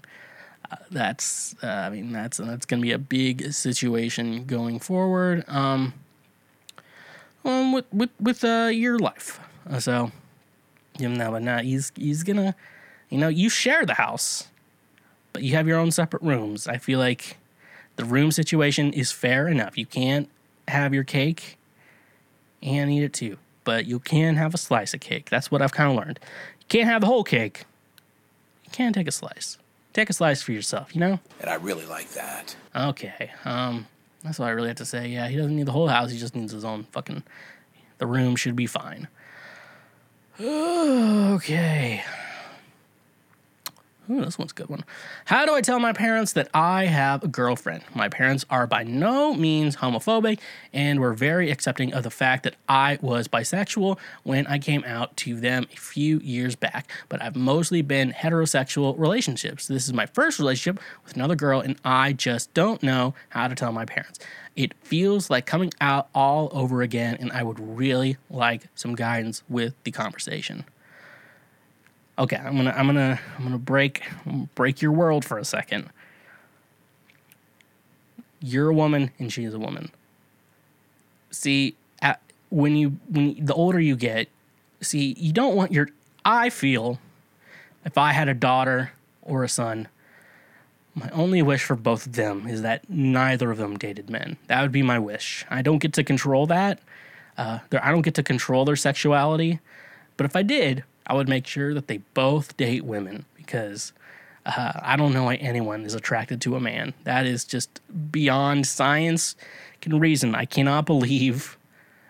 Uh, 0.70 0.76
that's, 0.90 1.54
uh, 1.62 1.66
I 1.66 1.90
mean, 1.90 2.12
that's 2.12 2.38
that's 2.38 2.64
going 2.64 2.80
to 2.80 2.82
be 2.82 2.92
a 2.92 2.98
big 2.98 3.52
situation 3.52 4.44
going 4.46 4.78
forward. 4.78 5.44
Um, 5.48 5.94
um 7.44 7.72
with 7.72 7.84
with 7.92 8.10
with 8.20 8.44
uh, 8.44 8.70
your 8.72 8.98
life. 8.98 9.40
Uh, 9.68 9.78
so, 9.80 10.12
you 10.98 11.08
know, 11.08 11.30
but 11.30 11.42
not 11.42 11.64
he's 11.64 11.92
he's 11.96 12.22
gonna, 12.22 12.54
you 13.08 13.18
know, 13.18 13.28
you 13.28 13.48
share 13.48 13.84
the 13.84 13.94
house, 13.94 14.48
but 15.32 15.42
you 15.42 15.54
have 15.54 15.66
your 15.66 15.78
own 15.78 15.90
separate 15.90 16.22
rooms. 16.22 16.66
I 16.68 16.78
feel 16.78 16.98
like 16.98 17.36
the 17.96 18.04
room 18.04 18.32
situation 18.32 18.92
is 18.92 19.12
fair 19.12 19.48
enough. 19.48 19.76
You 19.76 19.86
can't 19.86 20.28
have 20.68 20.94
your 20.94 21.04
cake 21.04 21.58
and 22.62 22.90
eat 22.90 23.02
it 23.02 23.12
too, 23.12 23.38
but 23.64 23.86
you 23.86 23.98
can 23.98 24.36
have 24.36 24.54
a 24.54 24.58
slice 24.58 24.94
of 24.94 25.00
cake. 25.00 25.30
That's 25.30 25.50
what 25.50 25.62
I've 25.62 25.72
kind 25.72 25.90
of 25.90 25.96
learned. 25.96 26.20
You 26.60 26.66
can't 26.68 26.88
have 26.88 27.00
the 27.00 27.06
whole 27.06 27.24
cake. 27.24 27.64
You 28.64 28.70
can 28.72 28.92
take 28.92 29.08
a 29.08 29.12
slice. 29.12 29.58
Take 29.92 30.08
a 30.08 30.14
slice 30.14 30.42
for 30.42 30.52
yourself. 30.52 30.94
You 30.94 31.00
know. 31.00 31.20
And 31.40 31.50
I 31.50 31.54
really 31.54 31.86
like 31.86 32.10
that. 32.10 32.56
Okay. 32.74 33.30
Um, 33.44 33.86
that's 34.22 34.38
all 34.38 34.46
I 34.46 34.50
really 34.50 34.68
have 34.68 34.76
to 34.78 34.84
say. 34.84 35.08
Yeah, 35.08 35.28
he 35.28 35.36
doesn't 35.36 35.54
need 35.54 35.66
the 35.66 35.72
whole 35.72 35.88
house. 35.88 36.10
He 36.10 36.18
just 36.18 36.36
needs 36.36 36.52
his 36.52 36.64
own 36.64 36.84
fucking. 36.92 37.22
The 37.98 38.06
room 38.06 38.36
should 38.36 38.56
be 38.56 38.66
fine. 38.66 39.08
Okay. 40.40 42.02
Ooh, 44.12 44.22
this 44.22 44.38
one's 44.38 44.52
a 44.52 44.54
good 44.54 44.68
one. 44.68 44.84
How 45.24 45.46
do 45.46 45.54
I 45.54 45.62
tell 45.62 45.80
my 45.80 45.94
parents 45.94 46.34
that 46.34 46.48
I 46.52 46.84
have 46.84 47.24
a 47.24 47.28
girlfriend? 47.28 47.82
My 47.94 48.10
parents 48.10 48.44
are 48.50 48.66
by 48.66 48.82
no 48.82 49.32
means 49.32 49.76
homophobic 49.76 50.38
and 50.70 51.00
were 51.00 51.14
very 51.14 51.50
accepting 51.50 51.94
of 51.94 52.02
the 52.02 52.10
fact 52.10 52.42
that 52.42 52.56
I 52.68 52.98
was 53.00 53.26
bisexual 53.26 53.98
when 54.22 54.46
I 54.46 54.58
came 54.58 54.84
out 54.84 55.16
to 55.18 55.40
them 55.40 55.66
a 55.72 55.76
few 55.76 56.18
years 56.18 56.56
back, 56.56 56.90
but 57.08 57.22
I've 57.22 57.36
mostly 57.36 57.80
been 57.80 58.12
heterosexual 58.12 58.98
relationships. 58.98 59.66
This 59.66 59.86
is 59.86 59.94
my 59.94 60.04
first 60.04 60.38
relationship 60.38 60.82
with 61.04 61.14
another 61.14 61.36
girl, 61.36 61.60
and 61.60 61.76
I 61.82 62.12
just 62.12 62.52
don't 62.52 62.82
know 62.82 63.14
how 63.30 63.48
to 63.48 63.54
tell 63.54 63.72
my 63.72 63.86
parents. 63.86 64.18
It 64.56 64.74
feels 64.82 65.30
like 65.30 65.46
coming 65.46 65.72
out 65.80 66.08
all 66.14 66.50
over 66.52 66.82
again, 66.82 67.16
and 67.18 67.32
I 67.32 67.42
would 67.42 67.58
really 67.58 68.18
like 68.28 68.64
some 68.74 68.94
guidance 68.94 69.42
with 69.48 69.72
the 69.84 69.90
conversation 69.90 70.66
okay 72.22 72.36
i'm 72.36 72.56
gonna 72.56 72.72
i'm 72.76 72.86
gonna 72.86 73.20
i'm 73.36 73.44
gonna 73.44 73.58
break 73.58 74.04
break 74.54 74.80
your 74.80 74.92
world 74.92 75.24
for 75.24 75.38
a 75.38 75.44
second. 75.44 75.90
You're 78.40 78.70
a 78.70 78.74
woman 78.74 79.12
and 79.20 79.32
she 79.32 79.44
is 79.44 79.54
a 79.54 79.58
woman. 79.58 79.90
See 81.30 81.76
at, 82.00 82.20
when 82.50 82.76
you 82.76 82.98
when 83.08 83.44
the 83.44 83.54
older 83.54 83.80
you 83.80 83.96
get 83.96 84.28
see 84.80 85.14
you 85.18 85.32
don't 85.32 85.56
want 85.56 85.72
your 85.72 85.88
i 86.24 86.50
feel 86.50 86.98
if 87.84 87.96
i 87.98 88.12
had 88.12 88.28
a 88.28 88.34
daughter 88.34 88.92
or 89.22 89.44
a 89.44 89.48
son 89.48 89.88
my 90.94 91.08
only 91.10 91.40
wish 91.40 91.64
for 91.64 91.76
both 91.76 92.06
of 92.06 92.12
them 92.12 92.46
is 92.46 92.62
that 92.62 92.88
neither 92.90 93.50
of 93.50 93.56
them 93.56 93.78
dated 93.78 94.10
men. 94.10 94.36
That 94.48 94.60
would 94.60 94.72
be 94.72 94.82
my 94.82 94.98
wish. 94.98 95.46
I 95.48 95.62
don't 95.62 95.78
get 95.78 95.94
to 95.94 96.04
control 96.04 96.46
that. 96.48 96.80
Uh, 97.38 97.60
i 97.80 97.90
don't 97.90 98.02
get 98.02 98.12
to 98.16 98.22
control 98.22 98.66
their 98.66 98.76
sexuality. 98.76 99.58
But 100.18 100.26
if 100.26 100.36
i 100.36 100.42
did 100.42 100.84
I 101.06 101.14
would 101.14 101.28
make 101.28 101.46
sure 101.46 101.74
that 101.74 101.88
they 101.88 101.98
both 102.14 102.56
date 102.56 102.84
women 102.84 103.24
because 103.36 103.92
uh, 104.46 104.72
I 104.80 104.96
don't 104.96 105.12
know 105.12 105.24
why 105.24 105.36
anyone 105.36 105.84
is 105.84 105.94
attracted 105.94 106.40
to 106.42 106.56
a 106.56 106.60
man. 106.60 106.94
That 107.04 107.26
is 107.26 107.44
just 107.44 107.80
beyond 108.10 108.66
science 108.66 109.36
can 109.82 109.98
reason. 109.98 110.34
I 110.34 110.46
cannot 110.46 110.86
believe 110.86 111.58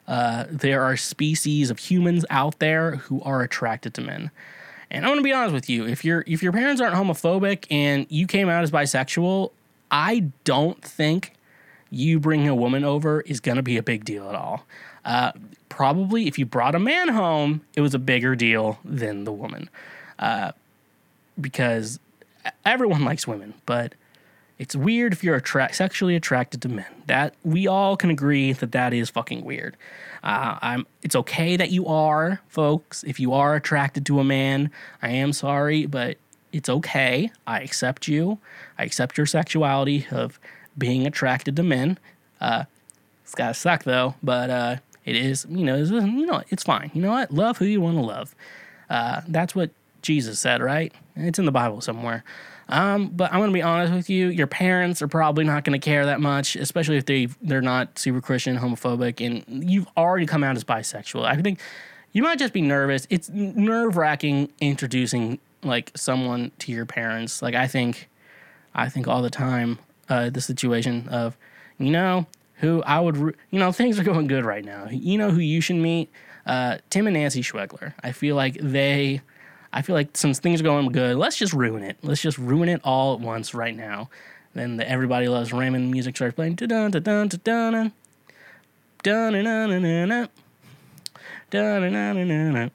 uh, 0.06 0.44
there 0.48 0.82
are 0.82 0.96
species 0.96 1.70
of 1.70 1.78
humans 1.78 2.24
out 2.30 2.58
there 2.60 2.96
who 2.96 3.20
are 3.22 3.42
attracted 3.42 3.94
to 3.94 4.00
men. 4.00 4.30
And 4.90 5.04
I'm 5.04 5.10
gonna 5.12 5.22
be 5.22 5.32
honest 5.32 5.54
with 5.54 5.70
you: 5.70 5.86
if 5.86 6.04
your 6.04 6.22
if 6.26 6.42
your 6.42 6.52
parents 6.52 6.80
aren't 6.80 6.94
homophobic 6.94 7.66
and 7.70 8.06
you 8.10 8.26
came 8.26 8.48
out 8.48 8.62
as 8.62 8.70
bisexual, 8.70 9.50
I 9.90 10.30
don't 10.44 10.82
think 10.82 11.32
you 11.90 12.20
bringing 12.20 12.48
a 12.48 12.54
woman 12.54 12.84
over 12.84 13.22
is 13.22 13.40
gonna 13.40 13.62
be 13.62 13.78
a 13.78 13.82
big 13.82 14.04
deal 14.04 14.28
at 14.28 14.34
all. 14.34 14.66
Uh, 15.04 15.32
probably 15.68 16.28
if 16.28 16.38
you 16.38 16.46
brought 16.46 16.74
a 16.74 16.78
man 16.78 17.08
home, 17.08 17.62
it 17.74 17.80
was 17.80 17.94
a 17.94 17.98
bigger 17.98 18.36
deal 18.36 18.78
than 18.84 19.24
the 19.24 19.32
woman, 19.32 19.68
uh, 20.18 20.52
because 21.40 21.98
everyone 22.64 23.04
likes 23.10 23.26
women, 23.26 23.54
but 23.66 23.94
it's 24.58 24.76
weird 24.76 25.12
if 25.12 25.24
you're 25.24 25.36
attra- 25.36 25.72
sexually 25.72 26.14
attracted 26.14 26.62
to 26.62 26.68
men. 26.68 26.86
That 27.06 27.34
we 27.42 27.66
all 27.66 27.96
can 27.96 28.10
agree 28.10 28.52
that 28.52 28.72
that 28.72 28.94
is 28.94 29.10
fucking 29.10 29.44
weird. 29.44 29.76
Uh, 30.22 30.58
I'm. 30.62 30.86
It's 31.02 31.16
okay 31.16 31.56
that 31.56 31.70
you 31.70 31.86
are, 31.88 32.40
folks. 32.48 33.02
If 33.02 33.18
you 33.18 33.32
are 33.32 33.56
attracted 33.56 34.06
to 34.06 34.20
a 34.20 34.24
man, 34.24 34.70
I 35.02 35.08
am 35.08 35.32
sorry, 35.32 35.86
but 35.86 36.16
it's 36.52 36.68
okay. 36.68 37.32
I 37.46 37.60
accept 37.60 38.06
you. 38.06 38.38
I 38.78 38.84
accept 38.84 39.16
your 39.16 39.26
sexuality 39.26 40.06
of 40.12 40.38
being 40.78 41.06
attracted 41.06 41.56
to 41.56 41.62
men. 41.62 41.98
Uh, 42.40 42.64
it's 43.24 43.34
gotta 43.34 43.54
suck 43.54 43.84
though, 43.84 44.14
but 44.22 44.50
uh, 44.50 44.76
it 45.04 45.16
is. 45.16 45.46
You 45.48 45.64
know, 45.64 45.76
it's, 45.76 45.90
you 45.90 46.26
know, 46.26 46.42
it's 46.50 46.62
fine. 46.62 46.90
You 46.94 47.02
know 47.02 47.10
what? 47.10 47.30
Love 47.30 47.58
who 47.58 47.64
you 47.64 47.80
want 47.80 47.96
to 47.96 48.02
love. 48.02 48.34
Uh, 48.88 49.22
that's 49.28 49.54
what 49.54 49.70
Jesus 50.02 50.40
said, 50.40 50.60
right? 50.60 50.92
It's 51.16 51.38
in 51.38 51.44
the 51.44 51.52
Bible 51.52 51.80
somewhere. 51.80 52.24
Um, 52.68 53.08
but 53.08 53.32
I'm 53.32 53.40
gonna 53.40 53.52
be 53.52 53.62
honest 53.62 53.92
with 53.92 54.08
you. 54.08 54.28
Your 54.28 54.46
parents 54.46 55.02
are 55.02 55.08
probably 55.08 55.44
not 55.44 55.64
gonna 55.64 55.78
care 55.78 56.06
that 56.06 56.20
much, 56.20 56.56
especially 56.56 56.96
if 56.96 57.06
they 57.06 57.26
they're 57.42 57.60
not 57.60 57.98
super 57.98 58.20
Christian, 58.20 58.56
homophobic, 58.56 59.24
and 59.24 59.70
you've 59.70 59.86
already 59.96 60.26
come 60.26 60.42
out 60.42 60.56
as 60.56 60.64
bisexual. 60.64 61.24
I 61.24 61.36
think 61.36 61.60
you 62.12 62.22
might 62.22 62.38
just 62.38 62.52
be 62.52 62.62
nervous. 62.62 63.06
It's 63.10 63.28
nerve 63.30 63.96
wracking 63.96 64.50
introducing 64.60 65.38
like 65.62 65.90
someone 65.94 66.50
to 66.60 66.72
your 66.72 66.86
parents. 66.86 67.42
Like 67.42 67.54
I 67.54 67.66
think, 67.66 68.08
I 68.74 68.88
think 68.88 69.08
all 69.08 69.22
the 69.22 69.30
time 69.30 69.78
uh, 70.08 70.30
the 70.30 70.40
situation 70.40 71.08
of, 71.08 71.36
you 71.78 71.90
know, 71.90 72.26
who 72.62 72.80
I 72.84 73.00
would, 73.00 73.16
you 73.50 73.58
know, 73.58 73.72
things 73.72 73.98
are 73.98 74.04
going 74.04 74.28
good 74.28 74.44
right 74.44 74.64
now. 74.64 74.86
You 74.88 75.18
know 75.18 75.30
who 75.30 75.40
you 75.40 75.60
should 75.60 75.76
meet? 75.76 76.10
Uh, 76.46 76.78
Tim 76.90 77.08
and 77.08 77.14
Nancy 77.14 77.42
Schwegler. 77.42 77.92
I 78.02 78.12
feel 78.12 78.36
like 78.36 78.56
they, 78.60 79.20
I 79.72 79.82
feel 79.82 79.94
like 79.94 80.16
since 80.16 80.38
things 80.38 80.60
are 80.60 80.64
going 80.64 80.90
good, 80.92 81.16
let's 81.16 81.36
just 81.36 81.52
ruin 81.52 81.82
it. 81.82 81.98
Let's 82.02 82.22
just 82.22 82.38
ruin 82.38 82.68
it 82.68 82.80
all 82.84 83.14
at 83.14 83.20
once 83.20 83.52
right 83.52 83.76
now. 83.76 84.10
Then 84.54 84.76
the 84.76 84.88
Everybody 84.88 85.26
Loves 85.26 85.52
Raymond 85.52 85.90
music 85.90 86.14
starts 86.14 86.36
playing. 86.36 86.54
Dun 86.54 86.68
dun 86.68 86.90
dun 86.92 87.02
dun 87.02 87.28
dun 87.28 87.38
dun 87.42 87.92
dun 89.02 89.32
dun 89.32 89.32
dun 89.32 89.42
dun 89.42 89.82
dun 91.90 92.28
dun 92.28 92.54
dun. 92.54 92.70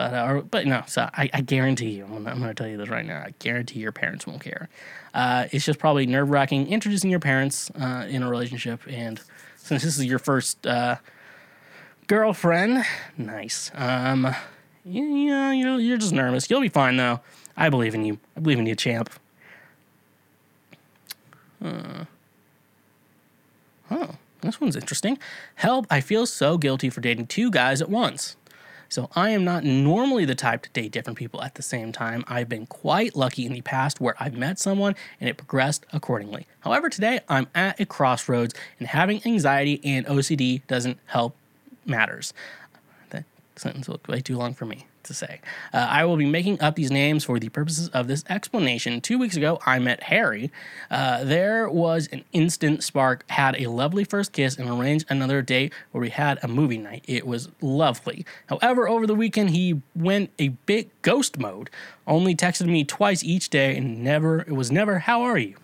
But 0.00 0.14
uh, 0.14 0.40
but 0.50 0.66
no, 0.66 0.82
so 0.86 1.10
I, 1.12 1.28
I 1.30 1.42
guarantee 1.42 1.90
you, 1.90 2.06
I'm 2.06 2.26
I'm 2.26 2.40
gonna 2.40 2.54
tell 2.54 2.66
you 2.66 2.78
this 2.78 2.88
right 2.88 3.04
now. 3.04 3.18
I 3.18 3.34
guarantee 3.38 3.80
your 3.80 3.92
parents 3.92 4.26
won't 4.26 4.40
care. 4.40 4.70
Uh, 5.12 5.48
it's 5.52 5.66
just 5.66 5.78
probably 5.78 6.06
nerve 6.06 6.30
wracking 6.30 6.68
introducing 6.68 7.10
your 7.10 7.20
parents 7.20 7.70
uh, 7.78 8.06
in 8.08 8.22
a 8.22 8.30
relationship, 8.30 8.80
and 8.88 9.20
since 9.56 9.82
this 9.82 9.98
is 9.98 10.06
your 10.06 10.18
first 10.18 10.66
uh, 10.66 10.96
girlfriend, 12.06 12.82
nice. 13.18 13.70
Um, 13.74 14.34
you, 14.86 15.04
you 15.04 15.30
know, 15.32 15.50
you're, 15.50 15.78
you're 15.78 15.98
just 15.98 16.14
nervous. 16.14 16.48
You'll 16.48 16.62
be 16.62 16.70
fine 16.70 16.96
though. 16.96 17.20
I 17.54 17.68
believe 17.68 17.94
in 17.94 18.06
you. 18.06 18.18
I 18.34 18.40
believe 18.40 18.58
in 18.58 18.64
you, 18.64 18.74
champ. 18.76 19.10
Oh, 23.90 24.14
this 24.40 24.62
one's 24.62 24.76
interesting. 24.76 25.18
Help, 25.56 25.86
I 25.90 26.00
feel 26.00 26.24
so 26.24 26.56
guilty 26.56 26.88
for 26.88 27.02
dating 27.02 27.26
two 27.26 27.50
guys 27.50 27.82
at 27.82 27.90
once. 27.90 28.36
So 28.90 29.08
I 29.14 29.30
am 29.30 29.44
not 29.44 29.62
normally 29.62 30.24
the 30.24 30.34
type 30.34 30.62
to 30.62 30.70
date 30.70 30.90
different 30.90 31.16
people 31.16 31.40
at 31.42 31.54
the 31.54 31.62
same 31.62 31.92
time. 31.92 32.24
I've 32.26 32.48
been 32.48 32.66
quite 32.66 33.14
lucky 33.14 33.46
in 33.46 33.52
the 33.52 33.60
past 33.60 34.00
where 34.00 34.16
I've 34.18 34.36
met 34.36 34.58
someone 34.58 34.96
and 35.20 35.30
it 35.30 35.36
progressed 35.36 35.86
accordingly. 35.92 36.48
However, 36.60 36.90
today 36.90 37.20
I'm 37.28 37.46
at 37.54 37.78
a 37.78 37.86
crossroads 37.86 38.52
and 38.80 38.88
having 38.88 39.22
anxiety 39.24 39.80
and 39.84 40.04
OCD 40.06 40.66
doesn't 40.66 40.98
help 41.06 41.36
matters. 41.86 42.34
That 43.10 43.24
sentence 43.54 43.88
was 43.88 44.00
way 44.08 44.20
too 44.20 44.36
long 44.36 44.54
for 44.54 44.66
me 44.66 44.86
to 45.10 45.14
say. 45.14 45.40
Uh, 45.74 45.86
I 45.90 46.04
will 46.04 46.16
be 46.16 46.24
making 46.24 46.60
up 46.60 46.76
these 46.76 46.90
names 46.90 47.24
for 47.24 47.38
the 47.40 47.48
purposes 47.48 47.88
of 47.88 48.06
this 48.06 48.24
explanation. 48.28 49.00
Two 49.00 49.18
weeks 49.18 49.36
ago, 49.36 49.58
I 49.66 49.80
met 49.80 50.04
Harry. 50.04 50.52
Uh, 50.90 51.24
there 51.24 51.68
was 51.68 52.08
an 52.12 52.24
instant 52.32 52.84
spark, 52.84 53.24
had 53.28 53.60
a 53.60 53.66
lovely 53.66 54.04
first 54.04 54.32
kiss, 54.32 54.56
and 54.56 54.70
arranged 54.70 55.06
another 55.10 55.42
date 55.42 55.72
where 55.90 56.00
we 56.00 56.10
had 56.10 56.38
a 56.42 56.48
movie 56.48 56.78
night. 56.78 57.04
It 57.08 57.26
was 57.26 57.48
lovely. 57.60 58.24
However, 58.46 58.88
over 58.88 59.06
the 59.06 59.16
weekend, 59.16 59.50
he 59.50 59.82
went 59.96 60.30
a 60.38 60.48
bit 60.48 60.88
ghost 61.02 61.38
mode, 61.38 61.70
only 62.06 62.36
texted 62.36 62.66
me 62.66 62.84
twice 62.84 63.24
each 63.24 63.50
day, 63.50 63.76
and 63.76 64.04
never, 64.04 64.40
it 64.40 64.52
was 64.52 64.70
never, 64.70 65.00
how 65.00 65.22
are 65.22 65.38
you? 65.38 65.56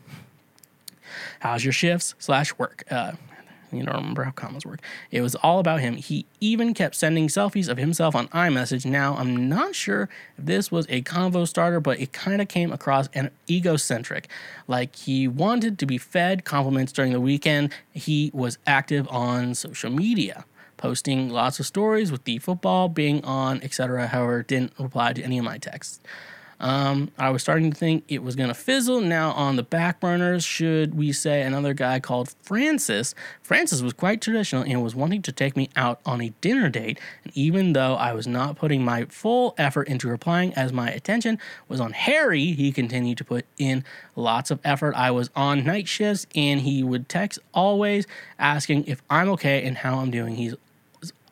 How's 1.41 1.65
your 1.65 1.73
shifts 1.73 2.15
slash 2.19 2.59
work? 2.59 2.83
Uh, 2.91 3.13
you 3.73 3.83
don't 3.85 3.97
remember 3.97 4.25
how 4.25 4.31
commas 4.31 4.65
work. 4.65 4.81
It 5.11 5.21
was 5.21 5.35
all 5.37 5.59
about 5.59 5.81
him. 5.81 5.97
He 5.97 6.27
even 6.41 6.75
kept 6.75 6.95
sending 6.95 7.29
selfies 7.29 7.69
of 7.69 7.79
himself 7.79 8.15
on 8.15 8.29
iMessage. 8.29 8.85
Now, 8.85 9.17
I'm 9.17 9.49
not 9.49 9.75
sure 9.75 10.09
if 10.39 10.45
this 10.47 10.71
was 10.71 10.87
a 10.89 11.03
convo 11.03 11.47
starter, 11.47 11.81
but 11.81 12.01
it 12.01 12.13
kind 12.13 12.41
of 12.41 12.49
came 12.49 12.73
across 12.73 13.09
an 13.15 13.31
egocentric. 13.49 14.29
Like 14.67 14.95
he 14.97 15.29
wanted 15.29 15.79
to 15.79 15.87
be 15.87 15.99
fed 15.99 16.45
compliments 16.45 16.93
during 16.93 17.13
the 17.13 17.21
weekend. 17.21 17.73
He 17.93 18.31
was 18.33 18.59
active 18.67 19.09
on 19.09 19.55
social 19.55 19.91
media, 19.91 20.45
posting 20.77 21.29
lots 21.29 21.61
of 21.61 21.67
stories 21.67 22.13
with 22.13 22.25
the 22.25 22.39
football 22.39 22.89
being 22.89 23.25
on, 23.25 23.63
etc. 23.63 24.09
However, 24.09 24.43
didn't 24.43 24.73
reply 24.79 25.13
to 25.13 25.23
any 25.23 25.39
of 25.39 25.45
my 25.45 25.59
texts. 25.59 26.01
Um, 26.59 27.11
I 27.19 27.31
was 27.31 27.43
starting 27.43 27.71
to 27.71 27.77
think 27.77 28.05
it 28.09 28.23
was 28.23 28.35
going 28.35 28.49
to 28.49 28.55
fizzle. 28.55 29.01
Now, 29.01 29.33
on 29.33 29.57
the 29.57 29.63
back 29.63 30.01
burners, 30.01 30.45
should 30.45 30.95
we 30.95 31.13
say 31.13 31.43
another 31.43 31.75
guy 31.75 32.01
called 32.01 32.35
Francis? 32.43 33.15
Francis 33.43 33.83
was 33.83 33.93
quite 33.93 34.21
traditional 34.21 34.63
and 34.63 34.83
was 34.83 34.95
wanting 34.95 35.23
to 35.23 35.33
take 35.33 35.57
me 35.57 35.69
out 35.77 36.01
on 36.07 36.21
a 36.21 36.31
dinner 36.41 36.69
date. 36.69 36.99
And 37.25 37.37
even 37.37 37.75
though 37.75 37.95
I 37.95 38.13
was 38.15 38.27
not 38.27 38.57
putting 38.57 38.85
my 38.85 39.05
full 39.07 39.55
effort 39.59 39.89
into 39.89 40.09
replying, 40.09 40.55
as 40.55 40.73
my 40.73 40.91
attention 40.91 41.39
was 41.69 41.81
on 41.81 41.93
Harry, 41.93 42.53
he 42.53 42.73
continued 42.73 43.19
to 43.19 43.25
put 43.25 43.45
in 43.59 43.85
lots 44.15 44.51
of 44.51 44.59
effort. 44.65 44.95
I 44.95 45.11
was 45.11 45.31
on 45.37 45.65
night 45.65 45.89
shifts 45.89 46.27
and 46.35 46.63
he 46.63 46.83
would 46.83 47.09
text 47.09 47.39
always 47.53 48.07
asking 48.39 48.87
if 48.87 49.03
I'm 49.11 49.29
okay 49.31 49.65
and 49.65 49.77
how 49.79 49.99
I'm 49.99 50.11
doing. 50.11 50.37
He's 50.37 50.55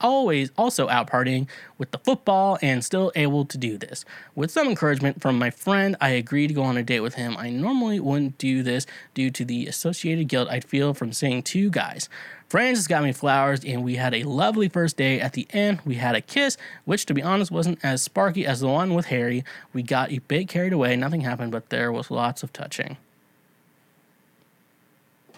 always 0.04 0.50
also 0.58 0.86
out 0.90 1.08
partying 1.10 1.48
with 1.78 1.90
the 1.90 1.98
football 1.98 2.58
and 2.60 2.84
still 2.84 3.10
able 3.16 3.46
to 3.46 3.56
do 3.56 3.78
this. 3.78 4.04
With 4.34 4.50
some 4.50 4.68
encouragement 4.68 5.22
from 5.22 5.38
my 5.38 5.48
friend, 5.48 5.96
I 5.98 6.10
agreed 6.10 6.48
to 6.48 6.54
go 6.54 6.62
on 6.62 6.76
a 6.76 6.82
date 6.82 7.00
with 7.00 7.14
him. 7.14 7.36
I 7.38 7.48
normally 7.48 7.98
wouldn't 7.98 8.36
do 8.36 8.62
this 8.62 8.86
due 9.14 9.30
to 9.30 9.46
the 9.46 9.66
associated 9.66 10.28
guilt 10.28 10.48
I'd 10.50 10.66
feel 10.66 10.92
from 10.92 11.14
seeing 11.14 11.42
two 11.42 11.70
guys. 11.70 12.10
Francis 12.50 12.86
got 12.86 13.02
me 13.02 13.12
flowers 13.12 13.64
and 13.64 13.82
we 13.82 13.96
had 13.96 14.12
a 14.12 14.24
lovely 14.24 14.68
first 14.68 14.98
day. 14.98 15.20
At 15.20 15.32
the 15.32 15.48
end, 15.50 15.80
we 15.86 15.94
had 15.94 16.14
a 16.14 16.20
kiss, 16.20 16.58
which 16.84 17.06
to 17.06 17.14
be 17.14 17.22
honest 17.22 17.50
wasn't 17.50 17.78
as 17.82 18.02
sparky 18.02 18.46
as 18.46 18.60
the 18.60 18.68
one 18.68 18.92
with 18.92 19.06
Harry. 19.06 19.42
We 19.72 19.82
got 19.82 20.12
a 20.12 20.18
bit 20.18 20.48
carried 20.48 20.74
away, 20.74 20.96
nothing 20.96 21.22
happened, 21.22 21.50
but 21.50 21.70
there 21.70 21.90
was 21.90 22.10
lots 22.10 22.42
of 22.42 22.52
touching. 22.52 22.98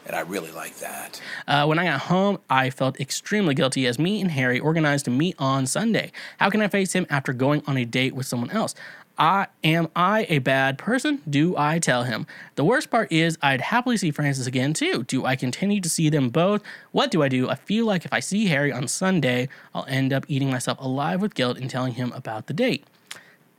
And 0.06 0.14
I 0.14 0.20
really 0.20 0.52
like 0.52 0.76
that. 0.78 1.20
Uh, 1.48 1.66
when 1.66 1.78
I 1.78 1.84
got 1.84 2.02
home, 2.02 2.38
I 2.48 2.70
felt 2.70 3.00
extremely 3.00 3.54
guilty 3.54 3.86
as 3.86 3.98
me 3.98 4.20
and 4.20 4.30
Harry 4.30 4.60
organized 4.60 5.04
to 5.06 5.10
meet 5.10 5.34
on 5.38 5.66
Sunday. 5.66 6.12
How 6.38 6.48
can 6.48 6.62
I 6.62 6.68
face 6.68 6.92
him 6.92 7.06
after 7.10 7.32
going 7.32 7.62
on 7.66 7.76
a 7.76 7.84
date 7.84 8.14
with 8.14 8.26
someone 8.26 8.50
else? 8.50 8.74
I 9.18 9.46
am 9.64 9.88
I 9.96 10.26
a 10.28 10.38
bad 10.38 10.76
person? 10.76 11.22
Do 11.28 11.56
I 11.56 11.78
tell 11.78 12.04
him? 12.04 12.26
The 12.54 12.64
worst 12.64 12.90
part 12.90 13.10
is 13.10 13.38
I'd 13.42 13.62
happily 13.62 13.96
see 13.96 14.10
Francis 14.10 14.46
again 14.46 14.74
too. 14.74 15.04
Do 15.04 15.24
I 15.24 15.36
continue 15.36 15.80
to 15.80 15.88
see 15.88 16.10
them 16.10 16.28
both? 16.28 16.62
What 16.92 17.10
do 17.10 17.22
I 17.22 17.28
do? 17.28 17.48
I 17.48 17.54
feel 17.54 17.86
like 17.86 18.04
if 18.04 18.12
I 18.12 18.20
see 18.20 18.46
Harry 18.46 18.70
on 18.70 18.88
Sunday, 18.88 19.48
I'll 19.74 19.86
end 19.88 20.12
up 20.12 20.26
eating 20.28 20.50
myself 20.50 20.78
alive 20.80 21.22
with 21.22 21.34
guilt 21.34 21.56
and 21.56 21.70
telling 21.70 21.94
him 21.94 22.12
about 22.12 22.46
the 22.46 22.52
date. 22.52 22.84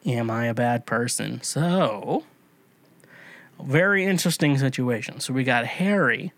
Am 0.05 0.29
I 0.29 0.45
a 0.45 0.53
bad 0.53 0.85
person? 0.85 1.41
So, 1.41 2.23
very 3.61 4.05
interesting 4.05 4.57
situation. 4.57 5.19
So 5.19 5.33
we 5.33 5.43
got 5.43 5.65
Harry. 5.65 6.33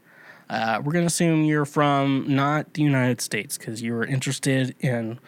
Uh, 0.49 0.81
we're 0.83 0.93
gonna 0.93 1.05
assume 1.05 1.43
you're 1.43 1.65
from 1.65 2.25
not 2.27 2.73
the 2.73 2.81
United 2.81 3.21
States 3.21 3.57
because 3.57 3.81
you 3.81 3.93
were 3.93 4.05
interested 4.05 4.75
in 4.79 5.19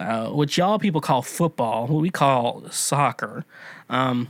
uh, 0.00 0.28
what 0.28 0.56
y'all 0.56 0.78
people 0.78 1.00
call 1.00 1.22
football, 1.22 1.86
what 1.86 2.00
we 2.00 2.10
call 2.10 2.68
soccer. 2.70 3.44
Um, 3.88 4.28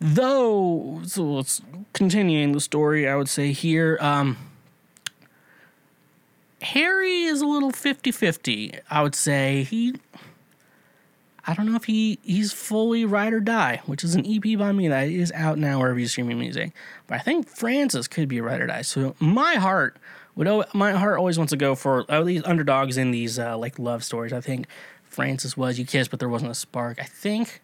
though, 0.00 1.02
so 1.04 1.22
let's 1.24 1.60
continuing 1.92 2.52
the 2.52 2.60
story. 2.60 3.06
I 3.08 3.16
would 3.16 3.28
say 3.28 3.52
here, 3.52 3.98
um, 4.00 4.38
Harry 6.62 7.24
is 7.24 7.42
a 7.42 7.46
little 7.46 7.72
50-50. 7.72 8.80
I 8.90 9.02
would 9.02 9.14
say 9.14 9.64
he. 9.64 9.94
I 11.46 11.54
don't 11.54 11.66
know 11.66 11.76
if 11.76 11.84
he 11.84 12.18
he's 12.22 12.52
fully 12.52 13.04
ride 13.04 13.32
or 13.32 13.40
die, 13.40 13.82
which 13.86 14.02
is 14.02 14.14
an 14.14 14.24
EP 14.26 14.58
by 14.58 14.72
me 14.72 14.88
that 14.88 15.08
is 15.08 15.30
out 15.32 15.58
now 15.58 15.78
wherever 15.80 15.98
you're 15.98 16.08
streaming 16.08 16.38
music. 16.38 16.72
But 17.06 17.16
I 17.16 17.18
think 17.18 17.48
Francis 17.48 18.08
could 18.08 18.28
be 18.28 18.40
ride 18.40 18.60
or 18.60 18.66
die. 18.66 18.82
So 18.82 19.14
my 19.20 19.54
heart 19.54 19.96
would 20.36 20.48
my 20.72 20.92
heart 20.92 21.18
always 21.18 21.38
wants 21.38 21.50
to 21.50 21.56
go 21.56 21.74
for 21.74 22.10
at 22.10 22.24
least 22.24 22.46
underdogs 22.46 22.96
in 22.96 23.10
these 23.10 23.38
uh, 23.38 23.58
like 23.58 23.78
love 23.78 24.04
stories. 24.04 24.32
I 24.32 24.40
think 24.40 24.66
Francis 25.02 25.56
was 25.56 25.78
you 25.78 25.84
kissed, 25.84 26.10
but 26.10 26.18
there 26.18 26.28
wasn't 26.28 26.50
a 26.50 26.54
spark. 26.54 26.98
I 26.98 27.04
think 27.04 27.60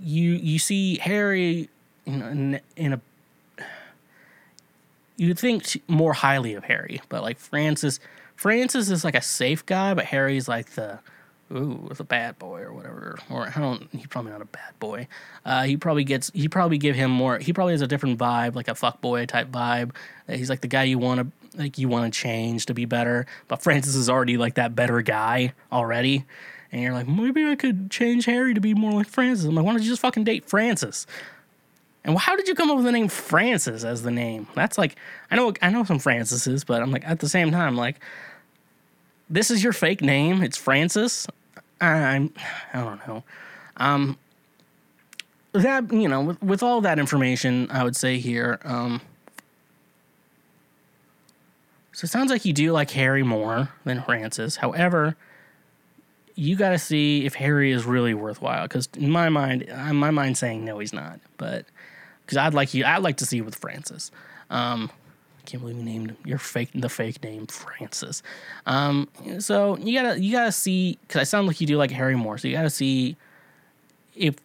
you 0.00 0.32
you 0.32 0.58
see 0.58 0.98
Harry 0.98 1.68
in, 2.06 2.22
in, 2.22 2.60
in 2.76 2.92
a 2.94 3.00
you 5.16 5.34
think 5.34 5.82
more 5.86 6.14
highly 6.14 6.54
of 6.54 6.64
Harry, 6.64 7.02
but 7.10 7.22
like 7.22 7.38
Francis, 7.38 8.00
Francis 8.36 8.88
is 8.88 9.04
like 9.04 9.14
a 9.14 9.20
safe 9.20 9.66
guy, 9.66 9.92
but 9.92 10.06
Harry's 10.06 10.48
like 10.48 10.70
the 10.70 10.98
ooh, 11.52 11.88
the 11.94 12.04
bad 12.04 12.38
boy 12.38 12.60
or 12.60 12.72
whatever. 12.72 13.18
Or 13.30 13.52
I 13.54 13.60
don't. 13.60 13.88
He's 13.92 14.06
probably 14.06 14.32
not 14.32 14.42
a 14.42 14.46
bad 14.46 14.78
boy. 14.78 15.08
Uh, 15.44 15.64
he 15.64 15.76
probably 15.76 16.04
gets. 16.04 16.30
He 16.34 16.48
probably 16.48 16.78
give 16.78 16.96
him 16.96 17.10
more. 17.10 17.38
He 17.38 17.52
probably 17.52 17.74
has 17.74 17.82
a 17.82 17.86
different 17.86 18.18
vibe, 18.18 18.54
like 18.54 18.68
a 18.68 18.74
fuck 18.74 19.00
boy 19.00 19.26
type 19.26 19.48
vibe. 19.50 19.94
Uh, 20.28 20.34
He's 20.34 20.50
like 20.50 20.60
the 20.60 20.68
guy 20.68 20.84
you 20.84 20.98
want 20.98 21.20
to 21.20 21.58
like. 21.58 21.78
You 21.78 21.88
want 21.88 22.12
to 22.12 22.18
change 22.18 22.66
to 22.66 22.74
be 22.74 22.84
better. 22.84 23.26
But 23.48 23.62
Francis 23.62 23.94
is 23.94 24.08
already 24.08 24.36
like 24.36 24.54
that 24.54 24.74
better 24.74 25.02
guy 25.02 25.52
already. 25.72 26.24
And 26.72 26.82
you're 26.82 26.92
like, 26.92 27.08
maybe 27.08 27.44
I 27.44 27.56
could 27.56 27.90
change 27.90 28.26
Harry 28.26 28.54
to 28.54 28.60
be 28.60 28.74
more 28.74 28.92
like 28.92 29.08
Francis. 29.08 29.46
I'm 29.46 29.54
like, 29.56 29.64
why 29.64 29.72
don't 29.72 29.82
you 29.82 29.88
just 29.88 30.02
fucking 30.02 30.22
date 30.22 30.44
Francis? 30.44 31.04
And 32.04 32.16
how 32.16 32.36
did 32.36 32.48
you 32.48 32.54
come 32.54 32.70
up 32.70 32.76
with 32.76 32.86
the 32.86 32.92
name 32.92 33.08
Francis 33.08 33.84
as 33.84 34.02
the 34.02 34.10
name? 34.10 34.46
That's 34.54 34.78
like 34.78 34.96
I 35.30 35.36
know 35.36 35.52
I 35.60 35.70
know 35.70 35.84
some 35.84 35.98
Francises, 35.98 36.64
but 36.64 36.82
I'm 36.82 36.90
like 36.90 37.06
at 37.06 37.20
the 37.20 37.28
same 37.28 37.50
time 37.50 37.76
like 37.76 38.00
this 39.28 39.50
is 39.50 39.62
your 39.62 39.72
fake 39.72 40.02
name. 40.02 40.42
It's 40.42 40.56
Francis. 40.56 41.26
I'm 41.80 42.32
I 42.72 42.82
don't 42.82 43.06
know. 43.06 43.24
Um 43.76 44.18
that 45.52 45.92
you 45.92 46.08
know 46.08 46.20
with, 46.20 46.42
with 46.42 46.62
all 46.62 46.80
that 46.82 46.98
information, 46.98 47.68
I 47.70 47.84
would 47.84 47.96
say 47.96 48.18
here 48.18 48.60
um 48.64 49.00
so 51.92 52.06
it 52.06 52.08
sounds 52.08 52.30
like 52.30 52.46
you 52.46 52.54
do 52.54 52.72
like 52.72 52.90
Harry 52.92 53.22
more 53.22 53.68
than 53.84 54.02
Francis. 54.02 54.56
However, 54.56 55.16
you 56.34 56.56
got 56.56 56.70
to 56.70 56.78
see 56.78 57.26
if 57.26 57.34
Harry 57.34 57.72
is 57.72 57.84
really 57.84 58.14
worthwhile 58.14 58.62
because 58.62 58.88
in 58.96 59.10
my 59.10 59.28
mind, 59.28 59.62
in 59.62 59.96
my 59.96 60.10
mind 60.10 60.38
saying 60.38 60.64
no, 60.64 60.78
he's 60.78 60.94
not. 60.94 61.20
But 61.36 61.66
because 62.24 62.38
I'd 62.38 62.54
like 62.54 62.72
you, 62.72 62.86
I'd 62.86 63.02
like 63.02 63.18
to 63.18 63.26
see 63.26 63.36
you 63.36 63.44
with 63.44 63.56
Francis. 63.56 64.10
Um, 64.48 64.90
I 64.90 64.99
can't 65.50 65.62
believe 65.62 65.76
you 65.76 65.82
named 65.82 66.16
your 66.24 66.38
fake 66.38 66.70
the 66.74 66.88
fake 66.88 67.22
name 67.24 67.46
Francis. 67.46 68.22
Um, 68.66 69.08
so 69.38 69.76
you 69.78 70.00
gotta 70.00 70.20
you 70.20 70.32
gotta 70.32 70.52
see 70.52 70.98
because 71.02 71.20
I 71.20 71.24
sound 71.24 71.46
like 71.46 71.60
you 71.60 71.66
do 71.66 71.76
like 71.76 71.90
Harry 71.90 72.14
more. 72.16 72.38
So 72.38 72.48
you 72.48 72.54
gotta 72.54 72.70
see 72.70 73.16
if 74.14 74.36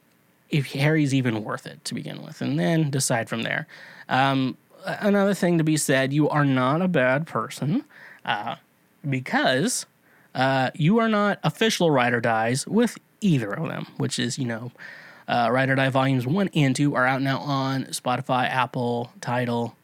if 0.49 0.71
Harry's 0.71 1.13
even 1.13 1.43
worth 1.43 1.65
it 1.67 1.83
to 1.85 1.93
begin 1.93 2.23
with, 2.23 2.41
and 2.41 2.59
then 2.59 2.89
decide 2.89 3.29
from 3.29 3.43
there. 3.43 3.67
Um, 4.09 4.57
another 4.85 5.33
thing 5.33 5.57
to 5.59 5.63
be 5.63 5.77
said: 5.77 6.11
you 6.11 6.27
are 6.29 6.45
not 6.45 6.81
a 6.81 6.87
bad 6.87 7.27
person 7.27 7.85
uh, 8.25 8.55
because 9.07 9.85
uh, 10.33 10.71
you 10.73 10.97
are 10.99 11.09
not 11.09 11.39
official 11.43 11.91
Ride 11.91 12.13
or 12.13 12.21
Dies 12.21 12.65
with 12.67 12.97
either 13.21 13.53
of 13.53 13.67
them, 13.69 13.87
which 13.97 14.19
is 14.19 14.39
you 14.39 14.45
know. 14.45 14.71
Uh, 15.27 15.49
Ride 15.51 15.71
or 15.71 15.75
Die 15.75 15.89
Volumes 15.89 16.27
1 16.27 16.51
and 16.53 16.75
2 16.75 16.93
are 16.93 17.07
out 17.07 17.19
now 17.19 17.39
on 17.39 17.85
Spotify, 17.85 18.47
Apple, 18.47 19.11
Tidal, 19.21 19.75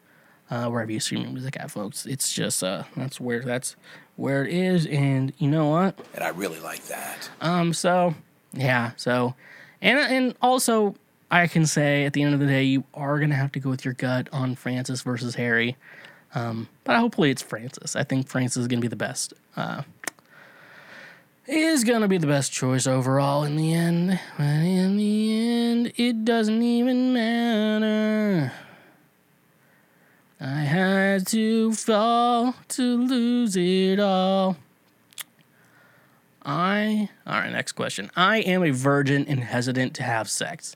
uh, 0.52 0.68
wherever 0.68 0.92
you 0.92 1.00
stream 1.00 1.32
music 1.32 1.56
at, 1.58 1.70
folks. 1.70 2.04
It's 2.04 2.30
just 2.30 2.62
uh, 2.62 2.82
that's 2.94 3.18
where 3.18 3.40
that's 3.40 3.74
where 4.16 4.44
it 4.44 4.52
is, 4.52 4.84
and 4.86 5.32
you 5.38 5.48
know 5.48 5.68
what? 5.68 5.98
And 6.14 6.22
I 6.22 6.28
really 6.28 6.60
like 6.60 6.84
that. 6.84 7.30
Um, 7.40 7.72
so 7.72 8.14
yeah, 8.52 8.90
so 8.96 9.34
and 9.80 9.98
and 9.98 10.34
also 10.42 10.94
I 11.30 11.46
can 11.46 11.64
say 11.64 12.04
at 12.04 12.12
the 12.12 12.22
end 12.22 12.34
of 12.34 12.40
the 12.40 12.46
day, 12.46 12.64
you 12.64 12.84
are 12.92 13.18
gonna 13.18 13.34
have 13.34 13.50
to 13.52 13.60
go 13.60 13.70
with 13.70 13.82
your 13.82 13.94
gut 13.94 14.28
on 14.30 14.54
Francis 14.54 15.00
versus 15.00 15.36
Harry. 15.36 15.74
Um, 16.34 16.68
but 16.84 16.98
hopefully 16.98 17.30
it's 17.30 17.42
Francis. 17.42 17.96
I 17.96 18.04
think 18.04 18.28
Francis 18.28 18.60
is 18.60 18.68
gonna 18.68 18.82
be 18.82 18.88
the 18.88 18.96
best. 18.96 19.32
Uh, 19.56 19.82
is 21.46 21.82
gonna 21.82 22.08
be 22.08 22.18
the 22.18 22.26
best 22.26 22.52
choice 22.52 22.86
overall 22.86 23.42
in 23.44 23.56
the 23.56 23.72
end. 23.72 24.20
But 24.36 24.44
in 24.44 24.98
the 24.98 25.34
end, 25.34 25.92
it 25.96 26.26
doesn't 26.26 26.62
even 26.62 27.14
matter. 27.14 28.52
I 30.44 30.62
had 30.62 31.28
to 31.28 31.72
fall 31.72 32.56
to 32.70 32.96
lose 32.96 33.54
it 33.56 34.00
all. 34.00 34.56
I. 36.44 37.10
Alright, 37.24 37.52
next 37.52 37.72
question. 37.72 38.10
I 38.16 38.38
am 38.38 38.64
a 38.64 38.72
virgin 38.72 39.24
and 39.28 39.44
hesitant 39.44 39.94
to 39.94 40.02
have 40.02 40.28
sex. 40.28 40.74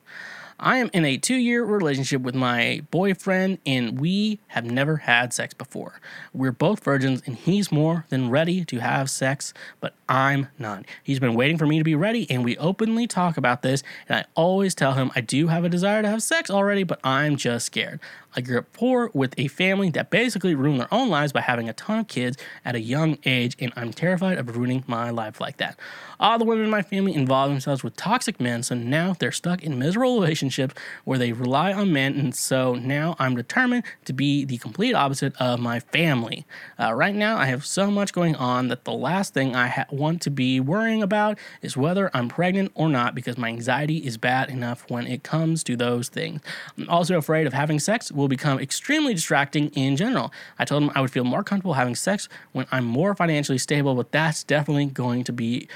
I 0.59 0.79
am 0.79 0.89
in 0.95 1.05
a 1.05 1.19
two 1.19 1.35
year 1.35 1.65
relationship 1.65 2.23
with 2.23 2.35
my 2.35 2.83
boyfriend, 2.91 3.59
and 3.67 4.01
we 4.01 4.39
have 4.49 4.65
never 4.65 4.99
had 4.99 5.35
sex 5.35 5.53
before. 5.53 6.01
We're 6.33 6.53
both 6.53 6.83
virgins, 6.83 7.23
and 7.27 7.37
he's 7.37 7.71
more 7.71 8.07
than 8.09 8.31
ready 8.31 8.65
to 8.67 8.79
have 8.79 9.11
sex, 9.11 9.53
but 9.81 9.95
I'm 10.09 10.49
not. 10.59 10.87
He's 11.03 11.21
been 11.21 11.35
waiting 11.35 11.59
for 11.59 11.67
me 11.67 11.79
to 11.79 11.85
be 11.85 11.95
ready, 11.95 12.31
and 12.31 12.43
we 12.43 12.57
openly 12.57 13.07
talk 13.07 13.37
about 13.37 13.61
this. 13.63 13.83
And 14.09 14.21
I 14.21 14.25
always 14.35 14.75
tell 14.75 14.95
him 14.95 15.11
I 15.15 15.21
do 15.21 15.49
have 15.49 15.65
a 15.65 15.69
desire 15.69 16.01
to 16.01 16.09
have 16.09 16.23
sex 16.23 16.49
already, 16.51 16.85
but 16.85 17.01
I'm 17.05 17.37
just 17.37 17.67
scared. 17.67 18.01
I 18.37 18.43
grew 18.43 18.59
up 18.59 18.71
poor 18.75 19.11
with 19.15 19.35
a 19.39 19.49
family 19.49 19.89
that 19.91 20.11
basically 20.11 20.55
ruined 20.55 20.81
their 20.81 20.93
own 20.93 21.09
lives 21.09 21.33
by 21.33 21.41
having 21.41 21.71
a 21.71 21.73
ton 21.73 22.01
of 22.01 22.09
kids 22.09 22.37
at 22.67 22.75
a 22.75 22.81
young 22.81 23.17
age, 23.25 23.57
and 23.59 23.73
I'm 23.77 23.95
terrified 23.95 24.37
of 24.37 24.55
ruining 24.55 24.85
my 24.87 25.09
life 25.09 25.41
like 25.41 25.57
that. 25.57 25.79
All 26.21 26.39
the 26.39 26.45
women 26.45 26.65
in 26.65 26.71
my 26.71 26.83
family 26.83 27.15
involve 27.15 27.51
themselves 27.51 27.83
with 27.83 27.97
toxic 27.97 28.39
men, 28.39 28.63
so 28.63 28.75
now 28.75 29.15
they're 29.19 29.33
stuck 29.33 29.63
in 29.63 29.79
miserable 29.79 30.21
relationships 30.21 30.75
where 31.05 31.19
they 31.19 31.33
rely 31.33 31.73
on 31.73 31.95
men, 31.95 32.15
and 32.15 32.35
so 32.35 32.75
now 32.75 33.17
I'm 33.19 33.37
determined 33.37 33.85
to 34.05 34.13
be 34.13 34.45
the 34.45 34.59
complete 34.59 34.95
opposite 34.95 35.35
of 35.41 35.59
my 35.59 35.81
family. 35.81 36.47
Uh, 36.79 36.93
right 36.93 37.15
now, 37.15 37.39
I 37.39 37.47
have 37.47 37.65
so 37.65 37.91
much 37.91 38.13
going 38.13 38.37
on 38.37 38.69
that 38.69 38.85
the 38.85 38.93
last 38.93 39.33
thing 39.33 39.57
I 39.57 39.69
ha- 39.69 39.87
want 39.91 40.21
to 40.23 40.31
be 40.31 40.61
worrying 40.61 41.03
about 41.03 41.39
is 41.63 41.75
whether 41.75 42.11
I'm 42.13 42.29
pregnant 42.29 42.73
or 42.75 42.91
not 42.91 43.15
because 43.15 43.39
my 43.39 43.49
anxiety 43.49 43.99
is 43.99 44.19
bad 44.19 44.51
enough 44.51 44.85
when 44.91 45.07
it 45.07 45.23
comes 45.23 45.65
to 45.65 45.77
those 45.77 46.11
things. 46.11 46.43
I'm 46.77 46.89
also 46.91 47.17
afraid 47.17 47.47
of 47.47 47.55
having 47.55 47.79
sex 47.79 48.13
will 48.13 48.26
become 48.29 48.59
extremely 48.59 49.15
distracting 49.15 49.69
in 49.71 49.97
general. 49.97 50.33
I 50.59 50.65
told 50.65 50.83
him 50.83 50.91
I 50.95 51.01
would 51.01 51.11
feel 51.11 51.25
more 51.25 51.43
comfortable 51.43 51.75
having 51.75 51.95
sex 51.95 52.29
when 52.53 52.67
I'm 52.71 52.85
more 52.85 53.15
financially 53.15 53.59
stable, 53.59 53.95
but 53.95 54.13
that's 54.13 54.45
definitely 54.45 54.87
going 54.87 55.25
to 55.25 55.33
be 55.33 55.69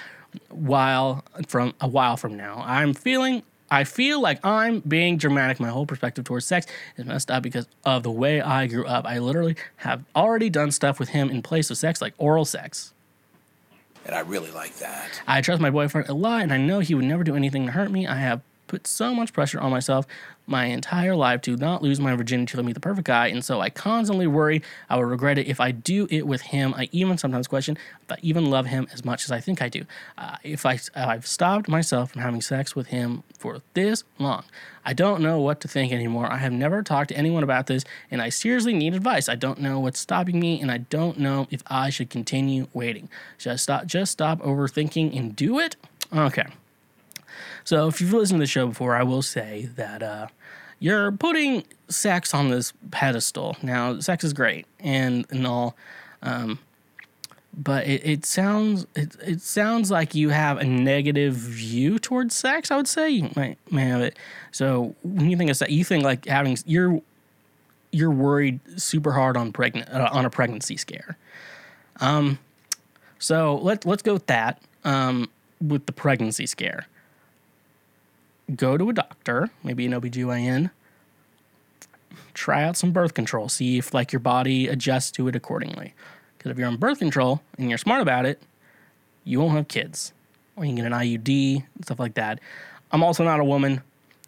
while 0.48 1.24
from 1.48 1.74
a 1.81 1.89
while 1.89 2.16
from 2.16 2.36
now. 2.36 2.62
I'm 2.66 2.94
feeling 2.94 3.43
I 3.70 3.85
feel 3.85 4.20
like 4.20 4.44
I'm 4.44 4.81
being 4.81 5.16
dramatic. 5.16 5.60
My 5.60 5.68
whole 5.68 5.86
perspective 5.86 6.24
towards 6.24 6.44
sex 6.44 6.66
is 6.97 7.05
messed 7.05 7.31
up 7.31 7.43
because 7.43 7.68
of 7.85 8.02
the 8.02 8.10
way 8.10 8.40
I 8.40 8.66
grew 8.66 8.85
up. 8.85 9.06
I 9.06 9.18
literally 9.18 9.56
have 9.77 10.02
already 10.16 10.51
done 10.51 10.72
stuff 10.72 10.98
with 10.98 11.10
him 11.10 11.31
in 11.31 11.40
place 11.40 11.70
of 11.70 11.78
sex, 11.78 12.02
like 12.02 12.14
oral 12.18 12.44
sex. 12.44 12.93
And 14.05 14.14
I 14.14 14.20
really 14.20 14.51
like 14.51 14.74
that. 14.78 15.22
I 15.28 15.40
trust 15.40 15.60
my 15.60 15.70
boyfriend 15.70 16.09
a 16.09 16.14
lot, 16.14 16.43
and 16.43 16.52
I 16.52 16.56
know 16.56 16.81
he 16.81 16.94
would 16.94 17.05
never 17.05 17.22
do 17.22 17.36
anything 17.36 17.66
to 17.66 17.72
hurt 17.72 17.93
me. 17.93 18.06
I 18.09 18.16
have 18.16 18.40
put 18.66 18.86
so 18.86 19.14
much 19.14 19.32
pressure 19.32 19.60
on 19.60 19.70
myself 19.70 20.06
my 20.51 20.66
entire 20.66 21.14
life 21.14 21.40
to 21.43 21.56
not 21.56 21.82
lose 21.82 22.01
my 22.01 22.14
virginity 22.14 22.56
to 22.56 22.62
meet 22.62 22.74
the 22.74 22.81
perfect 22.81 23.06
guy, 23.06 23.28
and 23.28 23.44
so 23.44 23.60
I 23.60 23.70
constantly 23.70 24.27
worry 24.27 24.62
I 24.89 24.97
will 24.97 25.05
regret 25.05 25.39
it 25.39 25.47
if 25.47 25.60
I 25.60 25.70
do 25.70 26.06
it 26.10 26.27
with 26.27 26.43
him. 26.43 26.74
I 26.74 26.89
even 26.93 27.16
sometimes 27.18 27.48
question 27.48 27.78
if 28.02 28.12
I 28.12 28.16
even 28.22 28.51
love 28.51 28.66
him 28.66 28.86
as 28.93 29.05
much 29.05 29.24
as 29.24 29.31
I 29.31 29.40
think 29.40 29.62
I 29.62 29.68
do. 29.68 29.85
Uh, 30.18 30.36
if 30.43 30.66
I 30.66 30.78
I've 30.94 31.27
stopped 31.27 31.68
myself 31.68 32.12
from 32.12 32.22
having 32.22 32.40
sex 32.40 32.74
with 32.74 32.89
him 32.89 33.22
for 33.39 33.60
this 33.74 34.05
long, 34.18 34.44
I 34.85 34.93
don't 34.93 35.22
know 35.22 35.40
what 35.40 35.60
to 35.60 35.68
think 35.68 35.93
anymore. 35.93 36.31
I 36.31 36.39
have 36.39 36.52
never 36.52 36.82
talked 36.82 37.10
to 37.10 37.16
anyone 37.16 37.43
about 37.43 37.66
this, 37.66 37.85
and 38.10 38.20
I 38.20 38.28
seriously 38.28 38.72
need 38.72 38.94
advice. 38.94 39.28
I 39.28 39.35
don't 39.35 39.60
know 39.60 39.78
what's 39.81 40.01
stopping 40.01 40.40
me, 40.40 40.60
and 40.60 40.70
I 40.70 40.78
don't 40.78 41.18
know 41.18 41.47
if 41.51 41.62
I 41.66 41.90
should 41.90 42.10
continue 42.10 42.68
waiting. 42.72 43.09
Should 43.39 43.52
I 43.52 43.56
stop? 43.56 43.86
Just 43.86 44.12
stop 44.12 44.40
overthinking 44.40 45.16
and 45.16 45.36
do 45.36 45.59
it? 45.59 45.77
Okay. 46.14 46.47
So, 47.64 47.89
if 47.89 48.01
you've 48.01 48.12
listened 48.12 48.39
to 48.39 48.43
the 48.43 48.47
show 48.47 48.66
before, 48.66 48.97
I 48.97 49.02
will 49.02 49.22
say 49.22 49.68
that 49.77 50.02
uh, 50.02 50.27
you're 50.81 51.12
putting 51.12 51.65
sex 51.89 52.35
on 52.35 52.48
this 52.48 52.73
pedestal. 52.90 53.57
Now, 53.62 54.01
sex 54.01 54.24
is 54.24 54.32
great 54.32 54.66
and, 54.81 55.27
and 55.31 55.47
all, 55.47 55.77
um, 56.23 56.59
but 57.57 57.86
it, 57.86 58.05
it 58.05 58.27
sounds 58.27 58.86
it, 58.94 59.16
it 59.27 59.43
sounds 59.43 59.90
like 59.90 60.15
you 60.15 60.31
have 60.31 60.59
a 60.59 60.65
negative 60.65 61.35
view 61.35 61.98
towards 61.98 62.35
sex. 62.35 62.70
I 62.70 62.77
would 62.77 62.89
say 62.89 63.11
you 63.11 63.31
might, 63.36 63.59
may 63.70 63.85
have 63.85 64.01
it. 64.01 64.19
So 64.52 64.94
when 65.02 65.31
you 65.31 65.36
think 65.36 65.51
of 65.51 65.57
sex, 65.57 65.70
you 65.70 65.85
think 65.85 66.05
like 66.05 66.27
having 66.27 66.57
you're 66.65 67.02
you're 67.93 68.11
worried 68.11 68.61
super 68.81 69.12
hard 69.12 69.36
on 69.36 69.52
pregnant 69.52 69.90
uh, 69.90 70.09
on 70.12 70.24
a 70.24 70.31
pregnancy 70.31 70.77
scare. 70.77 71.19
Um, 72.01 72.39
so 73.19 73.57
let 73.57 73.85
let's 73.85 74.02
go 74.02 74.15
with 74.15 74.27
that. 74.27 74.62
Um, 74.85 75.28
with 75.61 75.85
the 75.85 75.93
pregnancy 75.93 76.47
scare 76.47 76.86
go 78.56 78.77
to 78.77 78.90
a 78.90 78.93
doctor, 78.93 79.51
maybe 79.62 79.86
an 79.86 79.93
OBGYN, 79.93 80.70
try 82.35 82.62
out 82.62 82.77
some 82.77 82.93
birth 82.93 83.14
control, 83.14 83.48
see 83.48 83.78
if 83.78 83.94
like 83.94 84.12
your 84.12 84.20
body 84.20 84.68
adjusts 84.68 85.10
to 85.12 85.28
it 85.28 85.36
accordingly. 85.36 85.94
Because 86.36 86.52
if 86.52 86.59
you're 86.59 86.68
on 86.68 86.77
birth 86.77 86.98
control 86.98 87.43
and 87.59 87.68
you're 87.68 87.78
smart 87.78 88.01
about 88.01 88.27
it, 88.27 88.43
you 89.24 89.40
won't 89.40 89.52
have 89.52 89.68
kids. 89.68 90.12
Or 90.56 90.64
you 90.64 90.70
can 90.70 90.77
get 90.77 90.86
an 90.86 90.93
IUD, 90.93 91.64
stuff 91.82 92.01
like 92.01 92.14
that. 92.14 92.40
I'm 92.93 93.02
also 93.02 93.24
not 93.24 93.40
a 93.40 93.44
woman. 93.44 93.82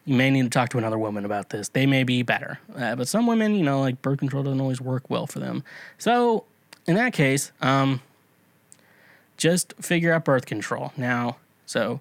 You 0.05 0.15
may 0.15 0.31
need 0.31 0.43
to 0.43 0.51
talk 0.51 0.69
to 0.71 0.79
another 0.79 0.99
woman 0.99 1.25
about 1.25 1.51
this. 1.51 1.69
They 1.69 1.87
may 1.87 2.05
be 2.05 2.23
better. 2.23 2.59
Uh, 2.77 2.97
but 2.97 3.09
some 3.09 3.27
women, 3.27 3.55
you 3.55 3.63
know, 3.63 3.81
like 3.81 4.03
birth 4.03 4.19
control 4.19 4.43
doesn't 4.43 4.61
always 4.61 4.81
work 4.81 5.09
well 5.09 5.27
for 5.27 5.39
them. 5.39 5.65
So 5.99 6.45
in 6.87 6.97
that 6.97 7.13
case, 7.13 7.53
um, 7.61 8.01
just 9.37 9.75
figure 9.81 10.13
out 10.13 10.25
birth 10.25 10.47
control. 10.47 10.93
Now, 10.97 11.37
so 11.67 12.01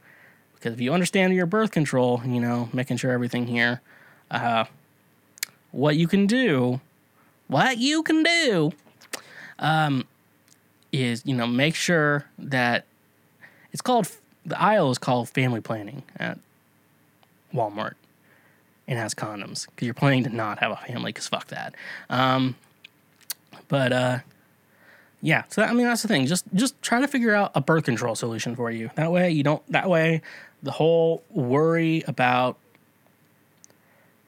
because 0.62 0.76
if 0.76 0.82
you 0.82 0.94
understand 0.94 1.34
your 1.34 1.48
birth 1.48 1.72
control, 1.72 2.22
you 2.24 2.40
know, 2.40 2.70
making 2.72 2.98
sure 2.98 3.12
everything 3.12 3.48
here, 3.48 3.82
uh, 4.30 4.66
what 5.72 5.96
you 5.96 6.08
can 6.08 6.28
do, 6.28 6.80
what 7.48 7.80
you 7.80 8.04
can 8.04 8.22
do, 8.22 8.72
um, 9.58 10.06
is 10.92 11.24
you 11.26 11.34
know 11.36 11.48
make 11.48 11.74
sure 11.74 12.26
that 12.38 12.86
it's 13.72 13.82
called 13.82 14.08
the 14.46 14.62
aisle 14.62 14.92
is 14.92 15.00
called 15.00 15.30
family 15.30 15.62
planning 15.62 16.04
at 16.18 16.38
Walmart 17.54 17.94
and 18.88 19.00
has 19.00 19.16
condoms 19.16 19.66
because 19.68 19.86
you're 19.86 19.94
planning 19.96 20.24
to 20.26 20.30
not 20.30 20.60
have 20.60 20.72
a 20.72 20.76
family 20.76 21.12
because 21.12 21.28
fuck 21.28 21.48
that. 21.48 21.74
Um, 22.10 22.56
but 23.68 23.94
uh, 23.94 24.20
yeah, 25.22 25.44
so 25.50 25.62
that, 25.62 25.72
I 25.72 25.74
mean 25.74 25.88
that's 25.88 26.02
the 26.02 26.08
thing. 26.08 26.28
Just 26.28 26.46
just 26.54 26.80
try 26.82 27.00
to 27.00 27.08
figure 27.08 27.34
out 27.34 27.52
a 27.56 27.62
birth 27.62 27.86
control 27.86 28.16
solution 28.16 28.56
for 28.56 28.70
you. 28.70 28.92
That 28.96 29.12
way 29.12 29.32
you 29.32 29.44
don't. 29.44 29.66
That 29.72 29.90
way 29.90 30.22
the 30.64 30.72
whole 30.72 31.24
worry 31.30 32.04
about 32.08 32.58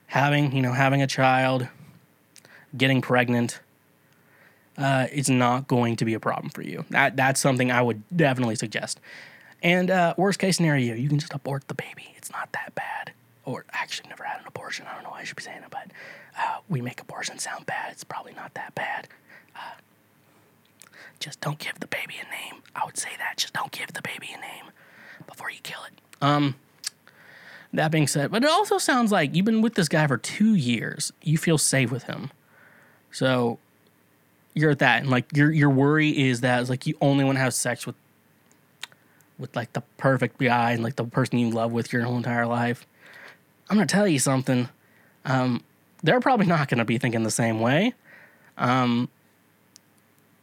having 0.08 0.56
you 0.56 0.62
know 0.62 0.74
having 0.74 1.02
a 1.02 1.08
child, 1.08 1.68
getting 2.76 3.02
pregnant, 3.02 3.60
uh, 4.78 5.08
is 5.12 5.30
not 5.30 5.68
going 5.68 5.96
to 5.98 6.06
be 6.06 6.14
a 6.14 6.20
problem 6.20 6.50
for 6.50 6.62
you. 6.62 6.86
That 6.90 7.16
that's 7.16 7.40
something 7.40 7.72
I 7.72 7.82
would 7.82 8.04
definitely 8.16 8.56
suggest. 8.56 9.00
And 9.62 9.90
uh, 9.90 10.14
worst 10.18 10.40
case 10.40 10.58
scenario, 10.58 10.94
you 10.94 11.08
can 11.08 11.20
just 11.20 11.34
abort 11.34 11.68
the 11.68 11.74
baby. 11.74 12.14
It's 12.18 12.32
not 12.32 12.52
that 12.52 12.76
bad. 12.76 13.14
Or 13.46 13.66
actually, 13.72 14.10
never 14.10 14.24
had 14.24 14.40
an 14.42 14.48
abortion. 14.48 14.86
I 14.90 14.94
don't 14.94 15.04
know 15.04 15.10
why 15.12 15.22
I 15.22 15.24
should 15.24 15.36
be 15.36 15.44
saying 15.44 15.64
it, 15.64 15.70
but 15.70 15.92
uh, 16.38 16.58
we 16.70 16.82
make 16.82 17.02
abortion 17.02 17.40
sound 17.40 17.66
bad. 17.66 17.92
It's 17.92 18.04
probably 18.04 18.34
not 18.34 18.54
that 18.54 18.74
bad. 18.76 19.08
Uh, 19.56 19.76
just 21.20 21.42
don't 21.42 21.60
give 21.60 21.80
the 21.80 21.88
baby 21.88 22.16
a 22.22 22.30
name. 22.32 22.62
I 22.76 22.86
would 22.86 22.98
say 22.98 23.10
that. 23.18 23.38
Just 23.38 23.54
don't 23.54 23.72
give 23.72 23.94
the 23.94 24.02
baby 24.02 24.30
a 24.36 24.40
name 24.40 24.72
before 25.34 25.52
you 25.52 25.60
kill 25.64 25.82
it. 25.84 25.94
Um, 26.22 26.56
that 27.74 27.92
being 27.92 28.08
said, 28.08 28.32
but 28.32 28.44
it 28.44 28.50
also 28.50 28.78
sounds 28.78 29.12
like 29.12 29.36
you've 29.36 29.46
been 29.46 29.62
with 29.62 29.74
this 29.74 29.90
guy 29.90 30.06
for 30.08 30.18
two 30.18 30.54
years. 30.54 31.12
You 31.24 31.38
feel 31.38 31.58
safe 31.58 31.92
with 31.92 32.04
him, 32.04 32.32
so 33.12 33.58
you're 34.54 34.72
at 34.72 34.80
that, 34.80 35.02
and 35.02 35.10
like 35.10 35.36
your 35.36 35.52
your 35.52 35.70
worry 35.70 36.10
is 36.10 36.42
that 36.42 36.62
it's 36.62 36.70
like 36.70 36.86
you 36.86 36.96
only 37.02 37.24
want 37.24 37.38
to 37.38 37.42
have 37.42 37.54
sex 37.54 37.88
with 37.88 37.96
with 39.40 39.56
like 39.56 39.74
the 39.74 39.82
perfect 39.98 40.38
guy 40.38 40.72
and 40.72 40.84
like 40.84 40.96
the 40.96 41.04
person 41.04 41.40
you 41.40 41.50
love 41.50 41.72
with 41.72 41.92
your 41.92 42.04
whole 42.04 42.16
entire 42.16 42.46
life. 42.46 42.86
I'm 43.70 43.78
gonna 43.78 43.88
tell 43.88 44.08
you 44.08 44.20
something. 44.20 44.70
Um, 45.26 45.64
they're 46.04 46.20
probably 46.20 46.46
not 46.46 46.68
gonna 46.70 46.86
be 46.86 47.00
thinking 47.00 47.24
the 47.24 47.32
same 47.32 47.60
way. 47.60 47.94
Um, 48.58 49.10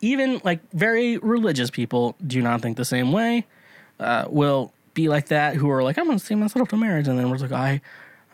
even 0.01 0.41
like 0.43 0.61
very 0.73 1.19
religious 1.19 1.71
people 1.71 2.17
do 2.27 2.43
not 2.43 2.61
think 2.61 2.77
the 2.77 2.85
same 2.85 3.13
way. 3.13 3.47
Uh, 4.01 4.25
will 4.29 4.73
be 4.95 5.09
like 5.09 5.29
that 5.29 5.57
who 5.57 5.71
are 5.71 5.83
like, 5.83 5.99
I'm 5.99 6.07
gonna 6.07 6.19
see 6.19 6.35
myself 6.35 6.69
to 6.71 6.77
marriage, 6.77 7.09
and 7.09 7.19
then 7.19 7.31
we're 7.31 7.37
like, 7.39 7.53
I, 7.53 7.71
I 7.71 7.81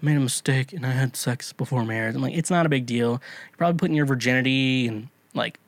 made 0.03 0.16
a 0.16 0.20
mistake 0.20 0.73
and 0.73 0.85
I 0.85 0.91
had 0.91 1.16
sex 1.16 1.53
before 1.53 1.85
marriage. 1.85 2.15
I'm 2.15 2.23
like, 2.23 2.35
it's 2.35 2.51
not 2.51 2.66
a 2.66 2.69
big 2.69 2.87
deal. 2.87 3.11
You're 3.51 3.57
probably 3.59 3.78
putting 3.78 3.97
your 3.97 4.07
virginity 4.07 4.89
and 4.89 5.09
like 5.35 5.59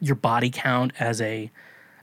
your 0.00 0.16
body 0.16 0.50
count 0.50 0.92
as 0.98 1.20
a 1.20 1.50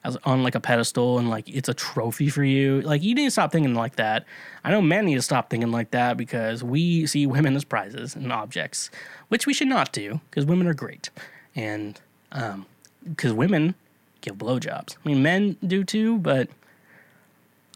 as 0.05 0.17
on 0.23 0.43
like 0.43 0.55
a 0.55 0.61
pedestal 0.61 1.19
and 1.19 1.29
like 1.29 1.47
it's 1.49 1.67
a 1.67 1.73
trophy 1.73 2.29
for 2.29 2.43
you. 2.43 2.81
Like 2.81 3.03
you 3.03 3.13
need 3.13 3.25
to 3.25 3.31
stop 3.31 3.51
thinking 3.51 3.75
like 3.75 3.97
that. 3.97 4.25
I 4.63 4.71
know 4.71 4.81
men 4.81 5.05
need 5.05 5.15
to 5.15 5.21
stop 5.21 5.49
thinking 5.49 5.71
like 5.71 5.91
that 5.91 6.15
because 6.15 6.63
we 6.63 7.05
see 7.05 7.27
women 7.27 7.55
as 7.55 7.65
prizes 7.65 8.15
and 8.15 8.31
objects, 8.31 8.89
which 9.27 9.45
we 9.45 9.53
should 9.53 9.67
not 9.67 9.91
do 9.91 10.21
because 10.29 10.45
women 10.45 10.67
are 10.67 10.73
great 10.73 11.09
and 11.55 11.99
um 12.31 12.65
because 13.03 13.33
women 13.33 13.75
give 14.21 14.35
blowjobs. 14.35 14.95
I 15.03 15.07
mean, 15.07 15.21
men 15.21 15.57
do 15.65 15.83
too, 15.83 16.17
but 16.19 16.49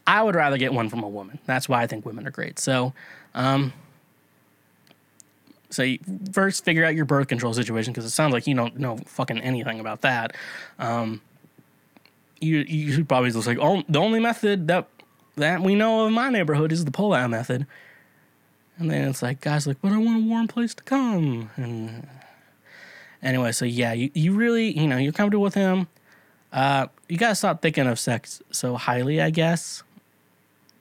I 0.06 0.22
would 0.22 0.34
rather 0.34 0.58
get 0.58 0.72
one 0.72 0.88
from 0.88 1.02
a 1.02 1.08
woman. 1.08 1.38
That's 1.46 1.68
why 1.68 1.82
I 1.82 1.86
think 1.86 2.04
women 2.04 2.26
are 2.26 2.30
great. 2.30 2.58
So, 2.58 2.92
um, 3.34 3.72
so 5.70 5.84
first 6.32 6.64
figure 6.64 6.84
out 6.84 6.94
your 6.94 7.04
birth 7.04 7.28
control 7.28 7.52
situation 7.54 7.92
because 7.92 8.04
it 8.04 8.10
sounds 8.10 8.32
like 8.32 8.46
you 8.46 8.54
don't 8.54 8.78
know 8.78 8.98
fucking 9.06 9.38
anything 9.40 9.80
about 9.80 10.02
that. 10.02 10.34
Um, 10.78 11.20
you 12.40 12.58
you 12.58 12.92
should 12.92 13.08
probably 13.08 13.30
just 13.30 13.46
like, 13.46 13.58
oh, 13.60 13.82
the 13.88 13.98
only 13.98 14.20
method 14.20 14.68
that 14.68 14.88
that 15.36 15.62
we 15.62 15.74
know 15.74 16.02
of 16.02 16.08
in 16.08 16.12
my 16.14 16.28
neighborhood 16.28 16.70
is 16.70 16.84
the 16.84 16.90
pull-out 16.90 17.30
method. 17.30 17.66
And 18.78 18.90
then 18.90 19.08
it's 19.08 19.22
like, 19.22 19.40
guys, 19.40 19.66
like, 19.66 19.80
but 19.80 19.92
I 19.92 19.98
want 19.98 20.24
a 20.24 20.28
warm 20.28 20.48
place 20.48 20.74
to 20.74 20.82
come. 20.82 21.50
And 21.56 22.06
anyway, 23.22 23.52
so 23.52 23.64
yeah, 23.64 23.92
you, 23.92 24.10
you 24.14 24.32
really, 24.32 24.78
you 24.78 24.86
know, 24.86 24.96
you're 24.96 25.12
comfortable 25.12 25.42
with 25.42 25.54
him. 25.54 25.88
Uh, 26.52 26.86
you 27.08 27.16
gotta 27.16 27.34
stop 27.34 27.62
thinking 27.62 27.86
of 27.86 27.98
sex 27.98 28.42
so 28.50 28.76
highly, 28.76 29.20
I 29.20 29.30
guess, 29.30 29.82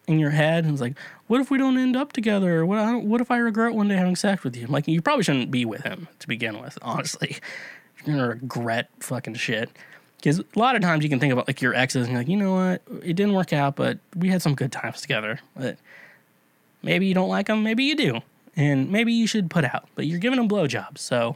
in 0.08 0.20
your 0.20 0.32
head. 0.32 0.66
And 0.66 0.74
it's 0.74 0.82
like, 0.82 0.98
what 1.28 1.42
if 1.42 1.50
we 1.50 1.58
don't 1.58 1.78
end 1.78 1.96
up 1.96 2.14
together? 2.14 2.66
What, 2.66 3.04
what 3.04 3.22
if 3.22 3.32
I 3.32 3.38
regret 3.38 3.74
one 3.74 3.88
day 3.88 3.96
having 3.96 4.16
sex 4.16 4.44
with 4.44 4.56
you? 4.56 4.68
Like, 4.68 4.88
you 4.88 5.02
probably 5.02 5.24
shouldn't 5.24 5.52
be 5.52 5.66
with 5.66 5.84
him 5.84 6.08
to 6.20 6.28
begin 6.28 6.60
with, 6.60 6.78
honestly. 6.82 7.38
You're 8.06 8.18
gonna 8.18 8.30
regret 8.30 8.90
fucking 9.00 9.36
shit. 9.36 9.70
Because 10.18 10.40
a 10.40 10.46
lot 10.56 10.76
of 10.76 10.82
times 10.82 11.04
you 11.04 11.10
can 11.10 11.20
think 11.20 11.34
about 11.34 11.48
like 11.48 11.62
your 11.62 11.74
exes 11.74 12.04
and 12.04 12.14
you're 12.14 12.22
like, 12.22 12.30
you 12.30 12.38
know 12.38 12.54
what, 12.54 12.82
it 13.04 13.14
didn't 13.14 13.34
work 13.34 13.52
out, 13.52 13.76
but 13.76 14.00
we 14.16 14.30
had 14.30 14.42
some 14.42 14.56
good 14.56 14.72
times 14.72 15.02
together. 15.02 15.40
But 15.54 15.78
maybe 16.82 17.06
you 17.08 17.14
don't 17.14 17.28
like 17.28 17.48
them, 17.48 17.62
maybe 17.62 17.84
you 17.84 17.96
do, 17.96 18.22
and 18.56 18.90
maybe 18.90 19.12
you 19.12 19.28
should 19.28 19.50
put 19.50 19.66
out. 19.66 19.90
But 19.96 20.08
you're 20.08 20.20
giving 20.20 20.38
them 20.38 20.48
blowjobs, 20.48 21.00
so 21.00 21.36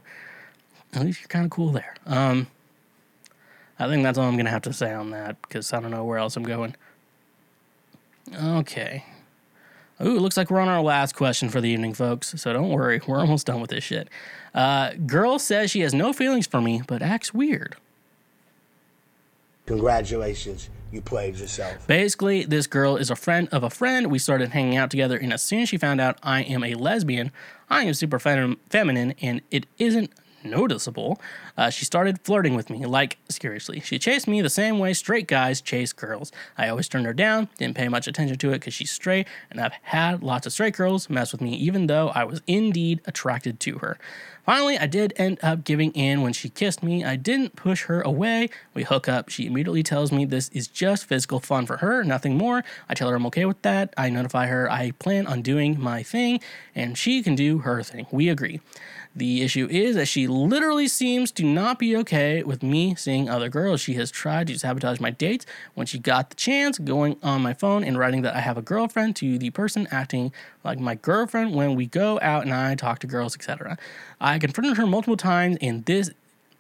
at 0.94 1.03
least 1.03 1.19
you're 1.19 1.27
kind 1.27 1.44
of 1.44 1.52
cool 1.52 1.73
there. 1.73 1.95
Um, 2.06 2.48
I 3.77 3.88
think 3.88 4.03
that's 4.03 4.18
all 4.18 4.26
I'm 4.26 4.38
gonna 4.38 4.49
have 4.52 4.61
to 4.64 4.73
say 4.73 4.94
on 4.94 5.11
that 5.11 5.41
because 5.41 5.73
I 5.73 5.81
don't 5.81 5.91
know 5.91 6.06
where 6.06 6.18
else 6.18 6.38
I'm 6.38 6.44
going. 6.44 6.73
Okay. 8.36 9.04
Ooh, 9.99 10.16
it 10.16 10.22
looks 10.22 10.38
like 10.38 10.52
we're 10.52 10.60
on 10.60 10.68
our 10.68 10.82
last 10.82 11.16
question 11.16 11.49
for 11.49 11.60
the 11.60 11.70
evening, 11.70 11.94
folks. 11.94 12.40
So 12.40 12.54
don't 12.54 12.70
worry, 12.70 13.02
we're 13.08 13.20
almost 13.20 13.48
done 13.48 13.62
with 13.62 13.72
this 13.72 13.84
shit. 13.84 14.10
Uh, 14.54 14.91
girl 15.06 15.40
says 15.40 15.72
she 15.72 15.80
has 15.82 15.94
no 15.94 16.14
feelings 16.14 16.45
for 16.45 16.62
me, 16.62 16.84
but 16.86 17.02
acts 17.02 17.34
weird. 17.34 17.76
Congratulations, 19.66 20.70
you 20.91 21.02
played 21.02 21.36
yourself. 21.38 21.86
Basically, 21.88 22.45
this 22.45 22.68
girl 22.68 22.95
is 22.95 23.10
a 23.10 23.16
friend 23.16 23.49
of 23.52 23.64
a 23.64 23.70
friend. 23.70 24.08
We 24.08 24.20
started 24.20 24.49
hanging 24.52 24.78
out 24.78 24.90
together, 24.90 25.18
and 25.18 25.34
as 25.34 25.44
soon 25.44 25.62
as 25.62 25.70
she 25.70 25.78
found 25.78 25.99
out 25.99 26.18
I 26.24 26.44
am 26.44 26.64
a 26.64 26.76
lesbian, 26.76 27.32
I 27.70 27.84
am 27.84 27.94
super 27.94 28.18
fem- 28.20 28.58
feminine, 28.70 29.14
and 29.22 29.41
it 29.52 29.66
isn't 29.78 30.12
noticeable. 30.44 31.20
Uh, 31.58 31.70
she 31.70 31.86
started 31.86 32.20
flirting 32.22 32.56
with 32.56 32.70
me, 32.70 32.86
like 32.86 33.18
seriously. 33.30 33.80
She 33.80 34.00
chased 34.00 34.28
me 34.28 34.42
the 34.42 34.50
same 34.50 34.80
way 34.80 34.94
straight 34.94 35.28
guys 35.28 35.62
chase 35.62 35.94
girls. 35.94 36.32
I 36.58 36.70
always 36.70 36.88
turned 36.88 37.06
her 37.06 37.14
down, 37.14 37.50
didn't 37.58 37.76
pay 37.76 37.88
much 37.90 38.08
attention 38.08 38.38
to 38.38 38.50
it 38.50 38.60
because 38.60 38.74
she's 38.74 38.92
straight, 38.92 39.28
and 39.50 39.60
I've 39.60 39.74
had 39.84 40.24
lots 40.24 40.46
of 40.46 40.54
straight 40.54 40.76
girls 40.76 41.10
mess 41.10 41.32
with 41.32 41.42
me, 41.42 41.56
even 41.56 41.88
though 41.88 42.10
I 42.10 42.24
was 42.24 42.42
indeed 42.48 43.02
attracted 43.06 43.60
to 43.62 43.80
her. 43.80 43.98
Finally, 44.48 44.78
I 44.78 44.88
did 44.88 45.12
end 45.18 45.40
up 45.44 45.66
giving 45.66 45.92
in 45.92 46.22
when 46.22 46.32
she 46.32 46.48
kissed 46.48 46.82
me. 46.82 47.04
I 47.04 47.18
didn't 47.18 47.58
push 47.58 47.84
her 47.84 48.00
away. 48.02 48.50
We 48.74 48.84
hook 48.84 49.10
up. 49.10 49.28
She 49.28 49.46
immediately 49.46 49.84
tells 49.84 50.10
me 50.14 50.24
this 50.24 50.48
is 50.54 50.70
just 50.70 51.04
physical 51.04 51.42
fun 51.42 51.66
for 51.66 51.78
her, 51.78 52.02
nothing 52.02 52.38
more. 52.38 52.64
I 52.88 52.94
tell 52.94 53.10
her 53.10 53.18
I'm 53.18 53.26
okay 53.26 53.44
with 53.44 53.62
that. 53.64 53.94
I 53.98 54.10
notify 54.10 54.48
her 54.48 54.72
I 54.72 54.92
plan 54.92 55.28
on 55.28 55.42
doing 55.42 55.78
my 55.78 56.02
thing, 56.02 56.40
and 56.74 56.98
she 56.98 57.22
can 57.22 57.36
do 57.36 57.58
her 57.60 57.84
thing. 57.84 58.08
We 58.10 58.30
agree. 58.30 58.62
The 59.18 59.41
issue 59.41 59.68
is 59.72 59.95
that 59.95 60.07
she 60.07 60.27
literally 60.27 60.88
seems 60.88 61.31
to 61.31 61.44
not 61.44 61.80
be 61.80 61.98
okay 61.98 62.44
with 62.44 62.61
me 62.61 62.94
seeing 62.94 63.27
other 63.27 63.49
girls. 63.49 63.81
She 63.81 63.95
has 63.95 64.11
tried 64.11 64.45
to 64.45 64.60
sabotage 64.60 64.99
my 64.99 65.10
dates 65.10 65.44
when 65.73 65.88
she 65.88 65.98
got 65.98 66.30
the 66.30 66.35
chance, 66.35 66.77
going 66.77 67.18
on 67.23 67.41
my 67.41 67.56
phone 67.56 67.84
and 67.84 67.98
writing 67.98 68.22
that 68.22 68.35
I 68.35 68.41
have 68.41 68.60
a 68.60 68.61
girlfriend 68.61 69.15
to 69.15 69.39
the 69.39 69.49
person 69.49 69.88
acting 69.89 70.31
like 70.64 70.80
my 70.80 70.94
girlfriend 70.94 71.56
when 71.56 71.73
we 71.73 71.88
go 71.88 72.19
out 72.22 72.44
and 72.44 72.53
I 72.53 72.76
talk 72.76 72.99
to 72.99 73.07
girls, 73.07 73.35
etc. 73.35 73.80
I 74.22 74.38
confronted 74.38 74.77
her 74.77 74.85
multiple 74.85 75.18
times, 75.18 75.57
and 75.61 75.84
this 75.85 76.11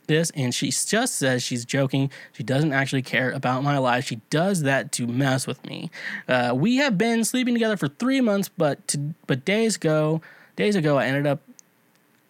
this 0.07 0.31
and 0.35 0.55
she 0.55 0.71
just 0.71 1.15
says 1.15 1.43
she's 1.43 1.65
joking 1.65 2.09
she 2.31 2.41
doesn't 2.41 2.71
actually 2.71 3.01
care 3.01 3.29
about 3.31 3.61
my 3.61 3.77
life 3.77 4.05
she 4.05 4.21
does 4.29 4.61
that 4.61 4.89
to 4.93 5.05
mess 5.05 5.45
with 5.45 5.65
me 5.65 5.91
uh, 6.29 6.53
we 6.55 6.77
have 6.77 6.97
been 6.97 7.25
sleeping 7.25 7.53
together 7.53 7.75
for 7.75 7.89
three 7.89 8.21
months 8.21 8.49
but 8.57 8.87
to, 8.87 8.97
but 9.27 9.43
days 9.43 9.75
ago 9.75 10.21
days 10.55 10.77
ago 10.77 10.97
i 10.97 11.05
ended 11.05 11.27
up 11.27 11.41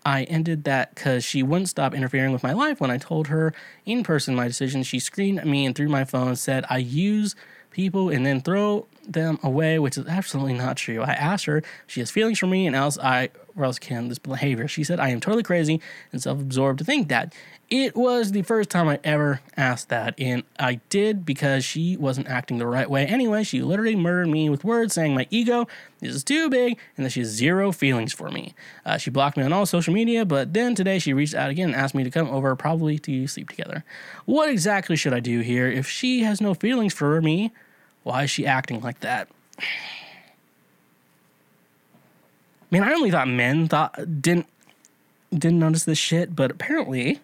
I 0.08 0.24
ended 0.24 0.64
that 0.64 0.96
because 0.96 1.26
she 1.26 1.44
wouldn't 1.44 1.68
stop 1.68 1.94
interfering 1.94 2.32
with 2.32 2.42
my 2.42 2.54
life. 2.54 2.80
When 2.80 2.90
I 2.90 2.98
told 2.98 3.28
her 3.28 3.54
in 3.86 4.04
person 4.04 4.36
my 4.36 4.48
decision, 4.48 4.84
she 4.84 5.00
screamed 5.00 5.40
at 5.40 5.46
me 5.46 5.66
and 5.66 5.76
through 5.76 5.90
my 5.90 6.06
phone 6.06 6.38
said, 6.38 6.64
I 6.70 6.78
use 6.78 7.36
people 7.72 8.10
and 8.10 8.26
then 8.26 8.40
throw 8.40 8.88
them 9.06 9.38
away, 9.44 9.80
which 9.80 9.98
is 9.98 10.08
absolutely 10.08 10.54
not 10.54 10.78
true. 10.78 11.02
I 11.02 11.12
asked 11.12 11.44
her 11.44 11.62
she 11.88 12.00
has 12.00 12.10
feelings 12.10 12.40
for 12.40 12.48
me 12.48 12.66
and 12.66 12.74
else 12.74 12.98
I 12.98 13.32
or 13.58 13.66
else 13.66 13.80
can 13.80 14.08
this 14.08 14.18
behavior. 14.18 14.70
She 14.70 14.86
said 14.86 14.98
I 14.98 15.10
am 15.10 15.20
totally 15.20 15.44
crazy 15.44 15.82
and 16.14 16.24
self-absorbed 16.24 16.80
to 16.80 16.86
think 16.86 17.10
that. 17.10 17.36
It 17.70 17.98
was 17.98 18.32
the 18.32 18.44
first 18.44 18.70
time 18.70 18.88
I 18.88 18.98
ever 19.04 19.42
asked 19.58 19.90
that, 19.90 20.16
and 20.18 20.44
I 20.58 20.76
did 20.88 21.26
because 21.26 21.66
she 21.66 21.98
wasn't 21.98 22.28
acting 22.28 22.60
the 22.60 22.68
right 22.68 22.90
way. 22.90 23.06
Anyway, 23.06 23.44
she 23.44 23.62
literally 23.62 23.96
murdered 23.96 24.30
me 24.30 24.50
with 24.50 24.64
words 24.64 24.94
saying 24.94 25.14
my 25.14 25.28
ego 25.30 25.68
is 26.02 26.24
too 26.24 26.50
big 26.50 26.78
and 26.96 27.06
that 27.06 27.10
she 27.10 27.20
has 27.20 27.28
zero 27.28 27.74
feelings 27.74 28.14
for 28.14 28.30
me. 28.30 28.56
Uh, 28.86 28.98
she 28.98 29.10
blocked 29.10 29.36
me 29.36 29.44
on 29.44 29.52
all 29.52 29.66
social 29.66 29.94
media, 29.94 30.24
but 30.24 30.54
then 30.54 30.76
today 30.76 30.98
she 30.98 31.12
reached 31.12 31.36
out 31.36 31.50
again 31.50 31.74
and 31.74 31.76
asked 31.76 31.94
me 31.94 32.06
to 32.06 32.10
come 32.10 32.30
over, 32.30 32.56
probably 32.56 32.98
to 33.00 33.28
sleep 33.28 33.50
together. 33.50 33.84
What 34.24 34.50
exactly 34.50 34.96
should 34.96 35.14
I 35.14 35.20
do 35.20 35.42
here? 35.42 35.68
If 35.68 35.90
she 35.90 36.24
has 36.24 36.40
no 36.40 36.54
feelings 36.54 36.94
for 36.94 37.22
me, 37.22 37.52
why 38.04 38.24
is 38.24 38.30
she 38.30 38.46
acting 38.46 38.80
like 38.80 39.02
that? 39.02 39.28
Man, 42.72 42.84
I 42.84 42.94
only 42.94 43.12
thought 43.12 43.28
men 43.28 43.68
thought 43.68 44.22
didn't 44.22 44.48
didn't 45.34 45.60
notice 45.60 45.84
this 45.84 45.98
shit, 45.98 46.34
but 46.34 46.52
apparently 46.52 47.20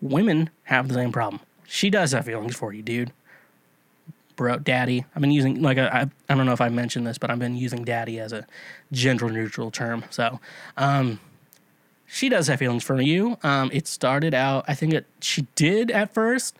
women 0.00 0.50
have 0.64 0.88
the 0.88 0.94
same 0.94 1.12
problem. 1.12 1.40
She 1.66 1.90
does 1.90 2.12
have 2.12 2.24
feelings 2.24 2.56
for 2.56 2.72
you, 2.72 2.82
dude. 2.82 3.12
Bro, 4.36 4.60
daddy. 4.60 5.04
I've 5.14 5.20
been 5.20 5.30
using 5.30 5.60
like 5.60 5.78
I 5.78 6.08
I 6.28 6.34
don't 6.34 6.46
know 6.46 6.52
if 6.52 6.60
I 6.60 6.68
mentioned 6.70 7.06
this, 7.06 7.18
but 7.18 7.30
I've 7.30 7.38
been 7.38 7.56
using 7.56 7.84
daddy 7.84 8.18
as 8.18 8.32
a 8.32 8.46
gender 8.90 9.28
neutral 9.28 9.70
term. 9.70 10.04
So, 10.10 10.40
um, 10.76 11.20
she 12.06 12.28
does 12.28 12.48
have 12.48 12.58
feelings 12.58 12.82
for 12.82 13.00
you. 13.00 13.36
Um, 13.42 13.70
it 13.72 13.86
started 13.86 14.34
out, 14.34 14.64
I 14.66 14.74
think 14.74 14.94
it 14.94 15.06
she 15.20 15.46
did 15.54 15.90
at 15.90 16.12
first. 16.12 16.56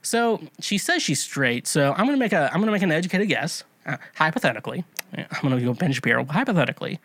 So 0.00 0.42
she 0.60 0.78
says 0.78 1.02
she's 1.02 1.22
straight. 1.22 1.66
So 1.66 1.92
I'm 1.92 2.06
gonna 2.06 2.16
make 2.16 2.32
a 2.32 2.50
I'm 2.52 2.60
gonna 2.60 2.72
make 2.72 2.82
an 2.82 2.92
educated 2.92 3.28
guess. 3.28 3.64
Uh, 3.84 3.96
hypothetically, 4.14 4.84
I'm 5.16 5.26
gonna 5.42 5.60
go 5.60 5.74
Ben 5.74 5.92
Shapiro. 5.92 6.24
Hypothetically, 6.24 7.00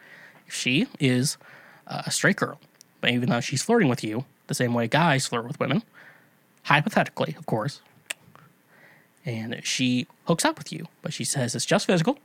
she 0.48 0.88
is 1.00 1.38
uh, 1.88 2.04
a 2.06 2.12
straight 2.12 2.36
girl, 2.36 2.60
but 3.02 3.10
even 3.10 3.30
though 3.30 3.42
she's 3.42 3.64
flirting 3.64 3.90
with 3.90 4.04
you 4.04 4.26
the 4.50 4.54
same 4.54 4.74
way 4.74 4.88
guys 4.88 5.26
flirt 5.26 5.48
with 5.48 5.60
women, 5.60 5.84
hypothetically, 6.64 7.36
of 7.38 7.46
course, 7.46 7.82
and 9.26 9.62
she 9.64 10.08
hooks 10.26 10.44
up 10.44 10.58
with 10.58 10.74
you, 10.74 10.88
but 11.02 11.14
she 11.14 11.24
says 11.24 11.56
it's 11.56 11.66
just 11.66 11.86
physical. 11.86 12.20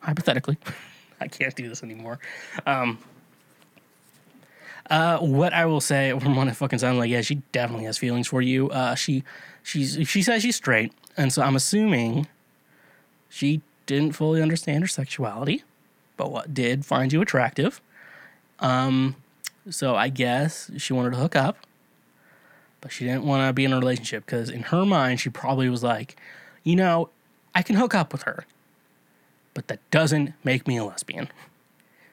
Hypothetically, 0.00 0.56
I 1.20 1.28
can't 1.28 1.54
do 1.54 1.68
this 1.68 1.82
anymore. 1.82 2.18
Um, 2.66 2.98
uh, 4.88 5.18
what 5.18 5.52
I 5.52 5.66
will 5.66 5.80
say 5.80 6.18
from 6.18 6.36
what 6.36 6.48
it 6.48 6.54
fucking 6.54 6.78
sounds 6.78 6.98
like, 6.98 7.10
yeah, 7.10 7.20
she 7.20 7.36
definitely 7.52 7.84
has 7.84 7.98
feelings 7.98 8.26
for 8.26 8.40
you. 8.40 8.70
Uh, 8.70 8.94
she, 8.94 9.22
she's 9.62 10.08
she 10.08 10.22
says 10.22 10.42
she's 10.42 10.56
straight, 10.56 10.92
and 11.16 11.32
so 11.32 11.42
I'm 11.42 11.56
assuming 11.56 12.26
she 13.28 13.60
didn't 13.86 14.12
fully 14.12 14.40
understand 14.40 14.82
her 14.82 14.88
sexuality, 14.88 15.64
but 16.16 16.30
what 16.30 16.54
did 16.54 16.86
find 16.86 17.12
you 17.12 17.20
attractive. 17.20 17.80
Um, 18.60 19.16
so 19.68 19.94
I 19.94 20.08
guess 20.08 20.70
she 20.78 20.92
wanted 20.92 21.10
to 21.10 21.16
hook 21.16 21.36
up, 21.36 21.56
but 22.80 22.92
she 22.92 23.04
didn't 23.04 23.24
want 23.24 23.46
to 23.48 23.52
be 23.52 23.64
in 23.64 23.72
a 23.72 23.78
relationship 23.78 24.24
because 24.26 24.48
in 24.50 24.62
her 24.64 24.84
mind 24.86 25.20
she 25.20 25.28
probably 25.30 25.68
was 25.68 25.82
like, 25.82 26.16
you 26.64 26.76
know, 26.76 27.10
I 27.54 27.62
can 27.62 27.76
hook 27.76 27.94
up 27.94 28.12
with 28.12 28.22
her, 28.22 28.44
but 29.54 29.68
that 29.68 29.80
doesn't 29.90 30.32
make 30.44 30.66
me 30.66 30.76
a 30.78 30.84
lesbian 30.84 31.28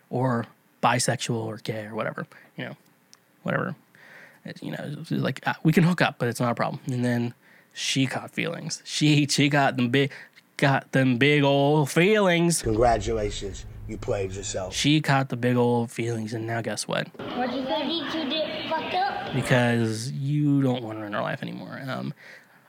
or 0.09 0.45
bisexual 0.83 1.35
or 1.35 1.57
gay 1.57 1.85
or 1.85 1.95
whatever, 1.95 2.25
you 2.57 2.65
know, 2.65 2.77
whatever. 3.43 3.75
It- 4.45 4.61
you 4.63 4.71
know, 4.71 4.95
like 5.11 5.45
uh, 5.47 5.53
we 5.63 5.71
can 5.73 5.83
hook 5.83 6.01
up, 6.01 6.15
but 6.19 6.27
it's 6.29 6.39
not 6.39 6.51
a 6.51 6.55
problem. 6.55 6.81
And 6.87 7.03
then 7.03 7.33
she 7.73 8.05
caught 8.07 8.31
feelings. 8.31 8.81
She 8.85 9.27
she 9.27 9.49
got 9.49 9.75
them 9.75 9.89
big, 9.89 10.11
got 10.55 10.91
them 10.93 11.17
big 11.17 11.43
old 11.43 11.89
feelings. 11.91 12.61
Congratulations, 12.61 13.65
you 13.87 13.97
played 13.97 14.33
yourself. 14.33 14.73
She 14.73 15.01
caught 15.01 15.29
the 15.29 15.37
big 15.37 15.55
old 15.55 15.91
feelings, 15.91 16.33
and 16.33 16.45
now 16.45 16.61
guess 16.61 16.87
what? 16.87 17.07
What'd 17.35 17.55
you 17.55 17.65
say? 17.65 17.87
You 17.87 18.11
two 18.11 18.29
did 18.29 18.69
fuck 18.69 18.93
up? 18.93 19.33
Because 19.33 20.11
you 20.11 20.61
don't 20.61 20.83
want 20.83 20.99
her 20.99 21.05
in 21.05 21.13
her 21.13 21.21
life 21.21 21.41
anymore. 21.41 21.81
Um, 21.87 22.13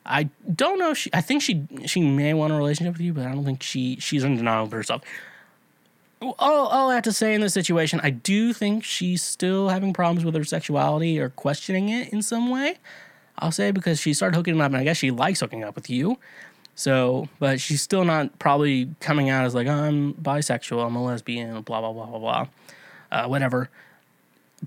I 0.06 0.30
don't 0.54 0.78
know. 0.78 0.92
If 0.92 0.98
she, 0.98 1.10
I 1.12 1.20
think 1.20 1.42
she 1.42 1.66
she 1.86 2.00
may 2.00 2.34
want 2.34 2.52
a 2.52 2.56
relationship 2.56 2.94
with 2.94 3.02
you, 3.02 3.12
but 3.12 3.26
I 3.26 3.32
don't 3.32 3.44
think 3.44 3.62
she 3.62 3.96
she's 4.00 4.24
in 4.24 4.36
denial 4.36 4.64
of 4.64 4.72
herself. 4.72 5.02
All, 6.20 6.34
all 6.38 6.90
I 6.90 6.94
have 6.94 7.04
to 7.04 7.12
say 7.12 7.34
in 7.34 7.42
this 7.42 7.54
situation, 7.54 8.00
I 8.02 8.10
do 8.10 8.52
think 8.52 8.82
she's 8.82 9.22
still 9.22 9.68
having 9.68 9.92
problems 9.92 10.24
with 10.24 10.34
her 10.34 10.42
sexuality 10.42 11.20
or 11.20 11.28
questioning 11.28 11.90
it 11.90 12.12
in 12.12 12.22
some 12.22 12.50
way. 12.50 12.78
I'll 13.38 13.52
say 13.52 13.70
because 13.70 14.00
she 14.00 14.14
started 14.14 14.36
hooking 14.36 14.60
up, 14.60 14.66
and 14.66 14.76
I 14.76 14.84
guess 14.84 14.96
she 14.96 15.10
likes 15.12 15.40
hooking 15.40 15.62
up 15.62 15.76
with 15.76 15.88
you. 15.88 16.18
So, 16.78 17.28
but 17.40 17.60
she's 17.60 17.82
still 17.82 18.04
not 18.04 18.38
probably 18.38 18.94
coming 19.00 19.30
out 19.30 19.44
as 19.44 19.52
like 19.52 19.66
I'm 19.66 20.14
bisexual, 20.14 20.86
I'm 20.86 20.94
a 20.94 21.04
lesbian, 21.04 21.62
blah 21.62 21.80
blah 21.80 21.92
blah 21.92 22.06
blah 22.06 22.18
blah, 22.20 22.46
uh, 23.10 23.26
whatever. 23.26 23.68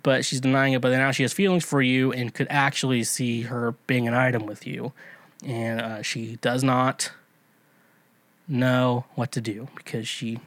But 0.03 0.25
she's 0.25 0.41
denying 0.41 0.73
it. 0.73 0.81
But 0.81 0.91
now 0.91 1.11
she 1.11 1.23
has 1.23 1.31
feelings 1.31 1.63
for 1.63 1.81
you 1.81 2.11
and 2.11 2.33
could 2.33 2.47
actually 2.49 3.05
see 3.05 3.43
her 3.43 3.75
being 3.88 4.09
an 4.09 4.13
item 4.13 4.45
with 4.45 4.67
you, 4.67 4.91
and 5.45 5.79
uh, 5.79 6.01
she 6.01 6.35
does 6.41 6.65
not 6.65 7.13
know 8.45 9.05
what 9.15 9.31
to 9.31 9.39
do 9.39 9.69
because 9.77 10.05
she, 10.05 10.41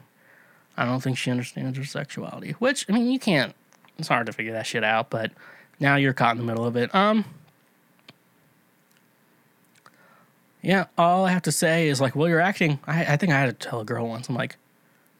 I 0.77 0.85
don't 0.85 1.01
think 1.01 1.17
she 1.17 1.31
understands 1.31 1.79
her 1.79 1.83
sexuality. 1.83 2.51
Which 2.59 2.85
I 2.87 2.93
mean, 2.93 3.09
you 3.09 3.17
can't. 3.17 3.55
It's 3.97 4.07
hard 4.07 4.27
to 4.27 4.33
figure 4.33 4.53
that 4.53 4.67
shit 4.67 4.83
out. 4.83 5.09
But 5.09 5.31
now 5.79 5.95
you're 5.95 6.13
caught 6.13 6.33
in 6.33 6.37
the 6.37 6.43
middle 6.43 6.65
of 6.65 6.75
it. 6.75 6.93
Um. 6.93 7.25
Yeah, 10.65 10.85
all 10.97 11.25
I 11.25 11.29
have 11.29 11.43
to 11.43 11.51
say 11.51 11.89
is 11.89 12.01
like, 12.01 12.15
well, 12.15 12.27
you're 12.27 12.41
acting. 12.41 12.79
I, 12.87 13.13
I 13.13 13.17
think 13.17 13.31
I 13.31 13.39
had 13.39 13.59
to 13.59 13.69
tell 13.69 13.81
a 13.81 13.85
girl 13.85 14.07
once. 14.07 14.29
I'm 14.29 14.35
like, 14.35 14.55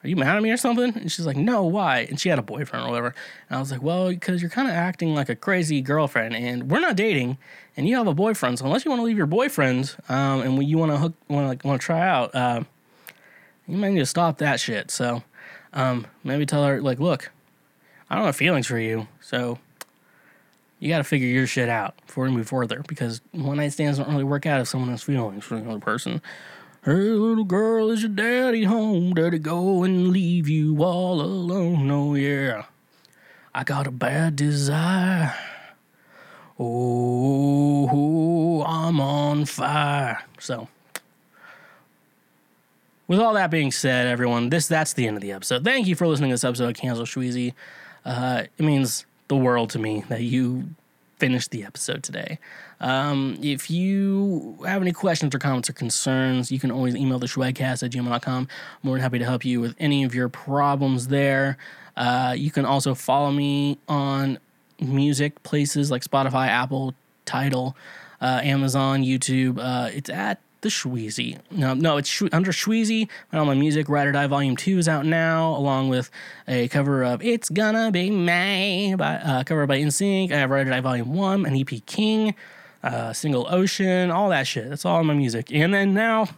are 0.03 0.07
you 0.07 0.15
mad 0.15 0.35
at 0.35 0.41
me 0.41 0.49
or 0.49 0.57
something? 0.57 0.97
And 0.97 1.11
she's 1.11 1.27
like, 1.27 1.37
no, 1.37 1.63
why? 1.63 1.99
And 2.09 2.19
she 2.19 2.29
had 2.29 2.39
a 2.39 2.41
boyfriend 2.41 2.83
or 2.83 2.89
whatever. 2.89 3.13
And 3.47 3.57
I 3.57 3.59
was 3.59 3.71
like, 3.71 3.83
well, 3.83 4.09
because 4.09 4.41
you're 4.41 4.49
kind 4.49 4.67
of 4.67 4.73
acting 4.73 5.13
like 5.13 5.29
a 5.29 5.35
crazy 5.35 5.81
girlfriend, 5.81 6.35
and 6.35 6.71
we're 6.71 6.79
not 6.79 6.95
dating, 6.95 7.37
and 7.77 7.87
you 7.87 7.95
have 7.95 8.07
a 8.07 8.13
boyfriend. 8.15 8.57
So 8.57 8.65
unless 8.65 8.85
you 8.85 8.89
want 8.89 9.01
to 9.01 9.03
leave 9.05 9.17
your 9.17 9.27
boyfriend, 9.27 9.95
um, 10.09 10.41
and 10.41 10.63
you 10.63 10.79
want 10.79 10.91
to 10.91 10.97
hook, 10.97 11.13
want 11.27 11.43
to 11.43 11.47
like, 11.47 11.63
want 11.63 11.79
to 11.79 11.85
try 11.85 11.99
out, 11.99 12.33
uh, 12.33 12.63
you 13.67 13.77
might 13.77 13.91
need 13.91 13.99
to 13.99 14.05
stop 14.07 14.39
that 14.39 14.59
shit. 14.59 14.89
So, 14.89 15.21
um, 15.73 16.07
maybe 16.23 16.47
tell 16.47 16.65
her 16.65 16.81
like, 16.81 16.99
look, 16.99 17.31
I 18.09 18.15
don't 18.15 18.25
have 18.25 18.35
feelings 18.35 18.65
for 18.65 18.79
you, 18.79 19.07
so 19.21 19.59
you 20.79 20.89
got 20.89 20.97
to 20.97 21.03
figure 21.03 21.27
your 21.27 21.47
shit 21.47 21.69
out 21.69 21.95
before 22.05 22.25
we 22.25 22.31
move 22.31 22.47
further 22.47 22.83
because 22.87 23.21
one 23.31 23.57
night 23.57 23.73
stands 23.73 23.97
don't 23.97 24.09
really 24.09 24.23
work 24.23 24.45
out 24.45 24.61
if 24.61 24.67
someone 24.67 24.89
has 24.89 25.03
feelings 25.03 25.43
for 25.43 25.55
another 25.55 25.79
person. 25.79 26.21
Hey, 26.83 26.91
little 26.91 27.45
girl, 27.45 27.89
is 27.89 28.03
your 28.03 28.11
daddy 28.11 28.65
home? 28.65 29.15
He 29.15 29.39
go 29.39 29.83
and 29.83 30.09
leave 30.09 30.47
you 30.47 30.83
all 30.83 31.21
alone? 31.21 31.89
Oh, 31.89 32.13
yeah. 32.13 32.65
I 33.55 33.63
got 33.63 33.87
a 33.87 33.91
bad 33.91 34.35
desire. 34.35 35.33
Oh, 36.59 38.63
I'm 38.63 38.99
on 38.99 39.45
fire. 39.45 40.23
So, 40.39 40.67
with 43.07 43.19
all 43.19 43.33
that 43.33 43.49
being 43.49 43.71
said, 43.71 44.07
everyone, 44.07 44.49
this 44.49 44.67
that's 44.67 44.93
the 44.93 45.07
end 45.07 45.17
of 45.17 45.21
the 45.21 45.31
episode. 45.31 45.63
Thank 45.63 45.87
you 45.87 45.95
for 45.95 46.07
listening 46.07 46.29
to 46.29 46.33
this 46.33 46.43
episode 46.43 46.69
of 46.69 46.75
Cancel 46.75 47.05
Shweezy. 47.05 47.53
Uh, 48.05 48.43
it 48.57 48.63
means 48.63 49.05
the 49.27 49.35
world 49.35 49.69
to 49.71 49.79
me 49.79 50.03
that 50.09 50.21
you 50.21 50.69
finished 51.17 51.51
the 51.51 51.63
episode 51.63 52.03
today. 52.03 52.39
Um, 52.79 53.37
if 53.41 53.71
you 53.71 54.57
have 54.65 54.81
any 54.81 54.91
questions 54.91 55.33
or 55.33 55.39
comments 55.39 55.69
or 55.69 55.73
concerns, 55.73 56.51
you 56.51 56.59
can 56.59 56.71
always 56.71 56.95
email 56.95 57.19
the 57.19 57.27
shwagcast 57.27 57.83
at 57.83 57.91
gmail.com. 57.91 58.47
More 58.83 58.95
than 58.95 59.01
happy 59.01 59.19
to 59.19 59.25
help 59.25 59.45
you 59.45 59.61
with 59.61 59.75
any 59.79 60.03
of 60.03 60.13
your 60.13 60.29
problems 60.29 61.07
there. 61.07 61.57
Uh, 61.95 62.35
you 62.37 62.51
can 62.51 62.65
also 62.65 62.93
follow 62.93 63.31
me 63.31 63.79
on 63.87 64.39
music 64.79 65.41
places 65.43 65.89
like 65.89 66.03
Spotify, 66.03 66.47
Apple, 66.47 66.93
Tidal, 67.25 67.75
uh, 68.21 68.41
Amazon, 68.43 69.03
YouTube. 69.03 69.57
Uh, 69.59 69.89
it's 69.93 70.09
at 70.09 70.41
the 70.65 70.71
Shweezy. 70.71 71.37
No, 71.51 71.75
no, 71.75 71.97
it's 71.97 72.23
under 72.31 72.51
Shweezy. 72.51 73.07
All 73.31 73.45
my 73.45 73.53
music, 73.53 73.87
Ride 73.87 74.07
or 74.07 74.11
Die 74.13 74.25
Volume 74.25 74.55
Two 74.57 74.79
is 74.79 74.89
out 74.89 75.05
now, 75.05 75.55
along 75.55 75.89
with 75.89 76.09
a 76.47 76.67
cover 76.69 77.03
of 77.03 77.21
"It's 77.21 77.49
Gonna 77.49 77.91
Be 77.91 78.09
May" 78.09 78.95
by 78.95 79.17
uh, 79.17 79.43
cover 79.43 79.67
by 79.67 79.77
NSYNC. 79.77 80.31
I 80.31 80.37
have 80.37 80.49
Ride 80.49 80.65
or 80.65 80.71
Die 80.71 80.81
Volume 80.81 81.13
One, 81.13 81.45
an 81.45 81.55
EP 81.55 81.85
King, 81.85 82.33
uh, 82.83 83.13
single 83.13 83.45
Ocean, 83.47 84.09
all 84.09 84.29
that 84.29 84.47
shit. 84.47 84.67
That's 84.67 84.85
all 84.85 85.03
my 85.03 85.13
music. 85.13 85.51
And 85.53 85.71
then 85.71 85.93
now, 85.93 86.29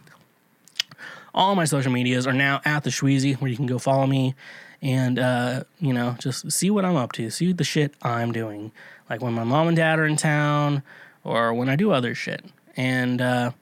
all 1.34 1.54
my 1.54 1.64
social 1.64 1.90
medias 1.90 2.26
are 2.26 2.34
now 2.34 2.60
at 2.66 2.84
the 2.84 2.90
Shweezy, 2.90 3.40
where 3.40 3.50
you 3.50 3.56
can 3.56 3.66
go 3.66 3.78
follow 3.78 4.06
me 4.06 4.34
and 4.82 5.18
uh, 5.18 5.64
you 5.80 5.94
know 5.94 6.16
just 6.18 6.52
see 6.52 6.68
what 6.68 6.84
I'm 6.84 6.96
up 6.96 7.12
to, 7.12 7.30
see 7.30 7.54
the 7.54 7.64
shit 7.64 7.94
I'm 8.02 8.32
doing, 8.32 8.72
like 9.08 9.22
when 9.22 9.32
my 9.32 9.44
mom 9.44 9.68
and 9.68 9.76
dad 9.78 9.98
are 9.98 10.04
in 10.04 10.16
town, 10.16 10.82
or 11.24 11.54
when 11.54 11.70
I 11.70 11.76
do 11.76 11.92
other 11.92 12.14
shit, 12.14 12.44
and 12.76 13.22
uh, 13.22 13.52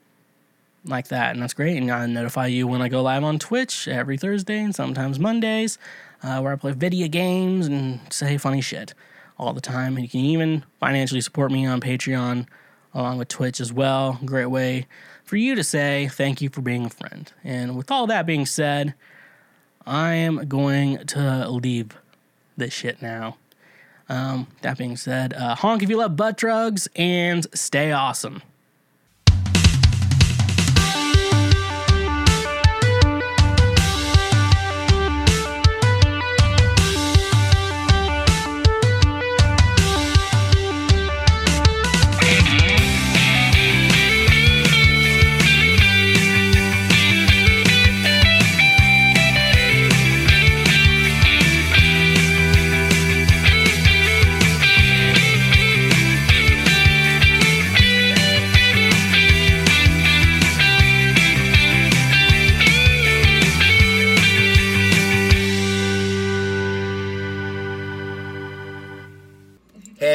like 0.89 1.09
that, 1.09 1.33
and 1.33 1.43
that's 1.43 1.55
great. 1.55 1.77
And 1.77 1.91
I 1.91 2.07
notify 2.07 2.47
you 2.47 2.67
when 2.67 2.83
I 2.83 2.89
go 2.89 3.03
live 3.03 3.25
on 3.25 3.39
Twitch 3.39 3.89
every 3.89 4.17
Thursday 4.17 4.61
and 4.61 4.75
sometimes 4.75 5.19
Mondays, 5.19 5.79
uh, 6.23 6.41
where 6.41 6.53
I 6.53 6.57
play 6.57 6.73
video 6.73 7.09
games 7.09 7.67
and 7.67 8.01
say 8.13 8.39
funny 8.39 8.61
shit 8.61 8.95
all 9.39 9.53
the 9.53 9.61
time. 9.61 9.97
And 9.97 10.05
you 10.05 10.09
can 10.09 10.21
even 10.21 10.65
financially 10.81 11.21
support 11.21 11.53
me 11.53 11.67
on 11.67 11.81
Patreon 11.81 12.47
along 12.95 13.19
with 13.19 13.29
Twitch 13.29 13.61
as 13.61 13.73
well. 13.73 14.19
Great 14.25 14.47
way 14.47 14.87
for 15.25 15.37
you 15.37 15.55
to 15.55 15.65
say 15.65 16.09
thank 16.09 16.41
you 16.41 16.49
for 16.49 16.63
being 16.63 16.87
a 16.87 16.91
friend. 16.91 17.33
And 17.45 17.77
with 17.77 17.91
all 17.91 18.07
that 18.07 18.27
being 18.27 18.47
said, 18.47 18.95
I 19.85 20.15
am 20.15 20.49
going 20.49 21.07
to 21.07 21.49
leave 21.49 21.91
this 22.57 22.73
shit 22.73 23.03
now. 23.03 23.37
Um, 24.09 24.47
that 24.63 24.79
being 24.79 24.97
said, 24.97 25.35
uh, 25.35 25.57
honk 25.57 25.83
if 25.83 25.91
you 25.91 25.97
love 25.97 26.17
butt 26.17 26.37
drugs 26.37 26.89
and 26.95 27.47
stay 27.55 27.93
awesome. 27.93 28.43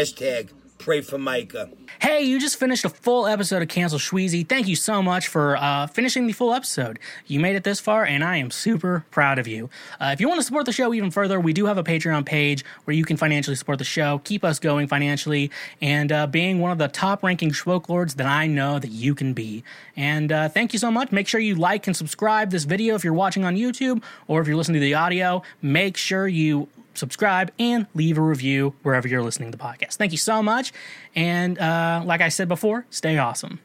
Hashtag 0.02 0.50
pray 0.80 1.02
for 1.02 1.20
Micah. 1.20 1.70
Hey, 2.00 2.24
you 2.24 2.40
just 2.40 2.56
finished 2.56 2.84
a 2.86 2.90
full 2.90 3.28
episode 3.28 3.62
of 3.62 3.68
Cancel 3.68 4.00
Shweezy. 4.00 4.48
Thank 4.50 4.68
you 4.68 4.76
so 4.76 5.04
much 5.04 5.28
for 5.28 5.56
uh, 5.58 5.86
finishing 5.86 6.26
the 6.26 6.34
full 6.34 6.56
episode. 6.56 6.98
You 7.28 7.40
made 7.40 7.56
it 7.56 7.64
this 7.64 7.80
far, 7.80 8.04
and 8.04 8.24
I 8.24 8.38
am 8.38 8.50
super 8.50 9.06
proud 9.12 9.38
of 9.38 9.48
you. 9.48 9.70
Uh, 10.00 10.10
if 10.12 10.20
you 10.20 10.28
want 10.28 10.40
to 10.40 10.44
support 10.44 10.66
the 10.66 10.72
show 10.72 10.92
even 10.92 11.12
further, 11.12 11.40
we 11.40 11.54
do 11.54 11.68
have 11.68 11.78
a 11.78 11.84
Patreon 11.84 12.26
page 12.26 12.66
where 12.86 12.96
you 12.96 13.06
can 13.06 13.16
financially 13.16 13.56
support 13.56 13.78
the 13.78 13.84
show, 13.84 14.22
keep 14.24 14.44
us 14.44 14.58
going 14.58 14.88
financially, 14.88 15.52
and 15.84 16.12
uh, 16.12 16.26
being 16.26 16.58
one 16.58 16.72
of 16.72 16.80
the 16.80 16.88
top 16.88 17.22
ranking 17.22 17.52
Schwoke 17.52 17.88
Lords 17.88 18.16
that 18.16 18.26
I 18.26 18.48
know 18.48 18.80
that 18.80 18.90
you 18.90 19.14
can 19.14 19.34
be. 19.34 19.64
And 19.96 20.32
uh, 20.32 20.50
thank 20.50 20.74
you 20.74 20.80
so 20.80 20.90
much. 20.90 21.12
Make 21.12 21.28
sure 21.28 21.40
you 21.40 21.54
like 21.54 21.86
and 21.86 21.96
subscribe 21.96 22.50
this 22.50 22.64
video 22.64 22.96
if 22.96 23.04
you're 23.04 23.14
watching 23.14 23.46
on 23.46 23.56
YouTube, 23.56 24.02
or 24.28 24.42
if 24.42 24.48
you're 24.48 24.58
listening 24.58 24.82
to 24.82 24.86
the 24.86 24.96
audio, 24.96 25.44
make 25.62 25.96
sure 25.96 26.28
you 26.28 26.70
subscribe, 26.94 27.52
and 27.60 27.88
leave 27.94 28.18
a 28.18 28.22
review 28.22 28.76
wherever 28.84 29.08
you're 29.08 29.24
listening 29.24 29.52
to 29.52 29.58
the 29.58 29.64
podcast. 29.64 29.96
Thank 29.96 30.12
you 30.12 30.18
so 30.18 30.42
much. 30.44 30.72
And 31.16 31.58
uh, 31.60 32.04
like 32.06 32.22
I 32.22 32.30
said 32.30 32.48
before, 32.48 32.86
stay 32.90 33.18
awesome. 33.18 33.60